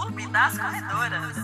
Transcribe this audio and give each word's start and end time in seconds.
Clube 0.00 0.26
das 0.28 0.56
Corredoras. 0.56 1.36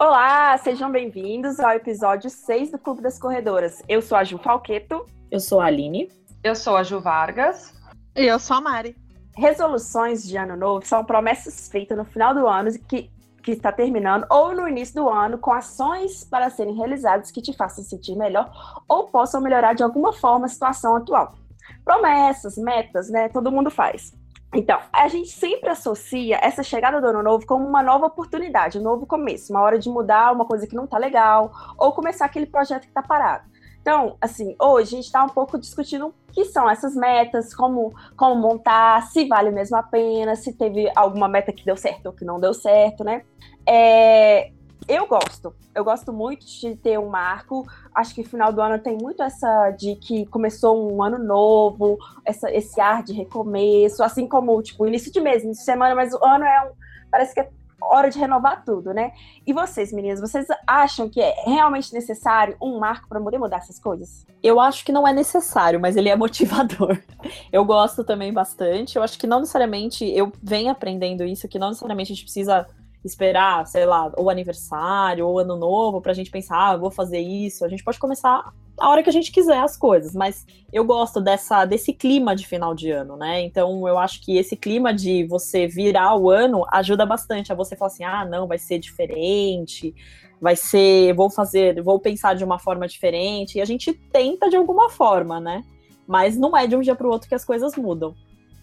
Olá, 0.00 0.58
sejam 0.58 0.90
bem-vindos 0.90 1.60
ao 1.60 1.70
episódio 1.70 2.28
6 2.28 2.72
do 2.72 2.78
Clube 2.78 3.00
das 3.00 3.20
Corredoras. 3.20 3.80
Eu 3.88 4.02
sou 4.02 4.18
a 4.18 4.24
Ju 4.24 4.36
Falqueto. 4.38 5.06
Eu 5.30 5.38
sou 5.38 5.60
a 5.60 5.66
Aline. 5.66 6.10
Eu 6.42 6.56
sou 6.56 6.76
a 6.76 6.82
Ju 6.82 7.00
Vargas. 7.00 7.72
E 8.16 8.24
eu 8.24 8.40
sou 8.40 8.56
a 8.56 8.60
Mari. 8.60 8.96
Resoluções 9.36 10.26
de 10.26 10.36
ano 10.36 10.56
novo 10.56 10.84
são 10.84 11.04
promessas 11.04 11.68
feitas 11.68 11.96
no 11.96 12.04
final 12.04 12.34
do 12.34 12.48
ano 12.48 12.68
que, 12.88 13.08
que 13.44 13.52
está 13.52 13.70
terminando 13.70 14.26
ou 14.28 14.52
no 14.56 14.68
início 14.68 14.96
do 14.96 15.08
ano 15.08 15.38
com 15.38 15.52
ações 15.52 16.24
para 16.24 16.50
serem 16.50 16.74
realizadas 16.74 17.30
que 17.30 17.40
te 17.40 17.52
façam 17.52 17.84
sentir 17.84 18.16
melhor 18.16 18.50
ou 18.88 19.04
possam 19.04 19.40
melhorar 19.40 19.74
de 19.74 19.84
alguma 19.84 20.12
forma 20.12 20.46
a 20.46 20.48
situação 20.48 20.96
atual. 20.96 21.36
Promessas, 21.84 22.56
metas, 22.56 23.10
né? 23.10 23.28
Todo 23.28 23.52
mundo 23.52 23.70
faz. 23.70 24.12
Então, 24.54 24.78
a 24.92 25.08
gente 25.08 25.30
sempre 25.30 25.70
associa 25.70 26.38
essa 26.42 26.62
chegada 26.62 27.00
do 27.00 27.06
ano 27.06 27.22
novo 27.22 27.46
como 27.46 27.66
uma 27.66 27.82
nova 27.82 28.06
oportunidade, 28.06 28.78
um 28.78 28.82
novo 28.82 29.06
começo, 29.06 29.52
uma 29.52 29.62
hora 29.62 29.78
de 29.78 29.88
mudar 29.88 30.32
uma 30.32 30.44
coisa 30.44 30.66
que 30.66 30.76
não 30.76 30.86
tá 30.86 30.98
legal, 30.98 31.50
ou 31.78 31.92
começar 31.92 32.26
aquele 32.26 32.44
projeto 32.44 32.82
que 32.82 32.92
tá 32.92 33.02
parado. 33.02 33.50
Então, 33.80 34.16
assim, 34.20 34.54
hoje 34.60 34.88
a 34.88 34.96
gente 34.96 35.06
está 35.06 35.24
um 35.24 35.28
pouco 35.28 35.58
discutindo 35.58 36.08
o 36.08 36.14
que 36.32 36.44
são 36.44 36.70
essas 36.70 36.94
metas, 36.94 37.54
como, 37.54 37.92
como 38.16 38.40
montar, 38.40 39.02
se 39.08 39.26
vale 39.26 39.50
mesmo 39.50 39.76
a 39.76 39.82
pena, 39.82 40.36
se 40.36 40.52
teve 40.52 40.88
alguma 40.94 41.26
meta 41.26 41.52
que 41.52 41.64
deu 41.64 41.76
certo 41.76 42.06
ou 42.06 42.12
que 42.12 42.24
não 42.24 42.38
deu 42.38 42.54
certo, 42.54 43.02
né? 43.02 43.22
É, 43.66 44.52
eu 44.92 45.06
gosto, 45.06 45.54
eu 45.74 45.82
gosto 45.82 46.12
muito 46.12 46.44
de 46.44 46.76
ter 46.76 46.98
um 46.98 47.08
marco. 47.08 47.66
Acho 47.94 48.14
que 48.14 48.22
final 48.22 48.52
do 48.52 48.60
ano 48.60 48.78
tem 48.78 48.98
muito 49.00 49.22
essa 49.22 49.70
de 49.70 49.96
que 49.96 50.26
começou 50.26 50.92
um 50.92 51.02
ano 51.02 51.18
novo, 51.18 51.96
essa, 52.26 52.50
esse 52.52 52.78
ar 52.78 53.02
de 53.02 53.14
recomeço, 53.14 54.02
assim 54.02 54.26
como 54.28 54.60
tipo 54.62 54.86
início 54.86 55.10
de 55.10 55.20
mês, 55.20 55.42
início 55.42 55.62
de 55.62 55.64
semana, 55.64 55.94
mas 55.94 56.12
o 56.12 56.22
ano 56.22 56.44
é 56.44 56.62
um, 56.68 56.72
parece 57.10 57.32
que 57.32 57.40
é 57.40 57.48
hora 57.80 58.10
de 58.10 58.18
renovar 58.18 58.64
tudo, 58.64 58.92
né? 58.92 59.12
E 59.46 59.52
vocês, 59.52 59.92
meninas, 59.92 60.20
vocês 60.20 60.46
acham 60.66 61.08
que 61.08 61.20
é 61.20 61.34
realmente 61.46 61.92
necessário 61.92 62.56
um 62.60 62.78
marco 62.78 63.08
para 63.08 63.20
poder 63.20 63.38
mudar 63.38 63.58
essas 63.58 63.78
coisas? 63.78 64.26
Eu 64.42 64.60
acho 64.60 64.84
que 64.84 64.92
não 64.92 65.08
é 65.08 65.12
necessário, 65.12 65.80
mas 65.80 65.96
ele 65.96 66.08
é 66.08 66.16
motivador. 66.16 66.98
Eu 67.50 67.64
gosto 67.64 68.04
também 68.04 68.32
bastante. 68.32 68.96
Eu 68.96 69.02
acho 69.02 69.18
que 69.18 69.26
não 69.26 69.40
necessariamente 69.40 70.04
eu 70.04 70.32
venho 70.42 70.70
aprendendo 70.70 71.24
isso, 71.24 71.48
que 71.48 71.58
não 71.58 71.68
necessariamente 71.68 72.12
a 72.12 72.14
gente 72.14 72.24
precisa 72.24 72.66
esperar, 73.04 73.66
sei 73.66 73.84
lá, 73.84 74.12
ou 74.16 74.30
aniversário, 74.30 75.26
ou 75.26 75.38
ano 75.38 75.56
novo, 75.56 76.00
pra 76.00 76.12
gente 76.12 76.30
pensar, 76.30 76.70
ah, 76.70 76.76
vou 76.76 76.90
fazer 76.90 77.18
isso. 77.18 77.64
A 77.64 77.68
gente 77.68 77.82
pode 77.82 77.98
começar 77.98 78.52
a 78.78 78.88
hora 78.88 79.02
que 79.02 79.10
a 79.10 79.12
gente 79.12 79.30
quiser 79.30 79.58
as 79.58 79.76
coisas, 79.76 80.14
mas 80.14 80.46
eu 80.72 80.84
gosto 80.84 81.20
dessa 81.20 81.64
desse 81.64 81.92
clima 81.92 82.34
de 82.34 82.46
final 82.46 82.74
de 82.74 82.90
ano, 82.90 83.16
né? 83.16 83.40
Então 83.42 83.86
eu 83.86 83.98
acho 83.98 84.20
que 84.24 84.36
esse 84.36 84.56
clima 84.56 84.94
de 84.94 85.24
você 85.24 85.66
virar 85.66 86.16
o 86.16 86.30
ano 86.30 86.64
ajuda 86.72 87.04
bastante 87.04 87.52
a 87.52 87.54
você 87.54 87.76
falar 87.76 87.90
assim: 87.92 88.04
"Ah, 88.04 88.24
não, 88.24 88.46
vai 88.46 88.58
ser 88.58 88.78
diferente, 88.78 89.94
vai 90.40 90.56
ser, 90.56 91.12
vou 91.14 91.30
fazer, 91.30 91.82
vou 91.82 92.00
pensar 92.00 92.34
de 92.34 92.44
uma 92.44 92.58
forma 92.58 92.88
diferente". 92.88 93.58
E 93.58 93.60
a 93.60 93.64
gente 93.64 93.92
tenta 93.92 94.48
de 94.48 94.56
alguma 94.56 94.88
forma, 94.90 95.38
né? 95.38 95.62
Mas 96.06 96.36
não 96.36 96.56
é 96.56 96.66
de 96.66 96.74
um 96.74 96.80
dia 96.80 96.94
para 96.96 97.06
o 97.06 97.10
outro 97.10 97.28
que 97.28 97.34
as 97.34 97.44
coisas 97.44 97.76
mudam. 97.76 98.14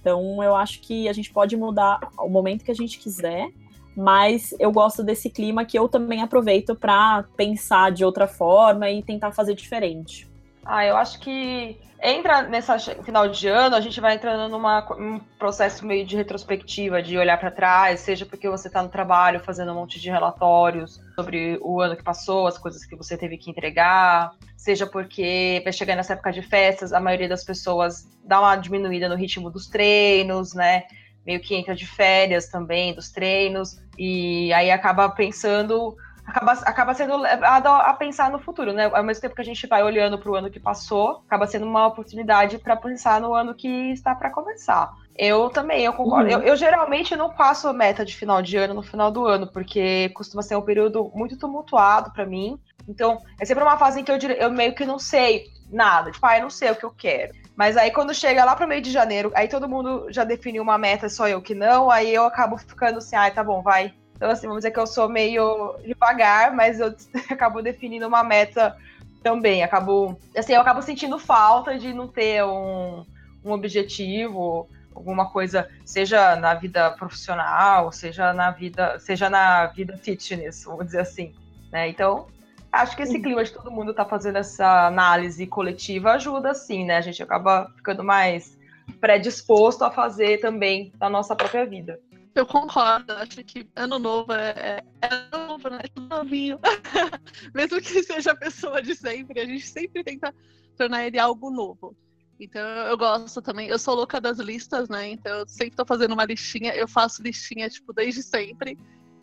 Então 0.02 0.44
eu 0.44 0.56
acho 0.56 0.82
que 0.82 1.08
a 1.08 1.14
gente 1.14 1.32
pode 1.32 1.56
mudar 1.56 2.00
o 2.18 2.30
momento 2.30 2.64
que 2.64 2.72
a 2.72 2.76
gente 2.76 3.00
quiser 3.00 3.50
mas 3.96 4.54
eu 4.60 4.72
gosto 4.72 5.04
desse 5.04 5.30
clima 5.30 5.66
que 5.66 5.78
eu 5.78 5.88
também 5.88 6.22
aproveito 6.22 6.76
para 6.76 7.24
pensar 7.36 7.92
de 7.92 8.06
outra 8.06 8.28
forma 8.28 8.90
e 8.90 9.04
tentar 9.04 9.32
fazer 9.32 9.54
diferente. 9.54 10.30
Ah, 10.66 10.86
eu 10.86 10.96
acho 10.98 11.20
que 11.20 11.80
entra 12.02 12.44
nessa 12.44 12.78
final 13.04 13.28
de 13.28 13.48
ano, 13.48 13.76
a 13.76 13.82
gente 13.82 14.00
vai 14.00 14.16
entrando 14.16 14.50
numa, 14.50 14.82
num 14.98 15.20
processo 15.38 15.86
meio 15.86 16.06
de 16.06 16.16
retrospectiva, 16.16 17.02
de 17.02 17.18
olhar 17.18 17.38
para 17.38 17.52
trás, 17.52 18.00
seja 18.00 18.26
porque 18.26 18.48
você 18.50 18.68
está 18.68 18.82
no 18.82 18.90
trabalho 18.90 19.40
fazendo 19.40 19.72
um 19.72 19.76
monte 19.76 20.00
de 20.00 20.10
relatórios 20.10 21.00
sobre 21.16 21.60
o 21.62 21.82
ano 21.82 21.96
que 21.96 22.04
passou, 22.04 22.48
as 22.48 22.58
coisas 22.58 22.86
que 22.86 22.96
você 22.96 23.18
teve 23.18 23.38
que 23.38 23.50
entregar, 23.50 24.32
seja 24.56 24.86
porque 24.88 25.62
vai 25.64 25.74
chegar 25.74 25.96
nessa 25.96 26.14
época 26.14 26.32
de 26.32 26.42
festas, 26.42 26.94
a 26.94 27.00
maioria 27.00 27.28
das 27.28 27.44
pessoas 27.44 28.08
dá 28.24 28.40
uma 28.40 28.56
diminuída 28.56 29.10
no 29.10 29.16
ritmo 29.16 29.50
dos 29.50 29.68
treinos, 29.68 30.54
né? 30.54 30.84
Meio 31.26 31.40
que 31.40 31.56
entra 31.56 31.76
de 31.76 31.86
férias 31.86 32.48
também 32.48 32.94
dos 32.94 33.12
treinos, 33.12 33.82
e 33.98 34.52
aí 34.54 34.72
acaba 34.72 35.10
pensando, 35.10 35.96
acaba, 36.26 36.52
acaba 36.52 36.94
sendo 36.94 37.18
levado 37.18 37.68
a 37.68 37.94
pensar 37.94 38.32
no 38.32 38.40
futuro, 38.40 38.72
né? 38.74 38.90
Ao 38.94 39.04
mesmo 39.04 39.22
tempo 39.22 39.36
que 39.36 39.42
a 39.42 39.46
gente 39.46 39.68
vai 39.68 39.84
olhando 39.84 40.18
para 40.18 40.32
o 40.32 40.36
ano 40.36 40.50
que 40.50 40.60
passou, 40.60 41.24
acaba 41.28 41.46
sendo 41.48 41.66
uma 41.66 41.88
oportunidade 41.88 42.58
para 42.60 42.76
pensar 42.76 43.20
no 43.20 43.34
ano 43.34 43.54
que 43.54 43.92
está 43.92 44.16
para 44.16 44.30
começar. 44.30 44.92
Eu 45.18 45.50
também, 45.50 45.84
eu 45.84 45.92
concordo. 45.92 46.30
Uhum. 46.30 46.40
Eu, 46.40 46.42
eu, 46.44 46.56
geralmente 46.56 47.14
não 47.14 47.30
faço 47.30 47.74
meta 47.74 48.06
de 48.06 48.16
final 48.16 48.42
de 48.42 48.56
ano 48.56 48.74
no 48.74 48.82
final 48.82 49.12
do 49.12 49.26
ano, 49.26 49.48
porque 49.48 50.08
costuma 50.16 50.42
ser 50.42 50.56
um 50.56 50.62
período 50.62 51.12
muito 51.14 51.38
tumultuado 51.38 52.12
para 52.14 52.26
mim. 52.26 52.58
Então, 52.88 53.22
é 53.38 53.44
sempre 53.44 53.64
uma 53.64 53.78
fase 53.78 54.00
em 54.00 54.04
que 54.04 54.12
eu, 54.12 54.18
eu 54.18 54.50
meio 54.50 54.74
que 54.74 54.86
não 54.86 54.98
sei 54.98 55.48
nada. 55.70 56.10
Tipo, 56.10 56.26
ah, 56.26 56.38
eu 56.38 56.44
não 56.44 56.50
sei 56.50 56.72
o 56.72 56.76
que 56.76 56.86
eu 56.86 56.92
quero. 56.92 57.34
Mas 57.60 57.76
aí 57.76 57.92
quando 57.92 58.14
chega 58.14 58.46
lá 58.46 58.56
pro 58.56 58.66
meio 58.66 58.82
de 58.82 58.90
janeiro, 58.90 59.34
aí 59.36 59.50
todo 59.50 59.68
mundo 59.68 60.08
já 60.10 60.24
definiu 60.24 60.64
uma 60.64 60.78
meta, 60.78 61.10
só 61.10 61.28
eu 61.28 61.42
que 61.42 61.54
não, 61.54 61.92
aí 61.92 62.16
eu 62.16 62.24
acabo 62.24 62.58
ficando 62.58 63.00
assim, 63.00 63.18
ah, 63.18 63.30
tá 63.30 63.44
bom, 63.44 63.62
vai. 63.62 63.94
Então, 64.16 64.30
assim, 64.30 64.48
vamos 64.48 64.62
dizer 64.62 64.72
que 64.72 64.80
eu 64.80 64.88
sou 64.88 65.10
meio 65.10 65.76
devagar, 65.86 66.56
mas 66.56 66.80
eu 66.80 66.96
acabo 67.30 67.62
definindo 67.62 68.08
uma 68.08 68.24
meta 68.24 68.78
também. 69.22 69.62
Acabo, 69.62 70.18
assim, 70.38 70.54
eu 70.54 70.62
acabo 70.62 70.82
sentindo 70.82 71.20
falta 71.20 71.78
de 71.78 71.92
não 71.92 72.08
ter 72.08 72.46
um, 72.46 73.06
um 73.44 73.52
objetivo, 73.52 74.70
alguma 74.96 75.30
coisa, 75.30 75.70
seja 75.84 76.38
na 76.38 76.54
vida 76.54 76.90
profissional, 76.92 77.92
seja 77.92 78.32
na 78.32 78.52
vida, 78.52 78.98
seja 79.00 79.30
na 79.30 79.66
vida 79.66 79.98
fitness, 79.98 80.64
vamos 80.64 80.86
dizer 80.86 81.02
assim. 81.02 81.34
Né? 81.74 81.90
Então, 81.90 82.28
Acho 82.72 82.96
que 82.96 83.04
esse 83.04 83.20
clima 83.20 83.44
de 83.44 83.52
todo 83.52 83.72
mundo 83.72 83.94
tá 83.94 84.06
fazendo 84.06 84.38
essa 84.38 84.88
análise 84.88 85.46
coletiva 85.48 86.12
ajuda, 86.12 86.54
sim, 86.54 86.86
né? 86.86 86.98
A 86.98 87.02
gente 87.02 87.22
acaba 87.22 87.72
ficando 87.76 88.04
mais 88.04 88.58
predisposto 89.00 89.84
a 89.84 89.92
fazer 89.92 90.40
também 90.40 90.94
na 91.00 91.10
nossa 91.10 91.36
própria 91.36 91.66
vida. 91.66 92.00
Eu 92.36 92.46
concordo, 92.46 93.12
acho 93.14 93.44
que 93.44 93.68
ano 93.76 93.98
novo 93.98 94.32
é, 94.34 94.50
é, 94.50 94.84
é 95.02 95.38
novo, 95.38 95.70
né? 95.70 95.80
É 95.84 95.88
tudo 95.88 96.08
novinho. 96.08 96.60
Mesmo 97.54 97.82
que 97.82 98.04
seja 98.04 98.32
a 98.32 98.36
pessoa 98.36 98.82
de 98.82 98.96
sempre, 98.96 99.40
a 99.42 99.46
gente 99.46 99.68
sempre 99.68 100.04
tenta 100.04 100.34
tornar 100.78 101.06
ele 101.06 101.18
algo 101.18 101.50
novo. 101.50 101.96
Então 102.40 102.62
eu 102.62 102.98
gosto 102.98 103.42
também, 103.42 103.68
eu 103.68 103.78
sou 103.78 103.96
louca 103.96 104.22
das 104.22 104.38
listas, 104.38 104.88
né? 104.88 105.10
Então 105.10 105.40
eu 105.40 105.48
sempre 105.48 105.76
tô 105.76 105.86
fazendo 105.86 106.14
uma 106.14 106.24
listinha, 106.24 106.74
eu 106.74 106.88
faço 106.88 107.22
listinha, 107.22 107.70
tipo, 107.70 107.92
desde 107.92 108.24
sempre. 108.24 108.78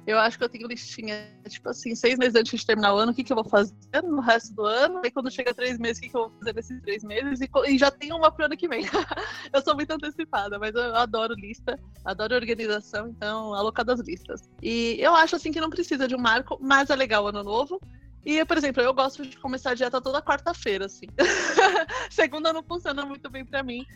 Eu 0.06 0.18
acho 0.20 0.38
que 0.38 0.44
eu 0.44 0.48
tenho 0.48 0.68
listinha, 0.68 1.28
tipo 1.48 1.68
assim, 1.68 1.94
seis 1.96 2.16
meses 2.16 2.36
antes 2.36 2.60
de 2.60 2.64
terminar 2.64 2.94
o 2.94 2.98
ano, 2.98 3.10
o 3.10 3.14
que, 3.14 3.24
que 3.24 3.32
eu 3.32 3.36
vou 3.36 3.44
fazer 3.44 3.74
no 4.04 4.20
resto 4.20 4.54
do 4.54 4.64
ano. 4.64 5.00
Aí 5.04 5.10
quando 5.10 5.30
chega 5.30 5.52
três 5.52 5.78
meses, 5.78 5.98
o 5.98 6.02
que, 6.02 6.08
que 6.10 6.16
eu 6.16 6.28
vou 6.28 6.38
fazer 6.38 6.54
nesses 6.54 6.80
três 6.82 7.02
meses? 7.02 7.40
E, 7.40 7.50
e 7.68 7.76
já 7.76 7.90
tenho 7.90 8.16
uma 8.16 8.30
pro 8.30 8.44
ano 8.44 8.56
que 8.56 8.68
vem. 8.68 8.84
eu 9.52 9.62
sou 9.62 9.74
muito 9.74 9.90
antecipada, 9.90 10.60
mas 10.60 10.74
eu 10.76 10.94
adoro 10.94 11.34
lista, 11.34 11.76
adoro 12.04 12.36
organização, 12.36 13.08
então, 13.08 13.52
alocar 13.52 13.84
das 13.84 13.98
listas. 14.00 14.42
E 14.62 14.96
eu 15.00 15.14
acho 15.14 15.34
assim 15.34 15.50
que 15.50 15.60
não 15.60 15.70
precisa 15.70 16.06
de 16.06 16.14
um 16.14 16.20
marco, 16.20 16.56
mas 16.60 16.88
é 16.88 16.94
legal 16.94 17.24
o 17.24 17.28
ano 17.28 17.42
novo. 17.42 17.80
E, 18.26 18.44
por 18.44 18.56
exemplo, 18.56 18.82
eu 18.82 18.92
gosto 18.92 19.24
de 19.24 19.38
começar 19.38 19.70
a 19.70 19.74
dieta 19.74 20.00
toda 20.00 20.20
quarta-feira, 20.20 20.86
assim. 20.86 21.06
Segunda 22.10 22.52
não 22.52 22.60
funciona 22.60 23.06
muito 23.06 23.30
bem 23.30 23.46
para 23.46 23.62
mim. 23.62 23.86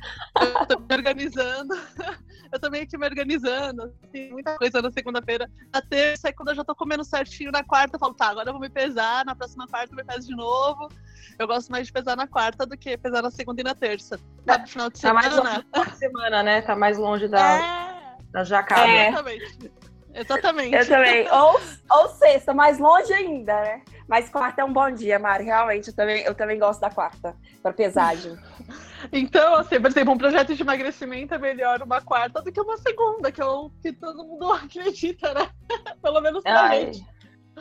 Eu 0.41 0.67
tô 0.67 0.79
me 0.79 0.95
organizando. 0.95 1.75
eu 2.53 2.61
tô 2.61 2.71
meio 2.71 2.87
que 2.87 2.97
me 2.97 3.05
organizando, 3.05 3.93
assim, 4.05 4.31
muita 4.31 4.57
coisa 4.57 4.81
na 4.81 4.89
segunda-feira. 4.93 5.51
Na 5.75 5.83
terça, 5.83 6.29
e 6.29 6.33
quando 6.33 6.51
eu 6.51 6.55
já 6.55 6.63
tô 6.63 6.77
comendo 6.77 7.03
certinho 7.03 7.51
na 7.51 7.65
quarta, 7.65 7.97
eu 7.97 7.99
falo, 7.99 8.15
tá, 8.15 8.29
agora 8.29 8.51
eu 8.51 8.53
vou 8.53 8.61
me 8.61 8.71
pesar, 8.71 9.25
na 9.25 9.35
próxima 9.35 9.67
quarta 9.67 9.93
eu 9.93 9.97
me 9.97 10.05
peso 10.05 10.29
de 10.29 10.37
novo. 10.37 10.89
Eu 11.37 11.49
gosto 11.49 11.73
mais 11.73 11.89
de 11.89 11.93
pesar 11.93 12.17
na 12.17 12.29
quarta 12.29 12.65
do 12.65 12.79
que 12.79 12.97
pesar 12.97 13.23
na 13.23 13.33
segunda 13.33 13.61
e 13.61 13.65
na 13.65 13.75
terça. 13.75 14.17
Tá, 14.47 14.59
no 14.59 14.67
final 14.69 14.91
de 14.91 14.99
semana. 15.01 15.23
Tá 15.23 15.33
mais 15.33 15.45
longe 15.45 15.67
da 15.73 15.85
semana, 15.97 16.43
né? 16.45 16.63
Tá 16.63 16.77
mais 16.77 16.99
longe 16.99 17.27
da, 17.27 17.57
é... 17.57 18.17
da 18.31 18.45
jacada. 18.45 18.89
É. 18.89 19.09
Exatamente. 19.09 19.73
Exatamente. 20.15 20.77
Eu 20.77 20.87
também. 20.87 21.29
Ou, 21.33 21.61
ou 21.91 22.09
sexta, 22.11 22.55
mais 22.55 22.79
longe 22.79 23.13
ainda, 23.13 23.61
né? 23.61 23.83
Mas 24.11 24.29
quarta 24.29 24.61
é 24.61 24.65
um 24.65 24.73
bom 24.73 24.91
dia, 24.91 25.21
Mari. 25.21 25.45
Realmente, 25.45 25.87
eu 25.87 25.95
também, 25.95 26.23
eu 26.23 26.35
também 26.35 26.59
gosto 26.59 26.81
da 26.81 26.91
quarta, 26.91 27.33
para 27.63 27.73
pesagem. 27.73 28.37
então, 29.13 29.55
assim, 29.55 29.81
por 29.81 29.89
exemplo, 29.89 30.13
um 30.13 30.19
projeto 30.19 30.53
de 30.53 30.61
emagrecimento 30.61 31.33
é 31.33 31.39
melhor 31.39 31.81
uma 31.81 32.01
quarta 32.01 32.43
do 32.43 32.51
que 32.51 32.61
uma 32.61 32.77
segunda, 32.77 33.31
que 33.31 33.41
é 33.41 33.45
o 33.45 33.71
que 33.81 33.93
todo 33.93 34.25
mundo 34.25 34.51
acredita, 34.51 35.33
né? 35.33 35.49
Pelo 36.03 36.21
menos 36.21 36.43
pra 36.43 36.61
Ai. 36.61 36.87
gente. 36.87 37.07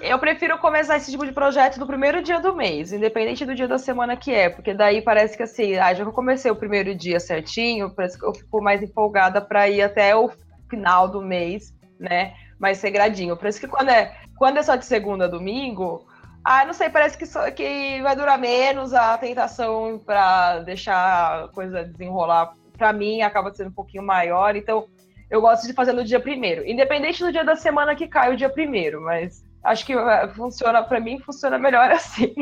Eu 0.02 0.18
prefiro 0.18 0.58
começar 0.58 0.98
esse 0.98 1.12
tipo 1.12 1.24
de 1.24 1.32
projeto 1.32 1.80
no 1.80 1.86
primeiro 1.86 2.24
dia 2.24 2.40
do 2.40 2.56
mês, 2.56 2.92
independente 2.92 3.46
do 3.46 3.54
dia 3.54 3.68
da 3.68 3.78
semana 3.78 4.18
que 4.18 4.34
é, 4.34 4.50
porque 4.50 4.74
daí 4.74 5.04
parece 5.04 5.38
que 5.38 5.44
assim, 5.44 5.76
ah, 5.76 5.94
já 5.94 6.04
que 6.04 6.10
eu 6.10 6.14
comecei 6.14 6.50
o 6.50 6.56
primeiro 6.56 6.96
dia 6.96 7.20
certinho, 7.20 7.94
parece 7.94 8.18
que 8.18 8.26
eu 8.26 8.34
fico 8.34 8.60
mais 8.60 8.82
empolgada 8.82 9.40
para 9.40 9.70
ir 9.70 9.84
até 9.84 10.16
o 10.16 10.32
final 10.68 11.08
do 11.08 11.22
mês, 11.22 11.76
né? 12.00 12.34
Mais 12.58 12.82
regradinho. 12.82 13.38
Por 13.38 13.48
isso 13.48 13.60
que 13.60 13.68
quando 13.68 13.90
é, 13.90 14.16
quando 14.36 14.58
é 14.58 14.64
só 14.64 14.76
de 14.76 14.86
segunda 14.86 15.26
a 15.26 15.28
domingo, 15.28 16.09
ah, 16.44 16.66
não 16.66 16.74
sei, 16.74 16.90
parece 16.90 17.18
que, 17.18 17.26
só, 17.26 17.50
que 17.52 18.02
vai 18.02 18.16
durar 18.16 18.40
menos 18.40 18.94
a 18.94 19.18
tentação 19.18 20.02
para 20.06 20.60
deixar 20.60 21.46
a 21.46 21.48
coisa 21.50 21.84
desenrolar 21.84 22.54
para 22.80 22.94
mim 22.94 23.22
acaba 23.22 23.54
sendo 23.54 23.68
um 23.68 23.74
pouquinho 23.74 24.04
maior, 24.04 24.56
então 24.56 24.88
eu 25.30 25.42
gosto 25.42 25.68
de 25.68 25.74
fazer 25.74 25.92
no 25.92 26.04
dia 26.04 26.20
primeiro, 26.20 26.66
independente 26.66 27.24
do 27.24 27.32
dia 27.32 27.44
da 27.44 27.56
semana 27.56 27.94
que 27.94 28.08
cai 28.08 28.34
o 28.34 28.38
dia 28.38 28.50
primeiro, 28.50 29.02
mas 29.02 29.44
acho 29.64 29.86
que 29.86 29.94
é, 29.94 30.28
funciona 30.30 30.82
para 30.82 31.00
mim, 31.00 31.20
funciona 31.20 31.60
melhor 31.60 31.92
assim. 31.92 32.34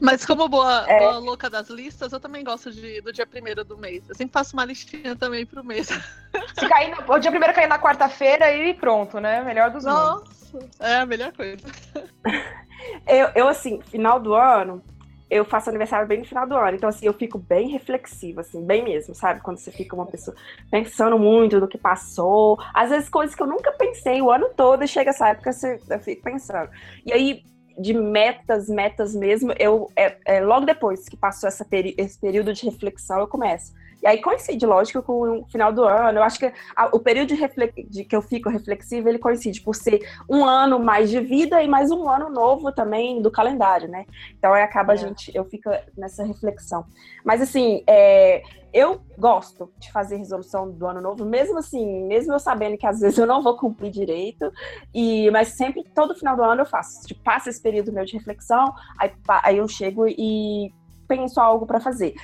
Mas 0.00 0.24
como 0.24 0.48
boa, 0.48 0.84
é. 0.86 0.98
boa, 0.98 1.18
louca 1.18 1.50
das 1.50 1.68
listas, 1.68 2.12
eu 2.12 2.20
também 2.20 2.44
gosto 2.44 2.70
de, 2.70 3.00
do 3.00 3.12
dia 3.12 3.26
primeiro 3.26 3.64
do 3.64 3.76
mês. 3.76 4.08
Eu 4.08 4.14
sempre 4.14 4.32
faço 4.32 4.54
uma 4.54 4.64
listinha 4.64 5.16
também 5.16 5.44
pro 5.44 5.64
mês. 5.64 5.88
Se 5.88 6.68
cair 6.68 6.90
no, 6.90 7.12
o 7.12 7.18
dia 7.18 7.30
primeiro 7.30 7.52
cair 7.52 7.66
na 7.66 7.80
quarta-feira 7.80 8.52
e 8.54 8.74
pronto, 8.74 9.18
né? 9.18 9.42
Melhor 9.42 9.70
dos 9.70 9.84
Nossa, 9.84 10.18
mundos. 10.18 10.37
É 10.80 10.96
a 10.96 11.06
melhor 11.06 11.32
coisa. 11.32 11.66
Eu, 13.06 13.30
eu, 13.34 13.48
assim, 13.48 13.80
final 13.82 14.20
do 14.20 14.34
ano, 14.34 14.82
eu 15.30 15.44
faço 15.44 15.68
aniversário 15.68 16.08
bem 16.08 16.18
no 16.18 16.24
final 16.24 16.46
do 16.46 16.54
ano. 16.54 16.76
Então, 16.76 16.88
assim, 16.88 17.06
eu 17.06 17.12
fico 17.12 17.38
bem 17.38 17.68
reflexiva, 17.68 18.40
assim, 18.40 18.64
bem 18.64 18.82
mesmo, 18.82 19.14
sabe? 19.14 19.40
Quando 19.40 19.58
você 19.58 19.70
fica 19.70 19.94
uma 19.94 20.06
pessoa 20.06 20.36
pensando 20.70 21.18
muito 21.18 21.60
no 21.60 21.68
que 21.68 21.76
passou. 21.76 22.58
Às 22.72 22.90
vezes, 22.90 23.08
coisas 23.08 23.34
que 23.34 23.42
eu 23.42 23.46
nunca 23.46 23.72
pensei 23.72 24.22
o 24.22 24.30
ano 24.30 24.48
todo, 24.56 24.84
e 24.84 24.88
chega 24.88 25.10
essa 25.10 25.28
época, 25.28 25.52
você, 25.52 25.78
eu 25.88 25.98
fico 26.00 26.22
pensando. 26.22 26.70
E 27.04 27.12
aí, 27.12 27.42
de 27.78 27.92
metas, 27.92 28.68
metas 28.68 29.14
mesmo, 29.14 29.52
eu 29.58 29.90
é, 29.94 30.16
é 30.24 30.40
logo 30.40 30.66
depois 30.66 31.08
que 31.08 31.16
passou 31.16 31.46
essa 31.48 31.66
esse 31.72 32.18
período 32.18 32.52
de 32.52 32.64
reflexão, 32.64 33.20
eu 33.20 33.28
começo. 33.28 33.72
E 34.02 34.06
aí 34.06 34.20
coincide, 34.20 34.64
lógico, 34.64 35.02
com 35.02 35.40
o 35.40 35.46
final 35.48 35.72
do 35.72 35.82
ano. 35.82 36.18
Eu 36.18 36.22
acho 36.22 36.38
que 36.38 36.52
a, 36.76 36.86
o 36.86 37.00
período 37.00 37.34
de, 37.34 37.84
de, 37.88 38.04
que 38.04 38.14
eu 38.14 38.22
fico 38.22 38.48
reflexiva, 38.48 39.08
ele 39.08 39.18
coincide 39.18 39.60
por 39.60 39.74
ser 39.74 40.00
um 40.28 40.44
ano 40.44 40.78
mais 40.78 41.10
de 41.10 41.20
vida 41.20 41.62
e 41.62 41.68
mais 41.68 41.90
um 41.90 42.08
ano 42.08 42.28
novo 42.30 42.72
também 42.72 43.20
do 43.20 43.30
calendário, 43.30 43.88
né? 43.88 44.06
Então 44.38 44.52
aí 44.52 44.62
acaba 44.62 44.92
é. 44.92 44.94
a 44.94 44.96
gente, 44.96 45.30
eu 45.34 45.44
fico 45.44 45.70
nessa 45.96 46.24
reflexão. 46.24 46.84
Mas 47.24 47.40
assim, 47.40 47.82
é, 47.86 48.42
eu 48.72 49.00
gosto 49.16 49.72
de 49.78 49.90
fazer 49.90 50.16
resolução 50.16 50.70
do 50.70 50.86
ano 50.86 51.00
novo, 51.00 51.24
mesmo 51.24 51.58
assim, 51.58 52.04
mesmo 52.06 52.32
eu 52.32 52.38
sabendo 52.38 52.76
que 52.76 52.86
às 52.86 53.00
vezes 53.00 53.18
eu 53.18 53.26
não 53.26 53.42
vou 53.42 53.56
cumprir 53.56 53.90
direito, 53.90 54.52
e 54.94 55.30
mas 55.30 55.48
sempre, 55.48 55.82
todo 55.94 56.14
final 56.14 56.36
do 56.36 56.42
ano 56.42 56.62
eu 56.62 56.66
faço. 56.66 57.06
Tipo, 57.06 57.22
passa 57.22 57.50
esse 57.50 57.60
período 57.60 57.92
meu 57.92 58.04
de 58.04 58.12
reflexão, 58.12 58.72
aí, 58.98 59.10
aí 59.42 59.56
eu 59.58 59.66
chego 59.66 60.06
e 60.06 60.72
penso 61.08 61.40
algo 61.40 61.66
para 61.66 61.80
fazer 61.80 62.14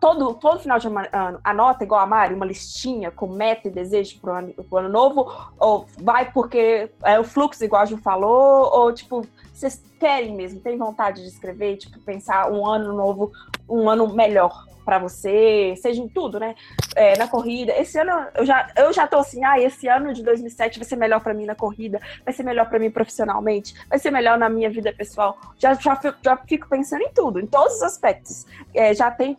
todo, 0.00 0.34
todo 0.34 0.60
final 0.60 0.78
de 0.78 0.86
ano, 0.86 1.40
anota 1.42 1.84
igual 1.84 2.00
a 2.00 2.06
Mari, 2.06 2.34
uma 2.34 2.46
listinha 2.46 3.10
com 3.10 3.26
meta 3.26 3.66
e 3.66 3.70
desejo 3.70 4.20
pro 4.20 4.32
ano, 4.32 4.54
pro 4.54 4.78
ano 4.78 4.88
novo? 4.88 5.26
Ou 5.58 5.86
vai 6.00 6.30
porque 6.30 6.90
é 7.02 7.18
o 7.18 7.24
fluxo, 7.24 7.64
igual 7.64 7.82
a 7.82 7.84
Ju 7.84 7.96
falou? 7.98 8.70
Ou, 8.72 8.92
tipo, 8.92 9.26
vocês 9.56 9.82
querem 9.98 10.34
mesmo, 10.34 10.60
tem 10.60 10.76
vontade 10.76 11.22
de 11.22 11.28
escrever, 11.28 11.76
tipo, 11.78 11.98
pensar 12.00 12.52
um 12.52 12.66
ano 12.66 12.92
novo, 12.92 13.32
um 13.68 13.88
ano 13.88 14.12
melhor? 14.12 14.66
para 14.86 15.00
você, 15.00 15.74
seja 15.76 16.00
em 16.00 16.08
tudo, 16.08 16.38
né? 16.38 16.54
É, 16.94 17.18
na 17.18 17.26
corrida. 17.26 17.72
Esse 17.76 17.98
ano 17.98 18.12
eu 18.36 18.46
já, 18.46 18.70
eu 18.76 18.92
já 18.92 19.04
tô 19.04 19.18
assim, 19.18 19.44
ah, 19.44 19.58
esse 19.58 19.88
ano 19.88 20.14
de 20.14 20.22
2007 20.22 20.78
vai 20.78 20.88
ser 20.88 20.94
melhor 20.94 21.20
para 21.20 21.34
mim 21.34 21.44
na 21.44 21.56
corrida, 21.56 22.00
vai 22.24 22.32
ser 22.32 22.44
melhor 22.44 22.68
para 22.68 22.78
mim 22.78 22.88
profissionalmente, 22.88 23.74
vai 23.90 23.98
ser 23.98 24.12
melhor 24.12 24.38
na 24.38 24.48
minha 24.48 24.70
vida 24.70 24.92
pessoal. 24.92 25.36
Já, 25.58 25.74
já, 25.74 26.00
já 26.22 26.36
fico 26.36 26.68
pensando 26.68 27.02
em 27.02 27.10
tudo, 27.12 27.40
em 27.40 27.46
todos 27.46 27.74
os 27.74 27.82
aspectos. 27.82 28.46
É, 28.72 28.94
já 28.94 29.10
tem 29.10 29.34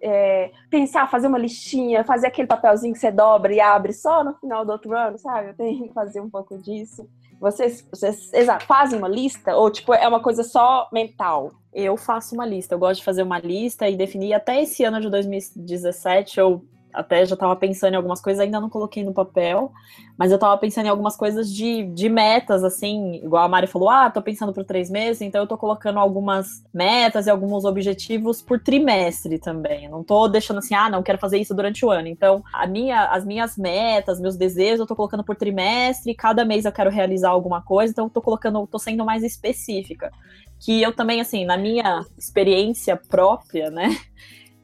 é, 0.00 0.52
pensar, 0.70 1.10
fazer 1.10 1.26
uma 1.26 1.38
listinha, 1.38 2.04
fazer 2.04 2.28
aquele 2.28 2.46
papelzinho 2.46 2.94
que 2.94 3.00
você 3.00 3.10
dobra 3.10 3.52
e 3.52 3.60
abre 3.60 3.92
só 3.92 4.22
no 4.22 4.34
final 4.34 4.64
do 4.64 4.70
outro 4.70 4.96
ano, 4.96 5.18
sabe? 5.18 5.48
Eu 5.48 5.54
tenho 5.54 5.88
que 5.88 5.92
fazer 5.92 6.20
um 6.20 6.30
pouco 6.30 6.56
disso. 6.56 7.08
Vocês, 7.40 7.86
vocês 7.90 8.32
exato, 8.32 8.66
fazem 8.66 8.98
uma 8.98 9.08
lista 9.08 9.54
ou 9.54 9.70
tipo 9.70 9.94
é 9.94 10.06
uma 10.08 10.20
coisa 10.20 10.42
só 10.42 10.88
mental? 10.92 11.52
Eu 11.72 11.96
faço 11.96 12.34
uma 12.34 12.44
lista. 12.44 12.74
Eu 12.74 12.78
gosto 12.78 13.00
de 13.00 13.04
fazer 13.04 13.22
uma 13.22 13.38
lista 13.38 13.88
e 13.88 13.96
definir 13.96 14.34
até 14.34 14.62
esse 14.62 14.82
ano 14.84 15.00
de 15.00 15.08
2017 15.08 16.40
eu 16.40 16.64
até 16.92 17.24
já 17.24 17.34
estava 17.34 17.54
pensando 17.56 17.94
em 17.94 17.96
algumas 17.96 18.20
coisas, 18.20 18.40
ainda 18.40 18.60
não 18.60 18.68
coloquei 18.68 19.04
no 19.04 19.12
papel, 19.12 19.72
mas 20.16 20.30
eu 20.30 20.36
estava 20.36 20.56
pensando 20.58 20.86
em 20.86 20.88
algumas 20.88 21.16
coisas 21.16 21.52
de, 21.52 21.84
de 21.84 22.08
metas, 22.08 22.64
assim, 22.64 23.16
igual 23.22 23.44
a 23.44 23.48
Mari 23.48 23.66
falou, 23.66 23.88
ah, 23.88 24.10
tô 24.10 24.20
pensando 24.20 24.52
por 24.52 24.64
três 24.64 24.90
meses, 24.90 25.20
então 25.22 25.42
eu 25.42 25.46
tô 25.46 25.56
colocando 25.56 25.98
algumas 25.98 26.64
metas 26.72 27.26
e 27.26 27.30
alguns 27.30 27.64
objetivos 27.64 28.42
por 28.42 28.58
trimestre 28.58 29.38
também. 29.38 29.88
Não 29.88 30.02
tô 30.02 30.26
deixando 30.28 30.58
assim, 30.58 30.74
ah, 30.74 30.90
não, 30.90 31.02
quero 31.02 31.18
fazer 31.18 31.38
isso 31.38 31.54
durante 31.54 31.84
o 31.84 31.90
ano. 31.90 32.08
Então, 32.08 32.42
a 32.52 32.66
minha, 32.66 33.04
as 33.06 33.24
minhas 33.24 33.56
metas, 33.56 34.20
meus 34.20 34.36
desejos, 34.36 34.80
eu 34.80 34.86
tô 34.86 34.96
colocando 34.96 35.22
por 35.22 35.36
trimestre, 35.36 36.14
cada 36.14 36.44
mês 36.44 36.64
eu 36.64 36.72
quero 36.72 36.90
realizar 36.90 37.30
alguma 37.30 37.62
coisa, 37.62 37.92
então 37.92 38.06
eu 38.06 38.10
tô 38.10 38.20
colocando, 38.20 38.66
tô 38.66 38.78
sendo 38.78 39.04
mais 39.04 39.22
específica. 39.22 40.10
Que 40.58 40.82
eu 40.82 40.92
também, 40.92 41.20
assim, 41.20 41.44
na 41.44 41.56
minha 41.56 42.04
experiência 42.16 42.96
própria, 42.96 43.70
né? 43.70 43.96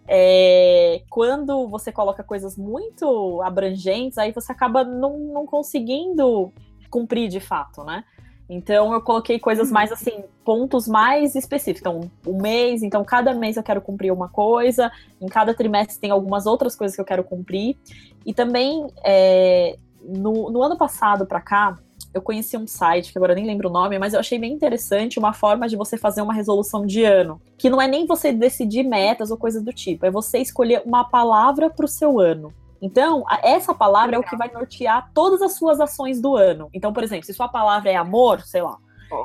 É, 0.07 1.03
quando 1.09 1.69
você 1.69 1.91
coloca 1.91 2.23
coisas 2.23 2.57
muito 2.57 3.41
abrangentes, 3.43 4.19
aí 4.19 4.33
você 4.33 4.53
acaba 4.53 4.85
não, 4.85 5.19
não 5.19 5.47
conseguindo 5.47 6.53
cumprir 6.91 7.29
de 7.29 7.41
fato, 7.41 7.83
né? 7.83 8.05
Então 8.49 8.93
eu 8.93 9.01
coloquei 9.01 9.39
coisas 9.39 9.71
mais 9.71 9.91
uhum. 9.91 9.97
assim, 9.97 10.25
pontos 10.45 10.87
mais 10.87 11.35
específicos. 11.35 11.81
Então, 11.81 12.11
um 12.27 12.41
mês, 12.41 12.83
então 12.83 13.03
cada 13.05 13.33
mês 13.35 13.57
eu 13.57 13.63
quero 13.63 13.81
cumprir 13.81 14.13
uma 14.13 14.29
coisa, 14.29 14.93
em 15.21 15.27
cada 15.27 15.55
trimestre 15.55 15.99
tem 15.99 16.11
algumas 16.11 16.47
outras 16.47 16.77
coisas 16.77 16.95
que 16.95 17.01
eu 17.01 17.07
quero 17.07 17.25
cumprir. 17.25 17.77
E 18.25 18.35
também 18.35 18.87
é, 19.03 19.79
no, 20.03 20.51
no 20.51 20.63
ano 20.63 20.77
passado 20.77 21.27
para 21.27 21.41
cá, 21.41 21.79
eu 22.15 22.23
conheci 22.23 22.57
um 22.57 22.67
site, 22.67 23.13
que 23.13 23.19
agora 23.19 23.35
nem 23.35 23.45
lembro 23.45 23.69
o 23.69 23.73
nome, 23.73 23.99
mas 23.99 24.15
eu 24.15 24.21
achei 24.21 24.39
bem 24.39 24.53
interessante 24.53 25.19
uma 25.19 25.33
forma 25.33 25.69
de 25.69 25.77
você 25.77 25.99
fazer 25.99 26.23
uma 26.23 26.33
resolução 26.33 26.87
de 26.87 27.03
ano. 27.03 27.43
Que 27.59 27.69
não 27.69 27.83
é 27.83 27.89
nem 27.89 28.07
você 28.07 28.33
decidir 28.33 28.85
metas 28.85 29.31
ou 29.33 29.37
coisas 29.37 29.63
do 29.63 29.73
tipo, 29.73 30.07
é 30.07 30.11
você 30.11 30.39
escolher 30.39 30.83
uma 30.87 31.05
palavra 31.05 31.69
para 31.69 31.85
o 31.85 31.89
seu 31.89 32.21
ano. 32.21 32.55
Então, 32.81 33.25
essa 33.43 33.75
palavra 33.75 34.17
é 34.17 34.19
o 34.19 34.23
que 34.23 34.37
vai 34.37 34.51
nortear 34.53 35.11
todas 35.13 35.43
as 35.43 35.53
suas 35.53 35.81
ações 35.81 36.21
do 36.21 36.37
ano. 36.37 36.69
Então, 36.73 36.93
por 36.93 37.03
exemplo, 37.03 37.25
se 37.25 37.35
sua 37.35 37.49
palavra 37.49 37.91
é 37.91 37.97
amor, 37.97 38.43
sei 38.43 38.63
lá. 38.63 38.79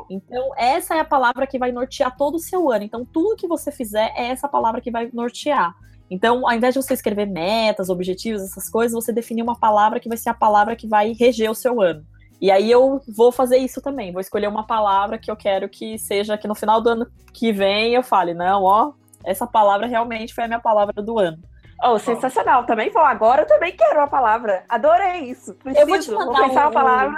Então, 0.09 0.51
essa 0.57 0.95
é 0.95 0.99
a 0.99 1.05
palavra 1.05 1.45
que 1.45 1.59
vai 1.59 1.71
nortear 1.71 2.15
todo 2.15 2.35
o 2.35 2.39
seu 2.39 2.71
ano. 2.71 2.83
Então, 2.83 3.05
tudo 3.05 3.35
que 3.35 3.47
você 3.47 3.71
fizer 3.71 4.13
é 4.15 4.27
essa 4.27 4.47
palavra 4.47 4.81
que 4.81 4.91
vai 4.91 5.09
nortear. 5.13 5.75
Então, 6.09 6.47
ao 6.47 6.55
invés 6.55 6.73
de 6.73 6.81
você 6.81 6.93
escrever 6.93 7.27
metas, 7.27 7.89
objetivos, 7.89 8.41
essas 8.41 8.69
coisas, 8.69 8.93
você 8.93 9.11
definir 9.11 9.43
uma 9.43 9.59
palavra 9.59 9.99
que 9.99 10.09
vai 10.09 10.17
ser 10.17 10.29
a 10.29 10.33
palavra 10.33 10.75
que 10.75 10.87
vai 10.87 11.13
reger 11.13 11.51
o 11.51 11.55
seu 11.55 11.81
ano. 11.81 12.03
E 12.41 12.49
aí 12.49 12.71
eu 12.71 13.01
vou 13.07 13.31
fazer 13.31 13.57
isso 13.57 13.81
também, 13.81 14.11
vou 14.11 14.21
escolher 14.21 14.47
uma 14.47 14.65
palavra 14.65 15.17
que 15.17 15.29
eu 15.29 15.35
quero 15.35 15.67
que 15.67 15.97
seja 15.99 16.37
que 16.37 16.47
no 16.47 16.55
final 16.55 16.81
do 16.81 16.89
ano 16.89 17.07
que 17.33 17.51
vem 17.51 17.93
eu 17.93 18.03
fale, 18.03 18.33
não, 18.33 18.63
ó, 18.63 18.93
essa 19.25 19.45
palavra 19.45 19.87
realmente 19.87 20.33
foi 20.33 20.45
a 20.45 20.47
minha 20.47 20.59
palavra 20.59 21.01
do 21.01 21.19
ano. 21.19 21.37
Oh, 21.81 21.97
sensacional. 21.97 22.65
Também 22.65 22.89
vou. 22.89 23.03
Agora 23.03 23.43
eu 23.43 23.47
também 23.47 23.71
quero 23.75 23.99
uma 23.99 24.07
palavra. 24.07 24.63
Adorei 24.67 25.29
isso. 25.29 25.53
Preciso. 25.55 25.81
Eu 25.81 25.87
vou 25.87 25.99
te 25.99 26.11
mandar 26.11 26.25
vou 26.25 26.47
pensar 26.47 26.61
um... 26.61 26.65
uma 26.65 26.71
palavra. 26.71 27.17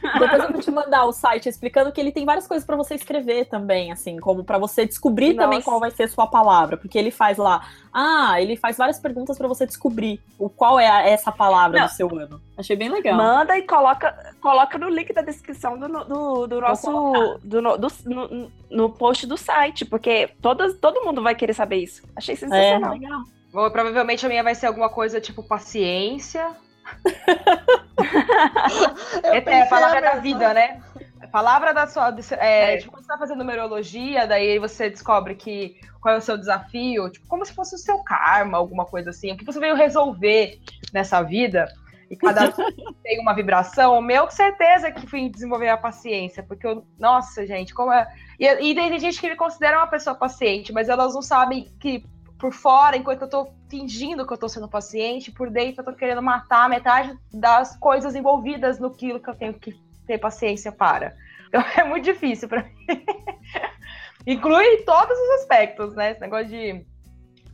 Depois 0.00 0.42
eu 0.42 0.52
vou 0.52 0.60
te 0.60 0.70
mandar 0.70 1.04
o 1.04 1.12
site 1.12 1.48
explicando 1.48 1.92
que 1.92 2.00
ele 2.00 2.12
tem 2.12 2.24
várias 2.24 2.46
coisas 2.46 2.66
para 2.66 2.76
você 2.76 2.94
escrever 2.94 3.46
também, 3.46 3.92
assim, 3.92 4.18
como 4.18 4.42
para 4.42 4.58
você 4.58 4.86
descobrir 4.86 5.34
Nossa. 5.34 5.42
também 5.42 5.62
qual 5.62 5.78
vai 5.78 5.90
ser 5.90 6.04
a 6.04 6.08
sua 6.08 6.26
palavra, 6.26 6.76
porque 6.76 6.98
ele 6.98 7.10
faz 7.10 7.36
lá, 7.36 7.66
ah, 7.92 8.40
ele 8.40 8.56
faz 8.56 8.78
várias 8.78 8.98
perguntas 8.98 9.36
para 9.36 9.46
você 9.46 9.66
descobrir 9.66 10.20
o 10.38 10.48
qual 10.48 10.80
é 10.80 10.88
a, 10.88 11.06
essa 11.06 11.30
palavra 11.30 11.80
Não. 11.80 11.86
do 11.86 11.92
seu 11.92 12.18
ano. 12.18 12.40
Achei 12.56 12.74
bem 12.74 12.88
legal. 12.88 13.16
Manda 13.16 13.56
e 13.58 13.62
coloca, 13.62 14.34
coloca 14.40 14.78
no 14.78 14.88
link 14.88 15.12
da 15.12 15.22
descrição 15.22 15.78
do, 15.78 15.88
do, 15.88 16.46
do 16.46 16.60
nosso 16.60 17.38
do, 17.42 17.60
do, 17.60 17.88
no, 18.06 18.50
no, 18.70 18.90
post 18.90 19.26
do 19.26 19.36
site, 19.36 19.84
porque 19.84 20.30
todas, 20.40 20.76
todo 20.78 21.04
mundo 21.04 21.22
vai 21.22 21.34
querer 21.34 21.54
saber 21.54 21.76
isso. 21.76 22.02
Achei 22.16 22.34
sensacional. 22.34 22.92
É, 22.92 22.98
legal. 22.98 23.20
Bom, 23.52 23.70
provavelmente 23.70 24.24
a 24.24 24.28
minha 24.28 24.42
vai 24.42 24.54
ser 24.54 24.66
alguma 24.66 24.88
coisa 24.88 25.20
tipo 25.20 25.42
paciência 25.42 26.56
é, 29.24 29.38
é 29.38 29.62
a 29.62 29.66
palavra 29.66 30.00
da 30.00 30.14
vida, 30.16 30.54
né? 30.54 30.82
A 31.20 31.26
palavra 31.28 31.72
da 31.72 31.86
sua. 31.86 32.14
É, 32.38 32.74
é. 32.74 32.76
Tipo, 32.78 32.92
quando 32.92 33.04
você 33.04 33.08
tá 33.08 33.18
fazendo 33.18 33.38
numerologia, 33.38 34.26
daí 34.26 34.58
você 34.58 34.90
descobre 34.90 35.34
que 35.34 35.78
qual 36.00 36.14
é 36.14 36.18
o 36.18 36.22
seu 36.22 36.36
desafio, 36.36 37.08
tipo, 37.10 37.26
como 37.28 37.44
se 37.44 37.54
fosse 37.54 37.76
o 37.76 37.78
seu 37.78 38.02
karma, 38.02 38.58
alguma 38.58 38.84
coisa 38.84 39.10
assim, 39.10 39.32
o 39.32 39.36
que 39.36 39.44
você 39.44 39.60
veio 39.60 39.76
resolver 39.76 40.58
nessa 40.92 41.22
vida. 41.22 41.66
E 42.10 42.16
cada 42.16 42.44
um 42.44 42.50
tem 43.02 43.20
uma 43.20 43.34
vibração. 43.34 43.96
O 43.96 44.02
meu, 44.02 44.24
com 44.24 44.32
certeza, 44.32 44.90
que 44.90 45.06
fui 45.06 45.30
desenvolver 45.30 45.68
a 45.68 45.78
paciência, 45.78 46.42
porque 46.42 46.66
eu, 46.66 46.84
nossa, 46.98 47.46
gente, 47.46 47.72
como 47.72 47.92
é. 47.92 48.06
E, 48.38 48.46
e 48.46 48.74
tem 48.74 48.98
gente 48.98 49.18
que 49.18 49.30
me 49.30 49.36
considera 49.36 49.78
uma 49.78 49.86
pessoa 49.86 50.14
paciente, 50.14 50.72
mas 50.72 50.88
elas 50.88 51.14
não 51.14 51.22
sabem 51.22 51.72
que 51.80 52.04
por 52.42 52.52
fora, 52.52 52.96
enquanto 52.96 53.22
eu 53.22 53.28
tô 53.28 53.52
fingindo 53.70 54.26
que 54.26 54.32
eu 54.32 54.36
tô 54.36 54.48
sendo 54.48 54.68
paciente, 54.68 55.30
por 55.30 55.48
dentro 55.48 55.80
eu 55.80 55.84
tô 55.84 55.92
querendo 55.94 56.20
matar 56.20 56.68
metade 56.68 57.16
das 57.32 57.76
coisas 57.76 58.16
envolvidas 58.16 58.80
no 58.80 58.90
que 58.90 59.10
eu 59.10 59.34
tenho 59.36 59.54
que 59.54 59.80
ter 60.08 60.18
paciência 60.18 60.72
para. 60.72 61.14
Então 61.46 61.62
é 61.78 61.84
muito 61.84 62.02
difícil 62.02 62.48
para 62.48 62.64
mim. 62.64 62.74
Inclui 64.26 64.78
todos 64.78 65.16
os 65.16 65.30
aspectos, 65.40 65.94
né? 65.94 66.10
Esse 66.10 66.20
negócio 66.20 66.48
de. 66.48 66.84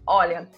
Olha, 0.06 0.48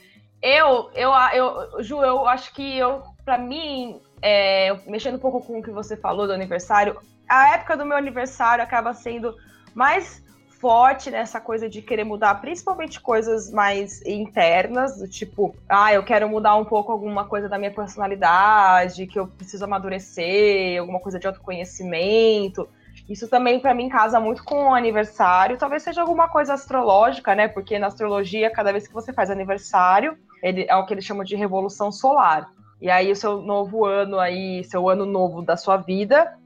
eu, 0.41 0.93
eu, 0.95 1.11
eu, 1.35 1.83
Ju, 1.83 2.01
eu 2.01 2.25
acho 2.29 2.55
que 2.55 2.79
eu, 2.79 3.03
para 3.25 3.37
mim, 3.37 4.01
é, 4.23 4.73
mexendo 4.87 5.17
um 5.17 5.21
pouco 5.21 5.45
com 5.45 5.59
o 5.59 5.63
que 5.63 5.73
você 5.73 5.97
falou 5.97 6.29
do 6.29 6.33
aniversário, 6.33 6.97
a 7.29 7.55
época 7.55 7.77
do 7.77 7.85
meu 7.85 7.97
aniversário 7.97 8.63
acaba 8.63 8.95
sendo 8.95 9.35
mais 9.75 10.25
forte 10.61 11.11
nessa 11.11 11.41
coisa 11.41 11.69
de 11.69 11.81
querer 11.81 12.05
mudar, 12.05 12.35
principalmente 12.37 13.01
coisas 13.01 13.51
mais 13.51 14.05
internas, 14.05 14.99
do 14.99 15.09
tipo, 15.09 15.57
ah, 15.67 15.93
eu 15.93 16.05
quero 16.05 16.29
mudar 16.29 16.55
um 16.57 16.65
pouco 16.65 16.93
alguma 16.93 17.25
coisa 17.25 17.49
da 17.49 17.59
minha 17.59 17.73
personalidade, 17.73 19.07
que 19.07 19.19
eu 19.19 19.27
preciso 19.27 19.65
amadurecer, 19.65 20.79
alguma 20.79 21.01
coisa 21.01 21.19
de 21.19 21.27
autoconhecimento. 21.27 22.69
Isso 23.09 23.27
também 23.27 23.59
para 23.59 23.75
mim 23.75 23.89
casa 23.89 24.21
muito 24.21 24.45
com 24.45 24.69
o 24.69 24.75
aniversário. 24.75 25.57
Talvez 25.57 25.83
seja 25.83 26.03
alguma 26.03 26.29
coisa 26.29 26.53
astrológica, 26.53 27.35
né? 27.35 27.49
Porque 27.49 27.79
na 27.79 27.87
astrologia, 27.87 28.51
cada 28.51 28.71
vez 28.71 28.87
que 28.87 28.95
você 28.95 29.13
faz 29.13 29.31
aniversário, 29.31 30.17
ele 30.43 30.67
é 30.69 30.77
o 30.77 30.85
que 30.85 30.93
eles 30.93 31.05
chamam 31.05 31.25
de 31.25 31.35
revolução 31.35 31.91
solar. 31.91 32.51
E 32.81 32.91
aí 32.91 33.11
o 33.11 33.17
seu 33.17 33.41
novo 33.41 33.87
ano 33.87 34.19
aí, 34.19 34.63
seu 34.65 34.89
ano 34.89 35.07
novo 35.07 35.43
da 35.43 35.57
sua 35.57 35.79
vida, 35.79 36.39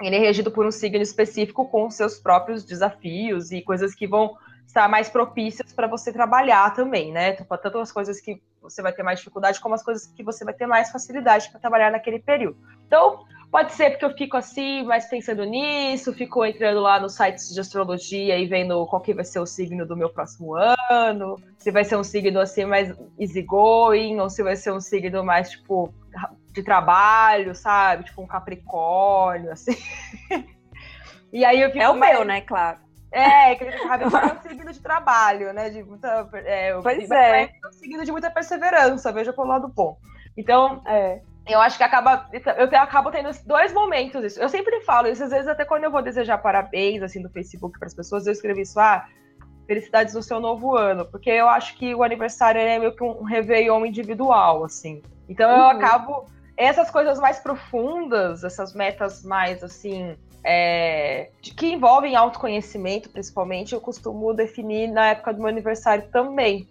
ele 0.00 0.16
é 0.16 0.18
regido 0.18 0.50
por 0.50 0.66
um 0.66 0.70
signo 0.70 1.02
específico 1.02 1.68
com 1.68 1.90
seus 1.90 2.18
próprios 2.18 2.64
desafios 2.64 3.50
e 3.50 3.62
coisas 3.62 3.94
que 3.94 4.06
vão 4.06 4.36
estar 4.66 4.88
mais 4.88 5.08
propícias 5.08 5.72
para 5.72 5.86
você 5.86 6.12
trabalhar 6.12 6.74
também, 6.74 7.12
né? 7.12 7.32
Tanto 7.32 7.78
as 7.78 7.92
coisas 7.92 8.20
que 8.20 8.42
você 8.60 8.82
vai 8.82 8.92
ter 8.92 9.02
mais 9.02 9.20
dificuldade, 9.20 9.60
como 9.60 9.74
as 9.74 9.82
coisas 9.82 10.06
que 10.06 10.22
você 10.22 10.44
vai 10.44 10.52
ter 10.52 10.66
mais 10.66 10.90
facilidade 10.90 11.48
para 11.50 11.60
trabalhar 11.60 11.90
naquele 11.90 12.18
período. 12.18 12.58
Então, 12.86 13.24
pode 13.50 13.72
ser 13.72 13.90
porque 13.90 14.04
eu 14.04 14.14
fico 14.14 14.36
assim, 14.36 14.82
mais 14.82 15.08
pensando 15.08 15.44
nisso, 15.44 16.12
fico 16.12 16.44
entrando 16.44 16.80
lá 16.80 17.00
nos 17.00 17.14
sites 17.14 17.54
de 17.54 17.60
astrologia 17.60 18.36
e 18.36 18.46
vendo 18.46 18.84
qual 18.86 19.00
que 19.00 19.14
vai 19.14 19.24
ser 19.24 19.38
o 19.38 19.46
signo 19.46 19.86
do 19.86 19.96
meu 19.96 20.10
próximo 20.10 20.54
ano, 20.90 21.36
se 21.56 21.70
vai 21.70 21.84
ser 21.84 21.96
um 21.96 22.04
signo 22.04 22.40
assim 22.40 22.64
mais 22.64 22.92
easygoing, 23.18 24.18
ou 24.18 24.28
se 24.28 24.42
vai 24.42 24.56
ser 24.56 24.72
um 24.72 24.80
signo 24.80 25.24
mais, 25.24 25.50
tipo, 25.50 25.94
de 26.56 26.62
trabalho, 26.62 27.54
sabe? 27.54 28.04
Tipo 28.04 28.22
um 28.22 28.26
Capricórnio, 28.26 29.52
assim. 29.52 29.76
e 31.32 31.44
aí 31.44 31.60
eu 31.60 31.70
fico 31.70 31.84
É 31.84 31.88
o 31.88 31.94
meu, 31.94 32.24
né, 32.24 32.40
claro. 32.40 32.78
É, 33.12 33.54
que 33.54 33.64
Capricórnio 33.64 34.30
é 34.30 34.32
um 34.32 34.48
signo 34.48 34.72
de 34.72 34.80
trabalho, 34.80 35.52
né? 35.52 35.70
De 35.70 35.82
muita, 35.84 36.28
é, 36.34 36.72
pois 36.82 37.10
é. 37.10 37.42
é 37.42 37.68
um 37.68 37.72
signo 37.72 38.04
de 38.04 38.10
muita 38.10 38.30
perseverança, 38.30 39.12
veja 39.12 39.32
pelo 39.32 39.46
lado 39.46 39.68
bom. 39.68 39.98
Então, 40.36 40.82
é, 40.86 41.20
eu 41.46 41.60
acho 41.60 41.76
que 41.76 41.84
acaba, 41.84 42.28
eu 42.32 42.78
acabo 42.78 43.10
tendo 43.10 43.30
dois 43.44 43.72
momentos 43.72 44.24
isso. 44.24 44.40
Eu 44.40 44.48
sempre 44.48 44.80
falo 44.80 45.08
isso, 45.08 45.22
às 45.22 45.30
vezes 45.30 45.46
até 45.46 45.64
quando 45.64 45.84
eu 45.84 45.90
vou 45.90 46.02
desejar 46.02 46.38
parabéns 46.38 47.02
assim 47.02 47.22
no 47.22 47.30
Facebook 47.30 47.78
para 47.78 47.86
as 47.86 47.94
pessoas, 47.94 48.26
eu 48.26 48.32
escrevi 48.32 48.62
isso, 48.62 48.80
ah, 48.80 49.06
felicidades 49.66 50.14
no 50.14 50.22
seu 50.22 50.40
novo 50.40 50.76
ano, 50.76 51.04
porque 51.06 51.30
eu 51.30 51.48
acho 51.48 51.76
que 51.76 51.94
o 51.94 52.02
aniversário 52.02 52.60
é 52.60 52.78
meio 52.78 52.94
que 52.94 53.04
um 53.04 53.22
réveillon 53.24 53.84
individual, 53.84 54.64
assim. 54.64 55.02
Então 55.28 55.50
eu 55.50 55.56
uhum. 55.56 55.70
acabo 55.70 56.26
essas 56.56 56.90
coisas 56.90 57.18
mais 57.18 57.38
profundas, 57.38 58.44
essas 58.44 58.74
metas 58.74 59.22
mais 59.22 59.62
assim, 59.62 60.16
é, 60.44 61.30
que 61.42 61.72
envolvem 61.72 62.14
autoconhecimento, 62.16 63.10
principalmente, 63.10 63.74
eu 63.74 63.80
costumo 63.80 64.32
definir 64.32 64.88
na 64.88 65.08
época 65.08 65.34
do 65.34 65.40
meu 65.40 65.48
aniversário 65.48 66.08
também. 66.10 66.68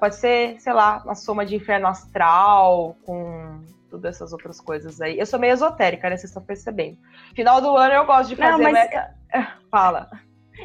Pode 0.00 0.16
ser, 0.16 0.58
sei 0.60 0.72
lá, 0.72 1.02
uma 1.04 1.14
soma 1.14 1.46
de 1.46 1.54
inferno 1.54 1.86
astral, 1.86 2.96
com 3.04 3.60
todas 3.88 4.16
essas 4.16 4.32
outras 4.32 4.60
coisas 4.60 5.00
aí. 5.00 5.18
Eu 5.18 5.26
sou 5.26 5.38
meio 5.38 5.52
esotérica, 5.52 6.10
né? 6.10 6.16
Vocês 6.16 6.30
estão 6.30 6.42
percebendo. 6.42 6.98
Final 7.34 7.60
do 7.60 7.76
ano 7.76 7.94
eu 7.94 8.06
gosto 8.06 8.30
de 8.30 8.36
fazer 8.36 8.50
Não, 8.52 8.58
mas... 8.58 8.72
meta... 8.72 9.14
Fala. 9.70 10.10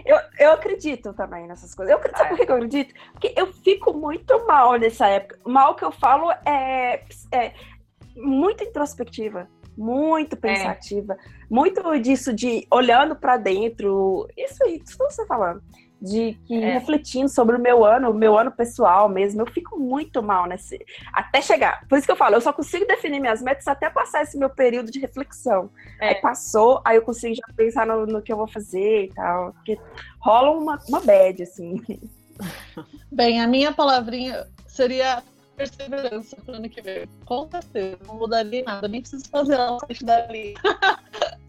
Eu, 0.05 0.17
eu 0.39 0.51
acredito 0.53 1.13
também 1.13 1.45
nessas 1.47 1.75
coisas. 1.75 1.93
Eu, 1.93 2.01
sabe 2.01 2.15
ah, 2.15 2.27
por 2.29 2.37
que 2.37 2.51
eu 2.51 2.55
acredito? 2.55 2.93
Porque 3.11 3.33
eu 3.35 3.53
fico 3.53 3.93
muito 3.93 4.47
mal 4.47 4.75
nessa 4.75 5.07
época. 5.07 5.37
Mal 5.45 5.75
que 5.75 5.85
eu 5.85 5.91
falo 5.91 6.31
é, 6.45 7.03
é 7.31 7.53
muito 8.15 8.63
introspectiva, 8.63 9.47
muito 9.77 10.35
é. 10.35 10.39
pensativa, 10.39 11.13
é. 11.13 11.17
muito 11.49 11.99
disso 11.99 12.33
de 12.33 12.65
olhando 12.71 13.15
para 13.15 13.37
dentro. 13.37 14.27
Isso 14.37 14.63
aí, 14.63 14.81
isso 14.83 14.97
que 14.97 15.03
você 15.03 15.21
tá 15.21 15.27
falando. 15.27 15.61
De 16.01 16.37
que 16.45 16.61
é. 16.61 16.73
refletindo 16.73 17.29
sobre 17.29 17.55
o 17.55 17.59
meu 17.59 17.85
ano, 17.85 18.11
o 18.11 18.13
meu 18.13 18.37
ano 18.37 18.51
pessoal 18.51 19.07
mesmo, 19.07 19.41
eu 19.41 19.45
fico 19.47 19.79
muito 19.79 20.21
mal 20.21 20.45
nesse. 20.45 20.77
Até 21.13 21.41
chegar. 21.41 21.87
Por 21.87 21.97
isso 21.97 22.05
que 22.05 22.11
eu 22.11 22.17
falo, 22.17 22.35
eu 22.35 22.41
só 22.41 22.51
consigo 22.51 22.85
definir 22.85 23.21
minhas 23.21 23.41
metas 23.41 23.65
até 23.67 23.89
passar 23.89 24.21
esse 24.21 24.37
meu 24.37 24.49
período 24.49 24.91
de 24.91 24.99
reflexão. 24.99 25.69
É. 26.01 26.09
Aí 26.09 26.15
passou, 26.15 26.81
aí 26.83 26.97
eu 26.97 27.01
consigo 27.03 27.35
já 27.35 27.43
pensar 27.55 27.87
no, 27.87 28.05
no 28.05 28.21
que 28.21 28.33
eu 28.33 28.37
vou 28.37 28.47
fazer 28.47 29.05
e 29.05 29.13
tal. 29.13 29.53
Porque 29.53 29.79
rola 30.19 30.51
uma, 30.51 30.77
uma 30.89 30.99
bad, 30.99 31.41
assim. 31.41 31.81
Bem, 33.09 33.41
a 33.41 33.47
minha 33.47 33.71
palavrinha 33.71 34.45
seria 34.67 35.23
perseverança 35.55 36.35
pro 36.37 36.55
ano 36.55 36.69
que 36.69 36.81
vem. 36.81 37.07
Com 37.25 37.49
certeza, 37.49 37.97
não 38.05 38.15
mudaria 38.15 38.63
nada, 38.63 38.87
nem 38.87 39.01
preciso 39.01 39.29
fazer 39.29 39.59
a 39.59 39.77
parte 39.77 40.03
dali. 40.03 40.53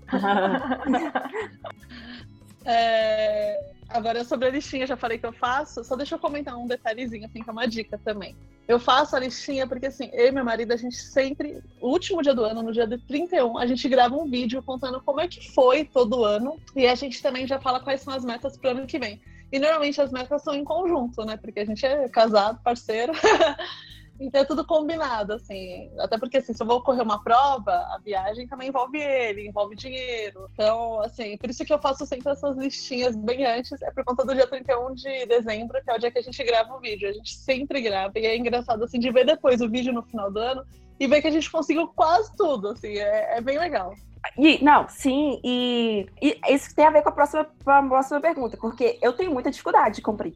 é, 2.64 3.72
agora, 3.88 4.24
sobre 4.24 4.48
a 4.48 4.50
listinha, 4.50 4.86
já 4.86 4.96
falei 4.96 5.18
que 5.18 5.26
eu 5.26 5.32
faço, 5.32 5.84
só 5.84 5.96
deixa 5.96 6.14
eu 6.14 6.18
comentar 6.18 6.56
um 6.56 6.66
detalhezinho, 6.66 7.26
assim, 7.26 7.42
que 7.42 7.48
é 7.48 7.52
uma 7.52 7.66
dica 7.66 7.98
também. 8.04 8.36
Eu 8.66 8.78
faço 8.78 9.14
a 9.14 9.20
listinha 9.20 9.66
porque, 9.66 9.86
assim, 9.86 10.10
eu 10.12 10.28
e 10.28 10.32
meu 10.32 10.44
marido, 10.44 10.72
a 10.72 10.76
gente 10.76 10.96
sempre, 10.96 11.62
o 11.80 11.88
último 11.88 12.22
dia 12.22 12.34
do 12.34 12.44
ano, 12.44 12.62
no 12.62 12.72
dia 12.72 12.86
de 12.86 12.98
31, 12.98 13.58
a 13.58 13.66
gente 13.66 13.88
grava 13.88 14.16
um 14.16 14.28
vídeo 14.28 14.62
contando 14.62 15.00
como 15.02 15.20
é 15.20 15.28
que 15.28 15.52
foi 15.52 15.84
todo 15.84 16.24
ano 16.24 16.58
e 16.74 16.86
a 16.86 16.94
gente 16.94 17.22
também 17.22 17.46
já 17.46 17.60
fala 17.60 17.80
quais 17.80 18.00
são 18.00 18.14
as 18.14 18.24
metas 18.24 18.56
pro 18.56 18.70
ano 18.70 18.86
que 18.86 18.98
vem. 18.98 19.20
E 19.52 19.58
normalmente 19.58 20.00
as 20.00 20.10
metas 20.10 20.42
são 20.42 20.54
em 20.54 20.64
conjunto, 20.64 21.24
né? 21.24 21.36
Porque 21.36 21.60
a 21.60 21.64
gente 21.64 21.84
é 21.84 22.08
casado, 22.08 22.60
parceiro. 22.62 23.12
Então 24.26 24.40
é 24.40 24.44
tudo 24.44 24.64
combinado, 24.64 25.34
assim. 25.34 25.90
Até 25.98 26.18
porque, 26.18 26.38
assim, 26.38 26.52
se 26.52 26.62
eu 26.62 26.66
vou 26.66 26.82
correr 26.82 27.02
uma 27.02 27.22
prova, 27.22 27.72
a 27.72 27.98
viagem 28.02 28.46
também 28.46 28.68
envolve 28.68 28.98
ele, 28.98 29.46
envolve 29.46 29.76
dinheiro. 29.76 30.48
Então, 30.52 31.00
assim, 31.00 31.36
por 31.36 31.50
isso 31.50 31.64
que 31.64 31.72
eu 31.72 31.78
faço 31.78 32.06
sempre 32.06 32.32
essas 32.32 32.56
listinhas 32.56 33.14
bem 33.16 33.44
antes. 33.44 33.80
É 33.82 33.90
por 33.90 34.04
conta 34.04 34.24
do 34.24 34.34
dia 34.34 34.46
31 34.46 34.94
de 34.94 35.26
dezembro, 35.26 35.82
que 35.82 35.90
é 35.90 35.94
o 35.94 35.98
dia 35.98 36.10
que 36.10 36.18
a 36.18 36.22
gente 36.22 36.42
grava 36.44 36.74
o 36.74 36.80
vídeo. 36.80 37.08
A 37.08 37.12
gente 37.12 37.34
sempre 37.34 37.80
grava. 37.80 38.18
E 38.18 38.26
é 38.26 38.36
engraçado, 38.36 38.82
assim, 38.84 38.98
de 38.98 39.10
ver 39.10 39.26
depois 39.26 39.60
o 39.60 39.68
vídeo 39.68 39.92
no 39.92 40.02
final 40.02 40.30
do 40.30 40.38
ano 40.38 40.64
e 40.98 41.06
ver 41.06 41.20
que 41.20 41.28
a 41.28 41.32
gente 41.32 41.50
conseguiu 41.50 41.88
quase 41.88 42.34
tudo, 42.36 42.68
assim. 42.68 42.96
É, 42.96 43.38
é 43.38 43.40
bem 43.40 43.58
legal. 43.58 43.94
E, 44.38 44.62
não, 44.64 44.88
sim, 44.88 45.38
e, 45.44 46.06
e, 46.20 46.40
isso 46.48 46.74
tem 46.74 46.86
a 46.86 46.90
ver 46.90 47.02
com 47.02 47.10
a 47.10 47.12
próxima, 47.12 47.46
com 47.62 47.70
a 47.70 47.82
próxima 47.82 48.20
pergunta, 48.20 48.56
porque 48.56 48.98
eu 49.02 49.12
tenho 49.12 49.30
muita 49.30 49.50
dificuldade 49.50 49.96
de 49.96 50.02
cumprir. 50.02 50.34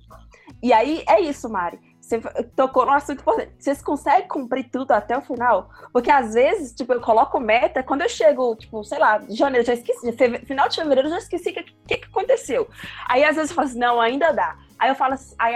E 0.62 0.72
aí 0.72 1.02
é 1.08 1.20
isso, 1.20 1.48
Mari. 1.48 1.78
Você 2.08 2.18
tocou 2.56 2.86
no 2.86 2.92
assunto 2.92 3.20
importante. 3.20 3.52
Vocês 3.58 3.82
conseguem 3.82 4.26
cumprir 4.26 4.70
tudo 4.70 4.92
até 4.92 5.16
o 5.16 5.20
final? 5.20 5.68
Porque 5.92 6.10
às 6.10 6.32
vezes, 6.32 6.72
tipo, 6.72 6.94
eu 6.94 7.02
coloco 7.02 7.38
meta, 7.38 7.82
quando 7.82 8.00
eu 8.00 8.08
chego, 8.08 8.56
tipo, 8.56 8.82
sei 8.82 8.98
lá, 8.98 9.22
janeiro, 9.28 9.66
já 9.66 9.74
esqueci, 9.74 10.10
final 10.46 10.70
de 10.70 10.76
fevereiro, 10.76 11.08
eu 11.08 11.12
já 11.12 11.18
esqueci 11.18 11.50
o 11.50 11.52
que, 11.52 11.62
que, 11.62 11.96
que, 11.98 12.06
aconteceu. 12.06 12.66
Aí 13.06 13.22
às 13.22 13.36
vezes 13.36 13.50
eu 13.50 13.56
falo 13.56 13.68
assim, 13.68 13.78
não, 13.78 14.00
ainda 14.00 14.32
dá. 14.32 14.56
Aí 14.78 14.88
eu 14.88 14.94
falo 14.94 15.14
assim, 15.14 15.34
aí 15.38 15.54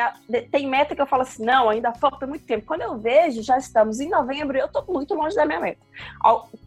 tem 0.50 0.68
meta 0.68 0.94
que 0.94 1.00
eu 1.00 1.06
falo 1.06 1.22
assim, 1.22 1.42
não, 1.42 1.70
ainda 1.70 1.90
falta 1.94 2.26
muito 2.26 2.44
tempo. 2.44 2.66
Quando 2.66 2.82
eu 2.82 2.98
vejo, 2.98 3.42
já 3.42 3.56
estamos 3.56 3.98
em 3.98 4.10
novembro 4.10 4.54
e 4.58 4.60
eu 4.60 4.68
tô 4.68 4.84
muito 4.92 5.14
longe 5.14 5.34
da 5.34 5.46
minha 5.46 5.60
meta. 5.60 5.80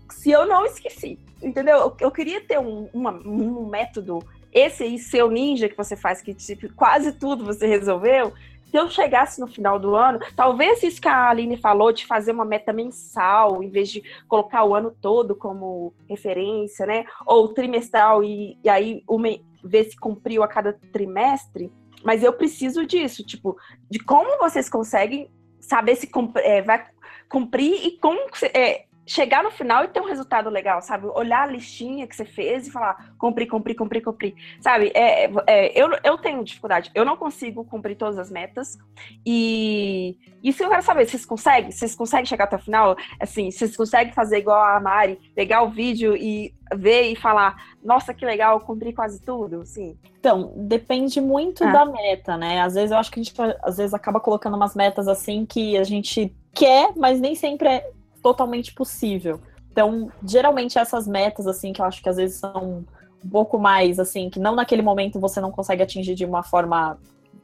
Se 0.10 0.32
eu 0.32 0.48
não 0.48 0.66
esqueci, 0.66 1.20
entendeu? 1.44 1.78
Eu, 1.78 1.98
eu 2.00 2.12
queria 2.12 2.42
ter 2.42 2.60
um, 2.60 2.90
uma, 2.92 3.12
um 3.12 3.68
método, 3.68 4.18
esse 4.52 4.82
aí, 4.82 4.98
seu 4.98 5.30
ninja 5.30 5.70
que 5.70 5.78
você 5.78 5.96
faz, 5.96 6.22
que 6.22 6.34
tipo, 6.34 6.74
quase 6.74 7.12
tudo 7.12 7.46
você 7.46 7.68
resolveu, 7.68 8.34
se 8.76 8.80
eu 8.80 8.90
chegasse 8.90 9.40
no 9.40 9.48
final 9.48 9.80
do 9.80 9.96
ano, 9.96 10.20
talvez 10.36 10.84
isso 10.84 11.00
que 11.00 11.08
a 11.08 11.30
Aline 11.30 11.56
falou 11.56 11.94
de 11.94 12.06
fazer 12.06 12.34
uma 12.34 12.44
meta 12.44 12.74
mensal, 12.74 13.64
em 13.64 13.70
vez 13.70 13.90
de 13.90 14.04
colocar 14.28 14.66
o 14.66 14.76
ano 14.76 14.92
todo 14.92 15.34
como 15.34 15.94
referência, 16.10 16.86
né? 16.86 17.06
Ou 17.26 17.54
trimestral 17.54 18.22
e, 18.22 18.60
e 18.62 18.68
aí 18.68 19.02
uma, 19.08 19.30
ver 19.64 19.86
se 19.86 19.96
cumpriu 19.98 20.44
a 20.44 20.48
cada 20.50 20.74
trimestre. 20.92 21.72
Mas 22.04 22.22
eu 22.22 22.34
preciso 22.34 22.86
disso, 22.86 23.26
tipo, 23.26 23.56
de 23.90 23.98
como 24.00 24.38
vocês 24.40 24.70
conseguem 24.70 25.32
saber 25.58 25.96
se 25.96 26.12
é, 26.44 26.62
vai 26.62 26.86
cumprir 27.30 27.88
e 27.88 27.98
como 27.98 28.20
é, 28.54 28.88
chegar 29.06 29.44
no 29.44 29.52
final 29.52 29.84
e 29.84 29.88
ter 29.88 30.02
um 30.02 30.08
resultado 30.08 30.50
legal, 30.50 30.82
sabe? 30.82 31.06
Olhar 31.08 31.44
a 31.44 31.52
listinha 31.52 32.08
que 32.08 32.16
você 32.16 32.26
fez 32.26 32.68
e 32.68 32.72
falar, 32.72 33.14
cumpri, 33.18 33.46
cumpri, 33.46 33.76
cumpri, 33.76 34.02
cumpri. 34.02 34.36
Sabe? 34.60 34.92
É, 34.96 35.30
é, 35.48 35.80
eu, 35.80 35.90
eu 36.04 36.18
tenho 36.18 36.44
dificuldade. 36.44 36.90
Eu 36.96 37.06
não 37.06 37.16
consigo 37.16 37.64
cumprir 37.64 37.96
todas 37.96 38.18
as 38.18 38.32
metas. 38.32 38.78
E 39.26 40.18
isso 40.44 40.64
eu 40.64 40.70
quero 40.70 40.82
saber. 40.82 41.08
Vocês 41.08 41.26
conseguem? 41.26 41.72
Vocês 41.72 41.94
conseguem 41.94 42.26
chegar 42.26 42.46
até 42.46 42.56
o 42.56 42.60
final? 42.60 42.96
Assim, 43.20 43.52
vocês 43.52 43.78
conseguem 43.78 44.14
fazer 44.14 44.40
igual 44.40 44.64
a 44.64 44.80
Mari, 44.80 45.20
pegar 45.36 45.62
o 45.62 45.70
vídeo 45.70 46.16
e 46.16 46.54
ver 46.76 47.12
e 47.12 47.16
falar, 47.16 47.56
nossa, 47.84 48.14
que 48.14 48.26
legal, 48.26 48.60
cumpri 48.62 48.92
quase 48.92 49.22
tudo, 49.22 49.64
sim. 49.66 49.96
Então, 50.20 50.52
depende 50.58 51.22
muito 51.22 51.64
ah. 51.64 51.72
da 51.72 51.86
meta, 51.86 52.36
né? 52.36 52.62
Às 52.62 52.74
vezes 52.74 52.92
eu 52.92 52.98
acho 52.98 53.12
que 53.12 53.20
a 53.20 53.24
gente 53.24 53.36
às 53.62 53.78
vezes 53.78 53.94
acaba 53.94 54.20
colocando 54.20 54.56
umas 54.56 54.76
metas 54.76 55.08
assim 55.08 55.46
que 55.46 55.78
a 55.78 55.84
gente 55.84 56.36
quer, 56.56 56.94
mas 56.96 57.20
nem 57.20 57.36
sempre 57.36 57.68
é 57.68 57.92
totalmente 58.26 58.74
possível. 58.74 59.40
Então, 59.72 60.12
geralmente 60.26 60.80
essas 60.80 61.08
metas, 61.08 61.46
assim, 61.46 61.72
que 61.72 61.80
eu 61.80 61.86
acho 61.86 62.02
que 62.02 62.10
às 62.10 62.16
vezes 62.16 62.40
são 62.40 62.84
um 63.24 63.30
pouco 63.30 63.60
mais, 63.60 64.00
assim, 64.00 64.32
que 64.32 64.40
não 64.40 64.56
naquele 64.56 64.82
momento 64.82 65.20
você 65.20 65.40
não 65.40 65.52
consegue 65.52 65.84
atingir 65.84 66.16
de 66.16 66.26
uma 66.26 66.42
forma 66.42 66.98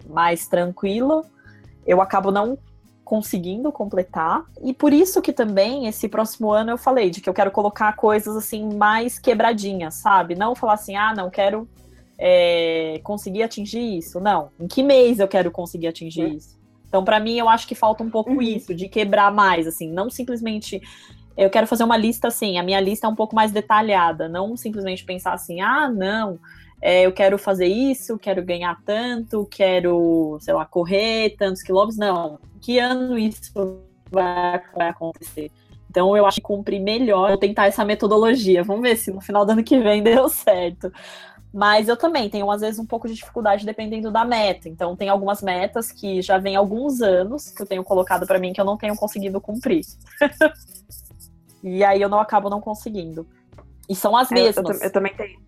mais 0.09 0.47
tranquila, 0.47 1.21
eu 1.85 2.01
acabo 2.01 2.31
não 2.31 2.57
conseguindo 3.05 3.71
completar. 3.71 4.43
E 4.63 4.73
por 4.73 4.91
isso 4.91 5.21
que 5.21 5.31
também 5.31 5.85
esse 5.85 6.09
próximo 6.09 6.51
ano 6.51 6.71
eu 6.71 6.79
falei 6.79 7.11
de 7.11 7.21
que 7.21 7.29
eu 7.29 7.33
quero 7.33 7.51
colocar 7.51 7.95
coisas 7.95 8.35
assim 8.35 8.73
mais 8.73 9.19
quebradinhas, 9.19 9.93
sabe? 9.93 10.33
Não 10.33 10.55
falar 10.55 10.73
assim, 10.73 10.95
ah, 10.95 11.13
não 11.13 11.29
quero 11.29 11.69
é, 12.17 12.99
conseguir 13.03 13.43
atingir 13.43 13.99
isso? 13.99 14.19
Não. 14.19 14.49
Em 14.59 14.67
que 14.67 14.81
mês 14.81 15.19
eu 15.19 15.27
quero 15.27 15.51
conseguir 15.51 15.89
atingir 15.89 16.23
uhum. 16.23 16.37
isso? 16.37 16.60
Então, 16.91 17.05
para 17.05 17.21
mim, 17.21 17.37
eu 17.37 17.47
acho 17.47 17.65
que 17.65 17.73
falta 17.73 18.03
um 18.03 18.09
pouco 18.09 18.31
uhum. 18.31 18.41
isso, 18.41 18.75
de 18.75 18.89
quebrar 18.89 19.31
mais, 19.31 19.65
assim, 19.65 19.89
não 19.89 20.09
simplesmente. 20.09 20.81
Eu 21.37 21.49
quero 21.49 21.65
fazer 21.65 21.85
uma 21.85 21.95
lista 21.95 22.27
assim, 22.27 22.59
a 22.59 22.63
minha 22.63 22.81
lista 22.81 23.07
é 23.07 23.09
um 23.09 23.15
pouco 23.15 23.33
mais 23.33 23.53
detalhada, 23.53 24.27
não 24.27 24.57
simplesmente 24.57 25.05
pensar 25.05 25.31
assim, 25.31 25.61
ah, 25.61 25.89
não, 25.89 26.37
é, 26.81 27.05
eu 27.05 27.13
quero 27.13 27.37
fazer 27.37 27.67
isso, 27.67 28.19
quero 28.19 28.43
ganhar 28.43 28.77
tanto, 28.85 29.47
quero, 29.49 30.37
sei 30.41 30.53
lá, 30.53 30.65
correr 30.65 31.37
tantos 31.37 31.63
quilômetros. 31.63 31.97
Não, 31.97 32.37
que 32.59 32.77
ano 32.77 33.17
isso 33.17 33.53
vai, 34.11 34.61
vai 34.75 34.89
acontecer? 34.89 35.49
Então 35.89 36.17
eu 36.17 36.25
acho 36.25 36.35
que 36.35 36.41
cumprir 36.41 36.81
melhor, 36.81 37.29
vou 37.29 37.37
tentar 37.37 37.67
essa 37.67 37.85
metodologia. 37.85 38.63
Vamos 38.65 38.81
ver 38.81 38.97
se 38.97 39.11
no 39.11 39.21
final 39.21 39.45
do 39.45 39.53
ano 39.53 39.63
que 39.63 39.79
vem 39.79 40.03
deu 40.03 40.27
certo. 40.27 40.91
Mas 41.53 41.89
eu 41.89 41.97
também 41.97 42.29
tenho, 42.29 42.49
às 42.49 42.61
vezes, 42.61 42.79
um 42.79 42.85
pouco 42.85 43.07
de 43.07 43.13
dificuldade 43.13 43.65
dependendo 43.65 44.09
da 44.09 44.23
meta. 44.23 44.69
Então, 44.69 44.95
tem 44.95 45.09
algumas 45.09 45.41
metas 45.41 45.91
que 45.91 46.21
já 46.21 46.37
vem 46.37 46.55
alguns 46.55 47.01
anos 47.01 47.49
que 47.49 47.61
eu 47.61 47.65
tenho 47.65 47.83
colocado 47.83 48.25
para 48.25 48.39
mim 48.39 48.53
que 48.53 48.61
eu 48.61 48.65
não 48.65 48.77
tenho 48.77 48.95
conseguido 48.95 49.41
cumprir. 49.41 49.85
e 51.61 51.83
aí 51.83 52.01
eu 52.01 52.07
não 52.07 52.19
acabo 52.19 52.49
não 52.49 52.61
conseguindo. 52.61 53.27
E 53.89 53.95
são 53.95 54.15
as 54.15 54.29
mesmas. 54.29 54.65
Eu, 54.65 54.75
eu, 54.75 54.81
eu 54.83 54.91
também 54.91 55.13
tenho. 55.13 55.39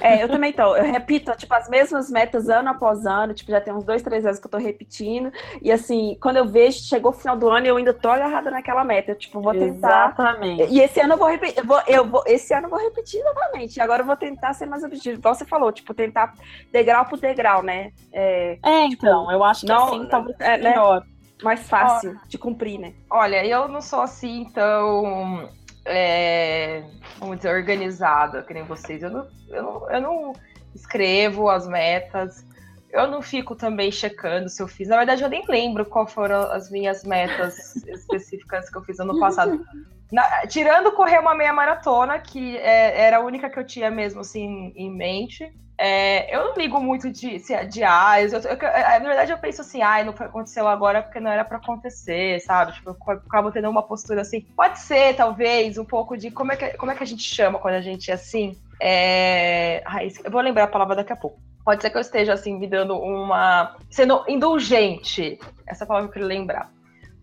É, 0.00 0.22
eu 0.22 0.28
também 0.28 0.52
tô. 0.52 0.76
Eu 0.76 0.84
repito, 0.84 1.32
tipo, 1.36 1.52
as 1.54 1.68
mesmas 1.68 2.10
metas 2.10 2.48
ano 2.48 2.68
após 2.70 3.06
ano. 3.06 3.34
Tipo, 3.34 3.50
já 3.50 3.60
tem 3.60 3.72
uns 3.72 3.84
dois, 3.84 4.02
três 4.02 4.24
anos 4.24 4.38
que 4.38 4.46
eu 4.46 4.50
tô 4.50 4.58
repetindo. 4.58 5.32
E 5.60 5.72
assim, 5.72 6.16
quando 6.20 6.36
eu 6.36 6.46
vejo, 6.46 6.78
chegou 6.84 7.10
o 7.10 7.14
final 7.14 7.36
do 7.36 7.48
ano 7.48 7.66
e 7.66 7.68
eu 7.68 7.76
ainda 7.76 7.92
tô 7.92 8.08
agarrada 8.08 8.50
naquela 8.50 8.84
meta. 8.84 9.12
Eu, 9.12 9.18
tipo, 9.18 9.40
vou 9.40 9.52
tentar. 9.52 10.10
Exatamente. 10.10 10.72
E 10.72 10.80
esse 10.80 11.00
ano 11.00 11.14
eu 11.14 11.18
vou 11.18 11.28
repetir. 11.28 11.58
Eu 11.58 11.64
vou, 11.64 11.82
eu 11.86 12.06
vou, 12.06 12.22
esse 12.26 12.54
ano 12.54 12.66
eu 12.66 12.70
vou 12.70 12.78
repetir 12.78 13.22
novamente. 13.24 13.80
Agora 13.80 14.02
eu 14.02 14.06
vou 14.06 14.16
tentar 14.16 14.52
ser 14.54 14.66
mais 14.66 14.84
objetivo. 14.84 15.18
Igual 15.18 15.34
você 15.34 15.44
falou, 15.44 15.72
tipo, 15.72 15.92
tentar 15.92 16.34
degrau 16.70 17.06
por 17.06 17.18
degrau, 17.18 17.62
né? 17.62 17.90
É, 18.12 18.58
é 18.62 18.88
tipo, 18.88 19.06
então, 19.06 19.30
eu 19.32 19.42
acho 19.42 19.62
que 19.62 19.66
não, 19.66 19.88
assim 19.88 20.06
talvez 20.06 20.36
é, 20.40 20.56
né? 20.56 20.70
melhor. 20.70 21.02
Mais 21.42 21.66
fácil 21.66 22.18
de 22.28 22.36
cumprir, 22.36 22.78
né? 22.78 22.92
Olha, 23.10 23.44
eu 23.46 23.66
não 23.66 23.80
sou 23.80 24.02
assim, 24.02 24.42
então 24.42 25.48
é, 25.84 26.84
vamos 27.18 27.36
dizer, 27.36 27.54
organizada, 27.54 28.42
que 28.42 28.54
nem 28.54 28.64
vocês. 28.64 29.02
Eu 29.02 29.10
não, 29.10 29.26
eu, 29.48 29.62
não, 29.62 29.90
eu 29.90 30.00
não 30.00 30.32
escrevo 30.74 31.48
as 31.48 31.66
metas, 31.66 32.44
eu 32.92 33.06
não 33.08 33.22
fico 33.22 33.54
também 33.54 33.90
checando 33.90 34.48
se 34.48 34.62
eu 34.62 34.68
fiz. 34.68 34.88
Na 34.88 34.96
verdade, 34.96 35.22
eu 35.22 35.28
nem 35.28 35.44
lembro 35.48 35.84
qual 35.86 36.06
foram 36.06 36.42
as 36.50 36.70
minhas 36.70 37.04
metas 37.04 37.76
específicas 37.86 38.68
que 38.68 38.76
eu 38.76 38.82
fiz 38.82 38.98
ano 38.98 39.18
passado. 39.18 39.64
Na, 40.12 40.46
tirando 40.48 40.90
correr 40.92 41.18
uma 41.20 41.34
meia 41.34 41.52
maratona, 41.52 42.18
que 42.18 42.56
é, 42.58 43.00
era 43.00 43.18
a 43.18 43.20
única 43.20 43.48
que 43.48 43.58
eu 43.58 43.64
tinha 43.64 43.90
mesmo 43.90 44.20
assim 44.20 44.72
em 44.74 44.90
mente. 44.90 45.52
É, 45.82 46.36
eu 46.36 46.44
não 46.44 46.54
ligo 46.56 46.78
muito 46.78 47.10
de, 47.10 47.38
de 47.38 47.82
ah, 47.82 48.20
eu, 48.20 48.28
eu, 48.28 48.38
eu, 48.38 48.58
na 48.58 48.98
verdade 48.98 49.32
eu 49.32 49.38
penso 49.38 49.62
assim, 49.62 49.80
ah, 49.80 50.04
não 50.04 50.12
aconteceu 50.12 50.68
agora 50.68 51.02
porque 51.02 51.18
não 51.18 51.30
era 51.30 51.42
para 51.42 51.56
acontecer, 51.56 52.38
sabe? 52.40 52.74
Tipo, 52.74 52.90
eu 52.90 52.96
acabo 53.26 53.50
tendo 53.50 53.70
uma 53.70 53.82
postura 53.82 54.20
assim. 54.20 54.42
Pode 54.54 54.78
ser, 54.78 55.16
talvez, 55.16 55.78
um 55.78 55.84
pouco 55.86 56.18
de 56.18 56.30
como 56.30 56.52
é 56.52 56.56
que, 56.56 56.76
como 56.76 56.92
é 56.92 56.94
que 56.94 57.02
a 57.02 57.06
gente 57.06 57.22
chama 57.22 57.58
quando 57.58 57.76
a 57.76 57.80
gente 57.80 58.10
é 58.10 58.14
assim. 58.14 58.58
É... 58.78 59.82
eu 60.22 60.30
vou 60.30 60.42
lembrar 60.42 60.64
a 60.64 60.68
palavra 60.68 60.96
daqui 60.96 61.14
a 61.14 61.16
pouco. 61.16 61.40
Pode 61.64 61.80
ser 61.80 61.88
que 61.88 61.96
eu 61.96 62.02
esteja 62.02 62.34
assim 62.34 62.58
me 62.58 62.66
dando 62.66 62.98
uma. 62.98 63.74
sendo 63.88 64.22
indulgente. 64.28 65.38
Essa 65.66 65.86
palavra 65.86 66.10
eu 66.10 66.12
queria 66.12 66.28
lembrar. 66.28 66.70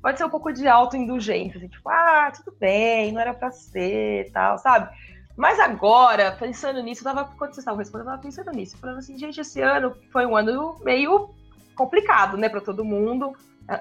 Pode 0.01 0.17
ser 0.17 0.25
um 0.25 0.31
pouco 0.31 0.51
de 0.51 0.67
autoindulgência, 0.67 1.57
assim, 1.57 1.67
tipo, 1.67 1.87
ah, 1.89 2.31
tudo 2.35 2.57
bem, 2.59 3.11
não 3.11 3.21
era 3.21 3.35
pra 3.35 3.51
ser 3.51 4.31
tal, 4.31 4.57
sabe? 4.57 4.89
Mas 5.37 5.59
agora, 5.59 6.31
pensando 6.31 6.81
nisso, 6.81 7.07
eu 7.07 7.13
tava, 7.13 7.29
quando 7.37 7.51
vocês 7.51 7.59
estavam 7.59 7.77
respondendo, 7.77 8.07
eu 8.07 8.11
tava 8.13 8.23
pensando 8.23 8.51
nisso. 8.51 8.75
Falando 8.77 8.97
assim, 8.97 9.15
gente, 9.19 9.39
esse 9.39 9.61
ano 9.61 9.95
foi 10.11 10.25
um 10.25 10.35
ano 10.35 10.75
meio 10.83 11.29
complicado, 11.75 12.35
né, 12.35 12.49
para 12.49 12.59
todo 12.59 12.83
mundo. 12.83 13.33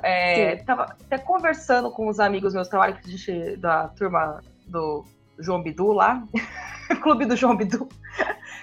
É, 0.03 0.57
tava 0.57 0.83
até 0.83 1.17
conversando 1.17 1.91
com 1.91 2.09
os 2.09 2.21
amigos 2.21 2.53
meus 2.53 2.69
trabalho 2.69 2.97
que 2.97 3.09
a 3.09 3.11
gente, 3.11 3.57
da 3.57 3.89
turma 3.89 4.43
do 4.67 5.05
João 5.39 5.63
Bidu 5.63 5.93
lá, 5.93 6.23
clube 7.03 7.25
do 7.25 7.35
João 7.35 7.57
Bidu. 7.57 7.89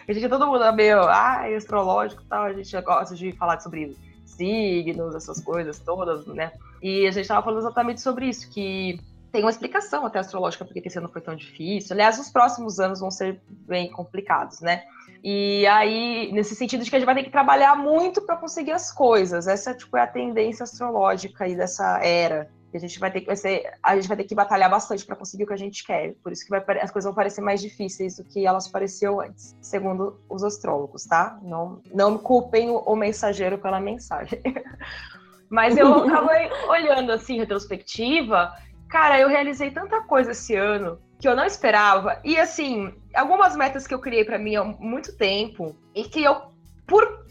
A 0.07 0.13
gente, 0.13 0.29
todo 0.29 0.45
mundo 0.45 0.63
é 0.63 0.71
meio, 0.71 1.01
ah, 1.03 1.49
é 1.49 1.55
astrológico 1.55 2.21
e 2.21 2.25
tal, 2.25 2.43
a 2.43 2.53
gente 2.53 2.79
gosta 2.81 3.15
de 3.15 3.31
falar 3.31 3.59
sobre 3.59 3.97
signos, 4.23 5.15
essas 5.15 5.41
coisas 5.41 5.79
todas, 5.79 6.27
né? 6.27 6.51
E 6.81 7.07
a 7.07 7.11
gente 7.11 7.27
tava 7.27 7.41
falando 7.41 7.59
exatamente 7.59 8.01
sobre 8.01 8.27
isso, 8.27 8.51
que 8.51 8.99
tem 9.33 9.43
uma 9.43 9.49
explicação 9.49 10.05
até 10.05 10.19
astrológica 10.19 10.63
porque 10.63 10.79
esse 10.85 10.99
ano 10.99 11.09
foi 11.09 11.19
tão 11.19 11.35
difícil. 11.35 11.95
Aliás, 11.95 12.19
os 12.19 12.29
próximos 12.29 12.79
anos 12.79 12.99
vão 12.99 13.09
ser 13.09 13.41
bem 13.49 13.91
complicados, 13.91 14.61
né? 14.61 14.83
E 15.23 15.65
aí, 15.65 16.31
nesse 16.31 16.55
sentido 16.55 16.83
de 16.83 16.89
que 16.89 16.95
a 16.95 16.99
gente 16.99 17.05
vai 17.07 17.15
ter 17.15 17.23
que 17.23 17.31
trabalhar 17.31 17.75
muito 17.75 18.21
para 18.21 18.37
conseguir 18.37 18.73
as 18.73 18.91
coisas. 18.91 19.47
Essa 19.47 19.73
tipo, 19.73 19.97
é 19.97 20.01
a 20.01 20.07
tendência 20.07 20.63
astrológica 20.63 21.45
aí 21.45 21.55
dessa 21.55 21.97
era. 22.03 22.47
A 22.75 22.77
gente 22.77 22.99
vai 22.99 23.11
ter 23.11 23.21
que, 23.21 23.27
vai 23.27 23.35
ser, 23.35 23.71
a 23.81 23.95
gente 23.95 24.07
vai 24.07 24.17
ter 24.17 24.23
que 24.23 24.35
batalhar 24.35 24.69
bastante 24.69 25.03
para 25.05 25.15
conseguir 25.15 25.45
o 25.45 25.47
que 25.47 25.53
a 25.53 25.57
gente 25.57 25.83
quer. 25.83 26.13
Por 26.23 26.31
isso 26.31 26.43
que 26.43 26.51
vai, 26.51 26.63
as 26.79 26.91
coisas 26.91 27.05
vão 27.09 27.15
parecer 27.15 27.41
mais 27.41 27.59
difíceis 27.59 28.17
do 28.17 28.23
que 28.23 28.45
elas 28.45 28.67
pareciam 28.67 29.19
antes, 29.19 29.55
segundo 29.61 30.19
os 30.29 30.43
astrólogos, 30.43 31.05
tá? 31.05 31.39
Não, 31.41 31.81
não 31.91 32.17
culpem 32.19 32.69
o, 32.69 32.77
o 32.77 32.95
mensageiro 32.95 33.57
pela 33.57 33.79
mensagem. 33.79 34.41
Mas 35.49 35.77
eu 35.77 35.93
acabei 36.05 36.49
olhando 36.67 37.11
assim, 37.11 37.37
retrospectiva, 37.37 38.51
Cara, 38.93 39.19
eu 39.19 39.27
realizei 39.27 39.71
tanta 39.71 40.01
coisa 40.01 40.33
esse 40.33 40.55
ano 40.55 41.01
que 41.17 41.27
eu 41.27 41.35
não 41.35 41.45
esperava. 41.45 42.21
E 42.23 42.39
assim, 42.39 42.93
algumas 43.15 43.55
metas 43.55 43.87
que 43.87 43.93
eu 43.95 43.97
criei 43.97 44.23
para 44.23 44.37
mim 44.37 44.55
há 44.55 44.63
muito 44.63 45.17
tempo 45.17 45.75
e 45.95 46.03
que 46.03 46.23
eu, 46.23 46.43
por 46.85 47.25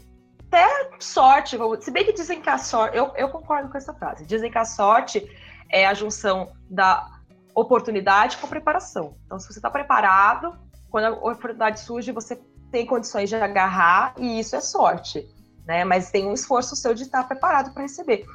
até 0.45 0.67
sorte, 0.99 1.57
se 1.79 1.89
bem 1.89 2.03
que 2.03 2.11
dizem 2.11 2.41
que 2.41 2.49
a 2.49 2.57
sorte, 2.57 2.97
eu, 2.97 3.13
eu 3.15 3.29
concordo 3.29 3.69
com 3.69 3.77
essa 3.77 3.93
frase, 3.93 4.25
dizem 4.25 4.51
que 4.51 4.57
a 4.57 4.65
sorte 4.65 5.25
é 5.69 5.87
a 5.87 5.93
junção 5.93 6.51
da 6.69 7.09
oportunidade 7.55 8.35
com 8.39 8.47
preparação. 8.47 9.15
Então, 9.25 9.39
se 9.39 9.47
você 9.47 9.59
está 9.59 9.69
preparado, 9.69 10.59
quando 10.91 11.05
a 11.05 11.11
oportunidade 11.11 11.79
surge, 11.79 12.11
você 12.11 12.35
tem 12.73 12.85
condições 12.85 13.29
de 13.29 13.37
agarrar 13.37 14.15
e 14.17 14.37
isso 14.37 14.53
é 14.53 14.59
sorte, 14.59 15.25
né? 15.65 15.85
Mas 15.85 16.11
tem 16.11 16.27
um 16.27 16.33
esforço 16.33 16.75
seu 16.75 16.93
de 16.93 17.03
estar 17.03 17.23
preparado 17.25 17.73
para 17.73 17.83
receber. 17.83 18.25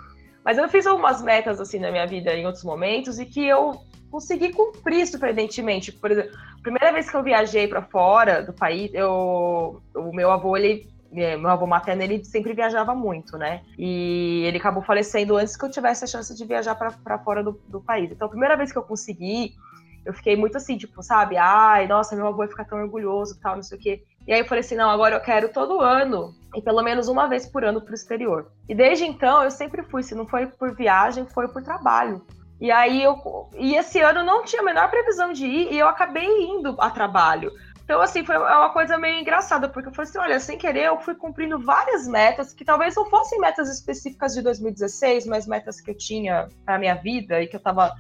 Mas 0.49 0.57
eu 0.57 0.67
fiz 0.67 0.87
algumas 0.87 1.21
metas 1.21 1.61
assim 1.61 1.79
na 1.79 1.91
minha 1.91 2.07
vida 2.07 2.33
em 2.33 2.47
outros 2.47 2.65
momentos 2.65 3.19
e 3.19 3.27
que 3.27 3.47
eu 3.47 3.83
consegui 4.11 4.51
cumprir 4.51 5.07
surpreendentemente. 5.07 5.93
Por 5.93 6.11
exemplo, 6.11 6.31
a 6.59 6.63
primeira 6.63 6.91
vez 6.91 7.11
que 7.11 7.15
eu 7.15 7.23
viajei 7.23 7.69
para 7.69 7.83
fora 7.83 8.43
do 8.43 8.55
país, 8.55 8.91
eu, 8.95 9.83
o 9.95 10.11
meu 10.11 10.31
avô, 10.31 10.57
ele 10.57 10.89
é, 11.13 11.37
meu 11.37 11.51
avô 11.51 11.67
materno, 11.67 12.03
ele 12.03 12.25
sempre 12.25 12.55
viajava 12.55 12.95
muito, 12.95 13.37
né? 13.37 13.61
E 13.79 14.43
ele 14.47 14.57
acabou 14.57 14.83
falecendo 14.83 15.37
antes 15.37 15.55
que 15.55 15.67
eu 15.67 15.71
tivesse 15.71 16.05
a 16.05 16.07
chance 16.07 16.35
de 16.35 16.45
viajar 16.47 16.75
para 16.75 17.19
fora 17.19 17.45
do, 17.45 17.61
do, 17.69 17.83
país. 17.83 18.11
Então, 18.11 18.25
a 18.25 18.31
primeira 18.31 18.57
vez 18.57 18.73
que 18.73 18.79
eu 18.79 18.83
consegui, 18.83 19.55
eu 20.03 20.15
fiquei 20.15 20.35
muito 20.35 20.57
assim, 20.57 20.79
tipo, 20.79 21.03
sabe? 21.03 21.37
Ai, 21.37 21.87
nossa, 21.87 22.17
meu 22.17 22.27
avô 22.27 22.39
vai 22.39 22.49
ficar 22.49 22.65
tão 22.65 22.81
orgulhoso, 22.81 23.39
tal, 23.39 23.57
não 23.57 23.63
sei 23.63 23.77
o 23.77 23.81
quê. 23.83 24.03
E 24.29 24.33
aí 24.35 24.41
eu 24.41 24.45
falei 24.45 24.61
assim, 24.61 24.77
não, 24.77 24.91
agora 24.91 25.17
eu 25.17 25.21
quero 25.21 25.49
todo 25.49 25.81
ano 25.81 26.35
e 26.55 26.61
pelo 26.61 26.83
menos 26.83 27.09
uma 27.09 27.27
vez 27.27 27.47
por 27.47 27.64
ano 27.64 27.81
para 27.81 27.93
o 27.93 27.95
exterior. 27.95 28.53
E 28.69 28.75
desde 28.75 29.07
então 29.07 29.43
eu 29.43 29.51
sempre 29.51 29.83
fui, 29.83 30.03
se 30.03 30.14
não 30.14 30.27
foi 30.27 30.47
por 30.47 30.77
viagem, 30.77 31.25
foi 31.25 31.49
por 31.49 31.62
trabalho. 31.62 32.23
E 32.61 32.71
aí 32.71 33.03
eu 33.03 33.17
e 33.57 33.75
esse 33.75 33.99
ano 34.03 34.23
não 34.23 34.45
tinha 34.45 34.61
a 34.61 34.64
menor 34.67 34.91
previsão 34.91 35.33
de 35.33 35.47
ir 35.47 35.73
e 35.73 35.79
eu 35.79 35.88
acabei 35.88 36.27
indo 36.45 36.77
a 36.79 36.91
trabalho. 36.91 37.51
Então, 37.83 38.03
assim, 38.03 38.23
foi 38.23 38.37
uma 38.37 38.69
coisa 38.69 38.99
meio 38.99 39.19
engraçada, 39.19 39.67
porque 39.67 39.88
eu 39.88 39.95
falei 39.95 40.11
assim: 40.11 40.19
olha, 40.19 40.38
sem 40.38 40.59
querer, 40.59 40.88
eu 40.88 41.01
fui 41.01 41.14
cumprindo 41.14 41.59
várias 41.59 42.07
metas, 42.07 42.53
que 42.53 42.67
talvez 42.67 42.95
não 42.97 43.09
fossem 43.09 43.41
metas 43.41 43.71
específicas 43.71 44.35
de 44.35 44.43
2016, 44.43 45.27
mas 45.27 45.47
metas 45.47 45.81
que 45.81 45.91
eu 45.91 45.97
tinha 45.97 46.49
para 46.67 46.79
minha 46.79 46.97
vida 46.97 47.41
e 47.41 47.47
que 47.47 47.57
eu 47.57 47.59
estava 47.59 47.95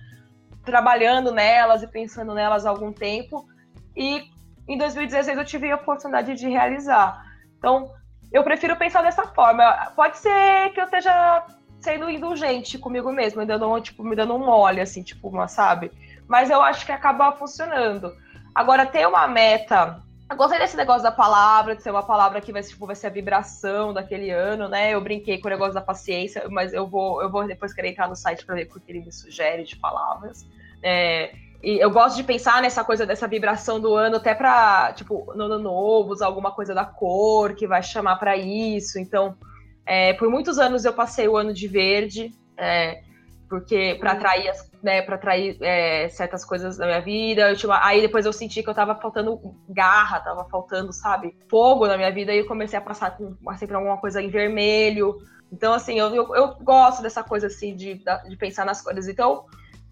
trabalhando 0.62 1.32
nelas 1.32 1.82
e 1.82 1.86
pensando 1.86 2.34
nelas 2.34 2.66
há 2.66 2.68
algum 2.68 2.92
tempo. 2.92 3.48
E 3.96 4.24
em 4.68 4.76
2016 4.76 5.38
eu 5.38 5.44
tive 5.44 5.70
a 5.70 5.76
oportunidade 5.76 6.34
de 6.34 6.48
realizar. 6.48 7.24
Então, 7.58 7.90
eu 8.30 8.44
prefiro 8.44 8.76
pensar 8.76 9.02
dessa 9.02 9.26
forma. 9.26 9.92
Pode 9.96 10.18
ser 10.18 10.70
que 10.70 10.80
eu 10.80 10.84
esteja 10.84 11.44
sendo 11.80 12.10
indulgente 12.10 12.78
comigo 12.78 13.10
mesmo, 13.12 13.40
me 13.40 13.46
dando, 13.46 13.80
tipo, 13.80 14.04
me 14.04 14.14
dando 14.14 14.34
um 14.34 14.44
mole, 14.44 14.80
assim, 14.80 15.02
tipo, 15.02 15.28
uma, 15.28 15.48
sabe? 15.48 15.90
Mas 16.26 16.50
eu 16.50 16.60
acho 16.60 16.84
que 16.84 16.92
acaba 16.92 17.32
funcionando. 17.32 18.14
Agora, 18.54 18.84
ter 18.84 19.06
uma 19.06 19.26
meta. 19.26 20.02
Eu 20.30 20.36
gostei 20.36 20.58
desse 20.58 20.76
negócio 20.76 21.02
da 21.02 21.12
palavra, 21.12 21.74
de 21.74 21.82
ser 21.82 21.90
uma 21.90 22.02
palavra 22.02 22.40
que 22.40 22.52
vai, 22.52 22.62
tipo, 22.62 22.86
vai 22.86 22.94
ser 22.94 23.06
a 23.06 23.10
vibração 23.10 23.94
daquele 23.94 24.30
ano, 24.30 24.68
né? 24.68 24.90
Eu 24.90 25.00
brinquei 25.00 25.38
com 25.38 25.48
o 25.48 25.50
negócio 25.50 25.72
da 25.72 25.80
paciência, 25.80 26.46
mas 26.50 26.74
eu 26.74 26.86
vou, 26.86 27.22
eu 27.22 27.30
vou 27.30 27.46
depois 27.46 27.72
querer 27.72 27.90
entrar 27.90 28.08
no 28.08 28.16
site 28.16 28.44
para 28.44 28.56
ver 28.56 28.68
o 28.70 28.80
que 28.80 28.92
ele 28.92 29.00
me 29.00 29.12
sugere 29.12 29.64
de 29.64 29.76
palavras. 29.76 30.46
É, 30.82 31.32
e 31.62 31.78
eu 31.82 31.90
gosto 31.90 32.16
de 32.16 32.22
pensar 32.22 32.62
nessa 32.62 32.84
coisa 32.84 33.04
dessa 33.04 33.26
vibração 33.26 33.80
do 33.80 33.94
ano, 33.94 34.16
até 34.16 34.34
para, 34.34 34.92
tipo, 34.92 35.32
no 35.34 35.44
ano 35.44 35.58
novo, 35.58 36.12
usar 36.12 36.26
alguma 36.26 36.52
coisa 36.52 36.74
da 36.74 36.84
cor 36.84 37.54
que 37.54 37.66
vai 37.66 37.82
chamar 37.82 38.16
para 38.16 38.36
isso. 38.36 38.98
Então, 38.98 39.36
é, 39.84 40.12
por 40.12 40.30
muitos 40.30 40.58
anos 40.58 40.84
eu 40.84 40.92
passei 40.92 41.26
o 41.26 41.36
ano 41.36 41.52
de 41.52 41.66
verde. 41.66 42.32
É, 42.56 43.02
porque 43.48 43.96
para 43.98 44.12
atrair, 44.12 44.52
né, 44.82 45.02
para 45.02 45.14
atrair 45.14 45.56
é, 45.60 46.08
certas 46.10 46.44
coisas 46.44 46.78
na 46.78 46.86
minha 46.86 47.00
vida. 47.00 47.56
Tinha, 47.56 47.80
aí 47.82 48.02
depois 48.02 48.26
eu 48.26 48.32
senti 48.32 48.62
que 48.62 48.68
eu 48.68 48.74
tava 48.74 48.94
faltando 48.94 49.40
garra, 49.68 50.20
tava 50.20 50.44
faltando, 50.48 50.92
sabe, 50.92 51.34
fogo 51.48 51.86
na 51.86 51.96
minha 51.96 52.12
vida 52.12 52.32
e 52.32 52.38
eu 52.38 52.46
comecei 52.46 52.78
a 52.78 52.82
passar 52.82 53.16
com 53.16 53.34
sempre 53.56 53.74
alguma 53.74 53.96
coisa 53.96 54.20
em 54.20 54.28
vermelho. 54.28 55.16
Então, 55.50 55.72
assim, 55.72 55.98
eu, 55.98 56.14
eu, 56.14 56.34
eu 56.34 56.54
gosto 56.56 57.02
dessa 57.02 57.24
coisa 57.24 57.46
assim 57.46 57.74
de, 57.74 58.02
de 58.28 58.36
pensar 58.36 58.66
nas 58.66 58.82
coisas. 58.82 59.08
Então, 59.08 59.46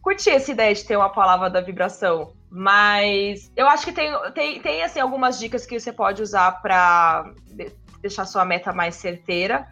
curti 0.06 0.30
essa 0.30 0.52
ideia 0.52 0.72
de 0.72 0.84
ter 0.84 0.96
uma 0.96 1.10
palavra 1.10 1.50
da 1.50 1.60
vibração. 1.60 2.32
Mas 2.48 3.50
eu 3.56 3.66
acho 3.66 3.84
que 3.84 3.92
tem, 3.92 4.12
tem, 4.32 4.60
tem 4.60 4.84
assim, 4.84 5.00
algumas 5.00 5.36
dicas 5.36 5.66
que 5.66 5.80
você 5.80 5.92
pode 5.92 6.22
usar 6.22 6.62
para 6.62 7.32
deixar 8.00 8.24
sua 8.24 8.44
meta 8.44 8.72
mais 8.72 8.94
certeira 8.94 9.66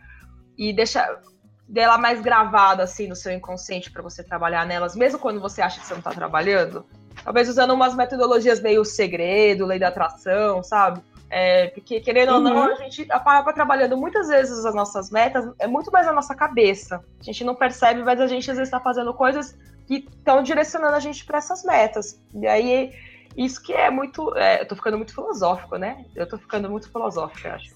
e 0.59 0.73
deixar 0.73 1.20
dela 1.68 1.97
mais 1.97 2.20
gravada 2.20 2.83
assim 2.83 3.07
no 3.07 3.14
seu 3.14 3.31
inconsciente 3.31 3.92
para 3.92 4.03
você 4.03 4.25
trabalhar 4.25 4.66
nelas, 4.66 4.97
mesmo 4.97 5.20
quando 5.20 5.40
você 5.40 5.62
acha 5.62 5.79
que 5.79 5.87
você 5.87 5.94
não 5.94 6.01
está 6.01 6.11
trabalhando. 6.11 6.85
Talvez 7.23 7.49
usando 7.49 7.73
umas 7.73 7.94
metodologias 7.94 8.61
meio 8.61 8.85
segredo, 8.85 9.64
lei 9.64 9.79
da 9.79 9.87
atração, 9.87 10.64
sabe? 10.64 11.01
É, 11.31 11.68
porque, 11.68 12.01
querendo 12.01 12.31
uhum. 12.31 12.35
ou 12.35 12.40
não, 12.40 12.57
uhum. 12.57 12.73
a 12.73 12.75
gente 12.75 13.07
acaba 13.11 13.53
trabalhando 13.53 13.97
muitas 13.97 14.27
vezes 14.27 14.64
as 14.64 14.75
nossas 14.75 15.11
metas, 15.12 15.49
é 15.61 15.68
muito 15.68 15.92
mais 15.92 16.07
na 16.07 16.12
nossa 16.12 16.35
cabeça. 16.35 17.05
A 17.20 17.23
gente 17.23 17.44
não 17.44 17.55
percebe, 17.55 18.03
mas 18.03 18.20
a 18.20 18.27
gente 18.27 18.51
às 18.51 18.57
vezes 18.57 18.68
está 18.68 18.81
fazendo 18.81 19.14
coisas 19.14 19.57
que 19.87 20.07
estão 20.16 20.42
direcionando 20.42 20.97
a 20.97 21.01
gente 21.01 21.25
para 21.25 21.38
essas 21.38 21.64
metas. 21.64 22.20
E 22.35 22.47
aí, 22.47 22.92
isso 23.37 23.62
que 23.62 23.73
é 23.73 23.90
muito. 23.90 24.37
É, 24.37 24.62
eu 24.62 24.68
tô 24.68 24.77
ficando 24.77 24.97
muito 24.97 25.14
filosófico, 25.14 25.77
né? 25.77 26.05
Eu 26.14 26.29
tô 26.29 26.38
ficando 26.38 26.70
muito 26.70 26.90
filosófico, 26.90 27.47
eu 27.47 27.55
acho. 27.55 27.75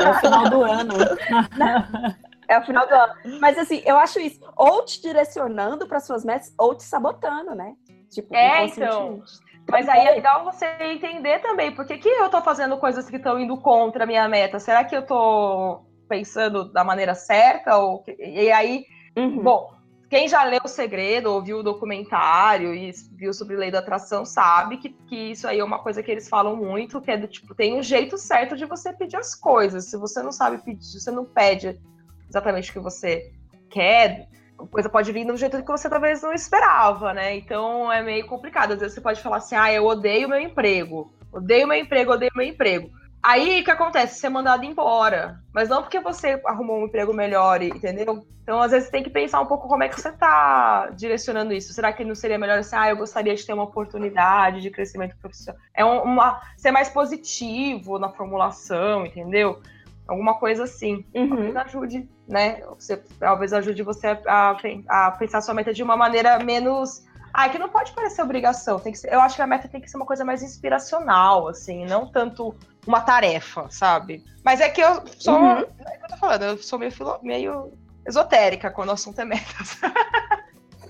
É 0.00 0.10
o 0.10 0.14
final 0.20 0.50
do 0.50 0.62
ano. 0.62 0.94
É 2.46 2.58
o 2.58 2.62
final 2.62 2.86
do 2.86 2.94
ano. 2.94 3.14
Mas 3.40 3.56
assim, 3.56 3.82
eu 3.86 3.96
acho 3.96 4.20
isso, 4.20 4.38
ou 4.54 4.84
te 4.84 5.00
direcionando 5.00 5.86
para 5.86 6.00
suas 6.00 6.24
metas, 6.24 6.52
ou 6.58 6.74
te 6.74 6.82
sabotando, 6.82 7.54
né? 7.54 7.74
Tipo, 8.10 8.34
é, 8.34 8.66
então. 8.66 9.22
Mas 9.68 9.88
aí 9.88 10.06
é 10.06 10.10
legal 10.10 10.44
você 10.44 10.66
entender 10.80 11.38
também 11.38 11.74
por 11.74 11.86
que, 11.86 11.96
que 11.96 12.08
eu 12.08 12.28
tô 12.28 12.42
fazendo 12.42 12.76
coisas 12.76 13.08
que 13.08 13.16
estão 13.16 13.40
indo 13.40 13.56
contra 13.56 14.04
a 14.04 14.06
minha 14.06 14.28
meta. 14.28 14.58
Será 14.58 14.84
que 14.84 14.94
eu 14.94 15.06
tô 15.06 15.80
pensando 16.06 16.70
da 16.70 16.84
maneira 16.84 17.14
certa? 17.14 17.78
Ou... 17.78 18.04
E 18.18 18.52
aí, 18.52 18.84
uhum. 19.16 19.42
bom, 19.42 19.73
quem 20.14 20.28
já 20.28 20.44
leu 20.44 20.60
o 20.64 20.68
segredo, 20.68 21.32
ouviu 21.32 21.58
o 21.58 21.62
documentário 21.64 22.72
e 22.72 22.92
viu 23.16 23.34
sobre 23.34 23.56
lei 23.56 23.72
da 23.72 23.80
atração, 23.80 24.24
sabe 24.24 24.76
que, 24.76 24.90
que 24.90 25.16
isso 25.32 25.48
aí 25.48 25.58
é 25.58 25.64
uma 25.64 25.80
coisa 25.80 26.04
que 26.04 26.10
eles 26.12 26.28
falam 26.28 26.54
muito, 26.54 27.00
que 27.00 27.10
é 27.10 27.16
do 27.16 27.26
tipo, 27.26 27.52
tem 27.52 27.76
um 27.76 27.82
jeito 27.82 28.16
certo 28.16 28.56
de 28.56 28.64
você 28.64 28.92
pedir 28.92 29.16
as 29.16 29.34
coisas. 29.34 29.86
Se 29.86 29.96
você 29.96 30.22
não 30.22 30.30
sabe 30.30 30.62
pedir, 30.62 30.84
se 30.84 31.00
você 31.00 31.10
não 31.10 31.24
pede 31.24 31.80
exatamente 32.28 32.70
o 32.70 32.74
que 32.74 32.78
você 32.78 33.32
quer, 33.68 34.28
a 34.56 34.64
coisa 34.64 34.88
pode 34.88 35.10
vir 35.10 35.26
do 35.26 35.36
jeito 35.36 35.60
que 35.60 35.66
você 35.66 35.90
talvez 35.90 36.22
não 36.22 36.32
esperava, 36.32 37.12
né? 37.12 37.34
Então 37.34 37.90
é 37.90 38.00
meio 38.00 38.24
complicado. 38.28 38.74
Às 38.74 38.78
vezes 38.78 38.94
você 38.94 39.00
pode 39.00 39.20
falar 39.20 39.38
assim, 39.38 39.56
ah, 39.56 39.72
eu 39.72 39.84
odeio 39.84 40.28
meu 40.28 40.38
emprego. 40.38 41.12
Odeio 41.32 41.66
meu 41.66 41.76
emprego, 41.76 42.12
odeio 42.12 42.30
meu 42.36 42.46
emprego. 42.46 42.88
Aí 43.24 43.62
o 43.62 43.64
que 43.64 43.70
acontece? 43.70 44.20
Você 44.20 44.26
é 44.26 44.30
mandado 44.30 44.64
embora. 44.64 45.40
Mas 45.52 45.70
não 45.70 45.80
porque 45.80 45.98
você 45.98 46.38
arrumou 46.44 46.78
um 46.78 46.84
emprego 46.84 47.14
melhor, 47.14 47.62
entendeu? 47.62 48.22
Então, 48.42 48.60
às 48.60 48.72
vezes, 48.72 48.90
tem 48.90 49.02
que 49.02 49.08
pensar 49.08 49.40
um 49.40 49.46
pouco 49.46 49.66
como 49.66 49.82
é 49.82 49.88
que 49.88 49.98
você 49.98 50.10
está 50.10 50.90
direcionando 50.90 51.54
isso. 51.54 51.72
Será 51.72 51.90
que 51.90 52.04
não 52.04 52.14
seria 52.14 52.38
melhor 52.38 52.58
assim, 52.58 52.76
ah, 52.76 52.90
eu 52.90 52.98
gostaria 52.98 53.34
de 53.34 53.46
ter 53.46 53.54
uma 53.54 53.62
oportunidade 53.62 54.60
de 54.60 54.70
crescimento 54.70 55.16
profissional? 55.16 55.58
É 55.74 55.82
uma. 55.82 56.42
ser 56.58 56.70
mais 56.70 56.90
positivo 56.90 57.98
na 57.98 58.10
formulação, 58.10 59.06
entendeu? 59.06 59.58
alguma 60.06 60.34
coisa 60.34 60.64
assim. 60.64 61.04
Uhum. 61.14 61.28
Talvez 61.28 61.56
ajude, 61.56 62.08
né? 62.28 62.60
Você, 62.78 62.96
talvez 63.18 63.52
ajude 63.52 63.82
você 63.82 64.08
a, 64.26 64.56
a, 64.88 65.10
pensar 65.12 65.40
sua 65.40 65.54
meta 65.54 65.72
de 65.72 65.82
uma 65.82 65.96
maneira 65.96 66.38
menos. 66.38 67.04
Ah, 67.32 67.48
que 67.48 67.58
não 67.58 67.68
pode 67.68 67.92
parecer 67.92 68.22
obrigação. 68.22 68.78
Tem 68.78 68.92
que 68.92 68.98
ser, 68.98 69.12
eu 69.12 69.20
acho 69.20 69.34
que 69.34 69.42
a 69.42 69.46
meta 69.46 69.66
tem 69.66 69.80
que 69.80 69.90
ser 69.90 69.96
uma 69.96 70.06
coisa 70.06 70.24
mais 70.24 70.40
inspiracional, 70.42 71.48
assim, 71.48 71.84
não 71.84 72.06
tanto 72.06 72.54
uma 72.86 73.00
tarefa, 73.00 73.68
sabe? 73.70 74.24
Mas 74.44 74.60
é 74.60 74.68
que 74.68 74.80
eu 74.80 75.02
sou. 75.18 75.38
Uhum. 75.38 75.58
É 75.58 75.96
que 75.96 76.04
eu 76.04 76.08
tô 76.08 76.16
falando, 76.16 76.42
eu 76.42 76.58
sou 76.58 76.78
meio, 76.78 76.92
meio 77.22 77.72
esotérica 78.06 78.70
quando 78.70 78.90
o 78.90 78.92
assunto 78.92 79.20
é 79.20 79.24
metas. 79.24 79.78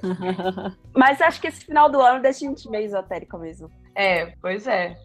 Mas 0.95 1.21
acho 1.21 1.41
que 1.41 1.49
esse 1.49 1.65
final 1.65 1.91
do 1.91 2.01
ano 2.01 2.21
deixa 2.21 2.45
a 2.45 2.49
gente 2.49 2.69
meio 2.69 2.85
esotérico 2.85 3.39
mesmo. 3.39 3.71
É, 3.95 4.35
pois 4.41 4.67
é. 4.67 4.97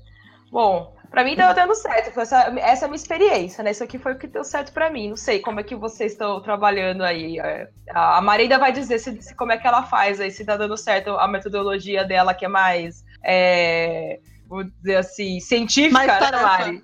Bom, 0.52 0.94
Pra 1.10 1.24
mim 1.24 1.36
tá 1.36 1.52
dando 1.54 1.74
certo. 1.74 2.20
Essa, 2.20 2.54
essa 2.60 2.86
é 2.86 2.88
a 2.88 2.88
minha 2.88 2.96
experiência, 2.96 3.64
né? 3.64 3.72
Isso 3.72 3.84
aqui 3.84 3.98
foi 3.98 4.14
o 4.14 4.18
que 4.18 4.28
deu 4.28 4.44
certo 4.44 4.72
para 4.72 4.92
mim. 4.92 5.10
Não 5.10 5.16
sei 5.16 5.40
como 5.40 5.60
é 5.60 5.64
que 5.64 5.76
vocês 5.76 6.12
estão 6.12 6.40
trabalhando 6.42 7.04
aí. 7.04 7.40
É, 7.40 7.68
a 7.90 8.22
Marida 8.22 8.60
vai 8.60 8.72
dizer 8.72 9.00
se, 9.00 9.20
se, 9.22 9.36
como 9.36 9.52
é 9.52 9.58
que 9.58 9.66
ela 9.66 9.84
faz 9.84 10.22
aí, 10.22 10.30
se 10.30 10.46
tá 10.46 10.56
dando 10.56 10.78
certo 10.78 11.12
a 11.12 11.28
metodologia 11.28 12.06
dela, 12.06 12.34
que 12.34 12.46
é 12.46 12.48
mais. 12.48 13.04
É, 13.24 14.20
vou 14.50 14.64
dizer 14.64 14.96
assim, 14.96 15.40
científica, 15.40 15.94
mais 15.94 16.08
né, 16.08 16.20
tarefa. 16.20 16.44
Mari? 16.44 16.84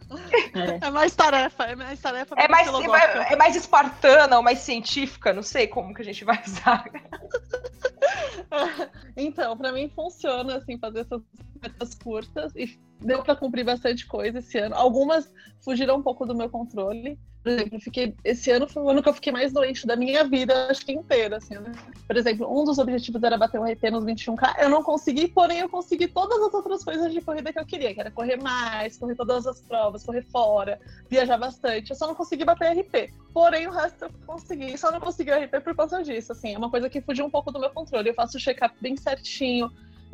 É. 0.54 0.88
é. 0.88 0.92
mais 0.92 1.16
tarefa, 1.16 1.64
é 1.64 1.76
mais 1.76 2.00
tarefa. 2.00 2.36
É 2.38 2.48
mais, 2.48 2.68
é, 2.68 3.34
é 3.34 3.36
mais 3.36 3.56
espartana 3.56 4.38
ou 4.38 4.44
mais 4.44 4.60
científica, 4.60 5.34
não 5.34 5.42
sei 5.42 5.66
como 5.66 5.94
que 5.94 6.04
a 6.04 6.06
gente 6.06 6.24
vai 6.24 6.40
usar. 6.46 6.86
então, 9.18 9.58
para 9.58 9.72
mim 9.72 9.90
funciona 9.90 10.58
assim 10.58 10.78
fazer 10.78 11.02
essas 11.02 11.22
metas 11.60 11.96
curtas 11.96 12.56
e 12.56 12.80
deu 13.06 13.22
para 13.24 13.36
cumprir 13.36 13.64
bastante 13.64 14.06
coisa 14.06 14.40
esse 14.40 14.58
ano. 14.58 14.76
Algumas 14.76 15.32
fugiram 15.64 15.98
um 15.98 16.02
pouco 16.02 16.26
do 16.26 16.36
meu 16.36 16.50
controle. 16.50 17.18
Por 17.44 17.52
exemplo, 17.52 17.80
fiquei, 17.80 18.16
esse 18.24 18.50
ano 18.50 18.68
foi 18.68 18.82
o 18.82 18.90
ano 18.90 19.04
que 19.04 19.10
eu 19.10 19.14
fiquei 19.14 19.32
mais 19.32 19.54
doente 19.54 19.86
da 19.86 19.96
minha 19.96 20.24
vida, 20.24 20.68
acho 20.68 20.84
que 20.84 20.92
inteira. 20.92 21.38
Assim, 21.38 21.54
né? 21.54 21.72
Por 22.08 22.18
exemplo, 22.18 22.48
um 22.52 22.66
dos 22.66 22.80
objetivos 22.80 23.22
era 23.22 23.38
bater 23.38 23.60
o 23.60 23.64
RT 23.64 23.92
nos 23.92 24.04
21K. 24.04 24.64
Eu 24.64 24.70
não 24.70 24.82
consegui, 24.82 25.28
porém 25.28 25.60
eu 25.60 25.70
consegui 25.70 26.08
todas 26.08 26.42
as 26.42 26.52
outras 26.52 26.84
coisas 26.84 27.14
de 27.14 27.22
corrida 27.22 27.54
que 27.54 27.60
eu 27.60 27.66
queria, 27.66 27.94
que 27.94 28.00
era 28.00 28.10
correr 28.10 28.38
mais, 28.38 28.98
correr 28.98 29.14
todas 29.14 29.46
as 29.46 29.62
provas, 29.62 30.04
correr 30.04 30.24
fora, 30.24 30.80
viajar 31.08 31.38
bastante. 31.38 31.92
Eu 31.92 31.96
só 31.96 32.08
não 32.08 32.16
consegui 32.16 32.44
bater 32.44 32.76
RP. 32.80 33.14
Porém, 33.32 33.68
o 33.68 33.72
resto 33.72 34.06
eu 34.06 34.10
consegui. 34.26 34.76
Só 34.76 34.92
não 34.92 35.00
consegui 35.00 35.30
o 35.30 35.44
RP 35.44 35.64
por 35.64 35.76
conta 35.76 36.02
disso. 36.02 36.32
Assim, 36.32 36.56
é 36.56 36.58
uma 36.58 36.72
coisa 36.72 36.90
que 36.90 37.00
fugiu 37.00 37.26
um 37.26 37.30
pouco 37.30 37.52
do 37.52 37.60
meu 37.60 37.70
controle. 37.70 38.10
Eu 38.10 38.16
faço 38.16 38.38
o 38.38 38.40
check-up 38.40 38.76
bem 38.82 38.98
certinho 38.98 39.70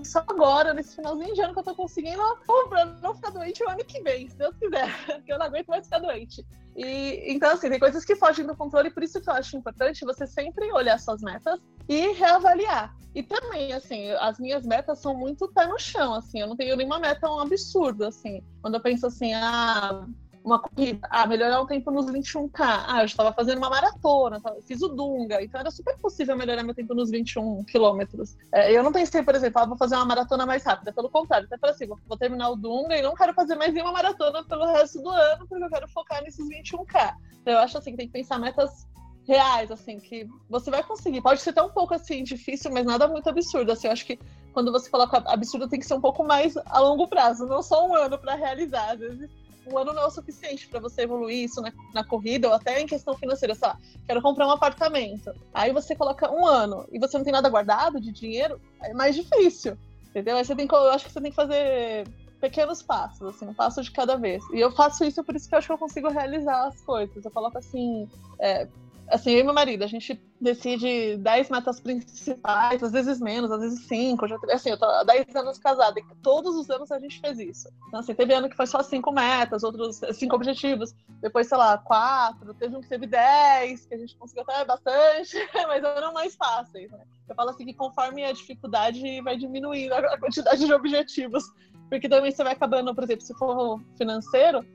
só 0.07 0.23
agora, 0.27 0.73
nesse 0.73 0.95
finalzinho 0.95 1.33
de 1.33 1.41
ano, 1.41 1.53
que 1.53 1.59
eu 1.59 1.63
tô 1.63 1.75
conseguindo 1.75 2.21
pra 2.69 2.85
não 2.85 3.13
ficar 3.15 3.29
doente 3.31 3.63
o 3.63 3.69
ano 3.69 3.83
que 3.83 4.01
vem, 4.01 4.29
se 4.29 4.37
Deus 4.37 4.55
quiser, 4.57 4.87
que 5.25 5.31
eu 5.31 5.37
não 5.37 5.45
aguento 5.45 5.67
mais 5.67 5.85
ficar 5.85 5.99
doente. 5.99 6.45
E, 6.75 7.33
então, 7.33 7.51
assim, 7.51 7.69
tem 7.69 7.79
coisas 7.79 8.05
que 8.05 8.15
fogem 8.15 8.45
do 8.45 8.55
controle, 8.55 8.89
por 8.89 9.03
isso 9.03 9.19
que 9.19 9.29
eu 9.29 9.33
acho 9.33 9.57
importante 9.57 10.05
você 10.05 10.25
sempre 10.25 10.71
olhar 10.71 10.97
suas 10.99 11.21
metas 11.21 11.59
e 11.87 12.13
reavaliar. 12.13 12.95
E 13.13 13.21
também, 13.21 13.73
assim, 13.73 14.09
as 14.11 14.39
minhas 14.39 14.65
metas 14.65 14.99
são 14.99 15.13
muito 15.13 15.51
pé 15.51 15.67
no 15.67 15.77
chão, 15.77 16.13
assim, 16.13 16.39
eu 16.39 16.47
não 16.47 16.55
tenho 16.55 16.77
nenhuma 16.77 16.99
meta 16.99 17.29
um 17.29 17.39
absurdo, 17.39 18.05
assim. 18.05 18.41
Quando 18.61 18.75
eu 18.75 18.81
penso 18.81 19.07
assim, 19.07 19.33
ah, 19.33 20.07
uma 20.43 20.60
corrida, 20.60 21.08
ah, 21.10 21.25
melhorar 21.27 21.62
o 21.62 21.67
tempo 21.67 21.91
nos 21.91 22.06
21K. 22.08 22.60
Ah, 22.60 23.01
eu 23.01 23.06
estava 23.06 23.32
fazendo 23.34 23.58
uma 23.58 23.69
maratona, 23.69 24.41
fiz 24.65 24.82
o 24.82 24.89
Dunga, 24.89 25.41
então 25.41 25.60
era 25.60 25.71
super 25.71 25.97
possível 25.97 26.36
melhorar 26.36 26.63
meu 26.63 26.73
tempo 26.73 26.93
nos 26.93 27.10
21 27.10 27.63
quilômetros. 27.65 28.36
É, 28.51 28.71
eu 28.71 28.84
não 28.84 28.91
pensei, 28.91 29.23
por 29.23 29.36
exemplo, 29.36 29.62
ah, 29.62 29.65
vou 29.65 29.77
fazer 29.77 29.95
uma 29.95 30.06
maratona 30.06 30.45
mais 30.45 30.63
rápida, 30.63 30.91
pelo 30.91 31.10
contrário, 31.10 31.45
até 31.45 31.58
falei 31.58 31.75
assim, 31.75 31.88
vou, 31.88 31.99
vou 32.08 32.17
terminar 32.17 32.49
o 32.49 32.56
Dunga 32.56 32.97
e 32.97 33.01
não 33.01 33.13
quero 33.13 33.34
fazer 33.34 33.56
mais 33.56 33.73
nenhuma 33.73 33.93
maratona 33.93 34.43
pelo 34.43 34.65
resto 34.65 35.01
do 35.01 35.10
ano, 35.10 35.47
porque 35.47 35.63
eu 35.63 35.69
quero 35.69 35.88
focar 35.89 36.23
nesses 36.23 36.47
21K. 36.47 37.13
Então 37.41 37.54
eu 37.54 37.60
acho 37.60 37.77
assim 37.77 37.91
que 37.91 37.97
tem 37.97 38.08
que 38.08 38.13
pensar 38.13 38.39
metas 38.39 38.88
reais, 39.23 39.71
assim, 39.71 39.99
que 39.99 40.27
você 40.49 40.71
vai 40.71 40.84
conseguir. 40.84 41.21
Pode 41.21 41.41
ser 41.41 41.51
até 41.51 41.62
um 41.62 41.69
pouco 41.69 41.93
assim 41.93 42.23
difícil, 42.23 42.71
mas 42.71 42.86
nada 42.86 43.08
muito 43.08 43.30
absurdo. 43.30 43.71
Assim, 43.71 43.88
eu 43.88 43.93
acho 43.93 44.06
que 44.06 44.19
quando 44.54 44.71
você 44.71 44.89
coloca 44.89 45.17
absurdo 45.27 45.69
tem 45.69 45.80
que 45.80 45.86
ser 45.86 45.93
um 45.93 46.01
pouco 46.01 46.23
mais 46.23 46.58
a 46.58 46.80
longo 46.80 47.08
prazo, 47.08 47.45
não 47.45 47.62
só 47.62 47.88
um 47.88 47.95
ano 47.95 48.17
para 48.17 48.36
realizar. 48.36 48.91
Às 48.91 48.99
vezes 48.99 49.30
um 49.67 49.78
ano 49.78 49.93
não 49.93 50.04
é 50.04 50.06
o 50.06 50.12
suficiente 50.12 50.67
para 50.67 50.80
você 50.80 51.02
evoluir 51.02 51.45
isso 51.45 51.62
na, 51.62 51.71
na, 51.93 52.04
corrida 52.04 52.47
ou 52.47 52.54
até 52.54 52.80
em 52.80 52.88
questão 52.88 53.15
financeira. 53.15 53.54
Sei 53.54 53.67
lá, 53.67 53.78
quero 54.06 54.21
comprar 54.21 54.47
um 54.47 54.52
apartamento. 54.52 55.34
Aí 55.54 55.71
você 55.71 55.95
coloca 55.95 56.32
um 56.32 56.45
ano 56.45 56.88
e 56.91 57.00
você 57.00 57.17
não 57.17 57.24
tem 57.24 57.34
nada 57.34 57.50
guardado 57.50 58.00
de 58.00 58.12
dinheiro, 58.12 58.60
é 58.82 58.93
mais 58.93 59.15
difícil. 59.15 59.78
Entendeu? 60.10 60.38
Aí 60.38 60.43
você 60.43 60.56
tem 60.56 60.67
que, 60.67 60.76
eu 60.76 60.91
acho 60.91 61.06
que 61.06 61.12
você 61.12 61.21
tem 61.21 61.32
que 61.32 61.36
fazer 61.36 62.08
pequenos 62.39 62.82
passos, 62.82 63.21
assim, 63.21 63.47
um 63.47 63.54
passo 63.54 63.82
de 63.84 63.91
cada 63.91 64.17
vez. 64.17 64.43
E 64.52 64.60
eu 64.60 64.71
faço 64.71 65.06
isso 65.06 65.24
por 65.24 65.36
isso 65.36 65.47
que 65.47 65.54
eu 65.54 65.60
acho 65.60 65.67
que 65.67 65.74
eu 65.74 65.78
consigo 65.78 66.10
realizar 66.10 66.67
as 66.67 66.82
coisas. 66.82 67.24
Eu 67.24 67.32
coloco 67.32 67.58
assim, 67.58 68.10
é, 68.39 68.67
assim, 69.07 69.31
eu 69.31 69.39
e 69.39 69.43
meu 69.43 69.53
marido, 69.53 69.83
a 69.83 69.87
gente 69.87 70.19
decide 70.39 71.17
10 71.17 71.49
metas 71.49 71.79
principais, 71.79 72.81
às 72.81 72.91
vezes 72.91 73.19
menos, 73.19 73.51
às 73.51 73.59
vezes 73.59 73.85
5. 73.85 74.27
Já, 74.27 74.37
assim, 74.51 74.69
eu 74.69 74.77
tô 74.77 74.85
há 74.85 75.03
10 75.03 75.35
anos 75.35 75.57
casada 75.57 75.99
e 75.99 76.03
todos 76.21 76.55
os 76.55 76.69
anos 76.69 76.91
a 76.91 76.99
gente 76.99 77.19
fez 77.19 77.39
isso. 77.39 77.69
Então, 77.87 77.99
assim, 77.99 78.13
teve 78.13 78.33
ano 78.33 78.49
que 78.49 78.55
foi 78.55 78.67
só 78.67 78.81
5 78.81 79.11
metas, 79.11 79.63
outros 79.63 80.01
5 80.13 80.35
objetivos, 80.35 80.93
depois, 81.21 81.47
sei 81.47 81.57
lá, 81.57 81.77
4, 81.77 82.53
teve 82.55 82.75
um 82.75 82.81
que 82.81 82.89
teve 82.89 83.05
10, 83.05 83.85
que 83.85 83.93
a 83.93 83.97
gente 83.97 84.15
conseguiu 84.17 84.43
até 84.47 84.65
bastante, 84.65 85.37
mas 85.67 85.83
eram 85.83 86.13
mais 86.13 86.35
fáceis, 86.35 86.89
né? 86.91 87.01
Eu 87.27 87.35
falo 87.35 87.51
assim 87.51 87.65
que 87.65 87.73
conforme 87.73 88.23
a 88.25 88.31
dificuldade 88.33 89.21
vai 89.21 89.37
diminuindo 89.37 89.93
a 89.93 90.17
quantidade 90.17 90.65
de 90.65 90.73
objetivos, 90.73 91.43
porque 91.89 92.09
também 92.09 92.31
você 92.31 92.43
vai 92.43 92.53
acabando, 92.53 92.93
por 92.95 93.03
exemplo, 93.03 93.21
se 93.25 93.33
for 93.35 93.81
financeiro, 93.97 94.65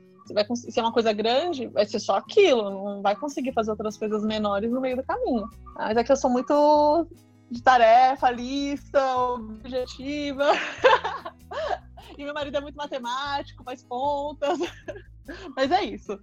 Se 0.55 0.79
é 0.79 0.83
uma 0.83 0.91
coisa 0.91 1.13
grande, 1.13 1.67
vai 1.67 1.85
ser 1.85 1.99
só 1.99 2.17
aquilo, 2.17 2.69
não 2.69 3.01
vai 3.01 3.15
conseguir 3.15 3.53
fazer 3.53 3.71
outras 3.71 3.97
coisas 3.97 4.23
menores 4.23 4.71
no 4.71 4.81
meio 4.81 4.97
do 4.97 5.03
caminho. 5.03 5.47
Mas 5.75 5.97
é 5.97 6.03
que 6.03 6.11
eu 6.11 6.17
sou 6.17 6.29
muito 6.29 7.07
de 7.49 7.61
tarefa, 7.61 8.29
lista, 8.29 9.17
objetiva. 9.17 10.51
e 12.17 12.23
meu 12.23 12.33
marido 12.33 12.57
é 12.57 12.61
muito 12.61 12.75
matemático, 12.75 13.63
faz 13.63 13.83
contas. 13.83 14.59
Mas 15.55 15.71
é 15.71 15.83
isso. 15.83 16.19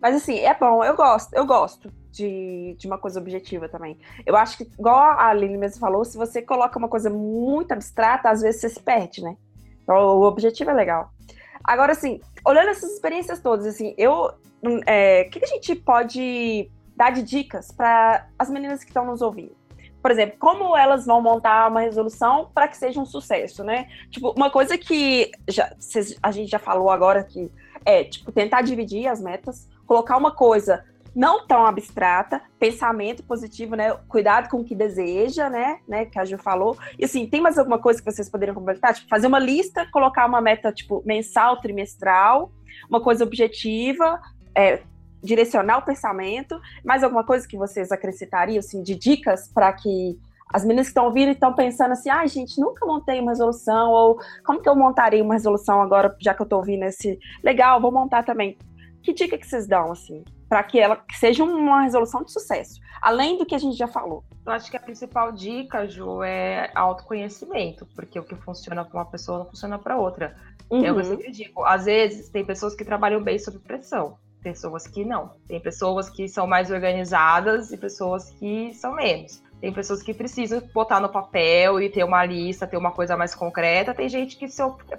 Mas 0.00 0.16
assim, 0.16 0.38
é 0.38 0.54
bom, 0.54 0.84
eu 0.84 0.94
gosto, 0.94 1.32
eu 1.32 1.46
gosto 1.46 1.90
de, 2.10 2.76
de 2.78 2.86
uma 2.86 2.98
coisa 2.98 3.18
objetiva 3.18 3.68
também. 3.68 3.98
Eu 4.26 4.36
acho 4.36 4.58
que, 4.58 4.64
igual 4.78 4.96
a 4.96 5.28
Aline 5.28 5.56
mesmo 5.56 5.80
falou, 5.80 6.04
se 6.04 6.16
você 6.16 6.42
coloca 6.42 6.78
uma 6.78 6.88
coisa 6.88 7.08
muito 7.08 7.72
abstrata, 7.72 8.28
às 8.28 8.42
vezes 8.42 8.60
você 8.60 8.68
se 8.68 8.82
perde, 8.82 9.22
né? 9.22 9.36
Então, 9.82 9.96
o 9.96 10.22
objetivo 10.24 10.70
é 10.70 10.74
legal. 10.74 11.10
Agora, 11.64 11.92
assim, 11.92 12.20
olhando 12.44 12.68
essas 12.68 12.92
experiências 12.92 13.40
todas, 13.40 13.66
assim, 13.66 13.94
eu. 13.96 14.32
Hum, 14.62 14.80
é, 14.86 15.24
o 15.26 15.30
que, 15.30 15.40
que 15.40 15.44
a 15.44 15.48
gente 15.48 15.74
pode 15.74 16.70
dar 16.96 17.10
de 17.10 17.22
dicas 17.22 17.72
para 17.72 18.28
as 18.38 18.48
meninas 18.48 18.82
que 18.82 18.90
estão 18.90 19.04
nos 19.04 19.20
ouvindo? 19.20 19.56
Por 20.00 20.10
exemplo, 20.10 20.36
como 20.38 20.76
elas 20.76 21.06
vão 21.06 21.22
montar 21.22 21.70
uma 21.70 21.80
resolução 21.80 22.50
para 22.54 22.68
que 22.68 22.76
seja 22.76 23.00
um 23.00 23.06
sucesso, 23.06 23.64
né? 23.64 23.88
Tipo, 24.10 24.34
uma 24.36 24.50
coisa 24.50 24.76
que 24.76 25.30
já, 25.48 25.74
a 26.22 26.30
gente 26.30 26.50
já 26.50 26.58
falou 26.58 26.90
agora 26.90 27.24
que 27.24 27.50
é, 27.86 28.04
tipo, 28.04 28.30
tentar 28.30 28.62
dividir 28.62 29.06
as 29.06 29.20
metas, 29.20 29.68
colocar 29.86 30.16
uma 30.16 30.30
coisa 30.30 30.84
não 31.14 31.46
tão 31.46 31.64
abstrata, 31.64 32.42
pensamento 32.58 33.22
positivo, 33.22 33.76
né? 33.76 33.92
Cuidado 34.08 34.48
com 34.48 34.58
o 34.58 34.64
que 34.64 34.74
deseja, 34.74 35.48
né? 35.48 35.78
né? 35.86 36.06
Que 36.06 36.18
a 36.18 36.24
Ju 36.24 36.36
falou. 36.38 36.76
E 36.98 37.04
assim, 37.04 37.26
tem 37.26 37.40
mais 37.40 37.58
alguma 37.58 37.78
coisa 37.78 38.02
que 38.02 38.10
vocês 38.10 38.28
poderiam 38.28 38.54
completar? 38.54 38.94
Tipo, 38.94 39.08
fazer 39.08 39.26
uma 39.26 39.38
lista, 39.38 39.86
colocar 39.92 40.26
uma 40.26 40.40
meta, 40.40 40.72
tipo, 40.72 41.02
mensal, 41.06 41.60
trimestral, 41.60 42.50
uma 42.88 43.00
coisa 43.00 43.24
objetiva, 43.24 44.20
é, 44.56 44.82
direcionar 45.22 45.78
o 45.78 45.82
pensamento. 45.82 46.60
Mais 46.84 47.04
alguma 47.04 47.24
coisa 47.24 47.46
que 47.46 47.56
vocês 47.56 47.92
acrescentariam, 47.92 48.58
assim, 48.58 48.82
de 48.82 48.96
dicas 48.96 49.48
para 49.52 49.72
que 49.72 50.18
as 50.52 50.62
meninas 50.64 50.86
que 50.86 50.90
estão 50.90 51.06
ouvindo 51.06 51.32
estão 51.32 51.52
pensando 51.52 51.92
assim, 51.92 52.10
ai, 52.10 52.24
ah, 52.24 52.28
gente, 52.28 52.60
nunca 52.60 52.86
montei 52.86 53.20
uma 53.20 53.32
resolução, 53.32 53.90
ou 53.90 54.18
como 54.44 54.60
que 54.60 54.68
eu 54.68 54.76
montaria 54.76 55.22
uma 55.22 55.34
resolução 55.34 55.82
agora, 55.82 56.14
já 56.20 56.32
que 56.32 56.42
eu 56.42 56.44
estou 56.44 56.60
ouvindo 56.60 56.84
esse. 56.84 57.18
Legal, 57.42 57.80
vou 57.80 57.90
montar 57.90 58.22
também. 58.22 58.56
Que 59.04 59.12
dica 59.12 59.38
que 59.38 59.46
vocês 59.46 59.68
dão, 59.68 59.92
assim? 59.92 60.24
para 60.54 60.62
que 60.62 60.78
ela 60.78 61.02
seja 61.14 61.42
uma 61.42 61.82
resolução 61.82 62.22
de 62.22 62.32
sucesso, 62.32 62.80
além 63.02 63.36
do 63.36 63.44
que 63.44 63.56
a 63.56 63.58
gente 63.58 63.76
já 63.76 63.88
falou. 63.88 64.22
Eu 64.46 64.52
acho 64.52 64.70
que 64.70 64.76
a 64.76 64.80
principal 64.80 65.32
dica, 65.32 65.84
Ju, 65.88 66.22
é 66.22 66.70
autoconhecimento, 66.76 67.84
porque 67.94 68.20
o 68.20 68.22
que 68.22 68.36
funciona 68.36 68.84
para 68.84 69.00
uma 69.00 69.04
pessoa 69.04 69.38
não 69.38 69.46
funciona 69.46 69.80
para 69.80 69.98
outra. 69.98 70.36
Uhum. 70.70 70.84
É 70.84 70.92
o 70.92 70.94
que 70.94 71.00
eu 71.00 71.04
sempre 71.04 71.32
digo. 71.32 71.64
Às 71.64 71.86
vezes, 71.86 72.28
tem 72.28 72.44
pessoas 72.44 72.76
que 72.76 72.84
trabalham 72.84 73.20
bem 73.20 73.36
sob 73.36 73.58
pressão, 73.58 74.16
pessoas 74.44 74.86
que 74.86 75.04
não. 75.04 75.32
Tem 75.48 75.58
pessoas 75.58 76.08
que 76.08 76.28
são 76.28 76.46
mais 76.46 76.70
organizadas 76.70 77.72
e 77.72 77.76
pessoas 77.76 78.30
que 78.30 78.72
são 78.74 78.94
menos. 78.94 79.42
Tem 79.60 79.72
pessoas 79.72 80.04
que 80.04 80.14
precisam 80.14 80.62
botar 80.72 81.00
no 81.00 81.08
papel 81.08 81.80
e 81.80 81.90
ter 81.90 82.04
uma 82.04 82.24
lista, 82.24 82.64
ter 82.64 82.76
uma 82.76 82.92
coisa 82.92 83.16
mais 83.16 83.34
concreta. 83.34 83.92
Tem 83.92 84.08
gente 84.08 84.36
que 84.36 84.46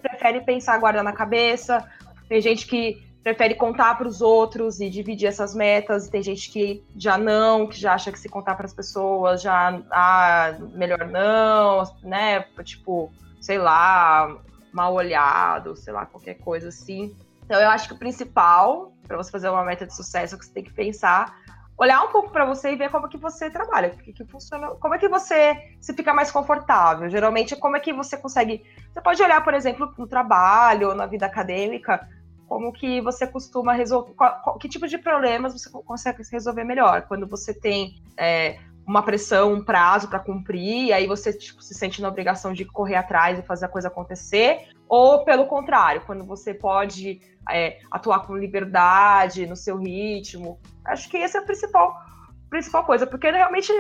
prefere 0.02 0.42
pensar, 0.42 0.78
guardar 0.80 1.02
na 1.04 1.14
cabeça. 1.14 1.88
Tem 2.28 2.42
gente 2.42 2.68
que 2.68 3.15
prefere 3.26 3.56
contar 3.56 3.98
para 3.98 4.08
os 4.08 4.22
outros 4.22 4.80
e 4.80 4.88
dividir 4.88 5.26
essas 5.26 5.56
metas. 5.56 6.08
Tem 6.08 6.22
gente 6.22 6.48
que 6.52 6.86
já 6.96 7.18
não, 7.18 7.66
que 7.66 7.76
já 7.76 7.96
acha 7.96 8.12
que 8.12 8.20
se 8.20 8.30
contar 8.30 8.54
para 8.54 8.68
as 8.68 8.74
pessoas 8.74 9.42
já 9.42 9.82
ah, 9.90 10.56
melhor 10.74 11.08
não, 11.08 11.84
né? 12.04 12.42
Tipo, 12.64 13.12
sei 13.42 13.58
lá, 13.58 14.38
mal 14.72 14.94
olhado, 14.94 15.76
sei 15.76 15.92
lá, 15.92 16.06
qualquer 16.06 16.36
coisa 16.36 16.70
assim. 16.70 17.16
Então 17.44 17.60
eu 17.60 17.68
acho 17.70 17.88
que 17.88 17.96
o 17.96 17.98
principal 17.98 18.94
para 19.08 19.18
você 19.18 19.32
fazer 19.32 19.50
uma 19.50 19.64
meta 19.64 19.88
de 19.88 19.96
sucesso 19.96 20.36
é 20.36 20.38
que 20.38 20.46
você 20.46 20.54
tem 20.54 20.64
que 20.64 20.74
pensar, 20.74 21.36
olhar 21.80 22.04
um 22.04 22.12
pouco 22.12 22.30
para 22.30 22.46
você 22.46 22.74
e 22.74 22.76
ver 22.76 22.92
como 22.92 23.08
é 23.08 23.10
que 23.10 23.18
você 23.18 23.50
trabalha, 23.50 23.90
que, 23.90 24.14
que 24.14 24.26
funciona, 24.26 24.68
como 24.76 24.94
é 24.94 25.00
que 25.00 25.10
você 25.10 25.76
se 25.82 25.94
fica 25.94 26.14
mais 26.14 26.30
confortável. 26.30 27.10
Geralmente, 27.10 27.56
como 27.56 27.76
é 27.76 27.80
que 27.80 27.92
você 27.92 28.18
consegue. 28.18 28.64
Você 28.94 29.02
pode 29.02 29.22
olhar, 29.24 29.44
por 29.44 29.56
exemplo, 29.56 29.92
no 29.98 30.06
trabalho 30.06 30.90
ou 30.90 30.96
na 30.96 31.08
vida 31.08 31.26
acadêmica, 31.26 32.08
como 32.48 32.72
que 32.72 33.02
você 33.02 33.26
costuma 33.28 33.74
resolver, 33.74 34.14
que 34.60 34.70
tipo 34.70 34.88
de 34.88 34.98
problemas 34.98 35.54
você 35.54 35.70
consegue 35.70 36.22
resolver 36.32 36.64
melhor? 36.64 37.04
Quando 37.04 37.28
você 37.28 37.54
tem 37.54 38.02
é, 38.18 38.60
uma 38.86 39.02
pressão, 39.02 39.54
um 39.54 39.64
prazo 39.64 40.08
para 40.08 40.20
cumprir, 40.20 40.86
e 40.86 40.94
aí 40.94 41.08
você 41.08 41.34
tipo, 41.34 41.62
se 41.62 41.74
sente 41.74 42.02
na 42.02 42.08
obrigação 42.08 42.54
de 42.54 42.66
correr 42.66 42.96
atrás 42.96 43.40
e 43.40 43.42
fazer 43.42 43.66
a 43.66 43.70
coisa 43.70 43.88
acontecer, 43.88 44.70
ou 44.88 45.26
pelo 45.26 45.48
contrário, 45.48 46.02
quando 46.06 46.24
você 46.24 46.54
pode 46.54 47.20
é, 47.50 47.80
atuar 47.90 48.26
com 48.26 48.38
liberdade, 48.38 49.48
no 49.48 49.56
seu 49.56 49.78
ritmo. 49.78 50.60
Acho 50.86 51.10
que 51.10 51.18
essa 51.18 51.40
é 51.40 51.42
a 51.42 51.46
principal, 51.46 51.96
principal 52.50 52.86
coisa, 52.86 53.08
porque 53.08 53.30
realmente, 53.30 53.74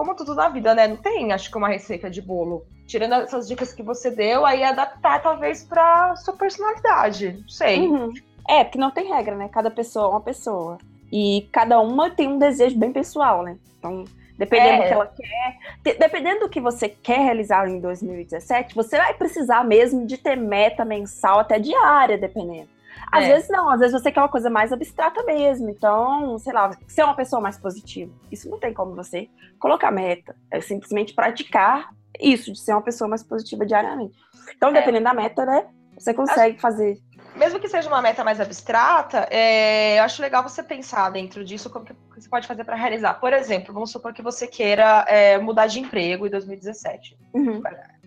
como 0.00 0.14
tudo 0.14 0.34
na 0.34 0.48
vida, 0.48 0.74
né? 0.74 0.88
Não 0.88 0.96
tem, 0.96 1.30
acho 1.30 1.50
que, 1.50 1.58
uma 1.58 1.68
receita 1.68 2.08
de 2.08 2.22
bolo 2.22 2.64
tirando 2.86 3.12
essas 3.16 3.46
dicas 3.46 3.74
que 3.74 3.82
você 3.82 4.10
deu, 4.10 4.46
aí 4.46 4.64
adaptar 4.64 5.22
talvez 5.22 5.62
para 5.62 6.16
sua 6.16 6.34
personalidade. 6.34 7.36
Não 7.38 7.48
sei. 7.48 7.86
Uhum. 7.86 8.14
É, 8.48 8.64
porque 8.64 8.78
não 8.78 8.90
tem 8.90 9.12
regra, 9.12 9.36
né? 9.36 9.50
Cada 9.52 9.70
pessoa 9.70 10.06
é 10.06 10.08
uma 10.08 10.20
pessoa. 10.22 10.78
E 11.12 11.46
cada 11.52 11.78
uma 11.80 12.08
tem 12.08 12.28
um 12.28 12.38
desejo 12.38 12.78
bem 12.78 12.90
pessoal, 12.92 13.42
né? 13.42 13.58
Então, 13.78 14.04
dependendo 14.38 14.72
é. 14.72 14.76
do 14.78 14.86
que 14.86 14.92
ela 14.94 15.06
quer, 15.06 15.98
dependendo 15.98 16.40
do 16.40 16.48
que 16.48 16.60
você 16.60 16.88
quer 16.88 17.20
realizar 17.20 17.68
em 17.68 17.78
2017, 17.78 18.74
você 18.74 18.96
vai 18.96 19.12
precisar 19.12 19.62
mesmo 19.64 20.06
de 20.06 20.16
ter 20.16 20.34
meta 20.34 20.82
mensal 20.82 21.40
até 21.40 21.58
diária, 21.58 22.16
dependendo. 22.16 22.70
Às 23.10 23.24
é. 23.24 23.34
vezes 23.34 23.48
não, 23.48 23.70
às 23.70 23.80
vezes 23.80 24.00
você 24.00 24.10
quer 24.10 24.20
uma 24.20 24.28
coisa 24.28 24.50
mais 24.50 24.72
abstrata 24.72 25.22
mesmo. 25.24 25.70
Então, 25.70 26.38
sei 26.38 26.52
lá, 26.52 26.70
ser 26.88 27.04
uma 27.04 27.14
pessoa 27.14 27.40
mais 27.40 27.58
positiva. 27.58 28.12
Isso 28.30 28.48
não 28.48 28.58
tem 28.58 28.72
como 28.72 28.94
você 28.94 29.28
colocar 29.58 29.90
meta. 29.90 30.34
É 30.50 30.60
simplesmente 30.60 31.14
praticar 31.14 31.90
isso, 32.18 32.52
de 32.52 32.58
ser 32.58 32.72
uma 32.72 32.82
pessoa 32.82 33.08
mais 33.08 33.22
positiva 33.22 33.64
diariamente. 33.64 34.18
Então, 34.56 34.70
é. 34.70 34.72
dependendo 34.72 35.08
é. 35.08 35.10
da 35.10 35.14
meta, 35.14 35.46
né, 35.46 35.66
você 35.98 36.14
consegue 36.14 36.54
acho, 36.54 36.60
fazer. 36.60 36.98
Mesmo 37.36 37.60
que 37.60 37.68
seja 37.68 37.88
uma 37.88 38.02
meta 38.02 38.24
mais 38.24 38.40
abstrata, 38.40 39.28
é, 39.30 39.98
eu 39.98 40.02
acho 40.02 40.20
legal 40.20 40.42
você 40.42 40.62
pensar 40.62 41.10
dentro 41.10 41.44
disso 41.44 41.70
como 41.70 41.84
que 41.84 41.94
você 42.14 42.28
pode 42.28 42.46
fazer 42.46 42.64
para 42.64 42.76
realizar. 42.76 43.14
Por 43.14 43.32
exemplo, 43.32 43.72
vamos 43.72 43.90
supor 43.90 44.12
que 44.12 44.22
você 44.22 44.46
queira 44.46 45.04
é, 45.08 45.38
mudar 45.38 45.66
de 45.66 45.80
emprego 45.80 46.26
em 46.26 46.30
2017. 46.30 47.16
Uhum. 47.34 47.62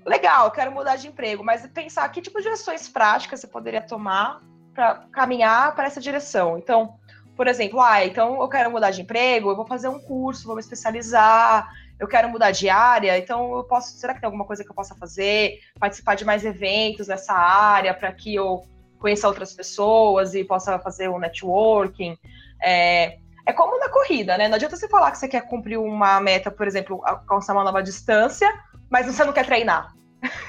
Legal, 0.05 0.51
quero 0.51 0.71
mudar 0.71 0.97
de 0.97 1.07
emprego, 1.07 1.43
mas 1.43 1.65
pensar 1.67 2.07
que 2.09 2.21
tipo 2.21 2.41
de 2.41 2.49
ações 2.49 2.89
práticas 2.89 3.39
você 3.39 3.47
poderia 3.47 3.81
tomar 3.81 4.41
para 4.73 5.05
caminhar 5.11 5.75
para 5.75 5.85
essa 5.85 6.01
direção. 6.01 6.57
Então, 6.57 6.95
por 7.35 7.47
exemplo, 7.47 7.81
ah, 7.81 8.05
então 8.05 8.41
eu 8.41 8.47
quero 8.47 8.71
mudar 8.71 8.91
de 8.91 9.01
emprego, 9.01 9.49
eu 9.49 9.55
vou 9.55 9.65
fazer 9.65 9.87
um 9.87 9.99
curso, 9.99 10.45
vou 10.45 10.55
me 10.55 10.61
especializar, 10.61 11.67
eu 11.99 12.07
quero 12.07 12.29
mudar 12.29 12.51
de 12.51 12.69
área, 12.69 13.17
então 13.17 13.55
eu 13.55 13.63
posso, 13.63 13.97
será 13.97 14.13
que 14.13 14.19
tem 14.19 14.27
alguma 14.27 14.45
coisa 14.45 14.63
que 14.63 14.69
eu 14.69 14.75
possa 14.75 14.95
fazer? 14.95 15.59
Participar 15.79 16.15
de 16.15 16.25
mais 16.25 16.43
eventos 16.43 17.07
nessa 17.07 17.33
área 17.33 17.93
para 17.93 18.11
que 18.11 18.35
eu 18.35 18.63
conheça 18.99 19.27
outras 19.27 19.53
pessoas 19.53 20.33
e 20.33 20.43
possa 20.43 20.79
fazer 20.79 21.09
um 21.09 21.19
networking. 21.19 22.17
É, 22.61 23.17
é 23.45 23.53
como 23.53 23.77
na 23.79 23.89
corrida, 23.89 24.37
né? 24.37 24.47
Não 24.47 24.55
adianta 24.55 24.75
você 24.75 24.87
falar 24.87 25.11
que 25.11 25.17
você 25.17 25.27
quer 25.27 25.41
cumprir 25.47 25.77
uma 25.77 26.19
meta, 26.21 26.49
por 26.49 26.67
exemplo, 26.67 27.01
alcançar 27.05 27.53
uma 27.53 27.63
nova 27.63 27.83
distância, 27.83 28.49
mas 28.89 29.05
você 29.05 29.23
não 29.23 29.33
quer 29.33 29.45
treinar. 29.45 29.93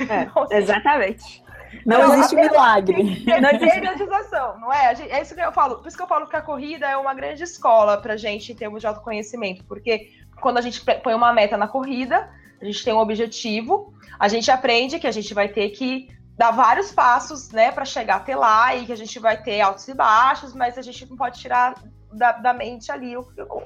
É, 0.08 0.22
então, 0.30 0.44
assim, 0.44 0.54
exatamente. 0.54 1.43
Não, 1.84 2.08
não 2.08 2.14
existe 2.14 2.36
milagre. 2.36 3.24
Não 3.26 3.50
existe 3.50 3.80
periodização, 3.80 4.58
não 4.60 4.72
é? 4.72 4.94
é 5.10 5.22
isso 5.22 5.34
que 5.34 5.40
eu 5.40 5.52
falo. 5.52 5.78
Por 5.78 5.88
isso 5.88 5.96
que 5.96 6.02
eu 6.02 6.06
falo 6.06 6.26
que 6.26 6.36
a 6.36 6.42
corrida 6.42 6.86
é 6.86 6.96
uma 6.96 7.14
grande 7.14 7.42
escola 7.42 7.96
para 7.98 8.16
gente 8.16 8.52
em 8.52 8.54
termos 8.54 8.80
de 8.80 8.86
autoconhecimento, 8.86 9.64
porque 9.64 10.10
quando 10.40 10.58
a 10.58 10.60
gente 10.60 10.80
põe 11.02 11.14
uma 11.14 11.32
meta 11.32 11.56
na 11.56 11.68
corrida, 11.68 12.28
a 12.60 12.64
gente 12.64 12.84
tem 12.84 12.94
um 12.94 12.98
objetivo, 12.98 13.94
a 14.18 14.28
gente 14.28 14.50
aprende 14.50 14.98
que 14.98 15.06
a 15.06 15.12
gente 15.12 15.32
vai 15.34 15.48
ter 15.48 15.70
que 15.70 16.08
dar 16.36 16.50
vários 16.50 16.90
passos, 16.90 17.50
né, 17.50 17.70
para 17.70 17.84
chegar 17.84 18.16
até 18.16 18.34
lá 18.34 18.74
e 18.74 18.86
que 18.86 18.92
a 18.92 18.96
gente 18.96 19.18
vai 19.18 19.40
ter 19.40 19.60
altos 19.60 19.86
e 19.86 19.94
baixos, 19.94 20.52
mas 20.52 20.76
a 20.76 20.82
gente 20.82 21.08
não 21.08 21.16
pode 21.16 21.40
tirar 21.40 21.74
da, 22.12 22.32
da 22.32 22.52
mente 22.52 22.90
ali 22.90 23.14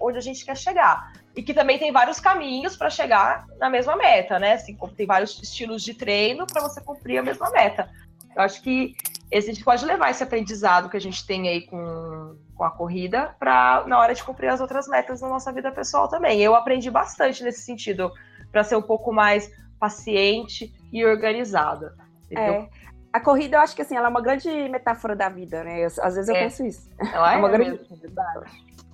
onde 0.01 0.19
a 0.19 0.21
gente 0.21 0.45
quer 0.45 0.57
chegar. 0.57 1.13
E 1.39 1.43
que 1.45 1.55
também 1.55 1.79
tem 1.79 1.93
vários 1.93 2.19
caminhos 2.19 2.77
para 2.77 2.91
chegar 2.91 3.47
na 3.61 3.71
mesma 3.71 3.95
meta, 3.95 4.41
né? 4.41 4.55
Assim, 4.55 4.77
tem 4.97 5.07
vários 5.07 5.41
estilos 5.41 5.85
de 5.85 5.95
treino 5.95 6.45
para 6.45 6.61
você 6.61 6.81
cumprir 6.81 7.19
a 7.19 7.23
mesma 7.23 7.49
meta. 7.53 7.89
Eu 8.35 8.43
acho 8.43 8.61
que 8.61 8.97
a 9.33 9.41
gente 9.41 9.63
pode 9.63 9.85
levar 9.85 10.11
esse 10.11 10.21
aprendizado 10.21 10.89
que 10.89 10.97
a 10.97 11.01
gente 11.01 11.25
tem 11.25 11.49
aí 11.49 11.61
com, 11.61 12.37
com 12.57 12.65
a 12.65 12.73
corrida 12.73 13.37
para 13.39 13.85
na 13.87 14.01
hora 14.01 14.17
de 14.17 14.25
cumprir 14.25 14.49
as 14.49 14.61
outras 14.61 14.89
metas 14.89 15.21
na 15.21 15.29
nossa 15.29 15.53
vida 15.53 15.71
pessoal 15.71 16.09
também. 16.09 16.41
Eu 16.41 16.57
aprendi 16.57 16.91
bastante 16.91 17.45
nesse 17.45 17.61
sentido, 17.61 18.11
para 18.51 18.65
ser 18.65 18.75
um 18.75 18.83
pouco 18.83 19.13
mais 19.13 19.49
paciente 19.79 20.75
e 20.93 21.07
organizada. 21.07 21.95
É. 22.33 22.67
A 23.13 23.21
corrida, 23.21 23.59
eu 23.59 23.61
acho 23.61 23.77
que 23.77 23.83
assim, 23.83 23.95
ela 23.95 24.09
é 24.09 24.11
uma 24.11 24.21
grande 24.21 24.49
metáfora 24.69 25.15
da 25.15 25.29
vida, 25.29 25.63
né? 25.63 25.85
Às 25.85 26.17
vezes 26.17 26.29
eu 26.29 26.35
é. 26.35 26.41
penso 26.41 26.67
isso. 26.67 26.91
Ela 27.13 27.33
é, 27.33 27.37
é 27.37 27.39
uma 27.39 27.49
grande 27.49 27.79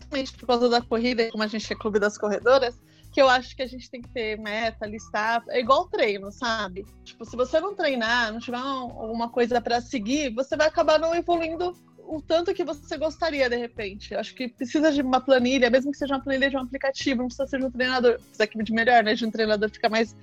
Por 0.09 0.47
causa 0.47 0.69
da 0.69 0.81
corrida, 0.81 1.31
como 1.31 1.43
a 1.43 1.47
gente 1.47 1.73
é 1.73 1.77
clube 1.77 1.99
das 1.99 2.17
corredoras, 2.17 2.79
que 3.13 3.21
eu 3.21 3.29
acho 3.29 3.55
que 3.55 3.63
a 3.63 3.67
gente 3.67 3.91
tem 3.91 4.03
que 4.03 4.09
ter 4.09 4.39
meta, 4.39 4.87
listar. 4.87 5.43
É 5.49 5.61
igual 5.61 5.89
treino, 5.89 6.33
sabe? 6.33 6.85
Tipo, 7.05 7.25
se 7.25 7.37
você 7.37 7.61
não 7.61 7.75
treinar, 7.75 8.33
não 8.33 8.41
tiver 8.41 8.59
alguma 8.59 9.29
coisa 9.29 9.61
para 9.61 9.81
seguir, 9.81 10.35
você 10.35 10.57
vai 10.57 10.67
acabar 10.67 10.99
não 10.99 11.15
evoluindo 11.15 11.73
o 12.07 12.21
tanto 12.21 12.53
que 12.53 12.65
você 12.65 12.97
gostaria, 12.97 13.49
de 13.49 13.57
repente. 13.57 14.15
Acho 14.15 14.35
que 14.35 14.49
precisa 14.49 14.93
de 14.93 15.01
uma 15.01 15.21
planilha, 15.21 15.71
mesmo 15.71 15.93
que 15.93 15.99
seja 15.99 16.15
uma 16.15 16.23
planilha 16.23 16.51
de 16.51 16.57
um 16.57 16.61
aplicativo, 16.61 17.21
não 17.21 17.29
precisa 17.29 17.47
ser 17.47 17.61
de 17.61 17.67
um 17.67 17.71
treinador, 17.71 18.19
precisa 18.19 18.65
de 18.65 18.73
melhor, 18.73 19.03
né? 19.03 19.15
De 19.15 19.25
um 19.25 19.31
treinador 19.31 19.71
ficar 19.71 19.89
mais 19.89 20.17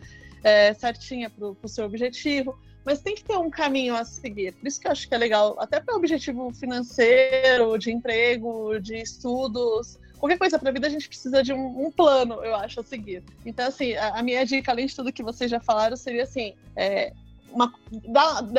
é, 0.44 0.74
certinha 0.74 1.30
para 1.30 1.48
o 1.48 1.68
seu 1.68 1.86
objetivo. 1.86 2.58
Mas 2.84 3.02
tem 3.02 3.16
que 3.16 3.24
ter 3.24 3.38
um 3.38 3.50
caminho 3.50 3.96
a 3.96 4.04
seguir. 4.04 4.54
Por 4.54 4.68
isso 4.68 4.80
que 4.80 4.88
eu 4.88 4.92
acho 4.92 5.08
que 5.08 5.14
é 5.14 5.18
legal, 5.18 5.56
até 5.60 5.80
para 5.80 5.96
objetivo 5.96 6.52
financeiro, 6.54 7.78
de 7.78 7.92
emprego, 7.92 8.80
de 8.80 8.96
estudos, 8.96 10.00
qualquer 10.22 10.38
coisa 10.38 10.60
para 10.60 10.70
a 10.70 10.72
vida 10.72 10.88
a 10.88 10.90
gente 10.90 11.08
precisa 11.08 11.42
de 11.42 11.52
um, 11.52 11.88
um, 11.88 11.92
plano, 11.92 12.36
eu 12.44 12.56
acho, 12.56 12.80
a 12.80 12.84
seguir. 12.84 13.24
Então, 13.44 13.68
assim, 13.68 13.94
a, 13.96 14.20
a, 14.20 14.24
minha 14.24 14.46
dica, 14.46 14.72
além 14.72 14.86
de 14.86 14.96
tudo 14.96 15.12
que 15.12 15.24
vocês 15.24 15.50
já 15.50 15.60
falaram, 15.60 15.98
seria 15.98 16.24
assim: 16.24 16.54
é, 16.76 17.12
uma, 17.52 17.74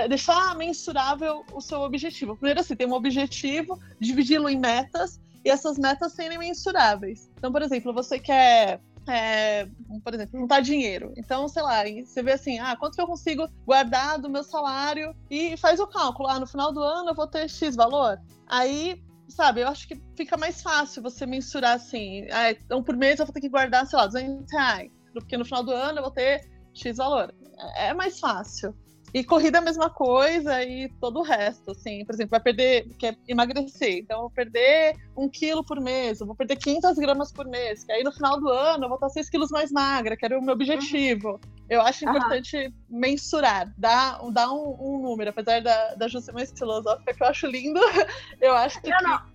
deixar 0.09 0.57
mensurável 0.57 1.45
o 1.53 1.61
seu 1.61 1.81
objetivo. 1.81 2.37
Primeiro, 2.37 2.61
assim, 2.61 2.75
ter 2.75 2.87
um 2.87 2.93
objetivo, 2.93 3.79
dividi-lo 4.01 4.49
em 4.49 4.59
metas 4.59 5.21
e 5.45 5.51
essas 5.51 5.79
metas 5.79 6.13
serem 6.13 6.39
mensuráveis. 6.39 7.31
Então, 7.39 7.53
por 7.53 7.63
exemplo, 7.63 7.93
você 7.93 8.19
quer 8.19 8.81
é, 9.09 9.67
por 10.05 10.15
exemplo, 10.15 10.39
juntar 10.39 10.61
dinheiro. 10.61 11.13
Então, 11.17 11.49
sei 11.49 11.63
lá, 11.63 11.83
você 12.05 12.23
vê 12.23 12.33
assim, 12.33 12.59
ah, 12.59 12.77
quanto 12.77 12.95
que 12.95 13.01
eu 13.01 13.07
consigo 13.07 13.47
guardar 13.67 14.19
do 14.19 14.31
meu 14.31 14.45
salário 14.45 15.15
e 15.31 15.57
faz 15.57 15.81
o 15.81 15.87
cálculo. 15.87 16.29
Ah, 16.29 16.39
no 16.39 16.47
final 16.47 16.73
do 16.73 16.81
ano 16.81 17.11
eu 17.11 17.15
vou 17.15 17.27
ter 17.27 17.49
X 17.49 17.75
valor. 17.75 18.19
Aí, 18.47 19.03
sabe, 19.29 19.63
eu 19.63 19.69
acho 19.69 19.89
que 19.89 20.01
fica 20.17 20.37
mais 20.37 20.63
fácil 20.63 21.03
você 21.03 21.27
mensurar 21.27 21.77
assim, 21.77 22.27
ah, 22.31 22.51
então 22.51 22.83
por 22.83 22.97
mês 22.97 23.19
eu 23.19 23.27
vou 23.27 23.33
ter 23.33 23.41
que 23.41 23.49
guardar, 23.49 23.87
sei 23.87 23.99
lá, 23.99 24.07
200 24.07 24.53
reais. 24.53 24.93
Porque 25.13 25.37
no 25.37 25.45
final 25.45 25.63
do 25.63 25.73
ano 25.73 25.99
eu 25.99 26.03
vou 26.03 26.13
ter 26.13 26.49
X 26.75 26.97
valor. 26.97 27.35
É 27.77 27.93
mais 27.93 28.19
fácil. 28.19 28.75
E 29.15 29.23
corrida 29.23 29.59
é 29.59 29.61
a 29.61 29.65
mesma 29.65 29.91
coisa 29.91 30.65
e 30.65 30.89
todo 31.01 31.21
o 31.21 31.23
resto, 31.23 31.73
assim, 31.73 32.03
por 32.05 32.15
exemplo, 32.15 32.31
vai 32.31 32.41
perder, 32.41 32.89
quer 32.99 33.17
emagrecer, 33.29 33.99
então 33.99 34.23
vou 34.23 34.31
perder 34.31 34.97
um 35.15 35.29
quilo 35.29 35.63
por 35.63 35.79
mês, 35.81 36.21
vou 36.21 36.35
perder 36.35 36.57
500 36.57 36.97
gramas 36.97 37.31
por 37.31 37.47
mês, 37.47 37.85
que 37.85 37.93
aí 37.93 38.03
no 38.03 38.11
final 38.11 38.41
do 38.41 38.49
ano 38.49 38.85
eu 38.85 38.89
vou 38.89 38.97
estar 38.97 39.11
6 39.11 39.29
quilos 39.29 39.51
mais 39.51 39.71
magra, 39.71 40.17
que 40.17 40.25
era 40.25 40.39
o 40.39 40.43
meu 40.43 40.55
objetivo. 40.55 41.39
Eu 41.69 41.83
acho 41.83 42.09
importante 42.09 42.57
uhum. 42.57 42.73
mensurar, 42.89 43.73
dar, 43.77 44.19
dar 44.31 44.51
um, 44.51 44.77
um, 44.81 45.03
número, 45.03 45.31
apesar 45.31 45.61
da, 45.61 45.95
da 45.95 46.09
ser 46.09 46.33
mais 46.33 46.51
filosófica, 46.51 47.13
que 47.13 47.23
eu 47.23 47.27
acho 47.27 47.47
lindo, 47.47 47.81
eu 48.41 48.55
acho 48.55 48.81
que... 48.81 48.89
Não, 48.89 49.01
não. 49.03 49.33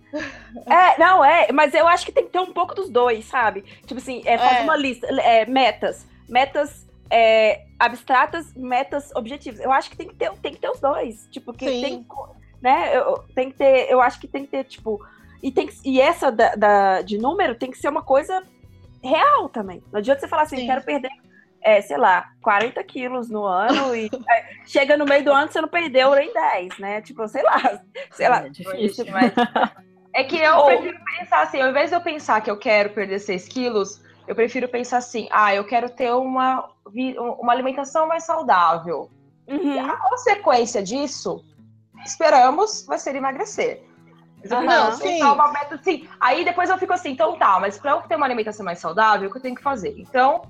É, 0.66 0.98
não, 0.98 1.24
é, 1.24 1.52
mas 1.52 1.74
eu 1.74 1.86
acho 1.86 2.04
que 2.04 2.12
tem 2.12 2.24
que 2.24 2.30
ter 2.30 2.40
um 2.40 2.52
pouco 2.52 2.74
dos 2.74 2.90
dois, 2.90 3.26
sabe? 3.26 3.62
Tipo 3.86 4.00
assim, 4.00 4.22
é, 4.24 4.38
faz 4.38 4.58
é. 4.58 4.62
uma 4.62 4.76
lista, 4.76 5.06
é, 5.06 5.46
metas, 5.46 6.06
metas 6.28 6.87
é, 7.10 7.64
abstratas, 7.78 8.52
metas, 8.54 9.10
objetivos. 9.14 9.60
Eu 9.60 9.72
acho 9.72 9.90
que 9.90 9.96
tem 9.96 10.08
que 10.08 10.14
ter, 10.14 10.30
tem 10.38 10.52
que 10.52 10.60
ter 10.60 10.70
os 10.70 10.80
dois. 10.80 11.26
Tipo, 11.30 11.52
que 11.52 11.68
Sim. 11.68 11.80
tem, 11.80 12.06
né? 12.60 12.96
Eu, 12.96 13.24
tem 13.34 13.50
que 13.50 13.56
ter, 13.56 13.90
eu 13.90 14.00
acho 14.00 14.20
que 14.20 14.28
tem 14.28 14.44
que 14.44 14.50
ter, 14.50 14.64
tipo. 14.64 15.00
E, 15.42 15.52
tem 15.52 15.66
que, 15.66 15.74
e 15.84 16.00
essa 16.00 16.32
da, 16.32 16.54
da 16.54 17.02
de 17.02 17.16
número 17.16 17.54
tem 17.54 17.70
que 17.70 17.78
ser 17.78 17.88
uma 17.88 18.02
coisa 18.02 18.42
real 19.02 19.48
também. 19.48 19.82
Não 19.92 19.98
adianta 19.98 20.20
você 20.20 20.28
falar 20.28 20.42
assim, 20.42 20.56
Sim. 20.56 20.66
quero 20.66 20.82
perder, 20.82 21.10
é, 21.62 21.80
sei 21.80 21.96
lá, 21.96 22.30
40 22.42 22.82
quilos 22.84 23.30
no 23.30 23.44
ano 23.44 23.94
e 23.94 24.06
é, 24.28 24.64
chega 24.66 24.96
no 24.96 25.04
meio 25.04 25.24
do 25.24 25.32
ano 25.32 25.50
você 25.50 25.60
não 25.60 25.68
perdeu 25.68 26.14
nem 26.14 26.32
10, 26.32 26.78
né? 26.78 27.00
Tipo, 27.00 27.26
sei 27.28 27.42
lá, 27.42 27.80
sei 28.10 28.28
lá. 28.28 28.46
É 28.46 28.48
difícil, 28.48 29.06
mas... 29.10 29.32
É 30.12 30.24
que 30.24 30.36
eu 30.36 30.54
Ou... 30.58 30.66
prefiro 30.66 30.98
pensar 31.18 31.42
assim, 31.42 31.60
ao 31.60 31.70
invés 31.70 31.90
de 31.90 31.96
eu 31.96 32.00
pensar 32.00 32.40
que 32.40 32.50
eu 32.50 32.58
quero 32.58 32.90
perder 32.90 33.20
6 33.20 33.46
quilos, 33.46 34.02
eu 34.26 34.34
prefiro 34.34 34.68
pensar 34.68 34.98
assim, 34.98 35.26
ah, 35.30 35.54
eu 35.54 35.64
quero 35.64 35.88
ter 35.88 36.12
uma, 36.12 36.68
uma 37.40 37.52
alimentação 37.52 38.06
mais 38.06 38.24
saudável. 38.24 39.10
Uhum. 39.46 39.74
E 39.74 39.78
a 39.78 39.96
consequência 39.96 40.82
disso, 40.82 41.44
esperamos, 42.04 42.84
vai 42.86 42.98
ser 42.98 43.14
emagrecer. 43.14 43.82
Uhum, 44.50 44.62
não, 44.62 44.92
sim. 44.92 45.22
Uma 45.22 45.52
meta, 45.52 45.74
assim. 45.74 46.08
Aí 46.20 46.44
depois 46.44 46.70
eu 46.70 46.78
fico 46.78 46.92
assim, 46.92 47.10
então 47.10 47.36
tá, 47.36 47.58
mas 47.58 47.78
para 47.78 47.92
eu 47.92 48.02
ter 48.02 48.16
uma 48.16 48.26
alimentação 48.26 48.64
mais 48.64 48.78
saudável, 48.78 49.28
o 49.28 49.32
que 49.32 49.38
eu 49.38 49.42
tenho 49.42 49.56
que 49.56 49.62
fazer? 49.62 49.94
Então, 49.98 50.42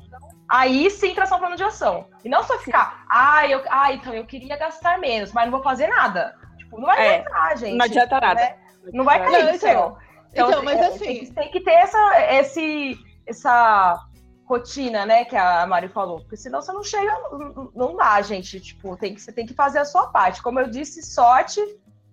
aí 0.49 0.91
sim 0.91 1.15
traçar 1.15 1.39
um 1.39 1.41
plano 1.41 1.57
de 1.57 1.65
ação. 1.65 2.07
E 2.25 2.29
não 2.29 2.43
só 2.43 2.59
ficar, 2.59 3.05
ah, 3.09 3.47
eu, 3.47 3.63
ah, 3.71 3.93
então 3.93 4.13
eu 4.13 4.27
queria 4.27 4.57
gastar 4.57 4.99
menos, 4.99 5.33
mas 5.33 5.45
não 5.45 5.53
vou 5.53 5.63
fazer 5.63 5.87
nada. 5.89 6.37
Tipo, 6.59 6.79
não 6.79 6.87
vai 6.87 6.99
é, 6.99 7.15
adiantar, 7.15 7.57
gente. 7.57 7.77
Não 7.77 7.85
adianta 7.85 8.21
nada. 8.21 8.41
Né? 8.41 8.57
Não 8.93 9.05
vai 9.05 9.25
cair 9.25 9.53
do 9.53 9.59
céu. 9.59 9.97
Então, 10.33 10.51
então, 10.51 10.63
mas 10.63 10.79
é, 10.79 10.87
assim. 10.87 10.99
Tem 10.99 11.19
que, 11.19 11.33
tem 11.33 11.51
que 11.51 11.61
ter 11.61 11.73
essa, 11.73 12.33
esse 12.33 12.99
essa 13.27 14.01
rotina, 14.49 15.05
né, 15.05 15.27
que 15.27 15.37
a 15.37 15.67
Mari 15.67 15.89
falou, 15.89 16.21
porque 16.21 16.37
senão 16.37 16.63
você 16.63 16.73
não 16.73 16.83
chega, 16.83 17.13
não, 17.31 17.71
não 17.75 17.97
dá, 17.97 18.21
gente, 18.23 18.59
tipo, 18.59 18.97
tem 18.97 19.15
que, 19.15 19.21
você 19.21 19.31
tem 19.31 19.47
que 19.47 19.53
fazer 19.53 19.79
a 19.79 19.85
sua 19.85 20.07
parte. 20.07 20.43
Como 20.43 20.59
eu 20.59 20.71
disse, 20.71 21.03
sorte, 21.03 21.61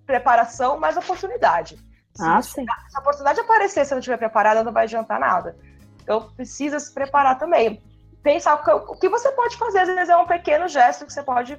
preparação, 0.05 0.77
mais 0.77 0.97
oportunidade. 0.97 1.77
Se, 2.13 2.23
ah, 2.23 2.41
sim. 2.41 2.65
se 2.89 2.97
a 2.97 2.99
oportunidade 2.99 3.39
aparecer, 3.39 3.85
se 3.85 3.91
não 3.91 3.99
estiver 3.99 4.17
preparada, 4.17 4.63
não 4.63 4.73
vai 4.73 4.83
adiantar 4.83 5.17
nada. 5.17 5.57
Então, 6.03 6.29
precisa 6.35 6.77
se 6.77 6.93
preparar 6.93 7.39
também. 7.39 7.81
Pensar 8.21 8.55
o 8.55 8.97
que 8.97 9.07
você 9.07 9.31
pode 9.31 9.55
fazer, 9.55 9.79
às 9.79 9.87
vezes 9.87 10.09
é 10.09 10.17
um 10.17 10.27
pequeno 10.27 10.67
gesto 10.67 11.05
que 11.05 11.13
você 11.13 11.23
pode 11.23 11.57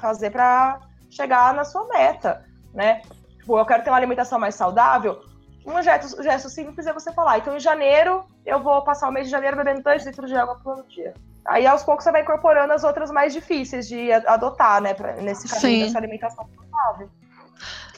fazer 0.00 0.30
para 0.30 0.80
chegar 1.10 1.54
na 1.54 1.64
sua 1.64 1.86
meta, 1.86 2.44
né? 2.74 3.02
Tipo, 3.38 3.58
eu 3.58 3.66
quero 3.66 3.84
ter 3.84 3.90
uma 3.90 3.96
alimentação 3.96 4.38
mais 4.38 4.54
saudável, 4.56 5.22
um 5.66 5.82
gesto, 5.82 6.22
gesto 6.22 6.48
simples 6.48 6.86
é 6.86 6.92
você 6.92 7.12
falar, 7.12 7.38
então 7.38 7.56
em 7.56 7.60
janeiro 7.60 8.24
eu 8.44 8.62
vou 8.62 8.82
passar 8.82 9.08
o 9.08 9.12
mês 9.12 9.26
de 9.26 9.32
janeiro 9.32 9.56
bebendo 9.56 9.82
2 9.82 10.06
litros 10.06 10.30
de 10.30 10.36
água 10.36 10.56
por 10.62 10.86
dia. 10.86 11.12
Aí 11.44 11.66
aos 11.66 11.82
poucos 11.82 12.04
você 12.04 12.12
vai 12.12 12.22
incorporando 12.22 12.72
as 12.72 12.84
outras 12.84 13.10
mais 13.10 13.32
difíceis 13.32 13.88
de 13.88 14.12
adotar, 14.12 14.80
né, 14.80 14.94
pra, 14.94 15.16
nesse 15.16 15.48
caminho 15.48 15.80
Sim. 15.80 15.84
dessa 15.84 15.98
alimentação 15.98 16.48
saudável. 16.54 17.10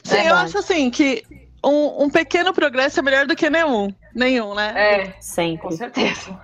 Sim, 0.03 0.15
é 0.15 0.29
eu 0.31 0.35
acho 0.35 0.57
assim 0.57 0.89
que 0.89 1.23
um, 1.63 2.05
um, 2.05 2.09
pequeno 2.09 2.53
progresso 2.53 2.99
é 2.99 3.03
melhor 3.03 3.27
do 3.27 3.35
que 3.35 3.49
nenhum. 3.49 3.93
Nenhum, 4.15 4.55
né? 4.55 4.73
É, 4.75 5.21
sempre. 5.21 5.67
Com 5.67 5.71
certeza. 5.71 6.39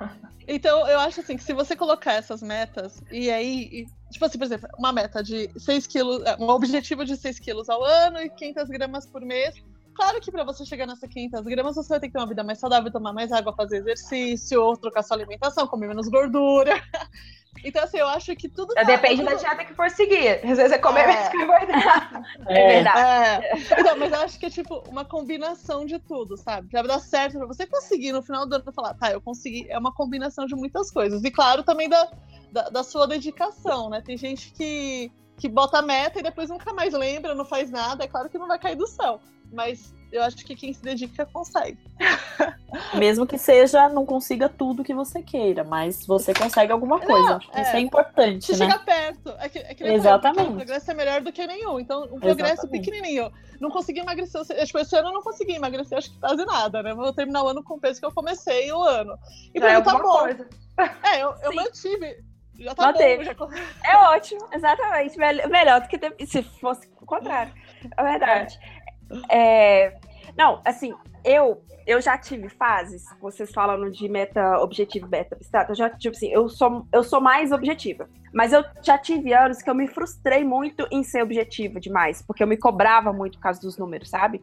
Então, 0.47 0.87
eu 0.87 0.99
acho 0.99 1.21
assim 1.21 1.37
que 1.37 1.43
se 1.43 1.53
você 1.53 1.75
colocar 1.75 2.13
essas 2.13 2.43
metas, 2.43 3.01
e 3.11 3.31
aí, 3.31 3.69
e, 3.71 4.11
tipo 4.11 4.25
assim, 4.25 4.37
por 4.37 4.45
exemplo, 4.45 4.69
uma 4.77 4.91
meta 4.91 5.23
de 5.23 5.49
6 5.57 5.87
quilos, 5.87 6.23
é, 6.23 6.35
um 6.39 6.49
objetivo 6.49 7.03
de 7.03 7.17
6 7.17 7.39
quilos 7.39 7.69
ao 7.69 7.83
ano 7.83 8.19
e 8.19 8.29
500 8.29 8.69
gramas 8.69 9.05
por 9.07 9.21
mês, 9.21 9.55
Claro 9.95 10.19
que 10.19 10.29
para 10.29 10.43
você 10.43 10.65
chegar 10.65 10.85
nessa 10.85 11.07
500 11.07 11.45
gramas, 11.45 11.75
você 11.75 11.87
vai 11.87 11.99
ter 12.01 12.07
que 12.07 12.13
ter 12.13 12.19
uma 12.19 12.27
vida 12.27 12.43
mais 12.43 12.59
saudável, 12.59 12.91
tomar 12.91 13.13
mais 13.13 13.31
água, 13.31 13.53
fazer 13.53 13.77
exercício, 13.77 14.61
ou 14.61 14.75
trocar 14.75 15.01
sua 15.01 15.15
alimentação, 15.15 15.65
comer 15.65 15.87
menos 15.87 16.09
gordura. 16.09 16.73
Então, 17.63 17.83
assim, 17.83 17.97
eu 17.97 18.07
acho 18.07 18.35
que 18.35 18.49
tudo. 18.49 18.73
Tá, 18.73 18.83
Depende 18.83 19.23
tudo... 19.23 19.31
da 19.31 19.35
dieta 19.35 19.65
que 19.65 19.73
for 19.73 19.89
seguir. 19.89 20.45
Às 20.45 20.57
vezes 20.57 20.71
é 20.73 20.77
comer 20.77 21.01
é. 21.01 21.07
menos 21.07 21.29
carboidrato. 21.33 22.15
É, 22.47 22.61
é 22.61 22.67
verdade. 22.75 23.45
É. 23.45 23.79
Então, 23.79 23.97
mas 23.97 24.11
eu 24.11 24.19
acho 24.19 24.39
que 24.39 24.45
é 24.45 24.49
tipo 24.49 24.83
uma 24.89 25.05
combinação 25.05 25.85
de 25.85 25.97
tudo, 25.97 26.37
sabe? 26.37 26.67
Pra 26.67 26.83
dar 26.83 26.99
certo, 26.99 27.37
pra 27.37 27.47
você 27.47 27.65
conseguir 27.65 28.11
no 28.11 28.21
final 28.21 28.45
do 28.45 28.55
ano 28.55 28.71
falar, 28.73 28.93
tá, 28.95 29.11
eu 29.11 29.21
consegui. 29.21 29.65
É 29.69 29.79
uma 29.79 29.93
combinação 29.93 30.45
de 30.45 30.53
muitas 30.53 30.91
coisas. 30.91 31.23
E 31.23 31.31
claro, 31.31 31.63
também 31.63 31.89
da, 31.89 32.11
da, 32.51 32.69
da 32.69 32.83
sua 32.83 33.07
dedicação, 33.07 33.89
né? 33.89 34.01
Tem 34.01 34.17
gente 34.17 34.51
que, 34.51 35.11
que 35.37 35.47
bota 35.49 35.79
a 35.79 35.81
meta 35.81 36.19
e 36.19 36.23
depois 36.23 36.49
nunca 36.49 36.73
mais 36.73 36.93
lembra, 36.93 37.33
não 37.33 37.45
faz 37.45 37.71
nada. 37.71 38.03
É 38.03 38.07
claro 38.07 38.29
que 38.29 38.37
não 38.37 38.47
vai 38.47 38.59
cair 38.59 38.75
do 38.75 38.85
céu 38.85 39.19
mas 39.55 39.95
eu 40.11 40.23
acho 40.23 40.37
que 40.37 40.55
quem 40.55 40.73
se 40.73 40.81
dedica 40.81 41.25
consegue. 41.25 41.77
Mesmo 42.93 43.25
que 43.25 43.37
seja, 43.37 43.89
não 43.89 44.05
consiga 44.05 44.47
tudo 44.47 44.83
que 44.83 44.93
você 44.93 45.21
queira, 45.21 45.63
mas 45.63 46.05
você 46.05 46.33
consegue 46.33 46.71
alguma 46.71 46.99
coisa. 46.99 47.39
Não, 47.39 47.39
é, 47.53 47.61
Isso 47.61 47.75
é 47.75 47.79
importante, 47.79 48.51
né? 48.51 48.57
Chega 48.57 48.79
perto. 48.79 49.29
É 49.39 49.49
que, 49.49 49.59
é 49.59 49.73
que 49.73 49.83
Exatamente. 49.83 50.49
O 50.49 50.55
progresso 50.55 50.91
é 50.91 50.93
melhor 50.93 51.21
do 51.21 51.31
que 51.31 51.45
nenhum. 51.47 51.79
Então, 51.79 52.03
um 52.03 52.19
progresso 52.19 52.65
Exatamente. 52.65 52.85
pequenininho. 52.85 53.31
Não 53.59 53.69
consegui 53.69 53.99
emagrecer. 53.99 54.41
Tipo, 54.65 54.79
esse 54.79 54.95
ano 54.95 55.09
eu 55.09 55.13
não 55.13 55.21
consegui 55.21 55.53
emagrecer, 55.53 55.97
acho 55.97 56.11
que 56.11 56.19
quase 56.19 56.45
nada, 56.45 56.83
né? 56.83 56.93
Vou 56.93 57.13
terminar 57.13 57.43
o 57.43 57.47
ano 57.47 57.63
com 57.63 57.75
o 57.75 57.79
peso 57.79 57.99
que 57.99 58.05
eu 58.05 58.13
comecei 58.13 58.71
o 58.71 58.81
ano. 58.83 59.17
E 59.53 59.59
pra 59.59 59.71
é 59.71 59.77
mim 59.77 59.83
tá 59.83 59.97
bom. 59.97 60.19
Coisa. 60.19 60.47
É, 61.03 61.23
eu, 61.23 61.33
eu 61.41 61.53
mantive. 61.53 62.17
Já 62.59 62.73
tá 62.73 62.87
Manteve. 62.87 63.33
bom. 63.33 63.49
Já... 63.51 63.91
É 63.91 63.97
ótimo, 63.97 64.47
exatamente. 64.51 65.17
Melhor 65.17 65.81
do 65.81 65.87
que 65.87 65.97
ter... 65.97 66.15
se 66.25 66.43
fosse 66.43 66.87
o 67.01 67.05
contrário. 67.05 67.53
É 67.97 68.03
verdade. 68.03 68.59
É. 68.61 68.74
É, 69.29 69.97
não, 70.37 70.61
assim, 70.65 70.93
eu 71.23 71.61
eu 71.87 72.01
já 72.01 72.17
tive 72.17 72.49
fases, 72.49 73.05
vocês 73.21 73.51
falando 73.51 73.91
de 73.91 74.09
meta 74.09 74.57
objetivo, 74.59 75.07
meta 75.07 75.35
abstrata, 75.35 75.71
eu 75.71 75.75
já 75.75 75.89
tipo 75.89 76.15
assim, 76.15 76.29
eu 76.31 76.49
sou 76.49 76.87
eu 76.91 77.03
sou 77.03 77.21
mais 77.21 77.51
objetiva, 77.51 78.09
mas 78.33 78.53
eu 78.53 78.63
já 78.81 78.97
tive 78.97 79.33
anos 79.33 79.61
que 79.61 79.69
eu 79.69 79.75
me 79.75 79.87
frustrei 79.87 80.43
muito 80.43 80.87
em 80.91 81.03
ser 81.03 81.21
objetiva 81.21 81.79
demais, 81.79 82.21
porque 82.23 82.41
eu 82.41 82.47
me 82.47 82.57
cobrava 82.57 83.13
muito 83.13 83.37
por 83.37 83.43
causa 83.43 83.61
dos 83.61 83.77
números, 83.77 84.09
sabe? 84.09 84.41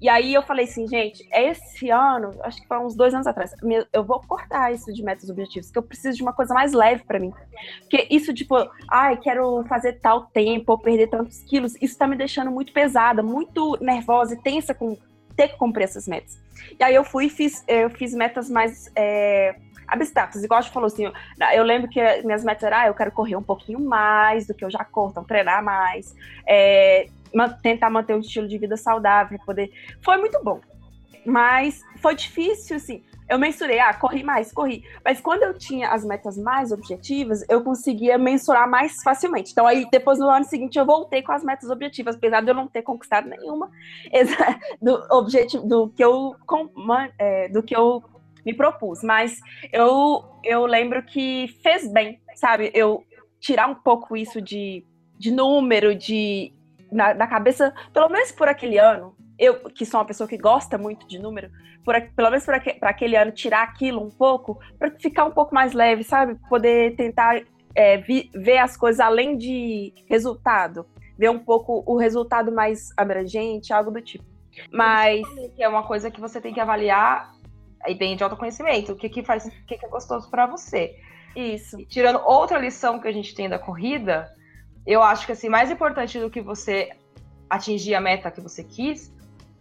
E 0.00 0.08
aí 0.08 0.32
eu 0.32 0.42
falei 0.42 0.64
assim, 0.64 0.88
gente, 0.88 1.28
esse 1.30 1.90
ano, 1.90 2.34
acho 2.42 2.60
que 2.62 2.66
foi 2.66 2.78
uns 2.78 2.94
dois 2.94 3.12
anos 3.12 3.26
atrás, 3.26 3.54
eu 3.92 4.02
vou 4.02 4.20
cortar 4.20 4.72
isso 4.72 4.92
de 4.92 5.02
metas 5.02 5.28
objetivos, 5.28 5.70
que 5.70 5.78
eu 5.78 5.82
preciso 5.82 6.16
de 6.16 6.22
uma 6.22 6.32
coisa 6.32 6.54
mais 6.54 6.72
leve 6.72 7.04
para 7.04 7.18
mim. 7.18 7.32
Porque 7.80 8.06
isso, 8.10 8.32
tipo, 8.32 8.56
ai, 8.88 9.18
quero 9.18 9.62
fazer 9.68 10.00
tal 10.00 10.22
tempo, 10.22 10.72
ou 10.72 10.78
perder 10.78 11.08
tantos 11.08 11.40
quilos, 11.42 11.74
isso 11.82 11.98
tá 11.98 12.06
me 12.06 12.16
deixando 12.16 12.50
muito 12.50 12.72
pesada, 12.72 13.22
muito 13.22 13.76
nervosa 13.80 14.34
e 14.34 14.38
tensa 14.38 14.72
com 14.72 14.96
ter 15.36 15.48
que 15.48 15.56
cumprir 15.56 15.84
essas 15.84 16.08
metas. 16.08 16.38
E 16.78 16.82
aí 16.82 16.94
eu 16.94 17.04
fui 17.04 17.26
e 17.26 17.30
fiz, 17.30 17.64
eu 17.68 17.90
fiz 17.90 18.14
metas 18.14 18.48
mais 18.48 18.90
é, 18.96 19.54
abstratas. 19.86 20.42
Igual 20.42 20.58
a 20.58 20.62
gente 20.62 20.72
falou 20.72 20.86
assim, 20.86 21.04
eu, 21.04 21.12
eu 21.54 21.64
lembro 21.64 21.90
que 21.90 22.00
minhas 22.22 22.44
metas 22.44 22.62
eram, 22.62 22.76
ah, 22.78 22.86
eu 22.86 22.94
quero 22.94 23.12
correr 23.12 23.36
um 23.36 23.42
pouquinho 23.42 23.80
mais 23.80 24.46
do 24.46 24.54
que 24.54 24.64
eu 24.64 24.70
já 24.70 24.84
corro, 24.84 25.10
então 25.10 25.24
treinar 25.24 25.62
mais, 25.62 26.14
é, 26.46 27.06
tentar 27.62 27.90
manter 27.90 28.14
um 28.14 28.20
estilo 28.20 28.48
de 28.48 28.58
vida 28.58 28.76
saudável, 28.76 29.38
poder. 29.44 29.70
Foi 30.02 30.16
muito 30.18 30.42
bom. 30.42 30.60
Mas 31.24 31.82
foi 32.00 32.14
difícil, 32.14 32.76
assim. 32.76 33.02
Eu 33.28 33.38
mensurei, 33.38 33.78
ah, 33.78 33.94
corri 33.94 34.24
mais, 34.24 34.52
corri. 34.52 34.82
Mas 35.04 35.20
quando 35.20 35.44
eu 35.44 35.56
tinha 35.56 35.90
as 35.90 36.04
metas 36.04 36.36
mais 36.36 36.72
objetivas, 36.72 37.44
eu 37.48 37.62
conseguia 37.62 38.18
mensurar 38.18 38.68
mais 38.68 39.00
facilmente. 39.04 39.52
Então, 39.52 39.66
aí, 39.66 39.86
depois 39.90 40.18
no 40.18 40.28
ano 40.28 40.44
seguinte, 40.44 40.76
eu 40.76 40.84
voltei 40.84 41.22
com 41.22 41.30
as 41.30 41.44
metas 41.44 41.70
objetivas, 41.70 42.16
apesar 42.16 42.40
de 42.40 42.50
eu 42.50 42.54
não 42.54 42.66
ter 42.66 42.82
conquistado 42.82 43.28
nenhuma 43.28 43.70
do 44.82 45.06
objetivo 45.12 45.64
do 45.64 45.88
que 45.90 46.02
eu, 46.02 46.34
é, 47.18 47.48
do 47.48 47.62
que 47.62 47.76
eu 47.76 48.02
me 48.44 48.52
propus. 48.52 49.02
Mas 49.04 49.38
eu, 49.72 50.24
eu 50.42 50.66
lembro 50.66 51.00
que 51.04 51.56
fez 51.62 51.86
bem, 51.86 52.20
sabe? 52.34 52.72
Eu 52.74 53.04
tirar 53.38 53.68
um 53.68 53.76
pouco 53.76 54.16
isso 54.16 54.40
de, 54.40 54.84
de 55.16 55.30
número, 55.30 55.94
de 55.94 56.52
na, 56.90 57.12
da 57.12 57.26
cabeça, 57.26 57.72
pelo 57.92 58.08
menos 58.08 58.32
por 58.32 58.48
aquele 58.48 58.78
ano, 58.78 59.14
eu, 59.38 59.54
que 59.70 59.86
sou 59.86 60.00
uma 60.00 60.06
pessoa 60.06 60.28
que 60.28 60.36
gosta 60.36 60.76
muito 60.76 61.06
de 61.06 61.18
número, 61.18 61.50
por, 61.84 61.94
pelo 62.14 62.30
menos 62.30 62.44
para 62.44 62.90
aquele 62.90 63.16
ano, 63.16 63.32
tirar 63.32 63.62
aquilo 63.62 64.02
um 64.04 64.10
pouco, 64.10 64.58
para 64.78 64.90
ficar 64.90 65.24
um 65.24 65.30
pouco 65.30 65.54
mais 65.54 65.72
leve, 65.72 66.04
sabe? 66.04 66.36
Poder 66.48 66.94
tentar 66.96 67.42
é, 67.74 67.96
vi, 67.96 68.30
ver 68.34 68.58
as 68.58 68.76
coisas 68.76 69.00
além 69.00 69.36
de 69.36 69.94
resultado, 70.06 70.86
ver 71.18 71.30
um 71.30 71.38
pouco 71.38 71.82
o 71.86 71.96
resultado 71.96 72.52
mais 72.52 72.90
abrangente, 72.96 73.72
algo 73.72 73.90
do 73.90 74.02
tipo. 74.02 74.24
Mas. 74.70 75.26
Que 75.56 75.62
é 75.62 75.68
uma 75.68 75.84
coisa 75.84 76.10
que 76.10 76.20
você 76.20 76.40
tem 76.40 76.52
que 76.52 76.60
avaliar 76.60 77.32
aí 77.82 77.94
bem 77.94 78.16
de 78.16 78.22
autoconhecimento, 78.22 78.92
o 78.92 78.96
que, 78.96 79.08
que 79.08 79.22
faz, 79.22 79.46
o 79.46 79.50
que, 79.66 79.78
que 79.78 79.86
é 79.86 79.88
gostoso 79.88 80.30
para 80.30 80.46
você. 80.46 80.94
Isso. 81.34 81.80
E, 81.80 81.86
tirando 81.86 82.20
outra 82.24 82.58
lição 82.58 83.00
que 83.00 83.08
a 83.08 83.12
gente 83.12 83.34
tem 83.34 83.48
da 83.48 83.58
corrida, 83.58 84.28
eu 84.90 85.02
acho 85.02 85.24
que 85.24 85.32
assim, 85.32 85.48
mais 85.48 85.70
importante 85.70 86.18
do 86.18 86.28
que 86.28 86.40
você 86.40 86.90
atingir 87.48 87.94
a 87.94 88.00
meta 88.00 88.30
que 88.30 88.40
você 88.40 88.64
quis, 88.64 89.12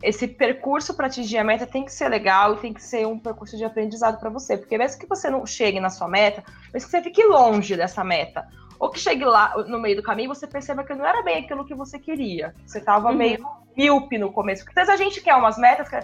esse 0.01 0.27
percurso 0.27 0.93
para 0.93 1.07
atingir 1.07 1.37
a 1.37 1.43
meta 1.43 1.67
tem 1.67 1.83
que 1.83 1.91
ser 1.91 2.07
legal 2.07 2.55
e 2.55 2.57
tem 2.57 2.73
que 2.73 2.81
ser 2.81 3.05
um 3.05 3.19
percurso 3.19 3.57
de 3.57 3.63
aprendizado 3.63 4.19
para 4.19 4.29
você, 4.29 4.57
porque 4.57 4.77
mesmo 4.77 4.99
que 4.99 5.07
você 5.07 5.29
não 5.29 5.45
chegue 5.45 5.79
na 5.79 5.89
sua 5.89 6.07
meta, 6.07 6.43
mesmo 6.73 6.89
que 6.89 6.91
você 6.91 7.01
fique 7.03 7.23
longe 7.23 7.75
dessa 7.75 8.03
meta, 8.03 8.47
ou 8.79 8.89
que 8.89 8.99
chegue 8.99 9.25
lá 9.25 9.53
no 9.67 9.79
meio 9.79 9.97
do 9.97 10.03
caminho, 10.03 10.33
você 10.33 10.47
perceba 10.47 10.83
que 10.83 10.95
não 10.95 11.05
era 11.05 11.21
bem 11.21 11.43
aquilo 11.43 11.65
que 11.65 11.75
você 11.75 11.99
queria. 11.99 12.55
Você 12.65 12.79
estava 12.79 13.09
uhum. 13.09 13.15
meio 13.15 13.45
míope 13.75 14.17
no 14.17 14.31
começo. 14.31 14.63
Porque 14.63 14.79
às 14.79 14.87
vezes 14.87 15.01
a 15.01 15.03
gente 15.03 15.21
quer 15.21 15.35
umas 15.35 15.57
metas 15.57 15.89
que 15.89 15.97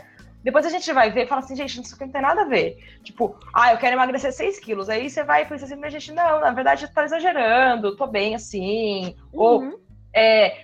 depois 0.46 0.64
a 0.64 0.70
gente 0.70 0.93
vai 0.93 1.10
ver 1.10 1.24
e 1.24 1.28
fala 1.28 1.41
assim, 1.41 1.56
gente, 1.56 1.82
isso 1.82 1.96
aqui 1.96 2.06
não 2.06 2.12
tem 2.12 2.22
nada 2.22 2.43
a 2.43 2.46
ver. 2.46 2.78
Tipo, 3.04 3.36
ah, 3.52 3.74
eu 3.74 3.80
quero 3.80 3.96
emagrecer 3.96 4.32
6 4.32 4.60
quilos. 4.60 4.89
Aí 4.89 5.10
você 5.10 5.24
vai 5.24 5.41
e 5.41 5.46
pensa 5.48 5.66
assim, 5.66 5.76
mas 5.76 5.91
gente, 5.91 6.12
não, 6.12 6.39
na 6.39 6.52
verdade 6.52 6.88
tô 6.88 7.02
exagerando, 7.02 7.96
tô 7.96 8.06
bem 8.06 8.36
assim. 8.36 9.16
Uhum. 9.34 9.41
Ou, 9.41 9.80
é, 10.14 10.60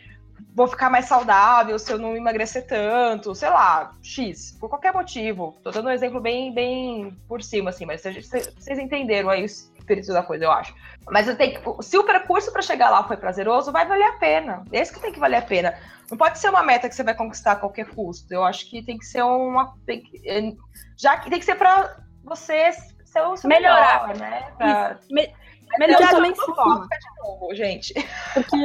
vou 0.54 0.68
ficar 0.68 0.92
mais 0.92 1.06
saudável 1.06 1.80
se 1.80 1.92
eu 1.92 1.98
não 1.98 2.16
emagrecer 2.16 2.68
tanto, 2.68 3.34
sei 3.34 3.50
lá, 3.50 3.96
X, 4.04 4.56
por 4.60 4.70
qualquer 4.70 4.94
motivo. 4.94 5.58
Tô 5.64 5.72
dando 5.72 5.88
um 5.88 5.92
exemplo 5.92 6.22
bem, 6.22 6.54
bem 6.54 7.18
por 7.28 7.42
cima, 7.42 7.72
assim, 7.72 7.88
mas 7.88 8.04
vocês 8.04 8.78
entenderam 8.78 9.32
aí 9.32 9.42
o 9.42 9.46
espírito 9.46 10.14
da 10.14 10.22
coisa, 10.22 10.46
eu 10.46 10.52
acho. 10.52 10.76
Mas 11.10 11.28
eu 11.28 11.36
tenho, 11.36 11.60
se 11.82 11.98
o 11.98 12.04
percurso 12.04 12.52
para 12.52 12.62
chegar 12.62 12.92
lá 12.92 13.04
foi 13.04 13.18
prazeroso, 13.18 13.72
vai 13.72 13.88
valer 13.88 14.04
a 14.04 14.14
pena. 14.14 14.64
Esse 14.72 14.94
que 14.94 15.00
tem 15.00 15.12
que 15.12 15.20
valer 15.20 15.38
a 15.38 15.42
pena. 15.42 15.74
Não 16.12 16.18
pode 16.18 16.38
ser 16.38 16.50
uma 16.50 16.62
meta 16.62 16.90
que 16.90 16.94
você 16.94 17.04
vai 17.04 17.16
conquistar 17.16 17.54
a 17.54 17.56
qualquer 17.56 17.88
custo. 17.88 18.34
Eu 18.34 18.44
acho 18.44 18.70
que 18.70 18.84
tem 18.84 18.98
que 18.98 19.06
ser 19.06 19.24
uma. 19.24 19.74
Tem 19.86 20.02
que, 20.02 20.30
é, 20.30 20.52
já 20.98 21.18
que 21.18 21.30
tem 21.30 21.40
que 21.40 21.46
ser 21.46 21.56
para 21.56 21.98
você 22.24 22.72
ser 23.06 23.22
o 23.22 23.38
seu 23.38 23.48
melhorar, 23.48 24.10
melhor, 24.10 24.20
né? 24.20 24.52
Pra, 24.58 25.00
Me, 25.10 25.34
melhorar 25.80 26.10
também 26.10 26.36
se 26.36 26.46
for. 26.46 26.88
De 26.88 27.24
novo, 27.24 27.56
gente. 27.56 27.94
Porque 28.34 28.58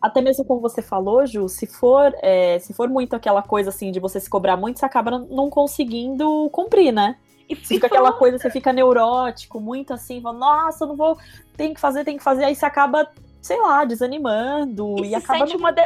até 0.00 0.20
mesmo 0.20 0.44
como 0.44 0.60
você 0.60 0.80
falou, 0.80 1.26
Ju, 1.26 1.48
se 1.48 1.66
for, 1.66 2.14
é, 2.22 2.58
se 2.58 2.72
for 2.72 2.88
muito 2.88 3.14
aquela 3.14 3.42
coisa 3.42 3.68
assim 3.68 3.92
de 3.92 4.00
você 4.00 4.18
se 4.18 4.28
cobrar 4.28 4.56
muito, 4.56 4.78
você 4.78 4.86
acaba 4.86 5.10
não 5.10 5.50
conseguindo 5.50 6.48
cumprir, 6.50 6.92
né? 6.92 7.16
E 7.48 7.54
fica 7.54 7.86
aquela 7.86 8.12
coisa, 8.12 8.38
você 8.38 8.50
fica 8.50 8.72
neurótico, 8.72 9.60
muito 9.60 9.92
assim, 9.92 10.22
fala, 10.22 10.38
nossa, 10.38 10.84
eu 10.84 10.88
não 10.88 10.96
vou, 10.96 11.18
tem 11.56 11.74
que 11.74 11.80
fazer, 11.80 12.02
tem 12.02 12.16
que 12.16 12.22
fazer, 12.22 12.44
aí 12.44 12.54
você 12.54 12.64
acaba, 12.64 13.06
sei 13.42 13.60
lá, 13.60 13.84
desanimando 13.84 15.04
e, 15.04 15.10
e 15.10 15.14
acaba. 15.14 15.40
Sente 15.40 15.56
uma, 15.56 15.70
de, 15.70 15.82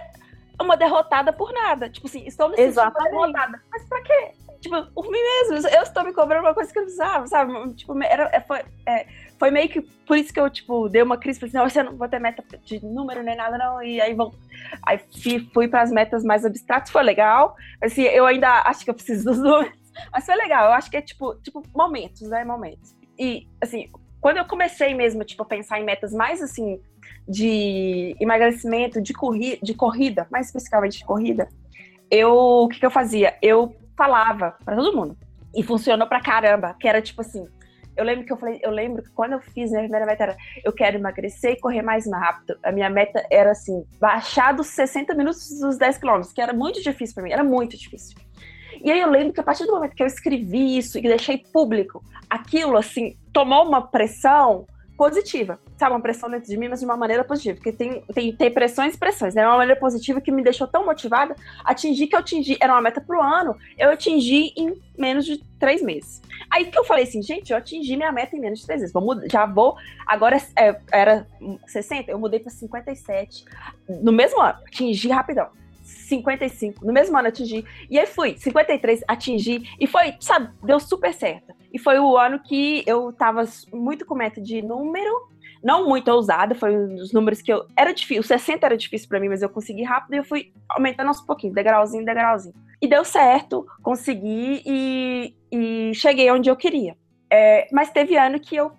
uma 0.60 0.76
derrotada 0.76 1.32
por 1.32 1.52
nada. 1.52 1.88
Tipo 1.88 2.06
assim, 2.06 2.26
estou 2.26 2.48
me 2.48 2.56
sentindo 2.56 2.70
Exatamente. 2.70 3.10
derrotada. 3.10 3.62
Mas 3.70 3.88
pra 3.88 4.02
quê? 4.02 4.32
Tipo, 4.60 4.86
por 4.92 5.04
mim 5.04 5.18
mesmo, 5.22 5.68
eu 5.68 5.82
estou 5.82 6.02
me 6.04 6.12
cobrando 6.12 6.42
uma 6.44 6.54
coisa 6.54 6.72
que 6.72 6.78
eu 6.78 6.82
precisava, 6.82 7.26
sabe? 7.28 7.74
Tipo, 7.74 7.96
era, 8.02 8.28
é, 8.32 8.40
foi, 8.40 8.60
é, 8.86 9.06
foi 9.38 9.50
meio 9.52 9.68
que 9.68 9.80
por 9.80 10.16
isso 10.16 10.32
que 10.32 10.40
eu, 10.40 10.50
tipo, 10.50 10.88
dei 10.88 11.00
uma 11.00 11.16
crise, 11.16 11.38
falei 11.38 11.50
assim, 11.50 11.58
não, 11.58 11.68
você 11.68 11.82
não 11.82 11.96
vou 11.96 12.08
ter 12.08 12.18
meta 12.18 12.42
de 12.64 12.84
número 12.84 13.22
nem 13.22 13.36
nada, 13.36 13.56
não. 13.56 13.80
E 13.80 14.00
aí, 14.00 14.14
vou, 14.14 14.34
aí 14.84 15.00
fui 15.54 15.68
para 15.68 15.82
as 15.82 15.92
metas 15.92 16.24
mais 16.24 16.44
abstratas, 16.44 16.90
foi 16.90 17.04
legal. 17.04 17.54
Assim, 17.80 18.02
eu 18.02 18.26
ainda 18.26 18.62
acho 18.62 18.84
que 18.84 18.90
eu 18.90 18.94
preciso 18.94 19.26
dos 19.26 19.38
números, 19.38 19.78
mas 20.12 20.26
foi 20.26 20.34
legal. 20.34 20.66
Eu 20.66 20.72
acho 20.72 20.90
que 20.90 20.96
é, 20.96 21.02
tipo, 21.02 21.36
tipo 21.36 21.62
momentos, 21.72 22.22
né? 22.22 22.44
Momentos. 22.44 22.96
E, 23.16 23.46
assim, 23.60 23.88
quando 24.20 24.38
eu 24.38 24.44
comecei 24.44 24.92
mesmo, 24.92 25.24
tipo, 25.24 25.42
a 25.42 25.46
pensar 25.46 25.78
em 25.78 25.84
metas 25.84 26.12
mais, 26.12 26.42
assim, 26.42 26.80
de 27.28 28.16
emagrecimento, 28.18 29.02
de, 29.02 29.12
corri 29.12 29.58
de 29.62 29.74
corrida, 29.74 30.26
mais 30.30 30.46
especificamente 30.46 30.98
de 30.98 31.04
corrida, 31.04 31.48
eu, 32.10 32.34
o 32.34 32.68
que, 32.68 32.80
que 32.80 32.86
eu 32.86 32.90
fazia? 32.90 33.36
Eu 33.42 33.76
falava 33.96 34.56
para 34.64 34.76
todo 34.76 34.96
mundo. 34.96 35.16
E 35.54 35.62
funcionou 35.62 36.06
pra 36.06 36.20
caramba, 36.20 36.74
que 36.78 36.88
era 36.88 37.02
tipo 37.02 37.20
assim, 37.20 37.46
eu 37.96 38.04
lembro 38.04 38.24
que 38.24 38.32
eu 38.32 38.36
falei, 38.36 38.60
eu 38.62 38.70
lembro 38.70 39.02
que 39.02 39.10
quando 39.10 39.32
eu 39.32 39.40
fiz 39.40 39.70
minha 39.70 39.82
primeira 39.82 40.06
meta 40.06 40.22
era 40.22 40.36
eu 40.64 40.72
quero 40.72 40.96
emagrecer 40.96 41.52
e 41.52 41.60
correr 41.60 41.82
mais 41.82 42.10
rápido. 42.10 42.56
A 42.62 42.70
minha 42.70 42.88
meta 42.88 43.26
era 43.30 43.50
assim, 43.50 43.84
baixar 44.00 44.54
dos 44.54 44.68
60 44.68 45.14
minutos 45.14 45.48
dos 45.60 45.76
10 45.76 45.98
quilômetros, 45.98 46.32
que 46.32 46.40
era 46.40 46.52
muito 46.52 46.80
difícil 46.80 47.14
para 47.14 47.24
mim, 47.24 47.32
era 47.32 47.44
muito 47.44 47.76
difícil. 47.76 48.16
E 48.84 48.92
aí 48.92 49.00
eu 49.00 49.10
lembro 49.10 49.32
que 49.32 49.40
a 49.40 49.42
partir 49.42 49.66
do 49.66 49.72
momento 49.72 49.96
que 49.96 50.02
eu 50.02 50.06
escrevi 50.06 50.78
isso 50.78 50.98
e 50.98 51.02
deixei 51.02 51.38
público, 51.38 52.02
aquilo 52.30 52.76
assim 52.76 53.16
tomou 53.32 53.66
uma 53.66 53.88
pressão 53.88 54.64
positiva, 54.98 55.60
sabe? 55.76 55.92
Uma 55.92 56.00
pressão 56.00 56.28
dentro 56.28 56.50
de 56.50 56.56
mim, 56.56 56.66
mas 56.68 56.80
de 56.80 56.84
uma 56.84 56.96
maneira 56.96 57.22
positiva. 57.22 57.54
Porque 57.54 57.70
tem, 57.70 58.02
tem, 58.12 58.34
tem 58.34 58.50
pressões 58.50 58.96
e 58.96 58.98
pressões, 58.98 59.32
né? 59.32 59.46
Uma 59.46 59.56
maneira 59.56 59.80
positiva 59.80 60.20
que 60.20 60.32
me 60.32 60.42
deixou 60.42 60.66
tão 60.66 60.84
motivada. 60.84 61.36
Atingir 61.64 62.08
que 62.08 62.16
eu 62.16 62.18
atingi, 62.18 62.58
era 62.60 62.72
uma 62.72 62.82
meta 62.82 63.00
pro 63.00 63.22
ano, 63.22 63.56
eu 63.78 63.90
atingi 63.90 64.52
em 64.56 64.76
menos 64.98 65.24
de 65.24 65.38
três 65.60 65.80
meses. 65.80 66.20
Aí 66.50 66.64
que 66.64 66.76
eu 66.76 66.84
falei 66.84 67.04
assim, 67.04 67.22
gente, 67.22 67.52
eu 67.52 67.56
atingi 67.56 67.96
minha 67.96 68.10
meta 68.10 68.34
em 68.36 68.40
menos 68.40 68.58
de 68.58 68.66
três 68.66 68.80
meses. 68.80 68.92
Vou 68.92 69.04
mudar, 69.04 69.28
já 69.30 69.46
vou. 69.46 69.76
Agora 70.04 70.36
é, 70.56 70.80
era 70.92 71.24
60, 71.68 72.10
eu 72.10 72.18
mudei 72.18 72.40
para 72.40 72.50
57. 72.50 73.44
No 74.02 74.10
mesmo 74.10 74.40
ano, 74.40 74.58
atingi 74.66 75.08
rapidão. 75.10 75.48
55. 75.88 76.84
No 76.84 76.92
mesmo 76.92 77.16
ano 77.16 77.28
atingi. 77.28 77.64
E 77.90 77.98
aí 77.98 78.06
fui, 78.06 78.36
53, 78.36 79.02
atingi. 79.08 79.62
E 79.80 79.86
foi, 79.86 80.14
sabe, 80.20 80.50
deu 80.62 80.78
super 80.78 81.12
certo. 81.12 81.54
E 81.72 81.78
foi 81.78 81.98
o 81.98 82.16
ano 82.16 82.40
que 82.40 82.82
eu 82.86 83.12
tava 83.12 83.44
muito 83.72 84.06
com 84.06 84.14
meta 84.14 84.40
de 84.40 84.62
número, 84.62 85.28
não 85.62 85.88
muito 85.88 86.10
ousada, 86.10 86.54
foi 86.54 86.76
um 86.76 86.94
dos 86.96 87.12
números 87.12 87.42
que 87.42 87.52
eu. 87.52 87.66
Era 87.76 87.92
difícil, 87.92 88.20
o 88.20 88.24
60 88.24 88.64
era 88.64 88.76
difícil 88.76 89.08
para 89.08 89.20
mim, 89.20 89.28
mas 89.28 89.42
eu 89.42 89.48
consegui 89.48 89.82
rápido 89.82 90.14
e 90.14 90.18
eu 90.18 90.24
fui 90.24 90.52
aumentando 90.68 91.08
aos 91.08 91.20
pouquinhos, 91.20 91.54
degrauzinho, 91.54 92.04
degrauzinho. 92.04 92.54
E 92.80 92.86
deu 92.86 93.04
certo, 93.04 93.66
consegui 93.82 94.62
e, 94.64 95.34
e 95.50 95.94
cheguei 95.94 96.30
onde 96.30 96.48
eu 96.48 96.56
queria. 96.56 96.96
É, 97.30 97.66
mas 97.72 97.90
teve 97.90 98.16
ano 98.16 98.40
que 98.40 98.56
eu 98.56 98.72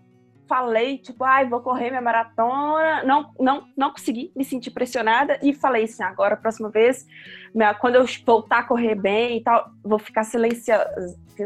falei, 0.50 0.98
tipo, 0.98 1.24
ai, 1.24 1.48
vou 1.48 1.62
correr 1.62 1.92
minha 1.92 2.02
maratona, 2.02 3.04
não, 3.04 3.32
não, 3.40 3.68
não 3.78 3.92
consegui 3.92 4.32
me 4.36 4.44
sentir 4.44 4.72
pressionada 4.72 5.40
e 5.44 5.54
falei 5.54 5.84
assim, 5.84 6.02
agora, 6.02 6.36
próxima 6.36 6.70
vez, 6.70 7.06
minha, 7.54 7.74
quando 7.76 7.96
eu 7.96 8.06
voltar 8.26 8.60
a 8.60 8.64
correr 8.64 8.96
bem 8.96 9.38
e 9.38 9.44
tal, 9.44 9.70
vou 9.84 10.00
ficar 10.00 10.24
silenciosa, 10.24 10.90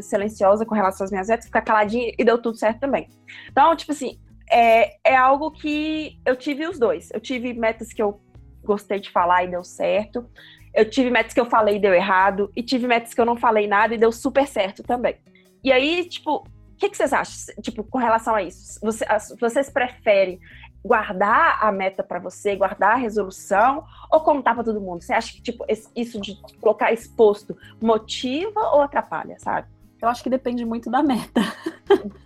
silenciosa 0.01 0.65
com 0.65 0.73
relação 0.73 1.03
às 1.03 1.11
minhas 1.11 1.27
metas, 1.27 1.45
ficar 1.45 1.61
caladinha 1.61 2.13
e 2.17 2.23
deu 2.23 2.41
tudo 2.41 2.57
certo 2.57 2.79
também. 2.79 3.09
Então, 3.51 3.75
tipo 3.75 3.91
assim, 3.91 4.17
é, 4.49 4.95
é 5.03 5.15
algo 5.15 5.51
que 5.51 6.17
eu 6.25 6.35
tive 6.35 6.65
os 6.65 6.79
dois. 6.79 7.09
Eu 7.11 7.19
tive 7.19 7.53
metas 7.53 7.91
que 7.91 8.01
eu 8.01 8.21
gostei 8.63 8.99
de 8.99 9.11
falar 9.11 9.43
e 9.43 9.49
deu 9.49 9.63
certo. 9.63 10.25
Eu 10.73 10.89
tive 10.89 11.09
metas 11.09 11.33
que 11.33 11.39
eu 11.39 11.45
falei 11.45 11.75
e 11.75 11.79
deu 11.79 11.93
errado. 11.93 12.51
E 12.55 12.63
tive 12.63 12.87
metas 12.87 13.13
que 13.13 13.21
eu 13.21 13.25
não 13.25 13.35
falei 13.35 13.67
nada 13.67 13.93
e 13.93 13.97
deu 13.97 14.11
super 14.11 14.47
certo 14.47 14.81
também. 14.83 15.17
E 15.63 15.71
aí, 15.71 16.07
tipo, 16.07 16.45
que, 16.77 16.89
que 16.89 16.97
vocês 16.97 17.13
acham, 17.13 17.55
tipo, 17.61 17.83
com 17.83 17.97
relação 17.97 18.35
a 18.35 18.43
isso? 18.43 18.79
Você, 18.81 19.05
vocês 19.39 19.69
preferem 19.69 20.39
guardar 20.83 21.59
a 21.61 21.71
meta 21.71 22.03
para 22.03 22.19
você, 22.19 22.55
guardar 22.55 22.93
a 22.93 22.97
resolução, 22.97 23.85
ou 24.11 24.21
contar 24.21 24.53
para 24.53 24.63
todo 24.63 24.81
mundo? 24.81 25.01
Você 25.01 25.13
acha 25.13 25.31
que, 25.33 25.41
tipo, 25.41 25.65
isso 25.95 26.19
de 26.19 26.37
colocar 26.59 26.91
exposto 26.91 27.55
motiva 27.81 28.59
ou 28.73 28.81
atrapalha, 28.81 29.37
sabe? 29.39 29.67
Eu 30.01 30.09
acho 30.09 30.21
que 30.21 30.29
depende 30.29 30.65
muito 30.65 30.91
da 30.91 31.01
meta. 31.01 31.41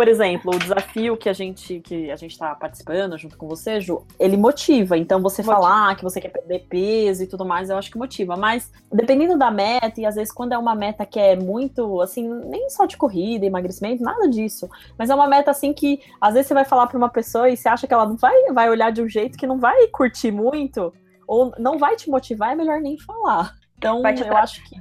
por 0.00 0.08
exemplo, 0.08 0.50
o 0.54 0.58
desafio 0.58 1.14
que 1.14 1.28
a 1.28 1.32
gente 1.34 1.78
que 1.80 2.10
a 2.10 2.16
gente 2.16 2.30
está 2.30 2.54
participando 2.54 3.18
junto 3.18 3.36
com 3.36 3.46
você, 3.46 3.82
Ju, 3.82 4.02
ele 4.18 4.34
motiva. 4.34 4.96
Então 4.96 5.20
você 5.20 5.42
motiva. 5.42 5.60
falar 5.60 5.94
que 5.94 6.02
você 6.02 6.18
quer 6.18 6.30
perder 6.30 6.60
peso 6.70 7.22
e 7.22 7.26
tudo 7.26 7.44
mais, 7.44 7.68
eu 7.68 7.76
acho 7.76 7.90
que 7.90 7.98
motiva. 7.98 8.34
Mas 8.34 8.72
dependendo 8.90 9.36
da 9.36 9.50
meta 9.50 10.00
e 10.00 10.06
às 10.06 10.14
vezes 10.14 10.32
quando 10.32 10.54
é 10.54 10.58
uma 10.58 10.74
meta 10.74 11.04
que 11.04 11.20
é 11.20 11.36
muito 11.36 12.00
assim, 12.00 12.26
nem 12.46 12.70
só 12.70 12.86
de 12.86 12.96
corrida, 12.96 13.44
emagrecimento, 13.44 14.02
nada 14.02 14.26
disso, 14.26 14.70
mas 14.96 15.10
é 15.10 15.14
uma 15.14 15.28
meta 15.28 15.50
assim 15.50 15.74
que 15.74 16.00
às 16.18 16.32
vezes 16.32 16.48
você 16.48 16.54
vai 16.54 16.64
falar 16.64 16.86
para 16.86 16.96
uma 16.96 17.10
pessoa 17.10 17.50
e 17.50 17.56
você 17.58 17.68
acha 17.68 17.86
que 17.86 17.92
ela 17.92 18.06
não 18.06 18.16
vai 18.16 18.34
vai 18.54 18.70
olhar 18.70 18.90
de 18.90 19.02
um 19.02 19.08
jeito 19.08 19.36
que 19.36 19.46
não 19.46 19.58
vai 19.58 19.86
curtir 19.88 20.32
muito 20.32 20.94
ou 21.28 21.52
não 21.58 21.76
vai 21.76 21.94
te 21.94 22.08
motivar, 22.08 22.52
é 22.52 22.54
melhor 22.54 22.80
nem 22.80 22.96
falar. 22.96 23.54
Então, 23.76 24.02
eu 24.02 24.36
acho 24.38 24.64
que 24.64 24.80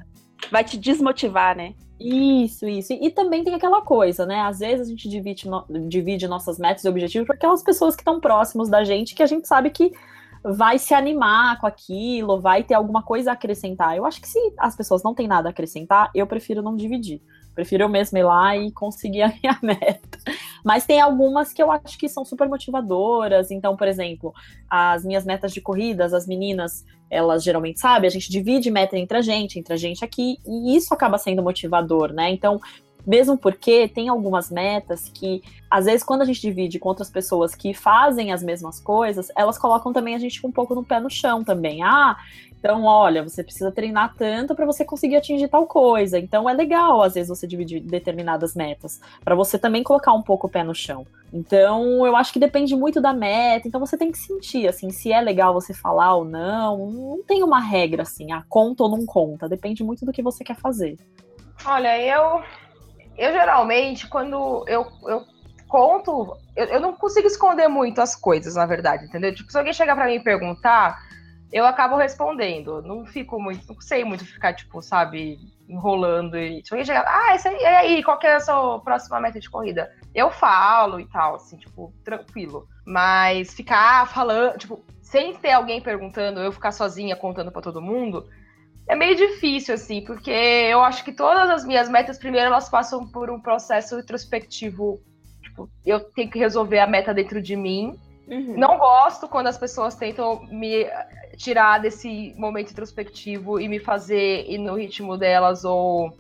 vai 0.52 0.64
te 0.64 0.78
desmotivar, 0.78 1.56
né? 1.56 1.74
Isso, 2.00 2.66
isso. 2.66 2.94
E, 2.94 3.10
também 3.12 3.44
tem 3.44 3.54
aquela 3.54 3.82
coisa, 3.82 4.26
né? 4.26 4.40
Às 4.42 4.60
vezes 4.60 4.88
a 4.88 4.90
gente 4.90 5.10
divide, 5.10 5.50
no, 5.50 5.66
divide 5.90 6.28
nossas 6.28 6.58
metas 6.58 6.86
e 6.86 6.90
objetivos 6.90 7.28
para 7.28 7.36
aquelas 7.36 7.62
pessoas 7.62 7.96
que 7.96 8.02
estão 8.02 8.22
próximos 8.22 8.70
da 8.70 8.86
gente, 8.86 9.14
que 9.14 9.22
a 9.22 9.28
gente 9.28 9.46
sabe 9.48 9.70
que 9.70 9.92
vai 10.42 10.80
se 10.80 10.94
animar 10.94 11.60
com 11.60 11.68
aquilo, 11.68 12.40
vai 12.40 12.64
ter 12.64 12.74
alguma 12.74 13.04
coisa 13.04 13.32
a 13.32 13.34
acrescentar. 13.34 13.98
Eu 13.98 14.06
acho 14.06 14.22
que 14.22 14.28
se 14.28 14.40
as 14.58 14.78
pessoas 14.78 15.04
não 15.04 15.14
têm 15.14 15.28
nada 15.28 15.50
a 15.50 15.52
acrescentar, 15.52 16.10
eu 16.16 16.26
prefiro 16.26 16.62
não 16.62 16.78
dividir. 16.78 17.22
Prefiro 17.54 17.84
eu 17.84 17.90
mesma 17.90 18.20
ir 18.20 18.24
lá 18.24 18.56
e 18.56 18.72
conseguir 18.72 19.24
a 19.24 19.28
minha 19.28 19.60
meta. 19.62 20.20
Mas 20.64 20.86
tem 20.86 21.00
algumas 21.00 21.52
que 21.54 21.62
eu 21.62 21.72
acho 21.72 21.98
que 21.98 22.10
são 22.10 22.26
super 22.26 22.48
motivadoras. 22.48 23.52
Então, 23.52 23.76
por 23.76 23.88
exemplo, 23.88 24.34
as 24.70 25.04
minhas 25.04 25.26
metas 25.26 25.52
de 25.52 25.62
corridas, 25.62 26.14
as 26.14 26.28
meninas, 26.28 26.86
elas 27.10 27.44
geralmente 27.44 27.80
sabem, 27.80 28.08
a 28.08 28.12
gente 28.12 28.30
divide 28.30 28.70
meta 28.70 28.98
entre 28.98 29.18
a 29.18 29.22
gente, 29.22 29.60
entre 29.60 29.74
a 29.74 29.78
gente 29.78 30.04
aqui, 30.04 30.38
e 30.46 30.76
isso 30.76 30.94
acaba 30.94 31.18
sendo 31.18 31.42
motivador, 31.42 32.14
né? 32.14 32.30
Então, 32.32 32.60
mesmo 33.06 33.38
porque 33.38 33.88
tem 33.88 34.10
algumas 34.10 34.52
metas 34.52 35.10
que, 35.10 35.42
às 35.70 35.86
vezes, 35.86 36.04
quando 36.04 36.22
a 36.22 36.26
gente 36.26 36.42
divide 36.42 36.78
com 36.78 36.90
outras 36.90 37.10
pessoas 37.10 37.56
que 37.56 37.74
fazem 37.74 38.32
as 38.32 38.44
mesmas 38.44 38.80
coisas, 38.80 39.32
elas 39.36 39.58
colocam 39.58 39.94
também 39.94 40.16
a 40.16 40.20
gente 40.20 40.46
um 40.46 40.52
pouco 40.52 40.76
no 40.76 40.84
pé 40.84 41.00
no 41.00 41.10
chão 41.10 41.44
também. 41.44 41.82
Ah, 41.82 42.18
então, 42.60 42.84
olha, 42.84 43.24
você 43.24 43.42
precisa 43.42 43.72
treinar 43.72 44.14
tanto 44.18 44.54
para 44.54 44.66
você 44.66 44.84
conseguir 44.84 45.16
atingir 45.16 45.48
tal 45.48 45.66
coisa. 45.66 46.20
Então, 46.20 46.50
é 46.50 46.54
legal, 46.54 47.02
às 47.02 47.14
vezes, 47.14 47.30
você 47.30 47.48
dividir 47.48 47.80
determinadas 47.80 48.54
metas, 48.54 49.00
para 49.24 49.34
você 49.34 49.58
também 49.58 49.82
colocar 49.82 50.12
um 50.12 50.22
pouco 50.22 50.48
o 50.48 50.50
pé 50.50 50.62
no 50.62 50.76
chão. 50.76 51.08
Então, 51.32 52.06
eu 52.06 52.18
acho 52.18 52.34
que 52.34 52.40
depende 52.40 52.76
muito 52.76 53.00
da 53.00 53.14
meta. 53.14 53.66
Então, 53.66 53.80
você 53.80 53.98
tem 53.98 54.12
que 54.12 54.18
sentir, 54.18 54.68
assim, 54.68 54.90
se 54.90 55.12
é 55.12 55.22
legal 55.22 55.54
você 55.54 55.74
falar 55.74 56.16
ou 56.16 56.26
não. 56.26 56.92
Não 56.92 57.24
tem 57.24 57.44
uma 57.44 57.62
regra, 57.62 58.02
assim, 58.02 58.34
ah, 58.34 58.44
conta 58.50 58.84
ou 58.84 58.90
não 58.90 59.06
conta. 59.06 59.48
Depende 59.48 59.82
muito 59.82 60.06
do 60.06 60.12
que 60.12 60.22
você 60.22 60.44
quer 60.44 60.56
fazer. 60.58 60.98
Olha, 61.66 61.98
eu. 62.02 62.44
Eu 63.18 63.34
geralmente, 63.34 64.08
quando 64.08 64.64
eu, 64.66 64.86
eu 65.04 65.26
conto, 65.68 66.38
eu, 66.56 66.66
eu 66.68 66.80
não 66.80 66.94
consigo 66.94 67.28
esconder 67.28 67.68
muito 67.68 68.00
as 68.00 68.16
coisas, 68.16 68.56
na 68.56 68.66
verdade, 68.66 69.06
entendeu? 69.06 69.36
Tipo, 69.36 69.52
se 69.52 69.58
alguém 69.58 69.74
chegar 69.74 69.94
para 69.94 70.06
mim 70.06 70.16
e 70.16 70.24
perguntar 70.24 71.09
eu 71.52 71.66
acabo 71.66 71.96
respondendo. 71.96 72.82
Não 72.82 73.06
fico 73.06 73.42
muito, 73.42 73.74
não 73.74 73.82
sei 73.82 74.04
muito 74.04 74.26
ficar, 74.26 74.54
tipo, 74.54 74.82
sabe, 74.82 75.40
enrolando 75.68 76.38
e. 76.38 76.62
Se 76.66 76.74
alguém 76.74 76.86
chegar, 76.86 77.06
ah, 77.08 77.36
esse 77.36 77.48
aí, 77.48 77.62
e 77.62 77.66
aí, 77.66 78.04
qual 78.04 78.18
que 78.18 78.28
é 78.28 78.36
a 78.36 78.40
sua 78.40 78.80
próxima 78.80 79.20
meta 79.20 79.40
de 79.40 79.50
corrida? 79.50 79.92
Eu 80.14 80.32
falo 80.32 81.00
e 81.00 81.06
tal, 81.08 81.36
assim, 81.36 81.58
tipo, 81.58 81.94
tranquilo. 82.04 82.68
Mas 82.86 83.54
ficar 83.54 84.08
falando, 84.08 84.58
tipo, 84.58 84.84
sem 85.02 85.34
ter 85.36 85.52
alguém 85.52 85.82
perguntando, 85.82 86.40
eu 86.40 86.52
ficar 86.52 86.72
sozinha 86.72 87.16
contando 87.16 87.52
para 87.52 87.62
todo 87.62 87.82
mundo, 87.82 88.28
é 88.88 88.96
meio 88.96 89.16
difícil, 89.16 89.76
assim, 89.76 90.02
porque 90.02 90.32
eu 90.32 90.82
acho 90.82 91.04
que 91.04 91.12
todas 91.12 91.50
as 91.50 91.64
minhas 91.64 91.88
metas, 91.88 92.18
primeiro, 92.18 92.48
elas 92.48 92.68
passam 92.68 93.08
por 93.08 93.30
um 93.30 93.40
processo 93.40 94.00
introspectivo. 94.00 95.00
Tipo, 95.44 95.70
eu 95.86 96.00
tenho 96.00 96.30
que 96.30 96.40
resolver 96.40 96.80
a 96.80 96.88
meta 96.88 97.14
dentro 97.14 97.40
de 97.40 97.56
mim. 97.56 98.00
Uhum. 98.30 98.56
Não 98.58 98.78
gosto 98.78 99.28
quando 99.28 99.48
as 99.48 99.58
pessoas 99.58 99.96
tentam 99.96 100.46
me 100.52 100.86
tirar 101.36 101.80
desse 101.80 102.34
momento 102.38 102.72
introspectivo 102.72 103.60
e 103.60 103.68
me 103.68 103.80
fazer 103.80 104.46
ir 104.48 104.60
no 104.60 104.76
ritmo 104.76 105.18
delas 105.18 105.66
ou 105.66 106.14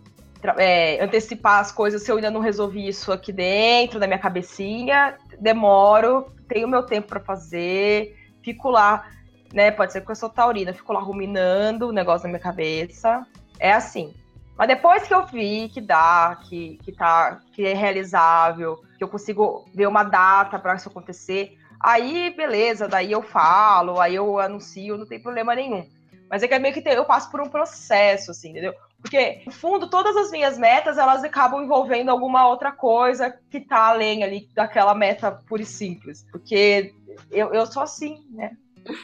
é, 0.57 1.03
antecipar 1.03 1.59
as 1.59 1.71
coisas 1.71 2.01
se 2.01 2.11
eu 2.11 2.15
ainda 2.15 2.31
não 2.31 2.39
resolvi 2.39 2.87
isso 2.87 3.11
aqui 3.11 3.31
dentro 3.31 3.99
da 3.99 4.07
minha 4.07 4.17
cabecinha. 4.17 5.17
Demoro, 5.39 6.31
tenho 6.47 6.67
meu 6.67 6.83
tempo 6.83 7.09
para 7.09 7.19
fazer, 7.19 8.17
fico 8.41 8.71
lá, 8.71 9.07
né? 9.53 9.69
Pode 9.69 9.93
ser 9.93 10.01
porque 10.01 10.13
eu 10.13 10.15
sou 10.15 10.29
taurina, 10.29 10.73
fico 10.73 10.91
lá 10.91 10.99
ruminando 10.99 11.89
o 11.89 11.91
negócio 11.91 12.23
na 12.23 12.29
minha 12.29 12.41
cabeça. 12.41 13.25
É 13.59 13.71
assim. 13.71 14.15
Mas 14.57 14.67
depois 14.67 15.07
que 15.07 15.13
eu 15.13 15.25
vi 15.25 15.69
que 15.69 15.79
dá, 15.79 16.37
que, 16.43 16.77
que, 16.83 16.91
tá, 16.91 17.39
que 17.53 17.65
é 17.65 17.73
realizável, 17.73 18.81
que 18.97 19.03
eu 19.03 19.07
consigo 19.07 19.65
ver 19.73 19.87
uma 19.87 20.03
data 20.03 20.59
para 20.59 20.75
isso 20.75 20.89
acontecer, 20.89 21.57
Aí, 21.79 22.33
beleza, 22.35 22.87
daí 22.87 23.11
eu 23.11 23.21
falo, 23.21 23.99
aí 24.01 24.15
eu 24.15 24.39
anuncio, 24.39 24.97
não 24.97 25.05
tem 25.05 25.19
problema 25.19 25.55
nenhum. 25.55 25.87
Mas 26.29 26.43
é 26.43 26.47
que 26.47 26.53
é 26.53 26.59
meio 26.59 26.73
que 26.73 26.87
eu 26.87 27.05
passo 27.05 27.31
por 27.31 27.41
um 27.41 27.49
processo, 27.49 28.31
assim, 28.31 28.49
entendeu? 28.49 28.73
Porque, 29.01 29.41
no 29.45 29.51
fundo, 29.51 29.89
todas 29.89 30.15
as 30.17 30.29
minhas 30.29 30.57
metas, 30.57 30.97
elas 30.97 31.23
acabam 31.23 31.63
envolvendo 31.63 32.11
alguma 32.11 32.47
outra 32.47 32.71
coisa 32.71 33.33
que 33.49 33.61
tá 33.61 33.87
além 33.87 34.23
ali 34.23 34.47
daquela 34.53 34.93
meta 34.93 35.31
pura 35.31 35.61
e 35.61 35.65
simples. 35.65 36.25
Porque 36.31 36.93
eu, 37.31 37.53
eu 37.53 37.65
sou 37.65 37.81
assim, 37.81 38.23
né? 38.29 38.51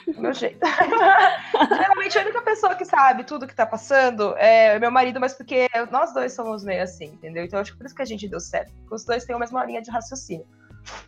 Do 0.06 0.22
meu 0.22 0.34
jeito. 0.34 0.60
Geralmente, 1.70 2.18
a 2.18 2.22
única 2.22 2.42
pessoa 2.42 2.76
que 2.76 2.86
sabe 2.86 3.24
tudo 3.24 3.48
que 3.48 3.56
tá 3.56 3.66
passando 3.66 4.36
é 4.38 4.78
meu 4.80 4.92
marido, 4.92 5.20
mas 5.20 5.34
porque 5.34 5.68
nós 5.92 6.14
dois 6.14 6.34
somos 6.34 6.64
meio 6.64 6.84
assim, 6.84 7.06
entendeu? 7.06 7.46
Então, 7.46 7.60
acho 7.60 7.72
que 7.72 7.78
por 7.78 7.86
isso 7.86 7.96
que 7.96 8.02
a 8.02 8.06
gente 8.06 8.28
deu 8.28 8.40
certo. 8.40 8.72
Porque 8.82 8.96
os 8.96 9.06
dois 9.06 9.26
têm 9.26 9.36
a 9.36 9.40
mesma 9.40 9.64
linha 9.66 9.82
de 9.82 9.90
raciocínio. 9.90 10.46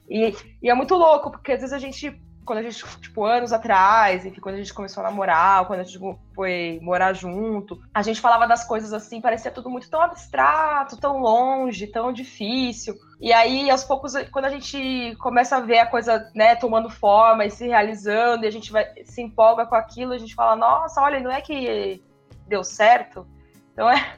E, 0.10 0.36
e, 0.62 0.70
é 0.70 0.74
muito 0.74 0.96
louco, 0.96 1.32
porque 1.32 1.52
às 1.52 1.62
vezes 1.62 1.74
a 1.74 1.80
gente, 1.80 2.20
quando 2.46 2.60
a 2.60 2.62
gente, 2.62 2.84
tipo, 3.02 3.24
anos 3.24 3.52
atrás, 3.52 4.26
enfim, 4.26 4.40
quando 4.40 4.56
a 4.56 4.58
gente 4.58 4.74
começou 4.74 5.02
a 5.02 5.10
namorar, 5.10 5.66
quando 5.66 5.82
a 5.82 5.84
gente 5.84 6.00
foi 6.34 6.80
morar 6.82 7.14
junto, 7.14 7.80
a 7.94 8.02
gente 8.02 8.22
falava 8.22 8.48
das 8.48 8.64
coisas 8.66 8.94
assim, 8.94 9.22
parecia 9.22 9.52
tudo 9.52 9.70
muito 9.70 9.90
tão 9.90 10.02
abstrato, 10.02 10.98
tão 10.98 11.20
longe, 11.20 11.88
tão 11.88 12.12
difícil. 12.12 12.96
E 13.20 13.34
aí, 13.34 13.70
aos 13.70 13.84
poucos, 13.84 14.14
quando 14.32 14.46
a 14.46 14.50
gente 14.50 15.16
começa 15.20 15.58
a 15.58 15.62
ver 15.62 15.80
a 15.80 15.88
coisa, 15.88 16.32
né, 16.36 16.56
tomando 16.56 16.90
forma 16.90 17.46
e 17.46 17.52
se 17.52 17.68
realizando, 17.68 18.46
e 18.46 18.48
a 18.48 18.52
gente 18.52 18.72
vai, 18.72 18.86
se 19.04 19.22
empolga 19.22 19.66
com 19.66 19.76
aquilo, 19.76 20.14
a 20.14 20.18
gente 20.18 20.36
fala, 20.36 20.56
nossa, 20.56 21.02
olha, 21.02 21.20
não 21.20 21.32
é 21.32 21.42
que 21.42 22.02
deu 22.48 22.64
certo? 22.64 23.28
Então 23.74 23.90
é, 23.90 24.18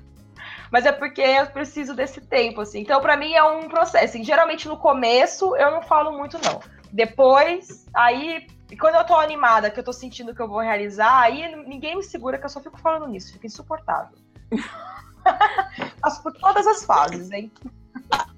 mas 0.72 0.86
é 0.86 0.91
porque 0.91 1.22
eu 1.22 1.47
preciso 1.47 1.95
desse 1.95 2.22
tempo, 2.22 2.61
assim. 2.61 2.80
Então, 2.82 3.01
para 3.01 3.17
mim, 3.17 3.34
é 3.34 3.43
um 3.43 3.67
processo. 3.67 4.05
Assim, 4.05 4.24
geralmente, 4.24 4.67
no 4.67 4.78
começo, 4.78 5.55
eu 5.55 5.72
não 5.72 5.82
falo 5.82 6.17
muito, 6.17 6.38
não. 6.43 6.59
Depois, 6.91 7.86
aí, 7.93 8.47
quando 8.80 8.95
eu 8.95 9.03
tô 9.03 9.15
animada, 9.15 9.70
que 9.70 9.80
eu 9.80 9.84
tô 9.84 9.93
sentindo 9.93 10.34
que 10.36 10.41
eu 10.41 10.47
vou 10.47 10.59
realizar, 10.59 11.22
aí 11.22 11.55
ninguém 11.65 11.95
me 11.95 12.03
segura, 12.03 12.38
que 12.38 12.45
eu 12.45 12.49
só 12.49 12.59
fico 12.59 12.80
falando 12.80 13.07
nisso, 13.07 13.34
fica 13.34 13.47
insuportável. 13.47 14.17
Passo 16.01 16.24
por 16.24 16.34
todas 16.34 16.65
as 16.65 16.86
fases, 16.86 17.32
hein? 17.32 17.51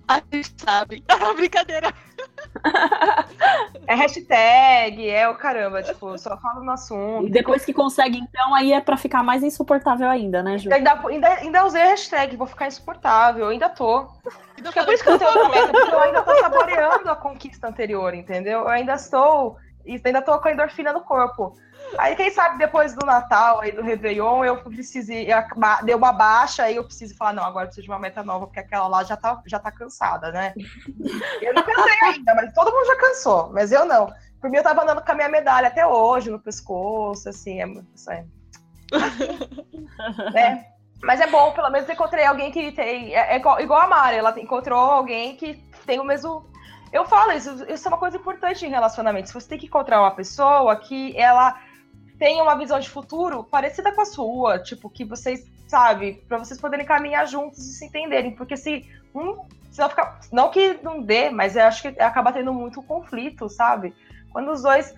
A 0.08 0.22
gente 0.32 0.54
sabe. 0.58 1.04
Brincadeira. 1.36 1.94
É 3.88 3.96
hashtag, 3.96 5.10
é 5.10 5.28
o 5.28 5.36
caramba, 5.36 5.84
tipo, 5.84 6.18
só 6.18 6.38
falo 6.38 6.64
no 6.64 6.72
assunto. 6.72 7.28
E 7.28 7.32
depois 7.32 7.66
que 7.66 7.74
consegue, 7.74 8.18
então, 8.18 8.54
aí 8.56 8.72
é 8.72 8.80
pra 8.80 8.96
ficar 8.96 9.24
mais 9.24 9.44
insuportável 9.44 10.10
ainda, 10.10 10.42
né, 10.42 10.58
Ju? 10.58 10.72
Ainda, 10.72 11.02
ainda, 11.08 11.28
ainda 11.28 11.66
usei 11.66 11.82
a 11.82 11.88
hashtag, 11.88 12.38
vou 12.38 12.48
ficar 12.48 12.68
insuportável, 12.68 13.48
ainda 13.48 13.68
tô. 13.68 14.08
Acho 14.64 14.72
que 14.72 14.80
é 14.80 14.84
por 14.84 14.94
isso 14.94 15.04
que 15.04 15.10
eu 15.10 15.18
tenho 15.18 15.32
outra 15.32 15.50
meta, 15.50 15.72
porque 15.72 15.94
eu 15.94 16.00
ainda 16.00 16.22
tô 16.22 16.36
saboreando 16.40 17.10
a 17.10 17.16
conquista 17.16 17.68
anterior, 17.68 18.14
entendeu? 18.14 18.62
Eu 18.62 18.70
ainda 18.70 18.94
estou, 18.94 19.58
ainda 19.86 20.22
tô 20.22 20.40
com 20.40 20.48
a 20.48 20.54
endorfina 20.54 20.94
no 20.94 21.02
corpo. 21.02 21.54
Aí, 21.98 22.16
quem 22.16 22.30
sabe, 22.30 22.58
depois 22.58 22.94
do 22.94 23.06
Natal, 23.06 23.60
aí 23.62 23.72
do 23.72 23.82
Réveillon, 23.82 24.46
eu 24.46 24.58
precise, 24.64 25.28
deu 25.84 25.98
uma 25.98 26.14
baixa, 26.14 26.64
aí 26.64 26.76
eu 26.76 26.84
preciso 26.84 27.16
falar, 27.16 27.34
não, 27.34 27.44
agora 27.44 27.66
eu 27.66 27.68
preciso 27.68 27.86
de 27.86 27.92
uma 27.92 28.00
meta 28.00 28.24
nova, 28.24 28.48
porque 28.48 28.60
aquela 28.60 28.88
lá 28.88 29.04
já 29.04 29.18
tá, 29.18 29.42
já 29.46 29.60
tá 29.60 29.72
cansada, 29.72 30.32
né? 30.32 30.54
Eu 31.42 31.54
não 31.54 31.64
cansei 31.64 32.00
ainda, 32.04 32.36
mas 32.36 32.54
todo 32.54 32.72
mundo 32.72 32.86
já 32.86 32.96
cansou, 32.96 33.52
mas 33.52 33.72
eu 33.72 33.84
não. 33.86 34.14
Por 34.40 34.50
mim, 34.50 34.58
eu 34.58 34.64
tava 34.64 34.84
andando 34.84 35.04
com 35.04 35.12
a 35.12 35.16
minha 35.16 35.30
medalha 35.30 35.68
até 35.68 35.86
hoje, 35.86 36.30
no 36.30 36.40
pescoço, 36.40 37.28
assim, 37.30 37.62
é 37.62 37.66
muito... 37.66 37.88
Assim, 37.96 38.30
né? 40.34 40.66
Mas 41.04 41.20
é 41.20 41.28
bom, 41.28 41.52
pelo 41.52 41.70
menos 41.70 41.90
encontrei 41.90 42.26
alguém 42.26 42.52
que 42.52 42.72
tem. 42.72 43.14
É, 43.16 43.34
é 43.34 43.36
igual, 43.38 43.60
igual, 43.60 43.82
a 43.82 43.88
Mari, 43.88 44.18
ela 44.18 44.40
encontrou 44.40 44.80
alguém 44.80 45.36
que 45.36 45.56
tem 45.86 46.00
o 46.00 46.04
mesmo. 46.04 46.46
Eu 46.94 47.06
falo 47.06 47.32
isso, 47.32 47.66
isso 47.70 47.88
é 47.88 47.90
uma 47.90 47.98
coisa 47.98 48.18
importante 48.18 48.66
em 48.66 48.70
relacionamentos. 48.70 49.32
Você 49.32 49.48
tem 49.48 49.58
que 49.58 49.66
encontrar 49.66 50.02
uma 50.02 50.12
pessoa 50.12 50.76
que 50.76 51.18
ela 51.18 51.60
tenha 52.22 52.44
uma 52.44 52.56
visão 52.56 52.80
de 52.80 52.88
futuro 52.88 53.44
parecida 53.44 53.92
com 53.92 54.02
a 54.02 54.06
sua, 54.06 54.60
tipo, 54.60 54.88
que 54.92 55.04
vocês, 55.04 55.44
sabe, 55.68 56.24
para 56.28 56.38
vocês 56.38 56.62
poderem 56.62 56.86
caminhar 56.86 57.26
juntos 57.26 57.58
e 57.58 57.74
se 57.74 57.84
entenderem, 57.84 58.36
porque 58.36 58.56
se 58.56 58.86
um, 59.16 59.40
se 59.72 59.82
não 59.82 59.90
ficar, 59.90 60.20
não 60.32 60.52
que 60.52 60.78
não 60.84 61.02
dê, 61.02 61.32
mas 61.32 61.56
eu 61.56 61.64
acho 61.64 61.82
que 61.82 62.00
acaba 62.00 62.32
tendo 62.32 62.54
muito 62.54 62.84
conflito, 62.84 63.50
sabe? 63.50 63.92
Quando 64.32 64.52
os 64.52 64.62
dois 64.62 64.94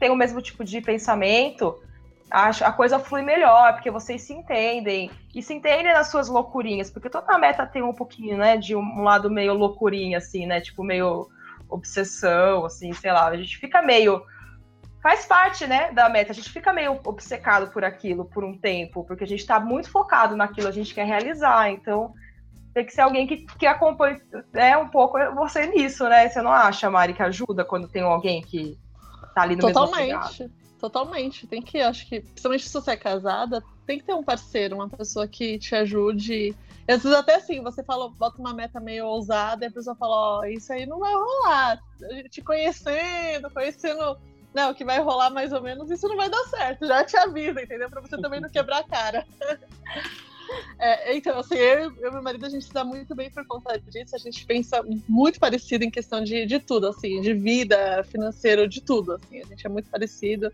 têm 0.00 0.10
o 0.10 0.16
mesmo 0.16 0.42
tipo 0.42 0.64
de 0.64 0.80
pensamento, 0.80 1.80
a 2.28 2.72
coisa 2.72 2.98
flui 2.98 3.22
melhor, 3.22 3.74
porque 3.74 3.92
vocês 3.92 4.22
se 4.22 4.32
entendem, 4.32 5.12
e 5.32 5.40
se 5.40 5.54
entendem 5.54 5.92
nas 5.92 6.08
suas 6.08 6.26
loucurinhas, 6.26 6.90
porque 6.90 7.08
toda 7.08 7.38
meta 7.38 7.64
tem 7.64 7.84
um 7.84 7.94
pouquinho, 7.94 8.36
né, 8.36 8.56
de 8.56 8.74
um, 8.74 9.04
lado 9.04 9.30
meio 9.30 9.54
loucurinha, 9.54 10.18
assim, 10.18 10.44
né, 10.44 10.60
tipo, 10.60 10.82
meio 10.82 11.28
obsessão, 11.68 12.64
assim, 12.64 12.92
sei 12.92 13.12
lá, 13.12 13.28
a 13.28 13.36
gente 13.36 13.58
fica 13.58 13.80
meio 13.80 14.24
faz 15.04 15.26
parte, 15.26 15.66
né, 15.66 15.92
da 15.92 16.08
meta. 16.08 16.32
A 16.32 16.34
gente 16.34 16.48
fica 16.48 16.72
meio 16.72 16.98
obcecado 17.04 17.70
por 17.70 17.84
aquilo 17.84 18.24
por 18.24 18.42
um 18.42 18.56
tempo, 18.56 19.04
porque 19.04 19.24
a 19.24 19.26
gente 19.26 19.40
está 19.40 19.60
muito 19.60 19.90
focado 19.90 20.34
naquilo, 20.34 20.66
a 20.66 20.72
gente 20.72 20.94
quer 20.94 21.04
realizar. 21.04 21.70
Então, 21.70 22.14
tem 22.72 22.86
que 22.86 22.90
ser 22.90 23.02
alguém 23.02 23.26
que, 23.26 23.44
que 23.58 23.66
acompanhe 23.66 24.18
né, 24.50 24.78
um 24.78 24.88
pouco 24.88 25.18
você 25.34 25.66
nisso, 25.66 26.08
né? 26.08 26.26
Você 26.26 26.40
não 26.40 26.50
acha, 26.50 26.90
Mari, 26.90 27.12
que 27.12 27.22
ajuda 27.22 27.66
quando 27.66 27.86
tem 27.86 28.00
alguém 28.00 28.40
que 28.40 28.78
tá 29.34 29.42
ali 29.42 29.56
no 29.56 29.60
Totalmente. 29.60 30.06
mesmo 30.06 30.20
Totalmente. 30.20 30.64
Totalmente. 30.80 31.46
Tem 31.48 31.60
que, 31.60 31.82
acho 31.82 32.08
que, 32.08 32.20
principalmente 32.20 32.66
se 32.66 32.72
você 32.72 32.92
é 32.92 32.96
casada, 32.96 33.62
tem 33.86 33.98
que 33.98 34.04
ter 34.06 34.14
um 34.14 34.24
parceiro, 34.24 34.76
uma 34.76 34.88
pessoa 34.88 35.28
que 35.28 35.58
te 35.58 35.74
ajude. 35.74 36.56
Às 36.88 37.02
vezes 37.02 37.18
até 37.18 37.34
assim, 37.34 37.62
você 37.62 37.84
fala, 37.84 38.08
bota 38.08 38.40
uma 38.40 38.54
meta 38.54 38.80
meio 38.80 39.04
ousada 39.04 39.66
e 39.66 39.68
a 39.68 39.70
pessoa 39.70 39.94
fala, 39.96 40.14
ó, 40.16 40.40
oh, 40.40 40.44
isso 40.46 40.72
aí 40.72 40.86
não 40.86 40.98
vai 40.98 41.12
rolar. 41.12 41.78
Te 42.30 42.40
conhecendo, 42.40 43.50
conhecendo 43.50 44.16
não, 44.54 44.72
que 44.72 44.84
vai 44.84 45.00
rolar 45.00 45.30
mais 45.30 45.52
ou 45.52 45.60
menos, 45.60 45.90
isso 45.90 46.06
não 46.06 46.16
vai 46.16 46.30
dar 46.30 46.44
certo. 46.44 46.86
Já 46.86 47.04
te 47.04 47.16
aviso, 47.16 47.58
entendeu? 47.58 47.90
Pra 47.90 48.00
você 48.00 48.16
também 48.16 48.40
não 48.40 48.48
quebrar 48.48 48.78
a 48.78 48.84
cara. 48.84 49.26
É, 50.78 51.16
então, 51.16 51.38
assim, 51.38 51.54
eu, 51.54 51.90
eu 51.96 52.10
e 52.10 52.12
meu 52.12 52.22
marido, 52.22 52.44
a 52.44 52.48
gente 52.50 52.66
se 52.66 52.72
dá 52.72 52.84
muito 52.84 53.14
bem 53.14 53.30
por 53.30 53.46
conta 53.46 53.78
disso. 53.80 54.14
A 54.14 54.18
gente 54.18 54.44
pensa 54.44 54.84
muito 55.08 55.40
parecido 55.40 55.84
em 55.84 55.90
questão 55.90 56.22
de, 56.22 56.44
de 56.44 56.58
tudo, 56.58 56.88
assim, 56.88 57.20
de 57.22 57.32
vida, 57.32 58.04
financeiro, 58.04 58.68
de 58.68 58.82
tudo, 58.82 59.12
assim. 59.12 59.40
A 59.40 59.46
gente 59.46 59.66
é 59.66 59.70
muito 59.70 59.88
parecido 59.88 60.52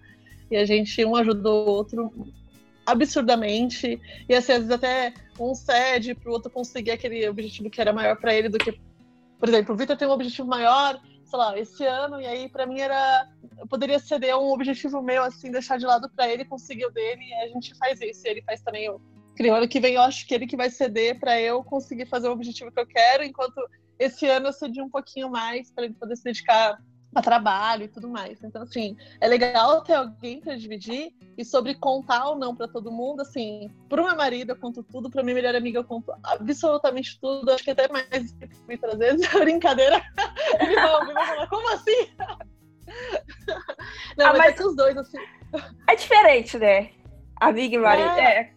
e 0.48 0.57
a 0.57 0.64
gente 0.64 1.05
um 1.05 1.16
ajuda 1.16 1.51
o 1.51 1.66
outro 1.66 2.12
absurdamente. 2.86 4.01
E, 4.28 4.34
assim, 4.34 4.53
às 4.53 4.59
vezes 4.59 4.70
até 4.70 5.12
um 5.38 5.55
cede 5.55 6.14
pro 6.14 6.32
outro 6.32 6.51
conseguir 6.51 6.92
aquele 6.92 7.28
objetivo 7.28 7.68
que 7.68 7.80
era 7.80 7.92
maior 7.92 8.16
para 8.16 8.32
ele 8.32 8.48
do 8.48 8.59
que... 8.59 8.80
Por 9.38 9.48
exemplo, 9.48 9.74
o 9.74 9.76
Victor 9.76 9.96
tem 9.96 10.07
um 10.07 10.12
objetivo 10.12 10.46
maior 10.46 11.01
sei 11.31 11.39
lá, 11.39 11.59
esse 11.59 11.87
ano, 11.87 12.20
e 12.20 12.26
aí 12.26 12.49
para 12.49 12.66
mim 12.66 12.81
era. 12.81 13.28
Eu 13.57 13.66
poderia 13.66 13.99
ceder 13.99 14.37
um 14.37 14.51
objetivo 14.51 15.01
meu, 15.01 15.22
assim, 15.22 15.51
deixar 15.51 15.78
de 15.78 15.87
lado 15.87 16.11
para 16.11 16.28
ele, 16.28 16.45
conseguir 16.45 16.87
o 16.87 16.91
dele, 16.91 17.22
e 17.22 17.35
a 17.35 17.49
gente 17.49 17.74
faz 17.76 18.01
isso. 18.01 18.26
Ele 18.26 18.43
faz 18.43 18.61
também 18.62 18.91
o. 18.91 19.01
O 19.41 19.55
ano 19.55 19.68
que 19.68 19.81
vem 19.81 19.95
eu 19.95 20.03
acho 20.03 20.26
que 20.26 20.35
ele 20.35 20.47
que 20.47 20.57
vai 20.57 20.68
ceder 20.68 21.18
para 21.18 21.41
eu 21.41 21.64
conseguir 21.64 22.05
fazer 22.05 22.28
o 22.28 22.33
objetivo 22.33 22.70
que 22.70 22.78
eu 22.78 22.87
quero, 22.87 23.24
enquanto 23.24 23.59
esse 23.99 24.26
ano 24.26 24.49
eu 24.49 24.53
cedi 24.53 24.83
um 24.83 24.91
pouquinho 24.91 25.31
mais 25.31 25.70
para 25.70 25.85
ele 25.85 25.95
poder 25.95 26.14
se 26.16 26.24
dedicar 26.24 26.78
a 27.14 27.20
trabalho 27.20 27.84
e 27.84 27.88
tudo 27.88 28.08
mais. 28.08 28.42
Então, 28.42 28.62
assim, 28.62 28.96
é 29.20 29.26
legal 29.26 29.82
ter 29.82 29.94
alguém 29.94 30.40
para 30.40 30.56
dividir 30.56 31.12
e 31.36 31.44
sobre 31.44 31.74
contar 31.74 32.28
ou 32.28 32.36
não 32.36 32.54
para 32.54 32.68
todo 32.68 32.92
mundo, 32.92 33.22
assim, 33.22 33.70
pro 33.88 34.04
meu 34.04 34.16
marido 34.16 34.50
eu 34.50 34.56
conto 34.56 34.82
tudo, 34.82 35.11
pra 35.11 35.22
minha 35.22 35.34
melhor 35.34 35.54
amiga 35.54 35.78
eu 35.78 35.84
conto 35.84 36.12
absolutamente 36.22 37.18
tudo, 37.20 37.50
acho 37.50 37.64
que 37.64 37.70
até 37.70 37.88
mais 37.88 38.34
muitas 38.66 38.94
vezes, 38.98 39.26
brincadeira. 39.32 40.02
Ele 40.61 40.74
vai 40.74 40.94
ouvir 40.94 41.11
e 41.11 41.14
vai 41.14 41.26
falar, 41.26 41.46
como 41.48 41.72
assim? 41.72 42.11
Não, 44.16 44.26
ah, 44.26 44.32
mas, 44.32 44.38
mas 44.38 44.61
é 44.61 44.66
os 44.66 44.76
dois, 44.76 44.96
assim. 44.96 45.18
É 45.88 45.94
diferente, 45.94 46.58
né? 46.58 46.90
Amiga 47.41 47.76
e 47.76 47.78
marido. 47.78 48.09
É. 48.18 48.22
é. 48.22 48.55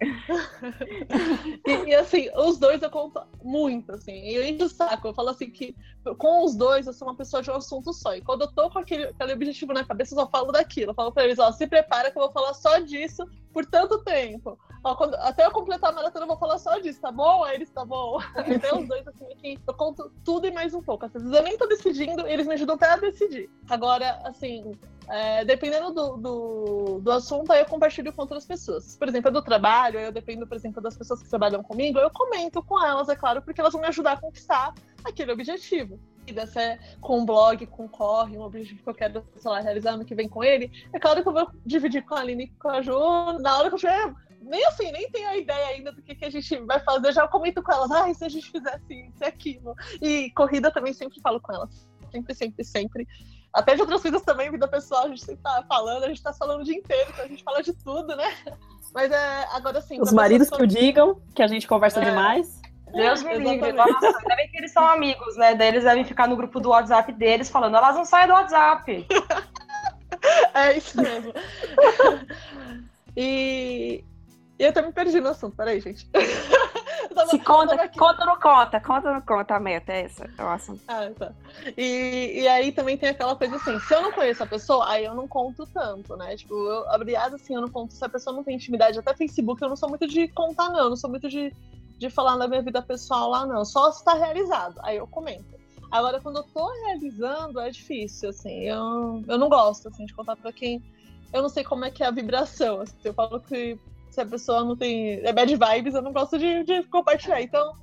e, 1.65 1.89
e, 1.89 1.95
assim, 1.95 2.29
os 2.35 2.57
dois 2.57 2.81
eu 2.81 2.89
conto 2.89 3.21
muito, 3.41 3.93
assim. 3.93 4.27
Eu 4.27 4.43
encho 4.43 4.65
o 4.65 4.69
saco. 4.69 5.07
Eu 5.07 5.13
falo 5.13 5.29
assim 5.29 5.49
que 5.49 5.73
com 6.17 6.43
os 6.43 6.53
dois 6.53 6.85
eu 6.85 6.91
sou 6.91 7.07
uma 7.07 7.15
pessoa 7.15 7.41
de 7.41 7.49
um 7.49 7.55
assunto 7.55 7.93
só. 7.93 8.13
E 8.13 8.21
quando 8.21 8.41
eu 8.41 8.51
tô 8.51 8.69
com 8.69 8.79
aquele, 8.79 9.05
aquele 9.05 9.33
objetivo 9.33 9.71
na 9.71 9.85
cabeça, 9.85 10.13
eu 10.13 10.19
só 10.19 10.29
falo 10.29 10.51
daquilo. 10.51 10.91
Eu 10.91 10.95
falo 10.95 11.13
pra 11.13 11.23
eles, 11.23 11.39
ó, 11.39 11.49
se 11.53 11.65
prepara 11.65 12.11
que 12.11 12.17
eu 12.17 12.23
vou 12.23 12.31
falar 12.31 12.53
só 12.53 12.79
disso 12.79 13.25
por 13.53 13.65
tanto 13.65 13.99
tempo. 13.99 14.59
Ó, 14.83 14.95
quando, 14.95 15.15
até 15.15 15.45
eu 15.45 15.51
completar 15.51 15.91
a 15.91 15.93
maratona, 15.93 16.25
eu 16.25 16.27
vou 16.27 16.37
falar 16.37 16.57
só 16.57 16.77
disso, 16.79 16.99
tá 16.99 17.11
bom? 17.11 17.43
Aí 17.45 17.55
eles, 17.55 17.69
tá 17.69 17.85
bom. 17.85 18.19
Então 18.47 18.81
os 18.81 18.87
dois, 18.87 19.07
assim, 19.07 19.31
aqui, 19.31 19.59
eu 19.65 19.73
conto 19.75 20.11
tudo 20.25 20.45
e 20.45 20.51
mais 20.51 20.73
um 20.73 20.81
pouco. 20.81 21.05
Às 21.05 21.13
vezes 21.13 21.31
eu 21.31 21.43
nem 21.43 21.57
tô 21.57 21.65
decidindo, 21.67 22.27
eles 22.27 22.45
me 22.45 22.55
ajudam 22.55 22.75
até 22.75 22.87
a 22.87 22.97
decidir. 22.97 23.49
Agora, 23.69 24.19
assim, 24.25 24.73
é, 25.09 25.45
dependendo 25.45 25.91
do, 25.91 26.17
do, 26.17 26.99
do, 27.01 27.11
assunto, 27.11 27.51
aí 27.51 27.59
eu 27.61 27.65
compartilho 27.65 28.11
com 28.13 28.21
outras 28.21 28.45
pessoas. 28.45 28.95
Por 28.95 29.07
exemplo, 29.07 29.29
é 29.29 29.31
do 29.31 29.41
trabalho, 29.41 29.99
eu 29.99 30.11
dependo, 30.11 30.47
por 30.47 30.55
exemplo, 30.55 30.81
das 30.81 30.97
pessoas 30.97 31.21
que 31.21 31.29
trabalham 31.29 31.61
comigo, 31.63 31.99
eu 31.99 32.09
comento 32.09 32.61
com 32.63 32.83
elas, 32.83 33.09
é 33.09 33.15
claro, 33.15 33.41
porque 33.41 33.59
elas 33.59 33.73
vão 33.73 33.81
me 33.81 33.87
ajudar 33.87 34.13
a 34.13 34.21
conquistar 34.21 34.73
aquele 35.03 35.31
objetivo. 35.31 35.99
Se 36.25 36.59
é 36.59 36.79
com 37.01 37.19
um 37.19 37.25
blog, 37.25 37.65
com 37.67 37.83
um 37.83 37.87
corre, 37.87 38.37
um 38.37 38.43
objetivo 38.43 38.81
que 38.81 38.89
eu 38.89 38.93
quero, 38.93 39.25
sei 39.35 39.51
lá, 39.51 39.59
realizar 39.59 39.91
ano 39.91 40.05
que 40.05 40.15
vem 40.15 40.29
com 40.29 40.41
ele, 40.41 40.71
é 40.93 40.99
claro 40.99 41.21
que 41.21 41.27
eu 41.27 41.33
vou 41.33 41.51
dividir 41.65 42.05
com 42.05 42.15
a 42.15 42.21
Aline 42.21 42.47
com 42.57 42.69
a 42.69 42.81
Ju 42.81 42.93
na 43.39 43.57
hora 43.57 43.67
que 43.67 43.75
eu 43.75 43.79
tiver 43.79 44.13
nem 44.43 44.65
assim, 44.65 44.91
nem 44.91 45.09
tenho 45.09 45.27
a 45.29 45.37
ideia 45.37 45.67
ainda 45.67 45.91
do 45.91 46.01
que, 46.01 46.15
que 46.15 46.25
a 46.25 46.29
gente 46.29 46.57
vai 46.59 46.79
fazer. 46.79 47.07
Eu 47.07 47.13
já 47.13 47.27
comento 47.27 47.63
com 47.63 47.71
elas, 47.71 47.91
ah, 47.91 48.13
se 48.13 48.25
a 48.25 48.29
gente 48.29 48.51
fizesse 48.51 48.93
isso 48.93 49.23
e 49.23 49.25
aquilo. 49.25 49.75
E 50.01 50.31
corrida 50.31 50.71
também 50.71 50.93
sempre 50.93 51.19
falo 51.21 51.39
com 51.39 51.53
elas. 51.53 51.87
Sempre, 52.11 52.35
sempre, 52.35 52.63
sempre. 52.63 53.07
Até 53.53 53.75
de 53.75 53.81
outras 53.81 54.01
coisas 54.01 54.21
também, 54.23 54.49
vida 54.49 54.67
pessoal, 54.67 55.05
a 55.05 55.07
gente 55.09 55.23
sempre 55.23 55.43
tá 55.43 55.63
falando, 55.67 56.03
a 56.03 56.07
gente 56.07 56.23
tá 56.23 56.33
falando 56.33 56.61
o 56.61 56.63
dia 56.63 56.75
inteiro, 56.75 57.09
então 57.13 57.25
a 57.25 57.27
gente 57.27 57.43
fala 57.43 57.61
de 57.61 57.71
tudo, 57.73 58.15
né? 58.15 58.35
Mas 58.93 59.11
é, 59.11 59.47
agora 59.51 59.79
sim. 59.79 60.01
Os 60.01 60.11
maridos 60.11 60.49
que 60.49 60.61
o 60.61 60.67
digam, 60.67 61.21
que 61.35 61.43
a 61.43 61.47
gente 61.47 61.67
conversa 61.67 62.01
é. 62.01 62.05
demais. 62.05 62.61
Deus 62.91 63.23
me 63.23 63.37
livre. 63.37 63.71
Nossa, 63.73 64.05
ainda 64.05 64.35
bem 64.35 64.49
que 64.49 64.57
eles 64.57 64.71
são 64.71 64.87
amigos, 64.87 65.35
né? 65.35 65.55
Daí 65.55 65.69
eles 65.69 65.83
devem 65.83 66.03
ficar 66.03 66.27
no 66.27 66.35
grupo 66.35 66.59
do 66.59 66.69
WhatsApp 66.69 67.11
deles 67.13 67.49
falando, 67.49 67.75
elas 67.75 67.95
não 67.95 68.05
saem 68.05 68.27
do 68.27 68.33
WhatsApp. 68.33 69.07
é 70.53 70.77
isso 70.77 71.01
mesmo. 71.01 71.33
e, 73.17 74.03
e 74.57 74.63
eu 74.63 74.69
até 74.69 74.81
me 74.81 74.91
perdi 74.91 75.19
no 75.19 75.29
assunto, 75.29 75.55
peraí, 75.55 75.79
gente. 75.79 76.07
tava, 77.25 77.31
Se 77.31 77.39
conta, 77.39 77.89
conta 77.89 78.25
no 78.25 78.39
conta, 78.39 78.79
conta 78.79 79.13
no 79.13 79.21
conta 79.21 79.55
a 79.55 79.59
meta, 79.59 79.91
é 79.91 80.01
essa, 80.03 80.29
é 80.37 80.43
o 80.43 80.49
assunto. 80.49 80.81
Ah, 80.87 81.09
tá. 81.17 81.31
E, 81.77 82.41
e 82.41 82.47
aí 82.47 82.71
também 82.71 82.97
tem 82.97 83.09
aquela 83.09 83.35
coisa 83.35 83.55
assim, 83.55 83.79
se 83.79 83.93
eu 83.93 84.01
não 84.01 84.11
conheço 84.11 84.43
a 84.43 84.47
pessoa, 84.47 84.89
aí 84.89 85.05
eu 85.05 85.13
não 85.13 85.27
conto 85.27 85.65
tanto, 85.67 86.15
né? 86.15 86.35
Tipo, 86.35 86.53
eu, 86.53 86.85
assim, 87.33 87.55
eu 87.55 87.61
não 87.61 87.69
conto 87.69 87.93
se 87.93 88.03
a 88.03 88.09
pessoa 88.09 88.35
não 88.35 88.43
tem 88.43 88.55
intimidade. 88.55 88.99
Até 88.99 89.13
Facebook 89.15 89.61
eu 89.61 89.69
não 89.69 89.75
sou 89.75 89.89
muito 89.89 90.07
de 90.07 90.27
contar, 90.27 90.69
não. 90.69 90.79
Eu 90.79 90.89
não 90.89 90.95
sou 90.95 91.09
muito 91.09 91.29
de, 91.29 91.53
de 91.97 92.09
falar 92.09 92.37
da 92.37 92.47
minha 92.47 92.61
vida 92.61 92.81
pessoal 92.81 93.29
lá, 93.29 93.45
não. 93.45 93.63
Só 93.65 93.91
se 93.91 94.03
tá 94.03 94.13
realizado, 94.13 94.79
aí 94.83 94.97
eu 94.97 95.07
comento. 95.07 95.53
Agora, 95.91 96.19
quando 96.19 96.37
eu 96.37 96.43
tô 96.43 96.67
realizando, 96.85 97.59
é 97.59 97.69
difícil, 97.69 98.29
assim. 98.29 98.61
Eu, 98.61 99.23
eu 99.27 99.37
não 99.37 99.47
gosto, 99.47 99.87
assim, 99.87 100.05
de 100.05 100.13
contar 100.13 100.35
pra 100.35 100.51
quem... 100.51 100.81
Eu 101.31 101.41
não 101.41 101.49
sei 101.49 101.63
como 101.63 101.85
é 101.85 101.91
que 101.91 102.03
é 102.03 102.07
a 102.07 102.11
vibração, 102.11 102.81
assim. 102.81 102.95
Eu 103.03 103.13
falo 103.13 103.39
que 103.39 103.77
se 104.13 104.21
a 104.21 104.25
pessoa 104.25 104.63
não 104.63 104.75
tem. 104.75 105.19
É 105.25 105.33
bad 105.33 105.51
vibes, 105.55 105.95
eu 105.95 106.01
não 106.01 106.13
gosto 106.13 106.37
de, 106.37 106.63
de 106.63 106.83
compartilhar. 106.83 107.41
Então, 107.41 107.75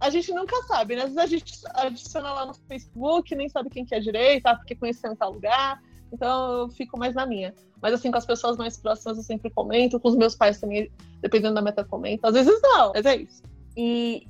a 0.00 0.10
gente 0.10 0.32
nunca 0.32 0.56
sabe, 0.64 0.96
né? 0.96 1.02
Às 1.02 1.14
vezes 1.14 1.18
a 1.18 1.26
gente 1.26 1.54
adiciona 1.74 2.32
lá 2.32 2.46
no 2.46 2.54
Facebook, 2.54 3.34
nem 3.34 3.48
sabe 3.48 3.70
quem 3.70 3.84
que 3.84 3.94
é 3.94 4.00
direito, 4.00 4.46
ah, 4.46 4.56
porque 4.56 4.74
conhecendo 4.74 5.16
tal 5.16 5.32
lugar. 5.32 5.80
Então 6.12 6.60
eu 6.60 6.68
fico 6.70 6.98
mais 6.98 7.14
na 7.14 7.26
minha. 7.26 7.54
Mas 7.80 7.94
assim, 7.94 8.10
com 8.10 8.18
as 8.18 8.26
pessoas 8.26 8.56
mais 8.56 8.76
próximas 8.76 9.16
eu 9.16 9.22
sempre 9.22 9.50
comento, 9.50 10.00
com 10.00 10.08
os 10.08 10.16
meus 10.16 10.34
pais 10.34 10.60
também, 10.60 10.90
dependendo 11.20 11.54
da 11.54 11.62
meta, 11.62 11.84
comento. 11.84 12.26
Às 12.26 12.34
vezes 12.34 12.60
não, 12.62 12.92
mas 12.94 13.04
é 13.04 13.16
isso. 13.16 13.42
E 13.76 14.26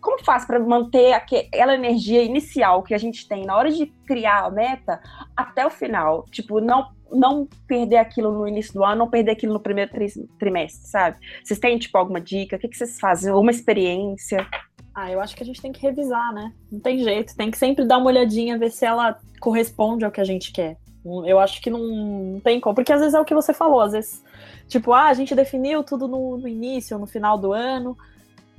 como 0.00 0.24
faz 0.24 0.44
para 0.46 0.58
manter 0.60 1.12
aquela 1.12 1.74
energia 1.74 2.22
inicial 2.22 2.82
que 2.82 2.94
a 2.94 2.98
gente 2.98 3.26
tem 3.26 3.44
na 3.44 3.56
hora 3.56 3.70
de 3.70 3.86
criar 4.06 4.44
a 4.44 4.50
meta 4.50 5.00
até 5.36 5.66
o 5.66 5.70
final? 5.70 6.24
Tipo, 6.30 6.60
não 6.60 6.90
não 7.10 7.48
perder 7.66 7.96
aquilo 7.96 8.32
no 8.32 8.48
início 8.48 8.74
do 8.74 8.84
ano, 8.84 8.96
não 8.96 9.10
perder 9.10 9.32
aquilo 9.32 9.52
no 9.52 9.60
primeiro 9.60 9.90
trimestre, 10.38 10.88
sabe? 10.88 11.16
Vocês 11.42 11.58
têm, 11.58 11.78
tipo, 11.78 11.96
alguma 11.96 12.20
dica? 12.20 12.56
O 12.56 12.58
que, 12.58 12.68
que 12.68 12.76
vocês 12.76 12.98
fazem? 12.98 13.32
Uma 13.32 13.50
experiência? 13.50 14.46
Ah, 14.94 15.10
eu 15.10 15.20
acho 15.20 15.36
que 15.36 15.42
a 15.42 15.46
gente 15.46 15.62
tem 15.62 15.72
que 15.72 15.80
revisar, 15.80 16.32
né? 16.32 16.52
Não 16.70 16.80
tem 16.80 17.02
jeito. 17.02 17.36
Tem 17.36 17.50
que 17.50 17.58
sempre 17.58 17.84
dar 17.84 17.98
uma 17.98 18.08
olhadinha, 18.08 18.58
ver 18.58 18.70
se 18.70 18.84
ela 18.84 19.18
corresponde 19.40 20.04
ao 20.04 20.10
que 20.10 20.20
a 20.20 20.24
gente 20.24 20.52
quer. 20.52 20.76
Eu 21.24 21.38
acho 21.38 21.62
que 21.62 21.70
não, 21.70 21.80
não 21.80 22.40
tem 22.40 22.60
como. 22.60 22.74
Porque 22.74 22.92
às 22.92 23.00
vezes 23.00 23.14
é 23.14 23.20
o 23.20 23.24
que 23.24 23.34
você 23.34 23.54
falou, 23.54 23.80
às 23.80 23.92
vezes, 23.92 24.22
tipo, 24.66 24.92
ah, 24.92 25.06
a 25.06 25.14
gente 25.14 25.34
definiu 25.34 25.82
tudo 25.84 26.08
no, 26.08 26.36
no 26.36 26.48
início, 26.48 26.98
no 26.98 27.06
final 27.06 27.38
do 27.38 27.52
ano, 27.52 27.96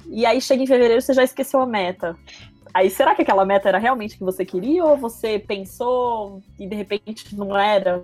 e 0.07 0.25
aí 0.25 0.41
chega 0.41 0.63
em 0.63 0.67
fevereiro 0.67 1.01
você 1.01 1.13
já 1.13 1.23
esqueceu 1.23 1.59
a 1.59 1.65
meta. 1.65 2.15
Aí, 2.73 2.89
será 2.89 3.15
que 3.15 3.21
aquela 3.21 3.45
meta 3.45 3.67
era 3.67 3.77
realmente 3.77 4.17
que 4.17 4.23
você 4.23 4.45
queria 4.45 4.85
ou 4.85 4.95
você 4.95 5.39
pensou 5.39 6.41
e 6.57 6.67
de 6.67 6.75
repente 6.75 7.35
não 7.35 7.57
era? 7.57 8.03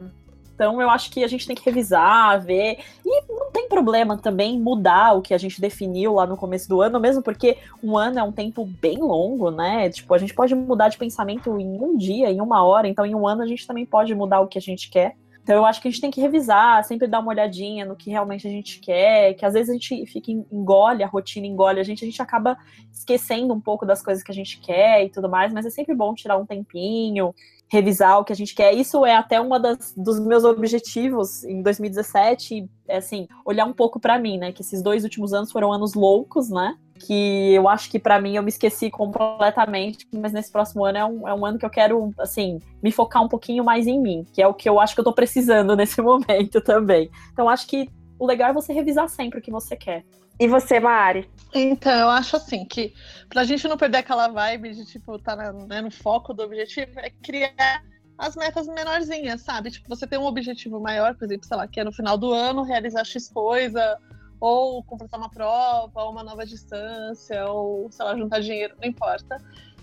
Então 0.56 0.82
eu 0.82 0.90
acho 0.90 1.12
que 1.12 1.24
a 1.24 1.28
gente 1.28 1.46
tem 1.46 1.56
que 1.56 1.66
revisar, 1.66 2.42
ver. 2.42 2.80
E 3.06 3.24
não 3.30 3.52
tem 3.52 3.68
problema 3.68 4.18
também 4.18 4.60
mudar 4.60 5.14
o 5.14 5.22
que 5.22 5.34
a 5.34 5.38
gente 5.38 5.60
definiu 5.60 6.14
lá 6.14 6.26
no 6.26 6.38
começo 6.38 6.68
do 6.68 6.82
ano, 6.82 7.00
mesmo 7.00 7.22
porque 7.22 7.58
um 7.84 7.98
ano 7.98 8.20
é 8.20 8.24
um 8.24 8.32
tempo 8.32 8.66
bem 8.66 8.98
longo, 8.98 9.52
né? 9.52 9.90
Tipo, 9.90 10.14
a 10.14 10.18
gente 10.18 10.34
pode 10.34 10.56
mudar 10.56 10.88
de 10.88 10.98
pensamento 10.98 11.60
em 11.60 11.80
um 11.80 11.98
dia, 11.98 12.32
em 12.32 12.40
uma 12.40 12.64
hora, 12.64 12.88
então 12.88 13.06
em 13.06 13.14
um 13.14 13.28
ano 13.28 13.44
a 13.44 13.48
gente 13.48 13.68
também 13.68 13.86
pode 13.86 14.16
mudar 14.16 14.40
o 14.40 14.48
que 14.48 14.58
a 14.58 14.62
gente 14.62 14.90
quer. 14.90 15.16
Então 15.46 15.58
eu 15.58 15.66
acho 15.66 15.80
que 15.80 15.88
a 15.88 15.92
gente 15.92 16.02
tem 16.02 16.10
que 16.10 16.20
revisar, 16.20 16.84
sempre 16.84 17.08
dar 17.08 17.20
uma 17.20 17.30
olhadinha 17.30 17.86
no 17.86 17.96
que 17.96 18.10
realmente 18.10 18.48
a 18.48 18.50
gente 18.50 18.80
quer, 18.80 19.36
que 19.36 19.46
às 19.46 19.54
vezes 19.54 19.70
a 19.70 19.74
gente 19.74 20.04
fica 20.08 20.32
engole, 20.32 21.04
a 21.04 21.08
rotina 21.08 21.46
engole 21.46 21.80
a 21.80 21.84
gente, 21.84 22.04
a 22.04 22.08
gente 22.08 22.20
acaba 22.20 22.58
esquecendo 22.92 23.54
um 23.54 23.62
pouco 23.62 23.86
das 23.86 24.02
coisas 24.02 24.24
que 24.24 24.32
a 24.32 24.34
gente 24.34 24.60
quer 24.60 25.06
e 25.06 25.10
tudo 25.10 25.30
mais, 25.30 25.54
mas 25.54 25.64
é 25.64 25.70
sempre 25.70 25.94
bom 25.94 26.16
tirar 26.16 26.36
um 26.38 26.48
tempinho, 26.48 27.32
revisar 27.68 28.20
o 28.20 28.24
que 28.24 28.34
a 28.34 28.36
gente 28.36 28.54
quer. 28.54 28.74
Isso 28.74 29.06
é 29.06 29.16
até 29.16 29.40
uma 29.40 29.60
das, 29.60 29.94
dos 29.96 30.20
meus 30.20 30.44
objetivos 30.44 31.44
em 31.44 31.62
2017, 31.62 32.70
é 32.88 32.98
assim, 32.98 33.28
olhar 33.46 33.66
um 33.66 33.74
pouco 33.74 34.00
para 34.00 34.20
mim, 34.20 34.38
né? 34.38 34.52
Que 34.52 34.62
esses 34.62 34.82
dois 34.82 35.04
últimos 35.04 35.34
anos 35.34 35.52
foram 35.52 35.74
anos 35.74 35.94
loucos, 35.94 36.50
né? 36.50 36.78
Que 37.00 37.54
eu 37.54 37.68
acho 37.68 37.90
que 37.90 38.00
para 38.00 38.22
mim 38.22 38.36
eu 38.36 38.44
me 38.44 38.50
esqueci 38.50 38.90
completamente, 38.90 40.08
mas 40.14 40.32
nesse 40.32 40.52
próximo 40.52 40.86
ano 40.86 40.98
é 40.98 41.06
um, 41.06 41.28
é 41.28 41.34
um 41.34 41.46
ano 41.46 41.58
que 41.58 41.66
eu 41.66 41.70
quero, 41.70 42.14
assim, 42.20 42.60
me 42.82 42.92
focar 42.92 43.24
um 43.24 43.28
pouquinho 43.28 43.64
mais 43.64 43.88
em 43.88 44.00
mim, 44.00 44.26
que 44.32 44.42
é 44.42 44.48
o 44.48 44.54
que 44.54 44.70
eu 44.70 44.80
acho 44.80 44.94
que 44.94 45.00
eu 45.00 45.06
tô 45.06 45.14
precisando 45.14 45.76
nesse 45.78 46.02
momento 46.02 46.62
também. 46.62 47.10
Então 47.34 47.50
acho 47.50 47.68
que 47.68 47.90
o 48.18 48.26
legal 48.26 48.50
é 48.50 48.54
você 48.54 48.72
revisar 48.72 49.10
sempre 49.10 49.40
o 49.40 49.42
que 49.42 49.52
você 49.52 49.76
quer. 49.76 50.06
E 50.40 50.48
você, 50.48 50.80
Mari? 50.80 51.30
Então, 51.54 51.98
eu 51.98 52.10
acho 52.10 52.36
assim 52.36 52.66
que 52.66 52.94
pra 53.30 53.46
gente 53.46 53.68
não 53.68 53.78
perder 53.78 54.00
aquela 54.00 54.28
vibe 54.28 54.74
de, 54.74 54.86
tipo, 54.86 55.18
tá 55.18 55.36
na, 55.36 55.54
né, 55.54 55.82
no 55.82 55.90
foco 55.90 56.34
do 56.34 56.44
objetivo, 56.44 57.00
é 57.00 57.10
criar 57.10 57.82
as 58.18 58.36
metas 58.36 58.68
menorzinhas, 58.68 59.42
sabe? 59.42 59.72
Tipo, 59.72 59.88
você 59.88 60.06
tem 60.06 60.20
um 60.20 60.26
objetivo 60.26 60.80
maior, 60.80 61.16
por 61.16 61.26
exemplo, 61.26 61.48
sei 61.48 61.58
lá, 61.58 61.68
que 61.68 61.80
é 61.80 61.84
no 61.84 61.94
final 61.94 62.18
do 62.18 62.34
ano 62.34 62.64
realizar 62.64 63.06
X 63.06 63.30
coisa, 63.30 63.98
ou 64.40 64.84
completar 64.84 65.20
uma 65.20 65.30
prova, 65.30 66.04
ou 66.04 66.12
uma 66.12 66.24
nova 66.24 66.46
distância, 66.46 67.46
ou, 67.46 67.90
sei 67.92 68.06
lá, 68.06 68.18
juntar 68.18 68.40
dinheiro, 68.42 68.76
não 68.82 68.88
importa. 68.88 69.38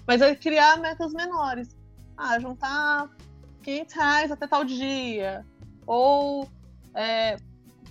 Mas 0.06 0.20
é 0.20 0.34
criar 0.34 0.78
metas 0.78 1.12
menores. 1.12 1.76
Ah, 2.16 2.38
juntar 2.38 3.08
500 3.62 3.94
reais 3.94 4.30
até 4.32 4.46
tal 4.46 4.64
dia, 4.64 5.44
ou 5.86 6.48
é, 6.94 7.36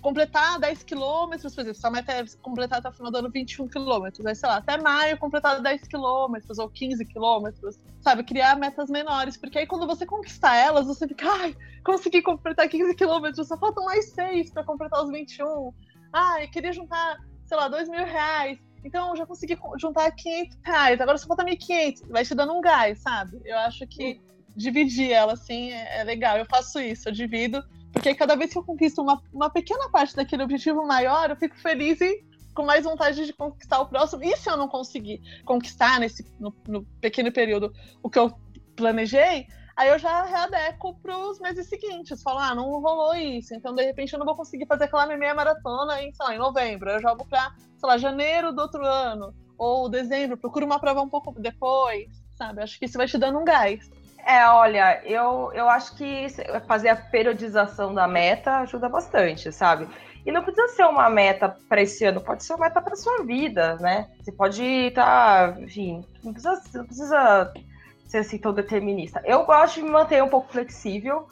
completar 0.02 0.58
10 0.58 0.82
quilômetros, 0.82 1.54
por 1.54 1.60
exemplo, 1.60 1.80
sua 1.80 1.90
meta 1.90 2.12
é 2.12 2.24
completar 2.42 2.80
até 2.80 2.88
o 2.88 2.92
final 2.92 3.10
do 3.10 3.18
ano 3.18 3.30
21 3.30 3.68
quilômetros, 3.68 4.26
aí 4.26 4.34
sei 4.34 4.48
lá, 4.48 4.56
até 4.56 4.76
maio 4.76 5.16
completar 5.16 5.62
10 5.62 5.86
quilômetros 5.86 6.58
ou 6.58 6.68
15 6.68 7.04
quilômetros, 7.06 7.78
sabe? 8.00 8.24
Criar 8.24 8.56
metas 8.56 8.90
menores, 8.90 9.36
porque 9.36 9.60
aí 9.60 9.66
quando 9.66 9.86
você 9.86 10.04
conquistar 10.04 10.56
elas, 10.56 10.86
você 10.86 11.06
fica, 11.06 11.30
ai, 11.30 11.56
consegui 11.84 12.20
completar 12.20 12.68
15 12.68 12.96
quilômetros, 12.96 13.46
só 13.46 13.56
faltam 13.56 13.84
mais 13.84 14.10
6 14.10 14.50
para 14.50 14.64
completar 14.64 15.02
os 15.04 15.10
21. 15.10 15.72
Ai, 16.12 16.48
queria 16.48 16.72
juntar, 16.72 17.16
sei 17.46 17.56
lá, 17.56 17.68
2 17.68 17.88
mil 17.88 18.04
reais. 18.04 18.58
Então, 18.84 19.14
já 19.14 19.24
consegui 19.24 19.56
juntar 19.80 20.10
500 20.10 20.58
reais, 20.64 21.00
agora 21.00 21.16
só 21.16 21.28
falta 21.28 21.44
1.500. 21.44 22.08
Vai 22.08 22.24
te 22.24 22.34
dando 22.34 22.52
um 22.52 22.60
gás, 22.60 22.98
sabe? 22.98 23.40
Eu 23.44 23.56
acho 23.58 23.86
que 23.86 24.20
dividir 24.56 25.12
ela, 25.12 25.34
assim, 25.34 25.70
é, 25.70 26.00
é 26.00 26.04
legal. 26.04 26.36
Eu 26.36 26.44
faço 26.46 26.80
isso, 26.80 27.08
eu 27.08 27.12
divido 27.12 27.62
porque 27.92 28.14
cada 28.14 28.34
vez 28.34 28.52
que 28.52 28.58
eu 28.58 28.64
conquisto 28.64 29.02
uma, 29.02 29.22
uma 29.32 29.50
pequena 29.50 29.88
parte 29.90 30.16
daquele 30.16 30.42
objetivo 30.42 30.86
maior, 30.86 31.30
eu 31.30 31.36
fico 31.36 31.56
feliz 31.56 32.00
e 32.00 32.24
com 32.54 32.64
mais 32.64 32.84
vontade 32.84 33.24
de 33.24 33.32
conquistar 33.32 33.80
o 33.80 33.86
próximo. 33.86 34.24
E 34.24 34.36
se 34.36 34.50
eu 34.50 34.56
não 34.56 34.68
conseguir 34.68 35.20
conquistar 35.44 36.00
nesse 36.00 36.24
no, 36.38 36.54
no 36.66 36.84
pequeno 37.00 37.32
período 37.32 37.72
o 38.02 38.10
que 38.10 38.18
eu 38.18 38.32
planejei, 38.76 39.46
aí 39.76 39.88
eu 39.88 39.98
já 39.98 40.24
readeco 40.24 40.94
para 41.02 41.16
os 41.18 41.38
meses 41.40 41.68
seguintes. 41.68 42.22
Falo, 42.22 42.38
ah, 42.38 42.54
não 42.54 42.70
rolou 42.80 43.14
isso, 43.14 43.54
então 43.54 43.74
de 43.74 43.84
repente 43.84 44.12
eu 44.12 44.18
não 44.18 44.26
vou 44.26 44.36
conseguir 44.36 44.66
fazer 44.66 44.84
aquela 44.84 45.06
meia 45.06 45.34
maratona 45.34 46.02
em, 46.02 46.12
sei 46.12 46.26
lá, 46.26 46.34
em 46.34 46.38
novembro. 46.38 46.90
Eu 46.90 47.00
jogo 47.00 47.26
para, 47.26 47.54
sei 47.78 47.88
lá, 47.88 47.98
janeiro 47.98 48.52
do 48.52 48.62
outro 48.62 48.84
ano, 48.84 49.34
ou 49.58 49.88
dezembro, 49.88 50.36
procuro 50.36 50.66
uma 50.66 50.78
prova 50.78 51.02
um 51.02 51.08
pouco 51.08 51.32
depois, 51.38 52.10
sabe? 52.36 52.62
Acho 52.62 52.78
que 52.78 52.86
isso 52.86 52.98
vai 52.98 53.06
te 53.06 53.18
dando 53.18 53.38
um 53.38 53.44
gás. 53.44 53.90
É, 54.24 54.46
olha, 54.46 55.02
eu, 55.04 55.50
eu 55.52 55.68
acho 55.68 55.96
que 55.96 56.26
fazer 56.66 56.88
a 56.88 56.96
periodização 56.96 57.92
da 57.92 58.06
meta 58.06 58.58
ajuda 58.58 58.88
bastante, 58.88 59.50
sabe? 59.52 59.88
E 60.24 60.30
não 60.30 60.44
precisa 60.44 60.68
ser 60.68 60.84
uma 60.84 61.10
meta 61.10 61.56
para 61.68 61.82
esse 61.82 62.04
ano, 62.04 62.20
pode 62.20 62.44
ser 62.44 62.54
uma 62.54 62.66
meta 62.66 62.80
para 62.80 62.94
sua 62.94 63.24
vida, 63.24 63.76
né? 63.76 64.08
Você 64.20 64.30
pode 64.30 64.62
estar, 64.62 65.54
tá, 65.54 65.60
enfim, 65.60 66.04
não 66.22 66.32
precisa, 66.32 66.62
não 66.74 66.86
precisa 66.86 67.52
ser 68.06 68.18
assim 68.18 68.38
tão 68.38 68.54
determinista. 68.54 69.20
Eu 69.24 69.44
gosto 69.44 69.76
de 69.76 69.82
me 69.82 69.90
manter 69.90 70.22
um 70.22 70.28
pouco 70.28 70.52
flexível, 70.52 71.28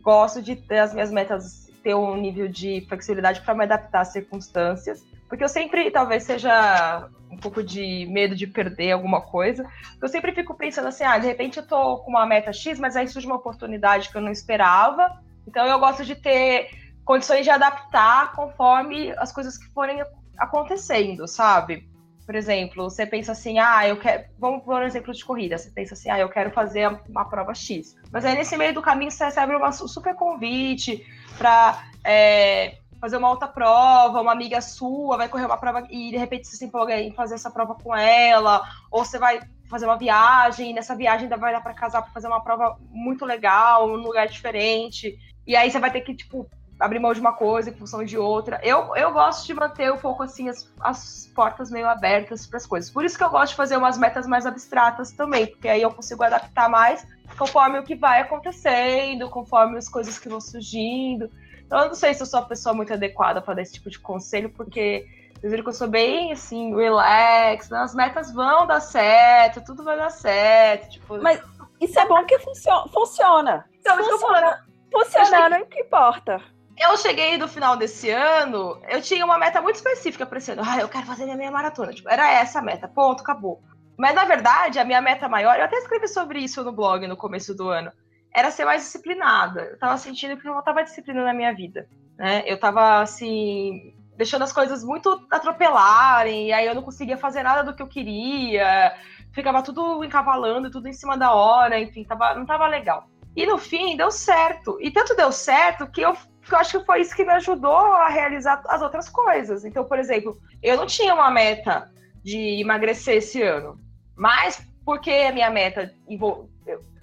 gosto 0.00 0.40
de 0.40 0.56
ter 0.56 0.78
as 0.78 0.94
minhas 0.94 1.12
metas 1.12 1.68
ter 1.82 1.94
um 1.94 2.16
nível 2.16 2.48
de 2.48 2.84
flexibilidade 2.88 3.40
para 3.42 3.54
me 3.54 3.64
adaptar 3.64 4.00
às 4.00 4.08
circunstâncias, 4.08 5.04
porque 5.30 5.44
eu 5.44 5.48
sempre 5.48 5.90
talvez 5.92 6.24
seja 6.24 7.08
um 7.30 7.36
pouco 7.36 7.62
de 7.62 8.04
medo 8.10 8.34
de 8.34 8.48
perder 8.48 8.90
alguma 8.90 9.20
coisa. 9.20 9.64
Eu 10.02 10.08
sempre 10.08 10.32
fico 10.32 10.54
pensando 10.54 10.88
assim, 10.88 11.04
ah, 11.04 11.16
de 11.16 11.28
repente 11.28 11.56
eu 11.56 11.66
tô 11.66 11.98
com 11.98 12.10
uma 12.10 12.26
meta 12.26 12.52
X, 12.52 12.80
mas 12.80 12.96
aí 12.96 13.06
surge 13.06 13.28
uma 13.28 13.36
oportunidade 13.36 14.10
que 14.10 14.16
eu 14.16 14.20
não 14.20 14.32
esperava. 14.32 15.22
Então 15.46 15.64
eu 15.64 15.78
gosto 15.78 16.04
de 16.04 16.16
ter 16.16 16.68
condições 17.04 17.44
de 17.44 17.50
adaptar 17.50 18.32
conforme 18.32 19.12
as 19.18 19.32
coisas 19.32 19.56
que 19.56 19.66
forem 19.72 20.02
acontecendo, 20.36 21.28
sabe? 21.28 21.88
Por 22.26 22.34
exemplo, 22.34 22.90
você 22.90 23.06
pensa 23.06 23.30
assim, 23.30 23.60
ah, 23.60 23.86
eu 23.86 23.98
quero. 23.98 24.24
Vamos 24.36 24.64
por 24.64 24.74
um 24.74 24.84
exemplo 24.84 25.12
de 25.14 25.24
corrida. 25.24 25.56
Você 25.56 25.70
pensa 25.70 25.94
assim, 25.94 26.10
ah, 26.10 26.18
eu 26.18 26.28
quero 26.28 26.50
fazer 26.50 26.88
uma 27.08 27.24
prova 27.24 27.54
X. 27.54 27.96
Mas 28.10 28.24
aí 28.24 28.34
nesse 28.34 28.56
meio 28.56 28.74
do 28.74 28.82
caminho 28.82 29.12
você 29.12 29.24
recebe 29.24 29.54
um 29.54 29.72
super 29.72 30.14
convite 30.16 31.06
para 31.38 31.84
é, 32.04 32.79
fazer 33.00 33.16
uma 33.16 33.30
outra 33.30 33.48
prova, 33.48 34.20
uma 34.20 34.32
amiga 34.32 34.60
sua 34.60 35.16
vai 35.16 35.28
correr 35.28 35.46
uma 35.46 35.56
prova 35.56 35.86
e 35.90 36.10
de 36.10 36.16
repente 36.16 36.46
você 36.46 36.56
se 36.56 36.64
empolga 36.64 37.00
em 37.00 37.12
fazer 37.12 37.34
essa 37.34 37.50
prova 37.50 37.74
com 37.74 37.96
ela, 37.96 38.62
ou 38.90 39.04
você 39.04 39.18
vai 39.18 39.40
fazer 39.68 39.86
uma 39.86 39.96
viagem, 39.96 40.70
e 40.70 40.74
nessa 40.74 40.94
viagem 40.94 41.24
ainda 41.24 41.36
vai 41.36 41.52
dar 41.52 41.60
para 41.60 41.72
casar 41.72 42.02
para 42.02 42.10
fazer 42.12 42.26
uma 42.26 42.42
prova 42.42 42.76
muito 42.90 43.24
legal, 43.24 43.86
num 43.86 44.02
lugar 44.02 44.26
diferente. 44.26 45.16
E 45.46 45.54
aí 45.56 45.70
você 45.70 45.78
vai 45.78 45.92
ter 45.92 46.00
que, 46.00 46.14
tipo, 46.14 46.48
abrir 46.80 46.98
mão 46.98 47.12
de 47.12 47.20
uma 47.20 47.32
coisa 47.32 47.70
em 47.70 47.74
função 47.74 48.02
de 48.04 48.18
outra. 48.18 48.58
Eu, 48.64 48.96
eu 48.96 49.12
gosto 49.12 49.46
de 49.46 49.54
manter 49.54 49.92
um 49.92 49.98
pouco 49.98 50.22
assim 50.22 50.48
as, 50.48 50.72
as 50.80 51.30
portas 51.34 51.70
meio 51.70 51.86
abertas 51.86 52.46
para 52.46 52.56
as 52.56 52.66
coisas. 52.66 52.90
Por 52.90 53.04
isso 53.04 53.16
que 53.16 53.22
eu 53.22 53.30
gosto 53.30 53.50
de 53.50 53.56
fazer 53.56 53.76
umas 53.76 53.96
metas 53.96 54.26
mais 54.26 54.46
abstratas 54.46 55.12
também, 55.12 55.46
porque 55.46 55.68
aí 55.68 55.82
eu 55.82 55.92
consigo 55.92 56.24
adaptar 56.24 56.68
mais 56.68 57.06
conforme 57.38 57.78
o 57.78 57.84
que 57.84 57.94
vai 57.94 58.20
acontecendo, 58.20 59.28
conforme 59.28 59.78
as 59.78 59.88
coisas 59.88 60.18
que 60.18 60.28
vão 60.28 60.40
surgindo. 60.40 61.30
Então, 61.70 61.82
eu 61.82 61.86
não 61.86 61.94
sei 61.94 62.12
se 62.12 62.20
eu 62.20 62.26
sou 62.26 62.40
a 62.40 62.44
pessoa 62.44 62.74
muito 62.74 62.92
adequada 62.92 63.40
para 63.40 63.54
dar 63.54 63.62
esse 63.62 63.74
tipo 63.74 63.88
de 63.88 64.00
conselho, 64.00 64.50
porque 64.50 65.06
vocês 65.34 65.52
viram 65.52 65.62
que 65.62 65.68
eu 65.68 65.74
sou 65.74 65.86
bem 65.86 66.32
assim, 66.32 66.74
relax, 66.74 67.70
né? 67.70 67.78
as 67.78 67.94
metas 67.94 68.32
vão 68.34 68.66
dar 68.66 68.80
certo, 68.80 69.62
tudo 69.64 69.84
vai 69.84 69.96
dar 69.96 70.10
certo. 70.10 70.90
Tipo... 70.90 71.22
Mas 71.22 71.40
isso 71.80 71.96
é 71.96 72.08
bom 72.08 72.24
que 72.24 72.36
funciona. 72.40 72.88
funciona. 72.88 73.64
Então, 73.78 73.96
funciona. 73.98 74.00
isso 74.00 74.08
que 74.08 74.14
eu 74.14 74.18
falando. 74.18 74.56
Funcionando, 74.90 75.52
cheguei... 75.52 75.66
que 75.66 75.80
importa. 75.82 76.42
Eu 76.76 76.96
cheguei 76.96 77.38
no 77.38 77.46
final 77.46 77.76
desse 77.76 78.10
ano, 78.10 78.82
eu 78.88 79.00
tinha 79.00 79.24
uma 79.24 79.38
meta 79.38 79.62
muito 79.62 79.76
específica 79.76 80.26
para 80.26 80.38
esse 80.38 80.50
ano. 80.50 80.62
Ah, 80.66 80.80
eu 80.80 80.88
quero 80.88 81.06
fazer 81.06 81.22
minha 81.22 81.36
meia 81.36 81.52
maratona. 81.52 81.92
Tipo, 81.92 82.10
era 82.10 82.32
essa 82.32 82.58
a 82.58 82.62
meta, 82.62 82.88
ponto, 82.88 83.20
acabou. 83.20 83.62
Mas 83.96 84.12
na 84.12 84.24
verdade, 84.24 84.80
a 84.80 84.84
minha 84.84 85.00
meta 85.00 85.28
maior, 85.28 85.56
eu 85.56 85.66
até 85.66 85.76
escrevi 85.76 86.08
sobre 86.08 86.40
isso 86.40 86.64
no 86.64 86.72
blog 86.72 87.06
no 87.06 87.16
começo 87.16 87.54
do 87.54 87.68
ano 87.68 87.92
era 88.34 88.50
ser 88.50 88.64
mais 88.64 88.82
disciplinada. 88.82 89.62
Eu 89.62 89.78
tava 89.78 89.96
sentindo 89.96 90.36
que 90.36 90.44
não 90.44 90.54
faltava 90.54 90.82
disciplina 90.82 91.24
na 91.24 91.34
minha 91.34 91.54
vida, 91.54 91.88
né? 92.16 92.42
Eu 92.46 92.58
tava, 92.58 93.00
assim, 93.00 93.94
deixando 94.16 94.42
as 94.42 94.52
coisas 94.52 94.84
muito 94.84 95.26
atropelarem, 95.30 96.48
e 96.48 96.52
aí 96.52 96.66
eu 96.66 96.74
não 96.74 96.82
conseguia 96.82 97.16
fazer 97.16 97.42
nada 97.42 97.62
do 97.62 97.74
que 97.74 97.82
eu 97.82 97.88
queria, 97.88 98.94
ficava 99.32 99.62
tudo 99.62 100.04
encavalando, 100.04 100.70
tudo 100.70 100.88
em 100.88 100.92
cima 100.92 101.16
da 101.16 101.32
hora, 101.32 101.78
enfim, 101.78 102.04
tava, 102.04 102.34
não 102.34 102.44
tava 102.44 102.66
legal. 102.66 103.08
E 103.34 103.46
no 103.46 103.58
fim, 103.58 103.96
deu 103.96 104.10
certo. 104.10 104.78
E 104.80 104.90
tanto 104.90 105.14
deu 105.14 105.32
certo 105.32 105.86
que 105.86 106.00
eu, 106.00 106.16
eu 106.50 106.58
acho 106.58 106.80
que 106.80 106.84
foi 106.84 107.00
isso 107.00 107.14
que 107.14 107.24
me 107.24 107.32
ajudou 107.32 107.94
a 107.94 108.08
realizar 108.08 108.62
as 108.68 108.82
outras 108.82 109.08
coisas. 109.08 109.64
Então, 109.64 109.84
por 109.84 109.98
exemplo, 109.98 110.38
eu 110.62 110.76
não 110.76 110.86
tinha 110.86 111.14
uma 111.14 111.30
meta 111.30 111.90
de 112.22 112.60
emagrecer 112.60 113.16
esse 113.16 113.40
ano, 113.42 113.78
mas 114.16 114.62
porque 114.84 115.10
a 115.10 115.32
minha 115.32 115.50
meta 115.50 115.94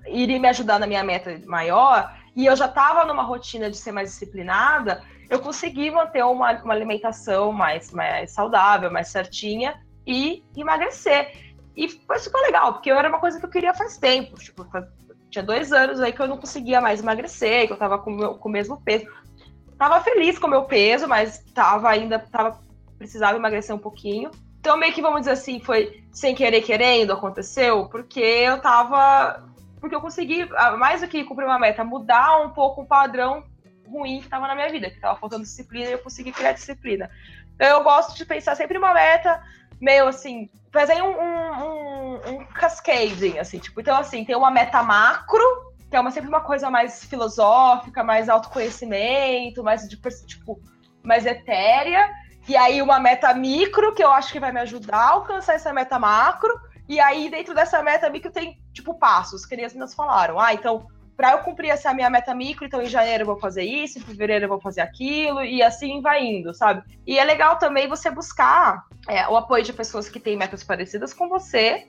iria 0.09 0.39
me 0.39 0.47
ajudar 0.47 0.79
na 0.79 0.87
minha 0.87 1.03
meta 1.03 1.39
maior, 1.45 2.13
e 2.35 2.45
eu 2.45 2.55
já 2.55 2.65
estava 2.65 3.05
numa 3.05 3.23
rotina 3.23 3.69
de 3.69 3.77
ser 3.77 3.91
mais 3.91 4.11
disciplinada, 4.11 5.03
eu 5.29 5.39
consegui 5.39 5.91
manter 5.91 6.23
uma, 6.23 6.51
uma 6.61 6.73
alimentação 6.73 7.51
mais, 7.51 7.91
mais 7.91 8.31
saudável, 8.31 8.91
mais 8.91 9.09
certinha 9.09 9.81
e 10.05 10.43
emagrecer. 10.55 11.55
E 11.75 11.89
foi 11.89 12.19
super 12.19 12.39
legal, 12.41 12.73
porque 12.73 12.91
eu 12.91 12.97
era 12.97 13.09
uma 13.09 13.19
coisa 13.19 13.39
que 13.39 13.45
eu 13.45 13.49
queria 13.49 13.73
faz 13.73 13.97
tempo. 13.97 14.35
Tipo, 14.37 14.65
tinha 15.29 15.43
dois 15.43 15.73
anos 15.73 15.99
aí 15.99 16.13
que 16.13 16.21
eu 16.21 16.27
não 16.27 16.37
conseguia 16.37 16.79
mais 16.79 17.01
emagrecer, 17.01 17.67
que 17.67 17.73
eu 17.73 17.77
tava 17.77 17.99
com, 17.99 18.35
com 18.35 18.49
o 18.49 18.51
mesmo 18.51 18.81
peso. 18.81 19.05
Tava 19.77 20.01
feliz 20.01 20.39
com 20.39 20.47
o 20.47 20.49
meu 20.49 20.63
peso, 20.63 21.07
mas 21.07 21.43
tava 21.53 21.89
ainda, 21.89 22.17
tava, 22.19 22.59
precisava 22.97 23.37
emagrecer 23.37 23.75
um 23.75 23.79
pouquinho. 23.79 24.31
Então, 24.59 24.77
meio 24.77 24.93
que, 24.93 25.01
vamos 25.01 25.21
dizer 25.21 25.31
assim, 25.31 25.59
foi 25.59 26.03
sem 26.11 26.33
querer 26.33 26.61
querendo, 26.61 27.13
aconteceu, 27.13 27.87
porque 27.89 28.19
eu 28.19 28.59
tava 28.59 29.43
porque 29.79 29.95
eu 29.95 30.01
consegui, 30.01 30.47
mais 30.77 31.01
do 31.01 31.07
que 31.07 31.23
cumprir 31.23 31.45
uma 31.45 31.59
meta, 31.59 31.83
mudar 31.83 32.41
um 32.41 32.49
pouco 32.49 32.81
o 32.81 32.85
padrão 32.85 33.43
ruim 33.87 34.19
que 34.19 34.25
estava 34.25 34.47
na 34.47 34.55
minha 34.55 34.69
vida, 34.69 34.89
que 34.89 34.95
estava 34.95 35.17
faltando 35.17 35.43
disciplina 35.43 35.89
e 35.89 35.93
eu 35.93 35.99
consegui 35.99 36.31
criar 36.31 36.51
disciplina. 36.51 37.09
Então 37.55 37.67
eu 37.67 37.83
gosto 37.83 38.15
de 38.15 38.25
pensar 38.25 38.55
sempre 38.55 38.77
uma 38.77 38.93
meta 38.93 39.41
meio 39.79 40.07
assim, 40.07 40.49
fazer 40.71 41.01
um, 41.01 41.09
um, 41.09 41.63
um, 41.63 42.29
um 42.31 42.45
cascading, 42.45 43.37
assim, 43.37 43.59
tipo, 43.59 43.79
então 43.79 43.95
assim, 43.97 44.25
tem 44.25 44.35
uma 44.35 44.51
meta 44.51 44.81
macro, 44.83 45.43
que 45.89 45.95
é 45.95 45.99
uma, 45.99 46.11
sempre 46.11 46.29
uma 46.29 46.41
coisa 46.41 46.69
mais 46.69 47.03
filosófica, 47.05 48.03
mais 48.03 48.27
autoconhecimento, 48.27 49.63
mais 49.63 49.87
tipo, 50.25 50.59
mais 51.03 51.25
etérea, 51.25 52.09
e 52.47 52.55
aí 52.55 52.81
uma 52.81 52.99
meta 52.99 53.33
micro, 53.33 53.93
que 53.93 54.03
eu 54.03 54.11
acho 54.11 54.31
que 54.31 54.39
vai 54.39 54.51
me 54.51 54.59
ajudar 54.61 54.97
a 54.97 55.09
alcançar 55.11 55.55
essa 55.55 55.71
meta 55.71 55.97
macro, 55.99 56.53
e 56.87 56.99
aí, 56.99 57.29
dentro 57.29 57.53
dessa 57.53 57.81
meta 57.83 58.09
micro, 58.09 58.31
tem, 58.31 58.61
tipo, 58.73 58.93
passos, 58.93 59.45
que 59.45 59.55
as 59.55 59.73
meninas 59.73 59.93
falaram. 59.93 60.39
Ah, 60.39 60.53
então, 60.53 60.87
para 61.17 61.31
eu 61.31 61.39
cumprir 61.39 61.69
essa 61.69 61.93
minha 61.93 62.09
meta 62.09 62.33
micro, 62.35 62.63
então 62.63 62.81
em 62.81 62.85
janeiro 62.85 63.23
eu 63.23 63.25
vou 63.25 63.39
fazer 63.39 63.63
isso, 63.63 63.97
em 63.97 64.01
fevereiro 64.01 64.45
eu 64.45 64.49
vou 64.49 64.61
fazer 64.61 64.81
aquilo, 64.81 65.43
e 65.43 65.63
assim 65.63 65.99
vai 65.99 66.23
indo, 66.23 66.53
sabe? 66.53 66.83
E 67.07 67.17
é 67.17 67.23
legal 67.23 67.57
também 67.57 67.87
você 67.87 68.11
buscar 68.11 68.85
é, 69.07 69.27
o 69.27 69.35
apoio 69.35 69.63
de 69.63 69.73
pessoas 69.73 70.07
que 70.07 70.19
têm 70.19 70.37
metas 70.37 70.63
parecidas 70.63 71.15
com 71.15 71.27
você, 71.27 71.87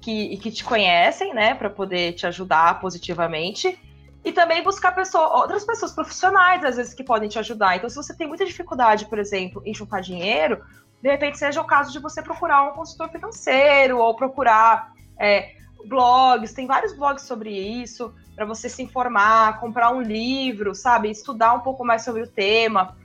que, 0.00 0.36
que 0.38 0.50
te 0.50 0.64
conhecem, 0.64 1.34
né, 1.34 1.54
para 1.54 1.68
poder 1.68 2.14
te 2.14 2.26
ajudar 2.26 2.80
positivamente. 2.80 3.78
E 4.22 4.32
também 4.32 4.62
buscar 4.62 4.92
pessoa, 4.92 5.38
outras 5.38 5.64
pessoas 5.64 5.92
profissionais, 5.92 6.62
às 6.62 6.76
vezes, 6.76 6.92
que 6.92 7.02
podem 7.02 7.26
te 7.26 7.38
ajudar. 7.38 7.76
Então, 7.76 7.88
se 7.88 7.96
você 7.96 8.14
tem 8.14 8.28
muita 8.28 8.44
dificuldade, 8.44 9.06
por 9.06 9.18
exemplo, 9.18 9.62
em 9.64 9.72
juntar 9.72 10.00
dinheiro, 10.00 10.62
de 11.02 11.08
repente 11.08 11.38
seja 11.38 11.60
o 11.60 11.66
caso 11.66 11.92
de 11.92 11.98
você 11.98 12.22
procurar 12.22 12.62
um 12.62 12.72
consultor 12.72 13.08
financeiro 13.08 13.98
ou 13.98 14.14
procurar 14.14 14.92
é, 15.18 15.54
blogs, 15.86 16.52
tem 16.52 16.66
vários 16.66 16.92
blogs 16.92 17.24
sobre 17.24 17.50
isso, 17.50 18.14
para 18.34 18.44
você 18.44 18.68
se 18.68 18.82
informar, 18.82 19.60
comprar 19.60 19.90
um 19.90 20.00
livro, 20.00 20.74
sabe? 20.74 21.10
Estudar 21.10 21.54
um 21.54 21.60
pouco 21.60 21.84
mais 21.84 22.02
sobre 22.02 22.22
o 22.22 22.26
tema. 22.26 22.96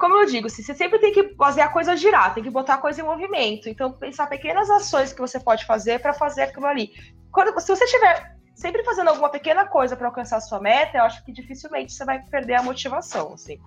Como 0.00 0.16
eu 0.16 0.26
digo, 0.26 0.50
você 0.50 0.74
sempre 0.74 0.98
tem 0.98 1.12
que 1.12 1.34
fazer 1.36 1.60
a 1.60 1.68
coisa 1.68 1.96
girar, 1.96 2.34
tem 2.34 2.42
que 2.42 2.50
botar 2.50 2.74
a 2.74 2.78
coisa 2.78 3.00
em 3.00 3.04
movimento. 3.04 3.68
Então, 3.68 3.92
pensar 3.92 4.26
pequenas 4.26 4.68
ações 4.68 5.12
que 5.12 5.20
você 5.20 5.38
pode 5.38 5.64
fazer 5.64 6.00
para 6.00 6.12
fazer 6.12 6.42
aquilo 6.42 6.66
ali. 6.66 6.92
Quando, 7.30 7.58
se 7.60 7.68
você 7.68 7.86
tiver 7.86 8.36
sempre 8.54 8.82
fazendo 8.82 9.08
alguma 9.08 9.28
pequena 9.28 9.66
coisa 9.66 9.96
para 9.96 10.08
alcançar 10.08 10.38
a 10.38 10.40
sua 10.40 10.60
meta, 10.60 10.98
eu 10.98 11.04
acho 11.04 11.24
que 11.24 11.32
dificilmente 11.32 11.92
você 11.92 12.04
vai 12.04 12.20
perder 12.24 12.54
a 12.54 12.62
motivação, 12.62 13.34
assim, 13.34 13.60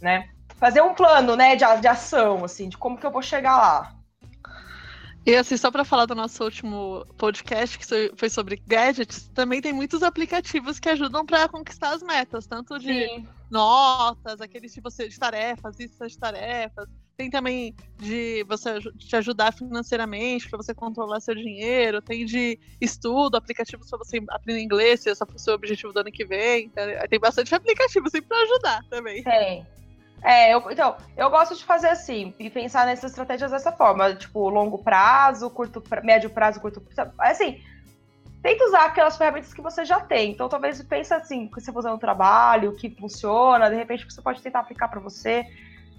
né? 0.00 0.30
Fazer 0.56 0.80
um 0.80 0.94
plano, 0.94 1.36
né, 1.36 1.54
de, 1.54 1.64
de 1.80 1.88
ação, 1.88 2.44
assim, 2.44 2.68
de 2.68 2.76
como 2.76 2.98
que 2.98 3.06
eu 3.06 3.10
vou 3.10 3.22
chegar 3.22 3.56
lá. 3.56 3.98
E 5.28 5.36
assim, 5.36 5.58
só 5.58 5.70
para 5.70 5.84
falar 5.84 6.06
do 6.06 6.14
nosso 6.14 6.42
último 6.42 7.04
podcast, 7.18 7.78
que 7.78 7.84
foi 8.16 8.30
sobre 8.30 8.62
gadgets, 8.66 9.28
também 9.34 9.60
tem 9.60 9.74
muitos 9.74 10.02
aplicativos 10.02 10.80
que 10.80 10.88
ajudam 10.88 11.26
para 11.26 11.46
conquistar 11.46 11.90
as 11.90 12.02
metas, 12.02 12.46
tanto 12.46 12.78
de 12.78 12.86
Sim. 12.86 13.28
notas, 13.50 14.40
aqueles 14.40 14.72
de 14.72 14.80
você 14.80 15.06
de 15.06 15.18
tarefas, 15.18 15.76
listas 15.78 16.12
de 16.12 16.18
tarefas. 16.18 16.88
Tem 17.14 17.28
também 17.28 17.74
de 17.98 18.42
você 18.44 18.80
te 18.96 19.16
ajudar 19.16 19.52
financeiramente, 19.52 20.48
para 20.48 20.56
você 20.56 20.72
controlar 20.72 21.20
seu 21.20 21.34
dinheiro. 21.34 22.00
Tem 22.00 22.24
de 22.24 22.58
estudo, 22.80 23.36
aplicativos 23.36 23.90
para 23.90 23.98
você 23.98 24.22
aprender 24.30 24.62
inglês, 24.62 25.00
se 25.00 25.10
esse 25.10 25.18
for 25.18 25.34
o 25.34 25.38
seu 25.38 25.52
objetivo 25.52 25.92
do 25.92 26.00
ano 26.00 26.10
que 26.10 26.24
vem. 26.24 26.70
Tem 27.10 27.20
bastante 27.20 27.54
aplicativo 27.54 28.06
assim, 28.06 28.22
para 28.22 28.40
ajudar 28.44 28.80
também. 28.88 29.22
Tem. 29.22 29.32
É, 29.34 29.77
eu, 30.52 30.70
então, 30.70 30.96
eu 31.16 31.30
gosto 31.30 31.54
de 31.54 31.64
fazer 31.64 31.88
assim, 31.88 32.34
e 32.38 32.50
pensar 32.50 32.86
nessas 32.86 33.10
estratégias 33.12 33.50
dessa 33.50 33.70
forma, 33.72 34.14
tipo, 34.14 34.48
longo 34.48 34.78
prazo, 34.78 35.48
curto, 35.50 35.82
médio 36.02 36.28
prazo, 36.30 36.60
curto 36.60 36.80
prazo. 36.80 37.12
Assim, 37.18 37.62
tenta 38.42 38.64
usar 38.64 38.86
aquelas 38.86 39.16
ferramentas 39.16 39.54
que 39.54 39.62
você 39.62 39.84
já 39.84 40.00
tem. 40.00 40.32
Então, 40.32 40.48
talvez 40.48 40.82
pense 40.82 41.14
assim, 41.14 41.46
que 41.46 41.60
você 41.60 41.72
for 41.72 41.80
usando 41.80 41.94
um 41.94 41.98
trabalho, 41.98 42.74
que 42.74 42.90
funciona, 42.90 43.70
de 43.70 43.76
repente 43.76 44.04
você 44.04 44.20
pode 44.20 44.42
tentar 44.42 44.60
aplicar 44.60 44.88
para 44.88 45.00
você. 45.00 45.44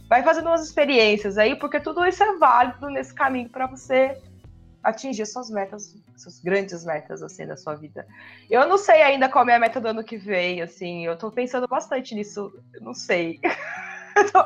Vai 0.08 0.24
fazendo 0.24 0.48
umas 0.48 0.66
experiências 0.66 1.38
aí, 1.38 1.56
porque 1.56 1.80
tudo 1.80 2.06
isso 2.06 2.24
é 2.24 2.38
válido 2.38 2.90
nesse 2.90 3.14
caminho 3.14 3.50
para 3.50 3.68
você 3.68 4.20
atingir 4.84 5.26
suas 5.26 5.50
metas, 5.50 5.96
suas 6.18 6.40
grandes 6.40 6.84
metas, 6.84 7.22
assim, 7.22 7.46
da 7.46 7.56
sua 7.56 7.76
vida. 7.76 8.08
Eu 8.50 8.68
não 8.68 8.78
sei 8.78 9.02
ainda 9.02 9.30
qual 9.30 9.48
é 9.48 9.56
a 9.56 9.60
meta 9.60 9.80
do 9.80 9.88
ano 9.88 10.04
que 10.04 10.18
vem, 10.18 10.62
assim, 10.62 11.06
eu 11.06 11.18
tô 11.18 11.30
pensando 11.32 11.68
bastante 11.68 12.16
nisso, 12.16 12.52
não 12.82 12.94
sei. 12.94 13.40
eu, 14.16 14.32
tô, 14.32 14.45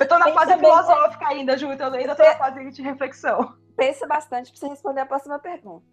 eu 0.00 0.08
tô 0.08 0.18
na 0.18 0.32
fase 0.32 0.56
filosófica 0.56 1.28
ainda, 1.28 1.56
Ju, 1.56 1.72
então 1.72 1.88
eu 1.88 1.94
ainda 1.94 2.14
tô 2.14 2.22
na 2.22 2.34
fase 2.36 2.70
de 2.70 2.82
reflexão. 2.82 3.54
Pensa 3.76 4.06
bastante 4.06 4.50
para 4.50 4.60
você 4.60 4.68
responder 4.68 5.00
a 5.00 5.06
próxima 5.06 5.38
pergunta. 5.38 5.86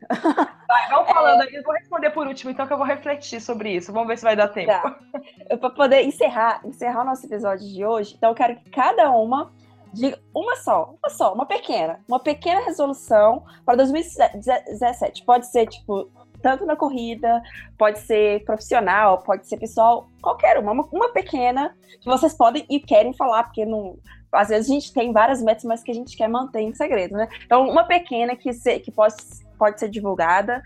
Vai, 0.68 0.90
vamos 0.90 1.08
falando 1.12 1.42
é... 1.42 1.46
aí, 1.46 1.56
eu 1.56 1.64
vou 1.64 1.74
responder 1.74 2.10
por 2.10 2.28
último, 2.28 2.52
então 2.52 2.68
que 2.68 2.74
eu 2.74 2.78
vou 2.78 2.86
refletir 2.86 3.40
sobre 3.40 3.76
isso. 3.76 3.94
Vamos 3.94 4.08
ver 4.08 4.18
se 4.18 4.24
vai 4.24 4.36
dar 4.36 4.50
tempo. 4.50 4.72
Tá. 4.72 5.00
Para 5.58 5.70
poder 5.70 6.04
encerrar, 6.04 6.62
encerrar 6.66 7.02
o 7.02 7.06
nosso 7.06 7.26
episódio 7.26 7.66
de 7.66 7.86
hoje, 7.86 8.16
então 8.18 8.30
eu 8.30 8.36
quero 8.36 8.56
que 8.58 8.70
cada 8.72 9.10
uma 9.12 9.52
diga 9.94 10.20
uma 10.34 10.56
só, 10.58 10.96
uma 11.02 11.10
só, 11.10 11.34
uma 11.34 11.46
pequena, 11.46 12.00
uma 12.08 12.20
pequena 12.20 12.62
resolução 12.62 13.46
para 13.66 13.78
2017. 13.78 15.24
Pode 15.24 15.48
ser, 15.48 15.68
tipo, 15.68 16.10
tanto 16.42 16.66
na 16.66 16.76
corrida, 16.76 17.42
pode 17.78 18.00
ser 18.00 18.44
profissional, 18.46 19.20
pode 19.20 19.48
ser 19.48 19.58
pessoal, 19.58 20.10
qualquer 20.22 20.58
uma, 20.58 20.72
uma, 20.72 21.10
pequena 21.10 21.76
que 22.00 22.06
vocês 22.06 22.34
podem 22.34 22.66
e 22.70 22.80
querem 22.80 23.14
falar, 23.14 23.44
porque 23.44 23.66
não, 23.66 23.98
às 24.32 24.50
vezes 24.50 24.70
a 24.70 24.74
gente 24.74 24.94
tem 24.94 25.12
várias 25.12 25.42
metas, 25.42 25.64
mas 25.64 25.84
que 25.84 25.92
a 25.92 25.94
gente 25.94 26.16
quer 26.16 26.28
manter 26.28 26.62
em 26.62 26.74
segredo, 26.74 27.16
né? 27.16 27.28
Então, 27.46 27.68
uma 27.68 27.84
pequena 27.84 28.36
que, 28.36 28.54
se, 28.54 28.80
que 28.80 28.92
pode, 28.92 29.16
pode 29.58 29.80
ser 29.80 29.90
divulgada 29.90 30.62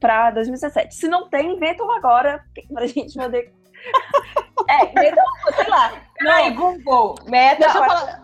para 0.00 0.32
2017. 0.32 0.94
Se 0.94 1.08
não 1.08 1.28
tem, 1.28 1.54
inventa 1.54 1.82
uma 1.82 1.96
agora 1.96 2.44
para 2.72 2.84
a 2.84 2.86
gente 2.86 3.14
poder. 3.14 3.52
é, 4.68 4.90
inventa 4.90 5.22
uma, 5.22 5.56
sei 5.56 5.68
lá. 5.68 5.92
Não, 6.20 6.32
aí, 6.32 6.50
Google, 6.50 7.14
meta. 7.26 7.60
Deixa 7.60 7.78
eu, 7.78 7.84
falar, 7.84 8.22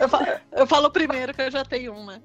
eu, 0.00 0.08
falo, 0.08 0.26
eu 0.52 0.66
falo 0.66 0.90
primeiro 0.90 1.32
que 1.32 1.42
eu 1.42 1.50
já 1.50 1.64
tenho 1.64 1.94
uma. 1.94 2.22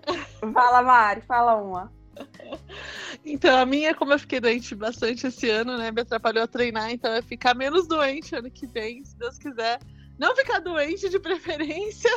Fala, 0.54 0.82
Mari, 0.82 1.22
fala 1.22 1.56
uma. 1.56 1.99
Então, 3.26 3.58
a 3.58 3.66
minha, 3.66 3.94
como 3.94 4.14
eu 4.14 4.20
fiquei 4.20 4.40
doente 4.40 4.74
bastante 4.74 5.28
esse 5.28 5.50
ano, 5.50 5.78
né? 5.78 5.92
Me 5.92 6.02
atrapalhou 6.02 6.44
a 6.44 6.48
treinar, 6.48 6.90
então 6.90 7.12
é 7.12 7.22
ficar 7.22 7.54
menos 7.54 7.88
doente 7.88 8.36
ano 8.36 8.50
que 8.50 8.66
vem, 8.66 9.04
se 9.04 9.18
Deus 9.18 9.38
quiser. 9.38 9.80
Não 10.18 10.36
ficar 10.36 10.60
doente 10.60 11.10
de 11.10 11.20
preferência. 11.20 12.10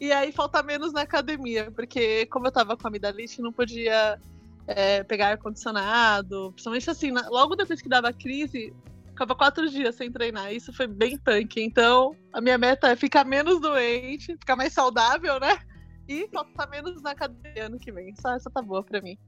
E 0.00 0.12
aí 0.12 0.30
faltar 0.30 0.64
menos 0.64 0.92
na 0.92 1.02
academia, 1.02 1.70
porque 1.70 2.26
como 2.26 2.46
eu 2.46 2.52
tava 2.52 2.76
com 2.76 2.86
amidalite, 2.86 3.40
não 3.40 3.52
podia 3.52 4.20
é, 4.66 5.02
pegar 5.02 5.28
ar-condicionado. 5.28 6.52
Principalmente 6.52 6.90
assim, 6.90 7.12
logo 7.28 7.56
depois 7.56 7.80
que 7.80 7.88
dava 7.88 8.08
a 8.08 8.12
crise, 8.12 8.74
ficava 9.08 9.34
quatro 9.34 9.68
dias 9.70 9.94
sem 9.94 10.12
treinar. 10.12 10.52
Isso 10.52 10.72
foi 10.72 10.86
bem 10.86 11.18
punk. 11.18 11.60
Então, 11.60 12.14
a 12.32 12.40
minha 12.40 12.58
meta 12.58 12.88
é 12.88 12.96
ficar 12.96 13.24
menos 13.24 13.60
doente, 13.60 14.36
ficar 14.36 14.56
mais 14.56 14.72
saudável, 14.72 15.40
né? 15.40 15.58
E 16.06 16.28
faltar 16.28 16.68
menos 16.68 17.00
na 17.02 17.12
academia 17.12 17.66
ano 17.66 17.78
que 17.78 17.90
vem. 17.90 18.14
Só 18.16 18.34
essa 18.34 18.50
tá 18.50 18.60
boa 18.60 18.84
pra 18.84 19.00
mim. 19.00 19.18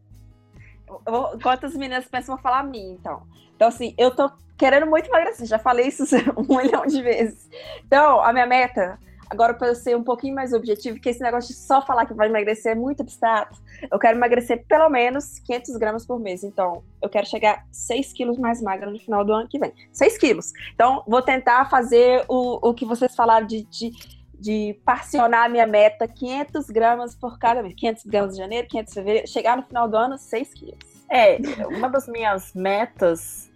Enquanto 1.34 1.66
as 1.66 1.74
meninas 1.74 2.06
pensam 2.06 2.34
a 2.34 2.38
falar 2.38 2.60
a 2.60 2.62
mim, 2.62 2.96
então. 2.98 3.22
Então, 3.54 3.68
assim, 3.68 3.94
eu 3.98 4.10
tô 4.14 4.30
querendo 4.56 4.86
muito 4.86 5.08
emagrecer, 5.08 5.46
já 5.46 5.58
falei 5.58 5.86
isso 5.86 6.04
um 6.36 6.56
milhão 6.56 6.84
de 6.86 7.00
vezes. 7.02 7.48
Então, 7.86 8.20
a 8.20 8.32
minha 8.32 8.46
meta, 8.46 8.98
agora 9.30 9.54
para 9.54 9.68
eu 9.68 9.74
ser 9.74 9.96
um 9.96 10.02
pouquinho 10.02 10.34
mais 10.34 10.52
objetivo, 10.52 11.00
que 11.00 11.08
esse 11.08 11.20
negócio 11.20 11.54
de 11.54 11.60
só 11.60 11.80
falar 11.80 12.06
que 12.06 12.14
vai 12.14 12.28
emagrecer 12.28 12.72
é 12.72 12.74
muito 12.74 13.02
abstrato, 13.02 13.60
eu 13.90 13.98
quero 13.98 14.18
emagrecer 14.18 14.64
pelo 14.66 14.88
menos 14.88 15.38
500 15.40 15.76
gramas 15.76 16.06
por 16.06 16.18
mês. 16.18 16.42
Então, 16.42 16.82
eu 17.00 17.08
quero 17.08 17.26
chegar 17.26 17.64
6 17.70 18.12
quilos 18.12 18.38
mais 18.38 18.60
magra 18.60 18.90
no 18.90 18.98
final 18.98 19.24
do 19.24 19.32
ano 19.32 19.48
que 19.48 19.58
vem. 19.58 19.72
6 19.92 20.18
quilos. 20.18 20.52
Então, 20.74 21.04
vou 21.06 21.22
tentar 21.22 21.70
fazer 21.70 22.24
o, 22.28 22.68
o 22.68 22.74
que 22.74 22.84
vocês 22.84 23.14
falaram 23.14 23.46
de, 23.46 23.62
de 23.64 23.92
de 24.38 24.78
parcionar 24.84 25.46
a 25.46 25.48
minha 25.48 25.66
meta 25.66 26.06
500 26.06 26.70
gramas 26.70 27.14
por 27.14 27.38
cada 27.38 27.62
mês. 27.62 27.74
500 27.74 28.04
gramas 28.04 28.32
de 28.34 28.38
janeiro, 28.38 28.68
500 28.68 28.90
de 28.90 29.00
fevereiro, 29.00 29.28
chegar 29.28 29.56
no 29.56 29.64
final 29.64 29.88
do 29.88 29.96
ano, 29.96 30.16
6 30.16 30.54
quilos. 30.54 30.78
É, 31.10 31.38
uma 31.66 31.88
das 31.88 32.06
minhas 32.06 32.54
metas, 32.54 33.50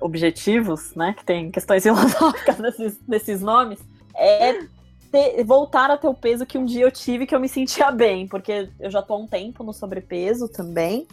objetivos, 0.00 0.94
né, 0.94 1.14
que 1.16 1.24
tem 1.24 1.50
questões 1.50 1.82
filosóficas 1.84 2.58
nesses, 2.58 3.00
nesses 3.08 3.40
nomes, 3.40 3.78
é 4.14 4.66
ter, 5.10 5.42
voltar 5.44 5.90
a 5.90 5.96
ter 5.96 6.08
o 6.08 6.14
peso 6.14 6.44
que 6.44 6.58
um 6.58 6.64
dia 6.64 6.84
eu 6.84 6.90
tive 6.90 7.26
que 7.26 7.34
eu 7.34 7.40
me 7.40 7.48
sentia 7.48 7.90
bem, 7.90 8.26
porque 8.26 8.68
eu 8.78 8.90
já 8.90 9.00
tô 9.00 9.14
há 9.14 9.18
um 9.18 9.26
tempo 9.26 9.64
no 9.64 9.72
sobrepeso 9.72 10.48
também. 10.48 11.06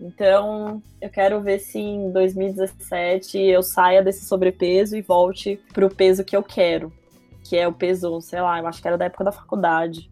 Então, 0.00 0.80
eu 1.00 1.10
quero 1.10 1.40
ver 1.40 1.58
se 1.58 1.78
em 1.78 2.12
2017 2.12 3.38
eu 3.38 3.62
saia 3.62 4.02
desse 4.02 4.26
sobrepeso 4.26 4.96
e 4.96 5.02
volte 5.02 5.60
para 5.72 5.86
o 5.86 5.92
peso 5.92 6.24
que 6.24 6.36
eu 6.36 6.42
quero 6.42 6.92
que 7.48 7.56
é 7.56 7.66
o 7.66 7.72
peso, 7.72 8.20
sei 8.20 8.42
lá, 8.42 8.58
eu 8.58 8.66
acho 8.66 8.82
que 8.82 8.86
era 8.86 8.98
da 8.98 9.06
época 9.06 9.24
da 9.24 9.32
faculdade. 9.32 10.10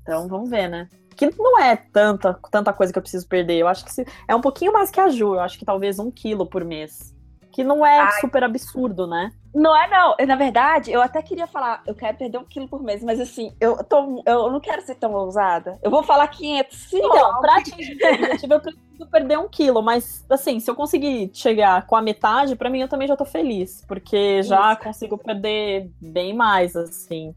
Então, 0.00 0.26
vamos 0.26 0.48
ver, 0.48 0.68
né? 0.68 0.88
Que 1.14 1.30
não 1.38 1.60
é 1.60 1.76
tanta, 1.76 2.32
tanta 2.50 2.72
coisa 2.72 2.90
que 2.90 2.98
eu 2.98 3.02
preciso 3.02 3.28
perder. 3.28 3.58
Eu 3.58 3.68
acho 3.68 3.84
que 3.84 3.92
se, 3.92 4.06
é 4.26 4.34
um 4.34 4.40
pouquinho 4.40 4.72
mais 4.72 4.90
que 4.90 4.98
a 4.98 5.10
Ju. 5.10 5.34
Eu 5.34 5.40
acho 5.40 5.58
que 5.58 5.66
talvez 5.66 5.98
um 5.98 6.10
quilo 6.10 6.46
por 6.46 6.64
mês. 6.64 7.14
Que 7.60 7.64
não 7.64 7.84
é 7.84 8.00
Ai. 8.00 8.20
super 8.20 8.42
absurdo, 8.42 9.06
né? 9.06 9.30
Não 9.54 9.76
é, 9.76 9.86
não. 9.86 10.16
Na 10.26 10.34
verdade, 10.34 10.90
eu 10.90 11.02
até 11.02 11.20
queria 11.20 11.46
falar, 11.46 11.82
eu 11.86 11.94
quero 11.94 12.16
perder 12.16 12.38
um 12.38 12.44
quilo 12.44 12.66
por 12.66 12.82
mês, 12.82 13.02
mas 13.02 13.20
assim, 13.20 13.54
eu, 13.60 13.84
tô, 13.84 14.22
eu 14.24 14.50
não 14.50 14.60
quero 14.60 14.80
ser 14.80 14.94
tão 14.94 15.12
ousada. 15.12 15.78
Eu 15.82 15.90
vou 15.90 16.02
falar 16.02 16.26
500. 16.28 16.78
Sim, 16.78 16.98
então, 16.98 17.40
pra 17.40 17.56
atingir 17.58 17.98
o 18.02 18.14
objetivo, 18.14 18.54
eu 18.54 18.60
preciso 18.60 19.10
perder 19.10 19.38
um 19.38 19.48
quilo, 19.48 19.82
mas 19.82 20.24
assim, 20.30 20.58
se 20.58 20.70
eu 20.70 20.74
conseguir 20.74 21.30
chegar 21.34 21.86
com 21.86 21.96
a 21.96 22.00
metade, 22.00 22.56
para 22.56 22.70
mim 22.70 22.80
eu 22.80 22.88
também 22.88 23.06
já 23.06 23.16
tô 23.16 23.26
feliz, 23.26 23.84
porque 23.86 24.42
já 24.42 24.72
Isso. 24.72 24.82
consigo 24.82 25.18
perder 25.18 25.90
bem 26.00 26.32
mais, 26.32 26.74
assim. 26.74 27.34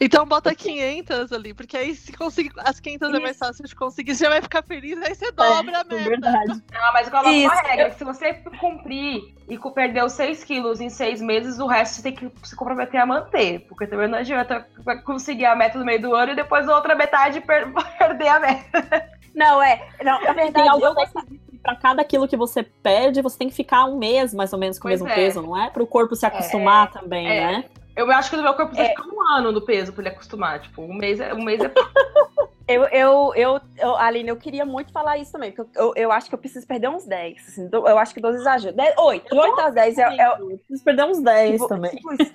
Então 0.00 0.26
bota 0.26 0.54
500 0.54 1.32
ali, 1.32 1.54
porque 1.54 1.76
aí 1.76 1.94
se 1.94 2.12
conseguir 2.12 2.52
as 2.58 2.80
500 2.80 3.08
Isso. 3.08 3.16
é 3.16 3.20
mais 3.20 3.38
fácil 3.38 3.64
de 3.64 3.74
conseguir, 3.74 4.14
você 4.14 4.24
já 4.24 4.30
vai 4.30 4.42
ficar 4.42 4.62
feliz, 4.62 5.00
aí 5.02 5.14
você 5.14 5.30
dobra 5.32 5.72
é, 5.72 5.80
a 5.80 5.84
meta. 5.84 6.10
Verdade. 6.10 6.62
Ah, 6.74 6.90
mas 6.92 7.08
coloca 7.08 7.30
Isso. 7.30 7.52
uma 7.52 7.62
regra, 7.62 7.90
se 7.92 8.04
você 8.04 8.34
cumprir 8.60 9.34
e 9.48 9.58
perder 9.74 10.04
os 10.04 10.12
6 10.12 10.44
quilos 10.44 10.80
em 10.80 10.88
6 10.88 11.20
meses, 11.20 11.58
o 11.58 11.66
resto 11.66 11.96
você 11.96 12.02
tem 12.02 12.14
que 12.14 12.30
se 12.42 12.56
comprometer 12.56 13.00
a 13.00 13.06
manter, 13.06 13.60
porque 13.68 13.86
também 13.86 14.08
não 14.08 14.18
adianta 14.18 14.66
conseguir 15.04 15.46
a 15.46 15.54
meta 15.54 15.78
no 15.78 15.84
meio 15.84 16.00
do 16.00 16.14
ano 16.14 16.32
e 16.32 16.36
depois 16.36 16.68
a 16.68 16.74
outra 16.74 16.94
metade 16.94 17.40
per 17.40 17.72
perder 17.98 18.28
a 18.28 18.40
meta. 18.40 19.10
Não, 19.34 19.62
é, 19.62 19.88
não, 20.04 20.20
na 20.22 20.32
verdade, 20.32 20.68
eu 20.82 20.94
gosto 20.94 21.22
para 21.62 21.76
cada 21.76 22.04
quilo 22.04 22.26
que 22.26 22.36
você 22.36 22.62
perde, 22.62 23.22
você 23.22 23.38
tem 23.38 23.48
que 23.48 23.54
ficar 23.54 23.84
um 23.84 23.96
mês 23.96 24.34
mais 24.34 24.52
ou 24.52 24.58
menos 24.58 24.78
com 24.78 24.88
Pois 24.88 25.00
o 25.00 25.04
mesmo 25.04 25.20
é. 25.20 25.24
peso, 25.24 25.40
não 25.40 25.56
é? 25.56 25.70
Para 25.70 25.82
o 25.82 25.86
corpo 25.86 26.16
se 26.16 26.26
acostumar 26.26 26.90
também, 26.90 27.26
é. 27.26 27.40
né? 27.40 27.64
Eu 27.94 28.10
acho 28.10 28.30
que 28.30 28.36
no 28.36 28.42
meu 28.42 28.54
corpo 28.54 28.72
É. 28.72 28.76
precisa 28.76 29.02
ficar 29.02 29.14
um 29.14 29.22
ano 29.36 29.52
do 29.52 29.60
peso 29.60 29.92
pra 29.92 30.02
ele 30.02 30.08
acostumar. 30.10 30.60
Tipo, 30.60 30.82
um 30.82 30.94
mês 30.94 31.20
é. 31.20 31.32
Um 31.34 31.42
mês 31.44 31.60
é... 31.60 31.70
Eu, 32.68 32.84
eu, 32.84 33.32
eu, 33.34 33.60
eu, 33.76 33.96
Aline, 33.96 34.28
eu 34.28 34.36
queria 34.36 34.64
muito 34.64 34.92
falar 34.92 35.18
isso 35.18 35.32
também, 35.32 35.50
porque 35.50 35.76
eu, 35.76 35.86
eu, 35.88 35.94
eu 36.04 36.12
acho 36.12 36.28
que 36.28 36.34
eu 36.34 36.38
preciso 36.38 36.64
perder 36.64 36.88
uns 36.88 37.04
10. 37.04 37.48
Assim, 37.48 37.66
do- 37.68 37.88
eu 37.88 37.98
acho 37.98 38.14
que 38.14 38.20
12 38.20 38.38
exagero. 38.38 38.74
10, 38.76 38.94
8, 38.98 39.28
de 39.34 39.36
8 39.36 39.60
a 39.60 39.70
10 39.70 39.98
é, 39.98 40.02
é, 40.02 40.28
Eu 40.38 40.56
preciso 40.58 40.84
perder 40.84 41.04
uns 41.04 41.20
10 41.20 41.52
tipo, 41.54 41.66
também. 41.68 41.90
tipo 41.90 42.12
isso. 42.14 42.32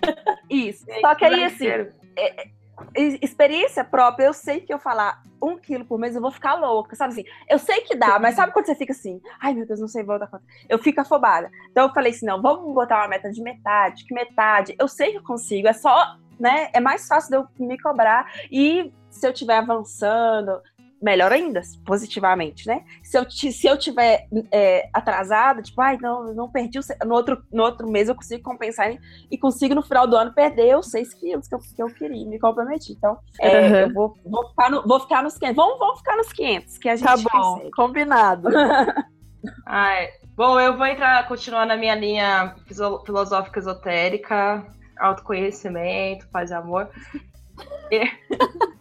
Isso. 0.50 0.86
Só 1.00 1.16
que 1.16 1.24
aí, 1.26 1.44
assim, 1.46 1.68
e- 1.68 2.48
experiência 2.96 3.84
própria, 3.84 4.26
eu 4.26 4.34
sei 4.34 4.62
que 4.62 4.74
eu 4.74 4.80
falar 4.80 5.24
um 5.42 5.58
quilo 5.58 5.86
por 5.86 6.00
mês, 6.00 6.16
eu 6.16 6.22
vou 6.22 6.32
ficar 6.32 6.56
louca, 6.56 6.96
sabe 6.96 7.14
assim? 7.14 7.26
Eu 7.50 7.60
sei 7.60 7.82
que 7.82 7.96
dá, 7.96 8.20
mas 8.20 8.36
sabe 8.36 8.54
quando 8.54 8.66
você 8.66 8.76
fica 8.76 8.92
assim, 8.92 9.22
ai 9.40 9.54
meu 9.54 9.66
Deus, 9.66 9.80
não 9.80 9.88
sei, 9.88 10.04
vou 10.04 10.20
dar 10.20 10.28
conta. 10.28 10.44
Eu 10.68 10.80
fico 10.80 11.02
afobada. 11.02 11.50
Então 11.72 11.88
eu 11.88 11.94
falei 11.94 12.12
assim, 12.12 12.26
não, 12.26 12.42
vamos 12.42 12.74
botar 12.74 12.98
uma 13.00 13.08
meta 13.08 13.32
de 13.32 13.42
metade, 13.42 14.06
que 14.06 14.14
metade, 14.14 14.76
eu 14.80 14.88
sei 14.88 15.12
que 15.12 15.18
eu 15.18 15.24
consigo, 15.24 15.68
é 15.68 15.74
só, 15.74 16.18
né, 16.40 16.70
é 16.74 16.80
mais 16.80 17.08
fácil 17.08 17.30
de 17.32 17.38
eu 17.38 17.68
me 17.68 17.80
cobrar 17.80 18.32
e 18.52 18.92
se 19.10 19.26
eu 19.26 19.32
estiver 19.32 19.58
avançando, 19.58 20.62
melhor 21.02 21.32
ainda, 21.32 21.62
positivamente, 21.86 22.66
né? 22.68 22.84
Se 23.04 23.18
eu, 23.18 23.30
se 23.30 23.68
eu 23.68 23.78
tiver 23.78 24.28
é, 24.52 24.90
atrasada, 24.94 25.62
tipo, 25.62 25.80
ai, 25.82 25.98
não, 26.02 26.28
eu 26.30 26.34
não 26.34 26.50
perdi, 26.52 26.80
no 27.06 27.14
outro, 27.14 27.42
no 27.52 27.64
outro 27.64 27.88
mês 27.90 28.10
eu 28.10 28.16
consigo 28.16 28.42
compensar 28.44 28.92
e- 28.92 29.00
e 29.30 29.38
consigo 29.38 29.76
no 29.76 29.82
final 29.84 30.08
do 30.08 30.16
ano 30.16 30.34
perder 30.34 30.76
os 30.78 30.88
6 30.90 31.14
quilos 31.14 31.48
que 31.48 31.54
eu, 31.56 31.60
que 31.60 31.84
eu 31.84 31.88
queria, 31.88 32.26
me 32.28 32.40
comprometi. 32.40 32.94
Então, 32.94 33.18
é, 33.40 33.68
Uhum. 33.68 33.76
eu 33.76 33.94
vou, 33.94 34.14
vou, 34.26 34.48
ficar 34.50 34.70
no- 34.72 34.88
vou 34.88 35.00
ficar 35.00 35.22
nos 35.24 35.38
500. 35.38 35.56
Vamos, 35.56 35.80
vamos 35.80 35.98
ficar 36.00 36.18
nos 36.18 36.34
500, 36.34 36.78
que 36.78 36.90
a 36.90 36.96
gente 36.96 37.08
Tá 37.08 37.16
bom, 37.18 37.54
consegue. 37.56 37.72
combinado. 37.72 38.48
Ai. 39.66 40.10
Bom, 40.36 40.60
eu 40.60 40.78
vou 40.78 40.86
entrar, 40.86 41.28
continuar 41.28 41.66
na 41.66 41.76
minha 41.78 41.96
linha 41.96 42.56
filosófica 43.06 43.60
esotérica, 43.60 44.66
autoconhecimento, 45.00 46.28
paz 46.30 46.52
e 46.52 46.54
amor. 46.54 46.90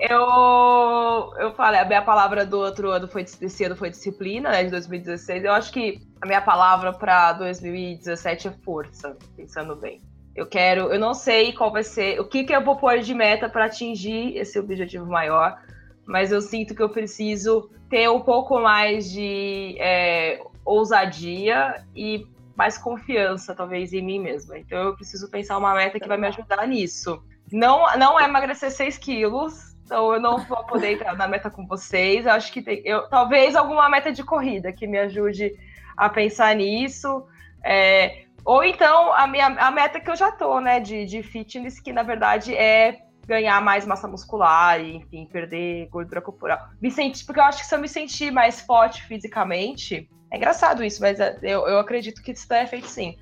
Eu, 0.00 1.34
eu 1.38 1.52
falei, 1.54 1.80
a 1.80 1.84
minha 1.84 2.02
palavra 2.02 2.46
do 2.46 2.58
outro 2.58 2.90
ano 2.90 3.06
foi 3.06 3.24
desse 3.24 3.64
ano 3.64 3.76
foi 3.76 3.90
disciplina, 3.90 4.50
né, 4.50 4.64
de 4.64 4.70
2016. 4.70 5.44
Eu 5.44 5.52
acho 5.52 5.72
que 5.72 6.00
a 6.20 6.26
minha 6.26 6.40
palavra 6.40 6.92
para 6.92 7.32
2017 7.34 8.48
é 8.48 8.52
força, 8.64 9.16
pensando 9.36 9.76
bem. 9.76 10.00
Eu 10.34 10.46
quero, 10.46 10.92
eu 10.92 10.98
não 10.98 11.14
sei 11.14 11.52
qual 11.52 11.72
vai 11.72 11.82
ser, 11.82 12.20
o 12.20 12.24
que 12.24 12.44
que 12.44 12.54
eu 12.54 12.64
vou 12.64 12.76
pôr 12.76 13.00
de 13.00 13.12
meta 13.12 13.48
para 13.48 13.64
atingir 13.64 14.36
esse 14.36 14.58
objetivo 14.58 15.04
maior, 15.06 15.60
mas 16.06 16.30
eu 16.32 16.40
sinto 16.40 16.74
que 16.74 16.82
eu 16.82 16.88
preciso 16.88 17.70
ter 17.90 18.08
um 18.08 18.20
pouco 18.20 18.60
mais 18.60 19.10
de 19.10 19.76
é, 19.78 20.40
ousadia 20.64 21.84
e 21.94 22.26
mais 22.56 22.78
confiança, 22.78 23.54
talvez, 23.54 23.92
em 23.92 24.02
mim 24.02 24.18
mesma. 24.18 24.58
Então 24.58 24.78
eu 24.78 24.94
preciso 24.94 25.30
pensar 25.30 25.58
uma 25.58 25.74
meta 25.74 26.00
que 26.00 26.08
vai 26.08 26.16
me 26.16 26.26
ajudar 26.26 26.66
nisso. 26.66 27.22
Não, 27.52 27.86
não 27.96 28.18
é 28.18 28.24
emagrecer 28.24 28.70
6 28.70 28.98
quilos, 28.98 29.74
então 29.84 30.12
eu 30.12 30.20
não 30.20 30.38
vou 30.38 30.64
poder 30.64 30.92
entrar 30.92 31.16
na 31.16 31.26
meta 31.26 31.50
com 31.50 31.66
vocês. 31.66 32.26
Eu 32.26 32.32
acho 32.32 32.52
que 32.52 32.62
tem, 32.62 32.82
eu, 32.84 33.08
talvez 33.08 33.56
alguma 33.56 33.88
meta 33.88 34.12
de 34.12 34.22
corrida 34.22 34.72
que 34.72 34.86
me 34.86 34.98
ajude 34.98 35.52
a 35.96 36.08
pensar 36.08 36.54
nisso. 36.54 37.26
É, 37.64 38.24
ou 38.44 38.62
então 38.62 39.12
a 39.12 39.26
minha 39.26 39.46
a 39.46 39.70
meta 39.70 40.00
que 40.00 40.10
eu 40.10 40.16
já 40.16 40.30
tô, 40.30 40.60
né, 40.60 40.80
de, 40.80 41.04
de 41.04 41.22
fitness, 41.22 41.80
que 41.80 41.92
na 41.92 42.02
verdade 42.02 42.54
é 42.54 42.98
ganhar 43.26 43.60
mais 43.60 43.86
massa 43.86 44.08
muscular 44.08 44.80
e, 44.80 44.96
enfim, 44.96 45.26
perder 45.26 45.86
gordura 45.88 46.22
corporal. 46.22 46.58
Me 46.80 46.90
sentir, 46.90 47.26
porque 47.26 47.38
eu 47.38 47.44
acho 47.44 47.58
que 47.58 47.66
se 47.66 47.74
eu 47.74 47.78
me 47.78 47.88
sentir 47.88 48.30
mais 48.30 48.62
forte 48.62 49.04
fisicamente, 49.04 50.08
é 50.32 50.36
engraçado 50.36 50.82
isso, 50.82 51.00
mas 51.02 51.20
é, 51.20 51.38
eu, 51.42 51.66
eu 51.68 51.78
acredito 51.78 52.22
que 52.22 52.32
isso 52.32 52.50
é 52.52 52.66
feito 52.66 52.86
sim. 52.86 53.16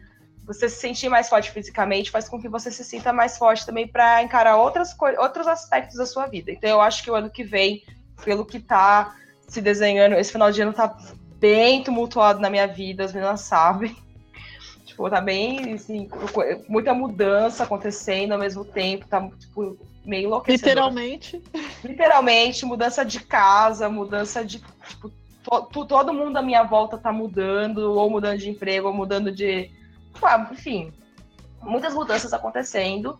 Você 0.46 0.68
se 0.68 0.76
sentir 0.80 1.08
mais 1.08 1.28
forte 1.28 1.50
fisicamente 1.50 2.10
faz 2.10 2.28
com 2.28 2.40
que 2.40 2.48
você 2.48 2.70
se 2.70 2.84
sinta 2.84 3.12
mais 3.12 3.36
forte 3.36 3.66
também 3.66 3.86
para 3.88 4.22
encarar 4.22 4.56
outras 4.56 4.94
outros 5.18 5.46
aspectos 5.46 5.96
da 5.96 6.06
sua 6.06 6.26
vida. 6.26 6.52
Então 6.52 6.70
eu 6.70 6.80
acho 6.80 7.02
que 7.02 7.10
o 7.10 7.14
ano 7.14 7.28
que 7.28 7.42
vem, 7.42 7.82
pelo 8.24 8.44
que 8.44 8.60
tá 8.60 9.14
se 9.48 9.60
desenhando, 9.60 10.14
esse 10.14 10.30
final 10.32 10.50
de 10.52 10.62
ano 10.62 10.72
tá 10.72 10.96
bem 11.38 11.82
tumultuado 11.82 12.40
na 12.40 12.48
minha 12.48 12.66
vida, 12.66 13.04
as 13.04 13.12
meninas 13.12 13.40
sabem. 13.42 13.96
Tipo, 14.86 15.10
tá 15.10 15.20
bem, 15.20 15.74
assim, 15.74 16.08
muita 16.68 16.94
mudança 16.94 17.64
acontecendo 17.64 18.32
ao 18.32 18.38
mesmo 18.38 18.64
tempo, 18.64 19.06
tá, 19.06 19.28
tipo, 19.38 19.76
meio 20.04 20.28
enlouquecedor. 20.28 20.68
Literalmente. 20.70 21.42
Literalmente, 21.84 22.64
mudança 22.64 23.04
de 23.04 23.20
casa, 23.20 23.90
mudança 23.90 24.42
de. 24.44 24.58
Tipo, 24.88 25.10
to- 25.42 25.62
to- 25.70 25.84
todo 25.84 26.14
mundo 26.14 26.36
à 26.38 26.42
minha 26.42 26.62
volta 26.62 26.96
tá 26.96 27.12
mudando, 27.12 27.92
ou 27.94 28.08
mudando 28.08 28.38
de 28.38 28.48
emprego, 28.48 28.88
ou 28.88 28.94
mudando 28.94 29.30
de. 29.30 29.70
Enfim, 30.52 30.92
muitas 31.62 31.94
mudanças 31.94 32.32
acontecendo. 32.32 33.18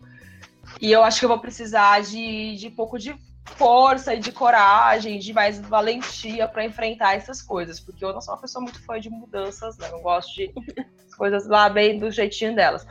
E 0.81 0.91
eu 0.91 1.03
acho 1.03 1.19
que 1.19 1.25
eu 1.25 1.29
vou 1.29 1.39
precisar 1.39 2.01
de, 2.01 2.55
de 2.57 2.67
um 2.67 2.75
pouco 2.75 2.99
de 2.99 3.15
força 3.55 4.13
e 4.13 4.19
de 4.19 4.31
coragem, 4.31 5.17
de 5.17 5.33
mais 5.33 5.59
valentia 5.59 6.47
para 6.47 6.65
enfrentar 6.65 7.15
essas 7.15 7.41
coisas, 7.41 7.79
porque 7.79 8.03
eu 8.03 8.13
não 8.13 8.21
sou 8.21 8.33
uma 8.33 8.41
pessoa 8.41 8.61
muito 8.61 8.83
fã 8.83 8.99
de 8.99 9.09
mudanças, 9.09 9.77
né? 9.77 9.89
Eu 9.91 10.01
gosto 10.01 10.33
de 10.35 10.51
as 11.07 11.15
coisas 11.15 11.47
lá 11.47 11.69
bem 11.69 11.97
do 11.97 12.11
jeitinho 12.11 12.53
delas. 12.55 12.85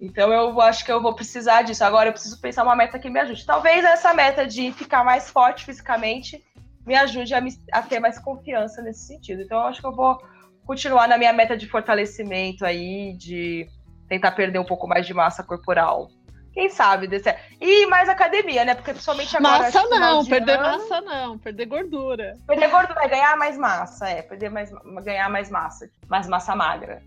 Então 0.00 0.32
eu 0.32 0.60
acho 0.60 0.84
que 0.84 0.90
eu 0.92 1.00
vou 1.00 1.14
precisar 1.14 1.62
disso. 1.62 1.84
Agora 1.84 2.08
eu 2.08 2.12
preciso 2.12 2.40
pensar 2.40 2.64
uma 2.64 2.76
meta 2.76 2.98
que 2.98 3.08
me 3.08 3.20
ajude. 3.20 3.46
Talvez 3.46 3.84
essa 3.84 4.12
meta 4.12 4.46
de 4.46 4.72
ficar 4.72 5.04
mais 5.04 5.30
forte 5.30 5.64
fisicamente 5.64 6.44
me 6.84 6.94
ajude 6.96 7.32
a, 7.32 7.40
me- 7.40 7.58
a 7.72 7.80
ter 7.80 8.00
mais 8.00 8.18
confiança 8.18 8.82
nesse 8.82 9.06
sentido. 9.06 9.42
Então 9.42 9.58
eu 9.60 9.66
acho 9.66 9.80
que 9.80 9.86
eu 9.86 9.94
vou 9.94 10.20
continuar 10.66 11.08
na 11.08 11.18
minha 11.18 11.32
meta 11.32 11.56
de 11.56 11.68
fortalecimento 11.68 12.64
aí, 12.64 13.14
de 13.16 13.66
tentar 14.08 14.32
perder 14.32 14.58
um 14.58 14.64
pouco 14.64 14.86
mais 14.86 15.06
de 15.06 15.14
massa 15.14 15.42
corporal. 15.42 16.08
Quem 16.52 16.68
sabe 16.70 17.08
desse... 17.08 17.34
E 17.60 17.84
mais 17.86 18.08
academia, 18.08 18.64
né? 18.64 18.74
Porque 18.74 18.92
principalmente 18.92 19.36
agora. 19.36 19.58
Massa 19.64 19.82
não, 19.88 20.22
de 20.22 20.30
perder 20.30 20.52
ano- 20.58 20.62
massa 20.78 21.00
não, 21.00 21.38
perder 21.38 21.66
gordura. 21.66 22.36
Perder 22.46 22.68
gordura 22.70 23.00
é 23.04 23.08
ganhar 23.08 23.36
mais 23.36 23.58
massa, 23.58 24.08
é. 24.08 24.22
Perder 24.22 24.50
mais, 24.50 24.70
ganhar 25.02 25.28
mais 25.28 25.50
massa. 25.50 25.90
Mais 26.08 26.28
massa 26.28 26.54
magra. 26.54 27.02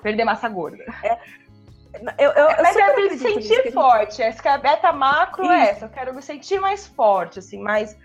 Perder 0.00 0.24
massa 0.24 0.48
gorda. 0.48 0.84
Eu, 2.18 2.30
eu, 2.30 2.48
eu 2.50 2.62
Mas 2.62 2.76
é 2.76 2.78
me 2.78 2.82
acredito 2.90 3.24
nisso, 3.24 3.48
sentir 3.48 3.62
que- 3.64 3.72
forte. 3.72 4.22
Essa 4.22 4.40
que 4.40 4.48
é 4.48 4.52
a 4.52 4.58
meta 4.58 4.92
macro 4.92 5.44
é 5.50 5.70
essa. 5.70 5.86
Eu 5.86 5.90
quero 5.90 6.14
me 6.14 6.22
sentir 6.22 6.60
mais 6.60 6.86
forte, 6.86 7.40
assim, 7.40 7.60
mais 7.60 7.96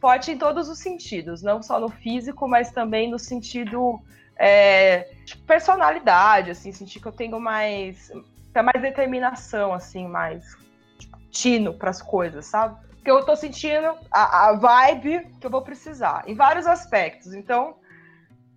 forte 0.00 0.30
em 0.30 0.36
todos 0.36 0.68
os 0.68 0.78
sentidos. 0.78 1.42
Não 1.42 1.62
só 1.62 1.80
no 1.80 1.88
físico, 1.88 2.46
mas 2.46 2.70
também 2.70 3.10
no 3.10 3.18
sentido 3.18 3.98
é, 4.36 5.08
de 5.24 5.36
personalidade, 5.38 6.50
assim, 6.50 6.72
sentir 6.72 7.00
que 7.00 7.06
eu 7.06 7.12
tenho 7.12 7.38
mais, 7.40 8.10
mais 8.54 8.82
determinação, 8.82 9.72
assim, 9.72 10.06
mais 10.06 10.44
tipo, 10.98 11.18
tino 11.30 11.74
para 11.74 11.90
as 11.90 12.02
coisas, 12.02 12.46
sabe? 12.46 12.76
Que 13.04 13.10
eu 13.10 13.24
tô 13.24 13.36
sentindo 13.36 13.94
a, 14.10 14.48
a 14.48 14.52
vibe 14.54 15.26
que 15.40 15.46
eu 15.46 15.50
vou 15.50 15.62
precisar, 15.62 16.24
em 16.26 16.34
vários 16.34 16.66
aspectos. 16.66 17.34
Então, 17.34 17.76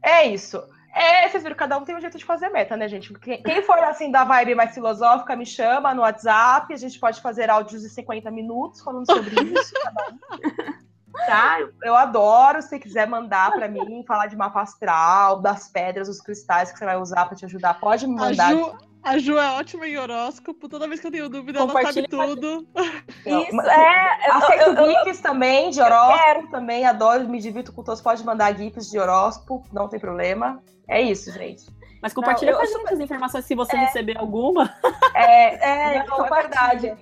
é 0.01 0.25
isso. 0.25 0.61
É, 0.93 1.27
vocês 1.29 1.43
viram, 1.43 1.55
cada 1.55 1.77
um 1.77 1.83
tem 1.83 1.95
um 1.95 2.01
jeito 2.01 2.17
de 2.17 2.25
fazer 2.25 2.49
meta, 2.49 2.75
né, 2.75 2.87
gente? 2.87 3.13
Quem, 3.19 3.61
for 3.61 3.77
assim 3.79 4.09
da 4.09 4.23
vibe 4.23 4.55
mais 4.55 4.73
filosófica, 4.73 5.35
me 5.35 5.45
chama 5.45 5.93
no 5.93 6.01
WhatsApp. 6.01 6.73
A 6.73 6.77
gente 6.77 6.99
pode 6.99 7.21
fazer 7.21 7.51
áudios 7.51 7.83
de 7.83 7.89
50 7.89 8.31
minutos 8.31 8.81
falando 8.81 9.05
sobre 9.05 9.35
isso. 9.53 9.73
Tá? 11.25 11.59
Eu, 11.59 11.69
eu 11.83 11.95
adoro. 11.95 12.61
Se 12.61 12.69
você 12.69 12.79
quiser 12.79 13.07
mandar 13.07 13.51
para 13.51 13.67
mim, 13.67 14.03
falar 14.07 14.27
de 14.27 14.35
mapa 14.35 14.61
astral, 14.61 15.39
das 15.41 15.69
pedras, 15.69 16.07
dos 16.07 16.21
cristais 16.21 16.71
que 16.71 16.77
você 16.77 16.85
vai 16.85 16.97
usar 16.97 17.25
para 17.25 17.35
te 17.35 17.45
ajudar, 17.45 17.79
pode 17.79 18.05
me 18.07 18.15
A 18.15 18.25
mandar. 18.25 18.51
Ju, 18.51 18.77
a 19.03 19.17
Ju 19.17 19.37
é 19.37 19.51
ótima 19.51 19.87
em 19.87 19.97
horóscopo. 19.97 20.67
Toda 20.69 20.87
vez 20.87 20.99
que 20.99 21.07
eu 21.07 21.11
tenho 21.11 21.29
dúvida, 21.29 21.59
ela 21.59 21.81
sabe 21.81 22.01
a 22.01 22.07
tudo. 22.07 22.67
Isso, 23.25 23.61
é. 23.61 24.27
eu- 24.29 24.33
Aceito 24.33 24.61
eu- 24.63 24.73
eu- 24.75 25.05
GIFs 25.05 25.21
também, 25.21 25.69
de 25.69 25.81
horóscopo 25.81 26.49
também, 26.51 26.85
adoro, 26.85 27.27
me 27.27 27.39
divirto 27.39 27.73
com 27.73 27.83
todos. 27.83 28.01
Pode 28.01 28.23
mandar 28.25 28.55
GIFs 28.55 28.89
de 28.89 28.99
horóscopo, 28.99 29.63
não 29.73 29.87
tem 29.87 29.99
problema. 29.99 30.61
É 30.89 31.01
isso, 31.01 31.31
gente. 31.31 31.65
Mas 32.01 32.13
compartilha 32.13 32.51
Não, 32.51 32.59
com 32.59 32.63
a 32.63 32.67
gente 32.67 32.93
as 32.93 32.99
informações 32.99 33.43
se 33.45 33.55
você 33.55 33.75
receber 33.75 34.17
alguma. 34.17 34.71
É, 35.15 35.55
É, 35.97 36.05
não, 36.05 36.25
é 36.25 36.29
verdade. 36.29 36.95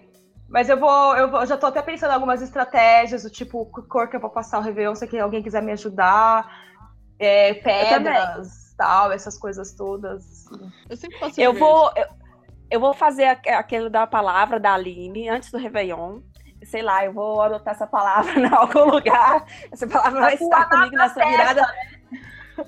Mas 0.48 0.70
eu 0.70 0.78
vou, 0.80 1.16
eu 1.18 1.30
vou, 1.30 1.42
eu 1.42 1.46
já 1.48 1.58
tô 1.58 1.66
até 1.66 1.82
pensando 1.82 2.12
em 2.12 2.14
algumas 2.14 2.42
estratégias, 2.42 3.24
do 3.24 3.30
tipo, 3.30 3.66
cor 3.66 4.08
que 4.10 4.16
eu 4.16 4.20
vou 4.20 4.30
passar 4.30 4.60
o 4.60 4.62
Réveillon, 4.62 4.94
se 4.96 5.20
alguém 5.20 5.42
quiser 5.42 5.62
me 5.62 5.72
ajudar, 5.72 6.48
é, 7.20 7.56
pedras, 7.56 8.74
tal, 8.78 9.12
essas 9.12 9.38
coisas 9.38 9.74
todas. 9.74 10.24
assim. 10.48 10.72
Eu 10.90 10.98
sempre 10.98 11.18
faço 11.20 11.42
Eu 11.42 11.54
vou, 11.54 11.92
eu, 11.96 12.06
eu 12.72 12.80
vou 12.80 12.94
fazer 12.94 13.26
aque- 13.26 13.50
aquele 13.50 13.90
da 13.90 14.06
palavra 14.06 14.60
da 14.60 14.74
Aline 14.74 15.30
antes 15.30 15.52
do 15.52 15.58
Réveillon. 15.58 16.20
Sei 16.64 16.82
lá, 16.82 17.04
eu 17.06 17.14
vou 17.14 17.42
adotar 17.42 17.74
essa 17.74 17.88
palavra 17.88 18.32
em 18.40 18.54
algum 18.54 18.86
lugar. 18.92 19.46
Essa 19.72 19.88
palavra 19.88 20.20
vai 20.22 20.34
estar 20.36 20.70
comigo 20.70 20.96
nessa 20.96 21.26
virada. 21.26 21.62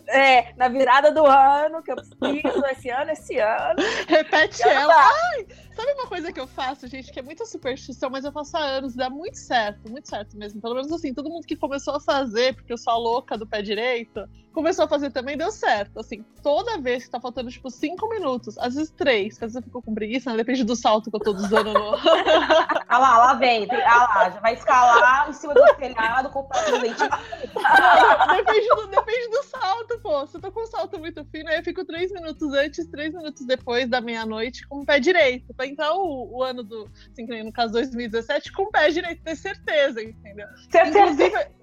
É, 0.07 0.53
na 0.57 0.67
virada 0.67 1.11
do 1.11 1.25
ano, 1.25 1.81
que 1.81 1.91
eu 1.91 1.95
preciso, 1.95 2.65
esse 2.71 2.89
ano, 2.89 3.11
esse 3.11 3.39
ano. 3.39 3.79
Repete 4.07 4.61
Ela 4.63 4.81
ela. 4.81 4.93
tá- 4.93 5.11
Ai, 5.33 5.47
Sabe 5.77 5.91
uma 5.91 6.07
coisa 6.07 6.33
que 6.33 6.39
eu 6.39 6.47
faço, 6.47 6.87
gente, 6.87 7.11
que 7.11 7.19
é 7.19 7.21
muita 7.21 7.45
superstição, 7.45 8.09
mas 8.09 8.25
eu 8.25 8.31
faço 8.31 8.57
há 8.57 8.61
anos, 8.61 8.95
dá 8.95 9.11
muito 9.11 9.37
certo, 9.37 9.87
muito 9.91 10.09
certo 10.09 10.35
mesmo. 10.35 10.59
Pelo 10.59 10.73
menos 10.73 10.91
assim, 10.91 11.13
todo 11.13 11.29
mundo 11.29 11.45
que 11.45 11.55
começou 11.55 11.93
a 11.93 11.99
fazer, 11.99 12.55
porque 12.55 12.73
eu 12.73 12.79
sou 12.79 12.93
a 12.93 12.97
louca 12.97 13.37
do 13.37 13.45
pé 13.45 13.61
direito, 13.61 14.27
começou 14.57 14.85
a 14.85 14.87
fazer 14.87 15.11
também, 15.11 15.37
deu 15.37 15.51
certo. 15.51 15.99
Assim, 15.99 16.25
toda 16.41 16.79
vez 16.79 17.05
que 17.05 17.11
tá 17.11 17.19
faltando, 17.19 17.51
tipo, 17.51 17.69
cinco 17.69 18.09
minutos, 18.09 18.57
às 18.57 18.73
vezes 18.73 18.89
três, 18.89 19.35
às 19.35 19.39
vezes 19.39 19.55
eu 19.57 19.61
fico 19.61 19.83
com 19.83 19.93
preguiça, 19.93 20.31
né? 20.31 20.37
Depende 20.37 20.63
do 20.63 20.75
salto 20.75 21.11
que 21.11 21.15
eu 21.15 21.19
tô 21.19 21.33
usando 21.33 21.71
no. 21.71 21.93
ah 22.89 22.97
lá, 22.97 23.17
lá 23.19 23.33
vem. 23.35 23.67
Ah 23.69 24.07
lá, 24.15 24.29
já 24.31 24.39
vai 24.39 24.55
escalar 24.55 25.29
em 25.29 25.33
cima 25.33 25.53
do 25.53 25.63
telhado 25.75 26.31
com 26.31 26.39
o 26.39 26.43
pé 26.45 26.71
do 26.71 26.79
depende, 26.81 28.67
do, 28.67 28.87
depende 28.87 29.29
do 29.29 29.43
salto, 29.43 29.99
pô. 30.01 30.25
Se 30.25 30.37
eu 30.37 30.41
tô 30.41 30.51
com 30.51 30.63
um 30.63 30.65
salto 30.65 30.97
muito 30.97 31.23
fino, 31.25 31.49
aí 31.49 31.57
eu 31.57 31.63
fico 31.63 31.85
três 31.85 32.11
minutos 32.11 32.51
antes, 32.53 32.87
três 32.87 33.13
minutos 33.13 33.45
depois 33.45 33.87
da 33.87 34.01
meia-noite 34.01 34.67
com 34.67 34.79
o 34.79 34.85
pé 34.85 34.99
direito. 34.99 35.53
Pra 35.53 35.66
entrar 35.67 35.93
o, 35.93 36.37
o 36.37 36.43
ano 36.43 36.63
do, 36.63 36.89
assim, 37.11 37.25
no 37.43 37.51
caso 37.51 37.73
2017, 37.73 38.51
com 38.51 38.63
o 38.63 38.71
pé 38.71 38.89
direito, 38.89 39.23
ter 39.23 39.35
certeza, 39.35 40.01
entendeu? 40.01 40.47
Certeza. 40.69 40.99
Inclusive, 40.99 41.57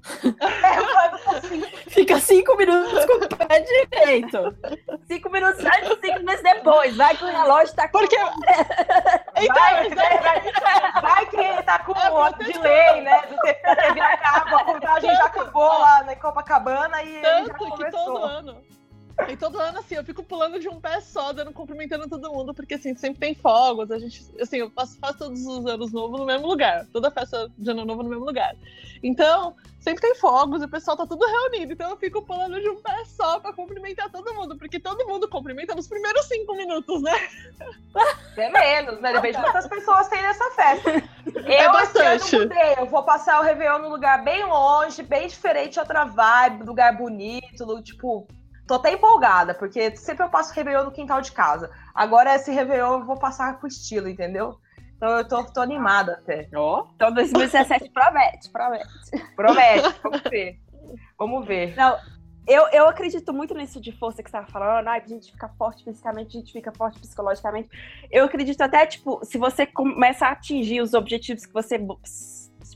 Fica 1.88 2.18
cinco 2.18 2.56
minutos 2.56 3.04
com 3.04 3.12
o 3.14 3.28
pé 3.28 3.60
direito. 3.60 4.56
Cinco 5.06 5.30
minutos 5.30 5.64
antes, 5.64 5.88
cinco 6.02 6.18
minutos 6.18 6.42
depois. 6.42 6.96
Vai 6.96 7.16
que 7.16 7.24
o 7.24 7.28
relógio 7.28 7.74
tá 7.74 7.88
com. 7.88 7.98
Porque. 7.98 8.16
Então, 9.42 9.54
vai, 9.54 9.88
vai, 9.88 11.00
vai, 11.00 11.26
que 11.26 11.62
tá 11.62 11.78
com 11.78 11.98
é, 11.98 12.10
um 12.10 12.32
delay, 12.32 13.00
né? 13.00 13.22
Do 13.22 13.36
TV 13.38 14.00
acaba, 14.00 14.56
a 14.56 14.64
contagem 14.64 15.14
já 15.14 15.24
acabou 15.24 15.78
lá 15.78 16.02
na 16.02 16.14
Copacabana 16.16 17.02
e. 17.02 17.22
Tanto 17.22 17.46
já 17.46 17.54
começou. 17.54 17.84
que 17.84 17.90
todo 17.90 18.16
ano. 18.18 18.62
E 19.28 19.36
todo 19.36 19.58
ano, 19.58 19.78
assim, 19.78 19.94
eu 19.94 20.04
fico 20.04 20.22
pulando 20.22 20.58
de 20.58 20.68
um 20.68 20.80
pé 20.80 21.00
só, 21.00 21.32
dando, 21.32 21.52
cumprimentando 21.52 22.08
todo 22.08 22.32
mundo, 22.32 22.54
porque, 22.54 22.74
assim, 22.74 22.94
sempre 22.94 23.20
tem 23.20 23.34
fogos, 23.34 23.90
a 23.90 23.98
gente, 23.98 24.24
assim, 24.40 24.58
eu 24.58 24.70
faço, 24.70 24.98
faço 24.98 25.18
todos 25.18 25.46
os 25.46 25.66
anos 25.66 25.92
novos 25.92 26.20
no 26.20 26.26
mesmo 26.26 26.46
lugar, 26.46 26.86
toda 26.92 27.10
festa 27.10 27.50
de 27.56 27.70
ano 27.70 27.84
novo 27.84 28.02
no 28.02 28.10
mesmo 28.10 28.24
lugar. 28.24 28.54
Então, 29.02 29.54
sempre 29.80 30.02
tem 30.02 30.14
fogos 30.14 30.62
e 30.62 30.66
o 30.66 30.68
pessoal 30.68 30.96
tá 30.96 31.06
tudo 31.06 31.24
reunido, 31.26 31.72
então 31.72 31.90
eu 31.90 31.96
fico 31.96 32.22
pulando 32.22 32.60
de 32.60 32.68
um 32.68 32.80
pé 32.82 33.04
só 33.04 33.40
pra 33.40 33.52
cumprimentar 33.52 34.10
todo 34.10 34.34
mundo, 34.34 34.56
porque 34.56 34.78
todo 34.78 35.06
mundo 35.06 35.28
cumprimenta 35.28 35.74
nos 35.74 35.88
primeiros 35.88 36.26
cinco 36.26 36.54
minutos, 36.54 37.02
né? 37.02 37.12
É 38.36 38.50
menos, 38.50 39.00
né? 39.00 39.12
Depende 39.12 39.36
de 39.36 39.42
quantas 39.42 39.66
pessoas 39.66 40.08
tem 40.08 40.22
nessa 40.22 40.50
festa. 40.50 40.90
É 41.44 41.66
eu, 41.66 41.72
bastante. 41.72 42.34
Eu, 42.34 42.42
mudei, 42.42 42.74
eu 42.78 42.86
vou 42.86 43.02
passar 43.02 43.40
o 43.40 43.42
Réveillon 43.42 43.78
num 43.78 43.88
lugar 43.88 44.22
bem 44.22 44.44
longe, 44.44 45.02
bem 45.02 45.28
diferente, 45.28 45.78
outra 45.78 46.04
vibe, 46.04 46.64
lugar 46.64 46.96
bonito, 46.96 47.82
tipo, 47.82 48.26
Tô 48.70 48.74
até 48.76 48.92
empolgada, 48.92 49.52
porque 49.52 49.96
sempre 49.96 50.24
eu 50.24 50.28
passo 50.28 50.54
Réveillon 50.54 50.84
no 50.84 50.92
quintal 50.92 51.20
de 51.20 51.32
casa. 51.32 51.72
Agora 51.92 52.36
esse 52.36 52.52
Réveillon 52.52 53.00
eu 53.00 53.04
vou 53.04 53.18
passar 53.18 53.58
com 53.58 53.66
estilo, 53.66 54.08
entendeu? 54.08 54.60
Então 54.94 55.08
eu 55.08 55.26
tô, 55.26 55.42
tô 55.42 55.60
animada 55.60 56.12
até. 56.12 56.48
Oh. 56.54 56.86
Então 56.94 57.12
2017 57.12 57.90
promete, 57.90 58.48
promete. 58.48 58.86
Promete, 59.34 60.00
vamos 60.00 60.22
ver. 60.22 60.60
Vamos 61.18 61.46
ver. 61.48 61.74
Não, 61.74 61.98
eu, 62.46 62.68
eu 62.68 62.88
acredito 62.88 63.32
muito 63.32 63.54
nisso 63.54 63.80
de 63.80 63.90
força 63.90 64.22
que 64.22 64.30
você 64.30 64.36
estava 64.36 64.52
falando, 64.52 64.86
ah, 64.86 64.92
a 64.92 65.00
gente 65.04 65.32
fica 65.32 65.48
forte 65.58 65.82
fisicamente, 65.82 66.36
a 66.36 66.40
gente 66.40 66.52
fica 66.52 66.70
forte 66.70 67.00
psicologicamente. 67.00 67.68
Eu 68.08 68.26
acredito 68.26 68.60
até, 68.60 68.86
tipo, 68.86 69.18
se 69.24 69.36
você 69.36 69.66
começa 69.66 70.26
a 70.26 70.30
atingir 70.30 70.80
os 70.80 70.94
objetivos 70.94 71.44
que 71.44 71.52
você 71.52 71.76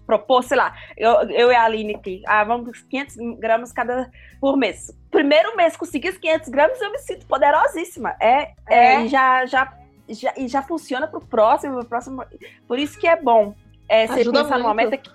propor, 0.00 0.42
sei 0.42 0.56
lá, 0.56 0.74
eu, 0.96 1.12
eu 1.30 1.50
e 1.50 1.54
a 1.54 1.64
Aline 1.64 1.94
aqui, 1.94 2.22
ah, 2.26 2.44
vamos 2.44 2.82
500 2.82 3.16
gramas 3.38 3.72
cada 3.72 4.10
por 4.40 4.56
mês. 4.56 4.90
Primeiro 5.10 5.56
mês 5.56 5.76
conseguir 5.76 6.10
os 6.10 6.18
500 6.18 6.48
gramas, 6.48 6.80
eu 6.80 6.90
me 6.90 6.98
sinto 6.98 7.26
poderosíssima. 7.26 8.14
É, 8.20 8.52
é. 8.68 9.04
é 9.04 9.08
já, 9.08 9.46
já, 9.46 9.78
já, 10.08 10.34
e 10.36 10.48
já 10.48 10.62
funciona 10.62 11.06
pro 11.06 11.20
próximo, 11.20 11.78
pro 11.78 11.86
próximo. 11.86 12.24
Por 12.66 12.78
isso 12.78 12.98
que 12.98 13.06
é 13.06 13.20
bom 13.20 13.54
é, 13.88 14.06
você 14.06 14.20
Ajuda 14.20 14.42
pensar 14.42 14.54
muito. 14.54 14.62
numa 14.62 14.74
meta 14.74 14.96
que 14.96 15.10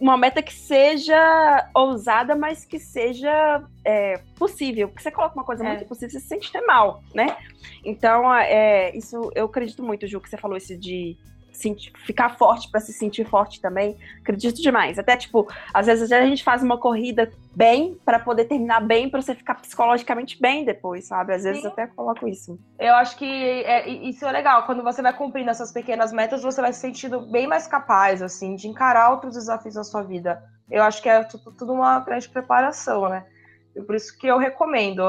uma 0.00 0.16
meta 0.16 0.40
que 0.40 0.52
seja 0.52 1.68
ousada, 1.74 2.36
mas 2.36 2.64
que 2.64 2.78
seja 2.78 3.64
é, 3.84 4.20
possível. 4.36 4.88
Porque 4.88 5.02
você 5.02 5.10
coloca 5.10 5.34
uma 5.34 5.44
coisa 5.44 5.64
é. 5.64 5.68
muito 5.68 5.86
possível, 5.86 6.10
você 6.10 6.20
se 6.20 6.28
sente 6.28 6.52
mal, 6.66 7.02
né? 7.12 7.36
Então, 7.84 8.32
é, 8.34 8.96
isso 8.96 9.30
eu 9.34 9.46
acredito 9.46 9.82
muito, 9.82 10.06
Ju, 10.06 10.20
que 10.20 10.30
você 10.30 10.36
falou 10.36 10.56
isso 10.56 10.76
de 10.76 11.16
sentir, 11.58 11.92
ficar 12.06 12.36
forte 12.36 12.70
para 12.70 12.80
se 12.80 12.92
sentir 12.92 13.24
forte 13.26 13.60
também. 13.60 13.96
Acredito 14.20 14.62
demais. 14.62 14.98
Até, 14.98 15.16
tipo, 15.16 15.48
às 15.74 15.86
vezes 15.86 16.10
a 16.12 16.24
gente 16.24 16.44
faz 16.44 16.62
uma 16.62 16.78
corrida 16.78 17.30
bem 17.54 17.98
para 18.04 18.18
poder 18.18 18.44
terminar 18.44 18.80
bem, 18.80 19.10
para 19.10 19.20
você 19.20 19.34
ficar 19.34 19.56
psicologicamente 19.56 20.40
bem 20.40 20.64
depois, 20.64 21.06
sabe? 21.06 21.34
Às 21.34 21.42
vezes 21.42 21.62
Sim. 21.62 21.68
até 21.68 21.86
coloco 21.88 22.28
isso. 22.28 22.58
Eu 22.78 22.94
acho 22.94 23.16
que 23.16 23.24
é, 23.24 23.88
isso 23.88 24.24
é 24.24 24.30
legal. 24.30 24.64
Quando 24.64 24.82
você 24.82 25.02
vai 25.02 25.12
cumprindo 25.12 25.50
essas 25.50 25.72
pequenas 25.72 26.12
metas, 26.12 26.42
você 26.42 26.60
vai 26.60 26.72
se 26.72 26.80
sentindo 26.80 27.20
bem 27.20 27.46
mais 27.46 27.66
capaz, 27.66 28.22
assim, 28.22 28.54
de 28.54 28.68
encarar 28.68 29.10
outros 29.10 29.34
desafios 29.34 29.74
na 29.74 29.84
sua 29.84 30.02
vida. 30.02 30.40
Eu 30.70 30.82
acho 30.82 31.02
que 31.02 31.08
é 31.08 31.24
tudo, 31.24 31.52
tudo 31.52 31.72
uma 31.72 31.98
grande 32.00 32.28
preparação, 32.28 33.08
né? 33.08 33.26
E 33.74 33.82
por 33.82 33.94
isso 33.94 34.16
que 34.16 34.26
eu 34.26 34.38
recomendo 34.38 35.02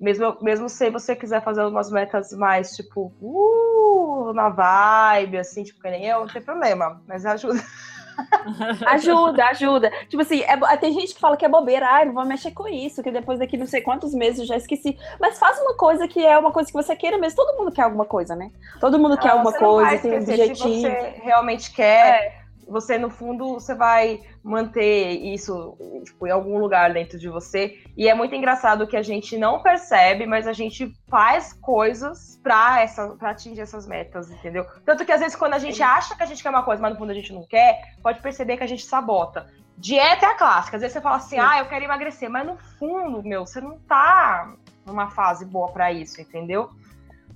mesmo, 0.00 0.36
mesmo 0.40 0.68
se 0.68 0.90
você 0.90 1.16
quiser 1.16 1.42
fazer 1.42 1.64
umas 1.64 1.90
metas 1.90 2.32
mais, 2.32 2.76
tipo, 2.76 3.12
uh, 3.20 4.32
na 4.32 4.48
vibe, 4.48 5.38
assim, 5.38 5.64
tipo, 5.64 5.80
que 5.80 5.90
nem 5.90 6.06
eu, 6.06 6.20
não 6.20 6.28
tem 6.28 6.42
problema, 6.42 7.02
mas 7.06 7.26
ajuda. 7.26 7.60
ajuda, 8.86 9.44
ajuda. 9.46 9.90
Tipo 10.08 10.22
assim, 10.22 10.42
é, 10.42 10.76
tem 10.76 10.92
gente 10.92 11.14
que 11.14 11.20
fala 11.20 11.36
que 11.36 11.44
é 11.44 11.48
bobeira, 11.48 11.86
ah, 11.86 12.04
não 12.04 12.14
vou 12.14 12.24
mexer 12.24 12.50
com 12.50 12.68
isso, 12.68 13.02
que 13.02 13.10
depois 13.10 13.38
daqui 13.38 13.56
não 13.56 13.66
sei 13.66 13.80
quantos 13.80 14.14
meses 14.14 14.40
eu 14.40 14.46
já 14.46 14.56
esqueci. 14.56 14.96
Mas 15.20 15.38
faz 15.38 15.58
uma 15.60 15.74
coisa 15.74 16.06
que 16.06 16.24
é 16.24 16.38
uma 16.38 16.52
coisa 16.52 16.68
que 16.68 16.76
você 16.76 16.94
queira 16.96 17.18
mesmo. 17.18 17.36
Todo 17.36 17.56
mundo 17.56 17.72
quer 17.72 17.82
alguma 17.82 18.04
coisa, 18.04 18.34
né? 18.34 18.50
Todo 18.80 18.98
mundo 18.98 19.14
não, 19.14 19.22
quer 19.22 19.30
alguma 19.30 19.52
coisa, 19.52 19.98
tem 19.98 20.12
um 20.12 20.22
objetivo. 20.22 20.56
Se 20.56 20.80
você 20.80 21.14
realmente 21.22 21.72
quer, 21.72 22.24
é 22.24 22.37
você 22.68 22.98
no 22.98 23.10
fundo 23.10 23.54
você 23.54 23.74
vai 23.74 24.20
manter 24.42 25.10
isso 25.12 25.76
tipo, 26.04 26.26
em 26.26 26.30
algum 26.30 26.58
lugar 26.58 26.92
dentro 26.92 27.18
de 27.18 27.28
você. 27.28 27.78
E 27.96 28.08
é 28.08 28.14
muito 28.14 28.34
engraçado 28.34 28.86
que 28.86 28.96
a 28.96 29.02
gente 29.02 29.36
não 29.36 29.62
percebe 29.62 30.26
mas 30.26 30.46
a 30.46 30.52
gente 30.52 30.92
faz 31.08 31.52
coisas 31.52 32.38
para 32.42 32.82
essa 32.82 33.08
para 33.16 33.30
atingir 33.30 33.60
essas 33.60 33.86
metas 33.86 34.30
entendeu? 34.30 34.66
Tanto 34.84 35.04
que 35.04 35.12
às 35.12 35.20
vezes 35.20 35.36
quando 35.36 35.54
a 35.54 35.58
gente 35.58 35.82
acha 35.82 36.14
que 36.14 36.22
a 36.22 36.26
gente 36.26 36.42
quer 36.42 36.50
uma 36.50 36.62
coisa 36.62 36.80
mas 36.80 36.92
no 36.92 36.98
fundo 36.98 37.10
a 37.10 37.14
gente 37.14 37.32
não 37.32 37.44
quer 37.44 37.80
pode 38.02 38.20
perceber 38.20 38.56
que 38.56 38.64
a 38.64 38.68
gente 38.68 38.84
sabota. 38.84 39.46
Dieta 39.76 40.26
é 40.26 40.30
a 40.30 40.34
clássica. 40.34 40.76
Às 40.76 40.82
vezes 40.82 40.94
você 40.94 41.00
fala 41.00 41.16
assim 41.16 41.36
Sim. 41.36 41.42
ah 41.42 41.58
eu 41.60 41.66
quero 41.66 41.84
emagrecer. 41.84 42.28
Mas 42.28 42.46
no 42.46 42.56
fundo 42.78 43.22
meu 43.22 43.46
você 43.46 43.60
não 43.60 43.78
tá 43.78 44.52
numa 44.84 45.10
fase 45.10 45.44
boa 45.44 45.68
para 45.68 45.92
isso 45.92 46.20
entendeu 46.20 46.70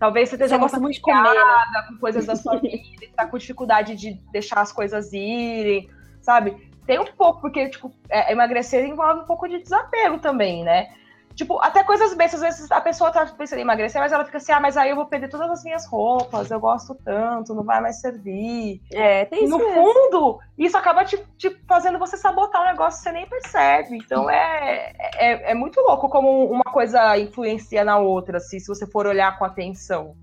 Talvez 0.02 0.30
você 0.30 0.34
esteja 0.34 0.58
muito, 0.58 0.80
muito 0.80 0.94
de 0.94 1.00
comer, 1.00 1.32
né? 1.32 1.86
com 1.86 1.96
coisas 1.98 2.26
da 2.26 2.34
sua 2.34 2.56
vida, 2.58 2.82
está 3.02 3.24
com 3.24 3.38
dificuldade 3.38 3.94
de 3.94 4.14
deixar 4.32 4.60
as 4.60 4.72
coisas 4.72 5.12
irem, 5.12 5.88
sabe? 6.20 6.56
Tem 6.84 6.98
um 6.98 7.04
pouco, 7.04 7.40
porque, 7.40 7.68
tipo, 7.68 7.88
é, 8.08 8.32
emagrecer 8.32 8.84
envolve 8.84 9.20
um 9.20 9.26
pouco 9.26 9.46
de 9.46 9.62
desapego 9.62 10.18
também, 10.18 10.64
né? 10.64 10.88
Tipo, 11.34 11.58
até 11.60 11.82
coisas 11.82 12.14
bestas, 12.14 12.42
às 12.42 12.56
vezes 12.56 12.70
a 12.70 12.80
pessoa 12.80 13.10
tá 13.10 13.26
pensando 13.26 13.58
em 13.58 13.62
emagrecer, 13.62 14.00
mas 14.00 14.12
ela 14.12 14.24
fica 14.24 14.38
assim, 14.38 14.52
ah, 14.52 14.60
mas 14.60 14.76
aí 14.76 14.90
eu 14.90 14.96
vou 14.96 15.06
perder 15.06 15.28
todas 15.28 15.50
as 15.50 15.64
minhas 15.64 15.86
roupas, 15.86 16.50
eu 16.50 16.60
gosto 16.60 16.94
tanto, 16.94 17.54
não 17.54 17.64
vai 17.64 17.80
mais 17.80 18.00
servir. 18.00 18.80
É, 18.92 19.24
tem 19.24 19.44
isso. 19.44 19.50
No 19.50 19.58
mesmo. 19.58 19.74
fundo, 19.74 20.38
isso 20.58 20.76
acaba 20.76 21.04
te, 21.04 21.18
te, 21.36 21.50
fazendo 21.66 21.98
você 21.98 22.16
sabotar 22.16 22.62
o 22.62 22.66
negócio 22.66 22.98
que 22.98 23.04
você 23.04 23.12
nem 23.12 23.26
percebe. 23.26 23.96
Então 23.96 24.28
é, 24.28 24.92
é, 25.16 25.52
é 25.52 25.54
muito 25.54 25.80
louco 25.80 26.08
como 26.08 26.46
uma 26.46 26.64
coisa 26.64 27.16
influencia 27.18 27.84
na 27.84 27.98
outra, 27.98 28.38
assim, 28.38 28.58
se 28.58 28.68
você 28.68 28.86
for 28.86 29.06
olhar 29.06 29.38
com 29.38 29.44
atenção. 29.44 30.14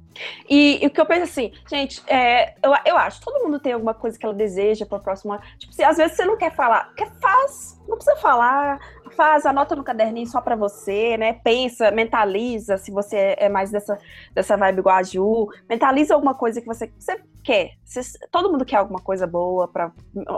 E, 0.49 0.83
e, 0.83 0.87
o 0.87 0.89
que 0.89 0.99
eu 0.99 1.05
penso 1.05 1.23
assim, 1.23 1.51
gente, 1.69 2.01
é, 2.07 2.55
eu, 2.63 2.73
eu 2.85 2.97
acho, 2.97 3.21
todo 3.21 3.43
mundo 3.43 3.59
tem 3.59 3.73
alguma 3.73 3.93
coisa 3.93 4.17
que 4.17 4.25
ela 4.25 4.33
deseja 4.33 4.85
para 4.85 4.97
o 4.97 5.01
próximo 5.01 5.33
ano. 5.33 5.41
Tipo, 5.57 5.73
se 5.73 5.83
às 5.83 5.97
vezes 5.97 6.17
você 6.17 6.25
não 6.25 6.37
quer 6.37 6.53
falar, 6.53 6.93
quer 6.95 7.09
faz, 7.19 7.79
não 7.87 7.95
precisa 7.95 8.17
falar, 8.17 8.79
faz, 9.09 9.45
anota 9.45 9.75
no 9.75 9.83
caderninho 9.83 10.27
só 10.27 10.41
para 10.41 10.55
você, 10.55 11.17
né? 11.17 11.33
Pensa, 11.33 11.91
mentaliza, 11.91 12.77
se 12.77 12.91
você 12.91 13.35
é 13.37 13.49
mais 13.49 13.71
dessa, 13.71 13.97
dessa 14.33 14.55
vibe 14.57 14.79
igual 14.79 14.95
a 14.95 15.03
Ju, 15.03 15.47
mentaliza 15.67 16.13
alguma 16.13 16.33
coisa 16.33 16.61
que 16.61 16.67
você, 16.67 16.91
você 16.97 17.21
quer. 17.43 17.71
Você, 17.83 18.01
todo 18.31 18.51
mundo 18.51 18.65
quer 18.65 18.77
alguma 18.77 18.99
coisa 18.99 19.25
boa, 19.27 19.67
pra, 19.67 19.91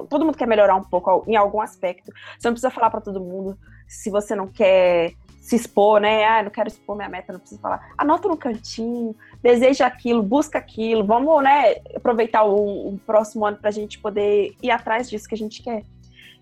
todo 0.09 0.25
mundo 0.25 0.37
quer 0.37 0.47
melhorar 0.47 0.75
um 0.75 0.83
pouco 0.83 1.23
em 1.27 1.35
algum 1.35 1.61
aspecto. 1.61 2.11
Você 2.37 2.47
não 2.47 2.53
precisa 2.53 2.71
falar 2.71 2.89
para 2.89 3.01
todo 3.01 3.19
mundo 3.19 3.57
se 3.87 4.09
você 4.09 4.35
não 4.35 4.47
quer 4.47 5.13
se 5.41 5.55
expor, 5.55 5.99
né? 5.99 6.23
Ah, 6.23 6.43
não 6.43 6.51
quero 6.51 6.69
expor 6.69 6.95
minha 6.95 7.09
meta, 7.09 7.33
não 7.33 7.39
preciso 7.39 7.59
falar. 7.59 7.91
Anota 7.97 8.27
no 8.27 8.37
cantinho, 8.37 9.15
deseja 9.41 9.87
aquilo, 9.87 10.21
busca 10.21 10.59
aquilo. 10.59 11.03
Vamos, 11.03 11.43
né, 11.43 11.75
aproveitar 11.95 12.43
o, 12.43 12.93
o 12.93 12.99
próximo 12.99 13.45
ano 13.45 13.57
para 13.57 13.69
a 13.69 13.73
gente 13.73 13.99
poder 13.99 14.55
ir 14.61 14.69
atrás 14.69 15.09
disso 15.09 15.27
que 15.27 15.35
a 15.35 15.37
gente 15.37 15.63
quer. 15.63 15.83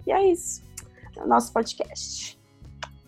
E 0.05 0.11
é 0.11 0.31
isso. 0.31 0.68
O 1.23 1.27
nosso 1.27 1.51
podcast. 1.51 2.39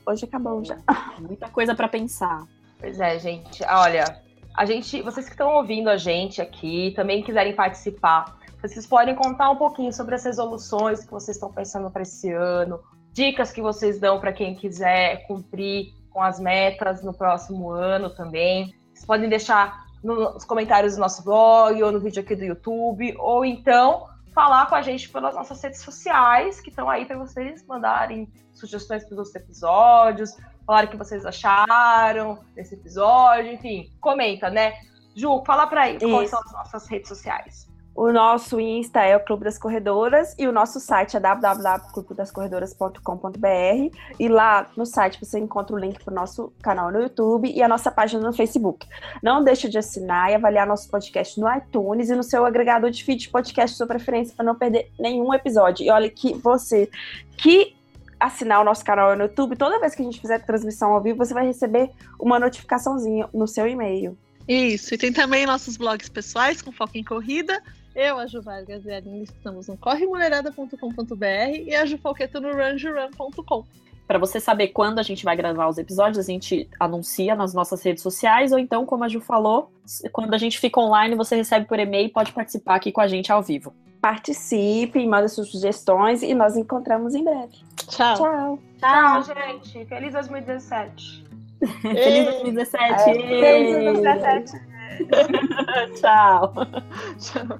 Hoje 0.05 0.25
acabou 0.25 0.63
já. 0.63 0.77
Muita 1.19 1.47
coisa 1.49 1.73
para 1.73 1.88
pensar. 1.88 2.45
Pois 2.79 2.99
é, 2.99 3.17
gente. 3.19 3.63
Olha, 3.63 4.21
a 4.55 4.65
gente, 4.65 5.01
vocês 5.01 5.25
que 5.25 5.33
estão 5.33 5.55
ouvindo 5.55 5.89
a 5.89 5.97
gente 5.97 6.41
aqui, 6.41 6.91
também 6.95 7.23
quiserem 7.23 7.55
participar, 7.55 8.38
vocês 8.61 8.85
podem 8.85 9.15
contar 9.15 9.49
um 9.49 9.55
pouquinho 9.55 9.93
sobre 9.93 10.15
as 10.15 10.23
resoluções 10.23 11.03
que 11.03 11.11
vocês 11.11 11.38
estão 11.38 11.51
pensando 11.51 11.89
para 11.89 12.01
esse 12.01 12.31
ano, 12.31 12.79
dicas 13.13 13.51
que 13.51 13.61
vocês 13.61 13.99
dão 13.99 14.19
para 14.19 14.33
quem 14.33 14.55
quiser 14.55 15.25
cumprir 15.27 15.93
com 16.09 16.21
as 16.21 16.39
metas 16.39 17.01
no 17.03 17.13
próximo 17.13 17.71
ano 17.71 18.09
também. 18.09 18.75
Vocês 18.93 19.05
podem 19.05 19.29
deixar 19.29 19.85
nos 20.03 20.43
comentários 20.43 20.95
do 20.95 20.99
nosso 20.99 21.23
blog, 21.23 21.81
ou 21.81 21.91
no 21.91 21.99
vídeo 21.99 22.21
aqui 22.21 22.35
do 22.35 22.43
YouTube, 22.43 23.15
ou 23.17 23.45
então 23.45 24.07
falar 24.33 24.67
com 24.67 24.75
a 24.75 24.81
gente 24.81 25.09
pelas 25.09 25.35
nossas 25.35 25.61
redes 25.61 25.81
sociais, 25.81 26.59
que 26.61 26.69
estão 26.69 26.89
aí 26.89 27.05
para 27.05 27.17
vocês 27.17 27.65
mandarem 27.65 28.31
sugestões 28.53 29.03
para 29.05 29.21
os 29.21 29.35
episódios, 29.35 30.37
falar 30.65 30.85
o 30.85 30.87
que 30.87 30.97
vocês 30.97 31.25
acharam 31.25 32.39
desse 32.53 32.75
episódio, 32.75 33.51
enfim, 33.51 33.91
comenta, 33.99 34.49
né? 34.49 34.73
Ju, 35.15 35.43
fala 35.45 35.67
para 35.67 35.83
aí 35.83 35.99
quais 35.99 36.29
são 36.29 36.39
as 36.39 36.51
nossas 36.53 36.87
redes 36.87 37.09
sociais. 37.09 37.70
O 37.93 38.09
nosso 38.11 38.59
Insta 38.59 39.01
é 39.01 39.15
o 39.18 39.19
Clube 39.19 39.43
das 39.43 39.57
Corredoras 39.57 40.35
e 40.39 40.47
o 40.47 40.51
nosso 40.51 40.80
site 40.80 41.18
é 41.18 41.19
www.clubedascorredoras.com.br 41.19 43.97
e 44.18 44.30
lá 44.30 44.72
no 44.77 44.85
site 44.85 45.19
você 45.23 45.38
encontra 45.38 45.76
o 45.76 45.80
link 45.80 46.03
para 46.03 46.11
o 46.11 46.15
nosso 46.15 46.51
canal 46.63 46.89
no 46.89 47.01
YouTube 47.01 47.51
e 47.51 47.61
a 47.61 47.68
nossa 47.68 47.91
página 47.91 48.26
no 48.26 48.31
Facebook. 48.31 48.88
Não 49.22 49.43
deixe 49.43 49.68
de 49.68 49.77
assinar 49.77 50.31
e 50.31 50.35
avaliar 50.35 50.65
nosso 50.65 50.89
podcast 50.89 51.38
no 51.39 51.53
iTunes 51.53 52.09
e 52.09 52.15
no 52.15 52.23
seu 52.23 52.45
agregador 52.45 52.89
de 52.89 53.03
feed 53.03 53.23
de 53.23 53.30
podcast 53.30 53.73
de 53.73 53.77
sua 53.77 53.88
preferência 53.88 54.34
para 54.35 54.45
não 54.45 54.55
perder 54.55 54.89
nenhum 54.97 55.34
episódio. 55.34 55.85
E 55.85 55.89
olha 55.89 56.09
que 56.09 56.34
você 56.34 56.89
que 57.38 57.76
assinar 58.18 58.61
o 58.61 58.63
nosso 58.63 58.85
canal 58.85 59.18
no 59.18 59.23
YouTube, 59.23 59.57
toda 59.57 59.80
vez 59.80 59.93
que 59.95 60.01
a 60.01 60.05
gente 60.05 60.22
fizer 60.22 60.39
transmissão 60.45 60.93
ao 60.93 61.01
vivo, 61.01 61.18
você 61.18 61.34
vai 61.34 61.45
receber 61.45 61.91
uma 62.19 62.39
notificaçãozinha 62.39 63.27
no 63.34 63.47
seu 63.47 63.68
e-mail. 63.68 64.18
Isso, 64.47 64.93
e 64.93 64.97
tem 64.97 65.11
também 65.11 65.45
nossos 65.45 65.76
blogs 65.77 66.09
pessoais 66.09 66.61
com 66.61 66.72
foco 66.72 66.97
em 66.97 67.03
corrida. 67.03 67.61
Eu, 67.95 68.18
a 68.18 68.26
Ju 68.26 68.41
Vargas 68.41 68.85
e 68.85 68.91
a 68.91 68.97
Aline 68.97 69.23
estamos 69.23 69.68
no 69.68 69.77
corremulerada.com.br 69.77 71.26
e 71.65 71.76
a 71.76 71.85
Ju 71.85 71.97
Falqueto 71.97 72.39
no 72.39 72.51
runjuran.com. 72.53 73.65
Para 74.07 74.19
você 74.19 74.39
saber 74.39 74.69
quando 74.69 74.99
a 74.99 75.03
gente 75.03 75.23
vai 75.23 75.35
gravar 75.35 75.68
os 75.68 75.77
episódios, 75.77 76.18
a 76.18 76.30
gente 76.30 76.69
anuncia 76.80 77.35
nas 77.35 77.53
nossas 77.53 77.81
redes 77.81 78.03
sociais, 78.03 78.51
ou 78.51 78.59
então, 78.59 78.85
como 78.85 79.03
a 79.03 79.07
Ju 79.07 79.22
falou, 79.22 79.72
quando 80.11 80.34
a 80.34 80.38
gente 80.38 80.59
fica 80.59 80.80
online, 80.80 81.15
você 81.15 81.35
recebe 81.35 81.65
por 81.65 81.80
e-mail 81.80 82.07
e 82.07 82.09
pode 82.09 82.31
participar 82.31 82.76
aqui 82.76 82.91
com 82.91 83.01
a 83.01 83.07
gente 83.07 83.31
ao 83.31 83.41
vivo. 83.41 83.73
Participe, 84.01 85.05
manda 85.05 85.27
suas 85.27 85.49
sugestões 85.49 86.23
e 86.23 86.34
nós 86.34 86.57
encontramos 86.57 87.13
em 87.15 87.23
breve. 87.23 87.57
Tchau. 87.88 88.15
Tchau. 88.18 88.59
Tchau, 88.80 89.23
gente. 89.23 89.85
Feliz 89.85 90.13
2017. 90.13 91.31
Feliz 91.81 92.26
2017! 92.26 92.84
É, 92.84 93.03
feliz 93.03 93.84
2017! 93.85 94.51
Tchau! 96.01 96.53
Tchau. 97.19 97.59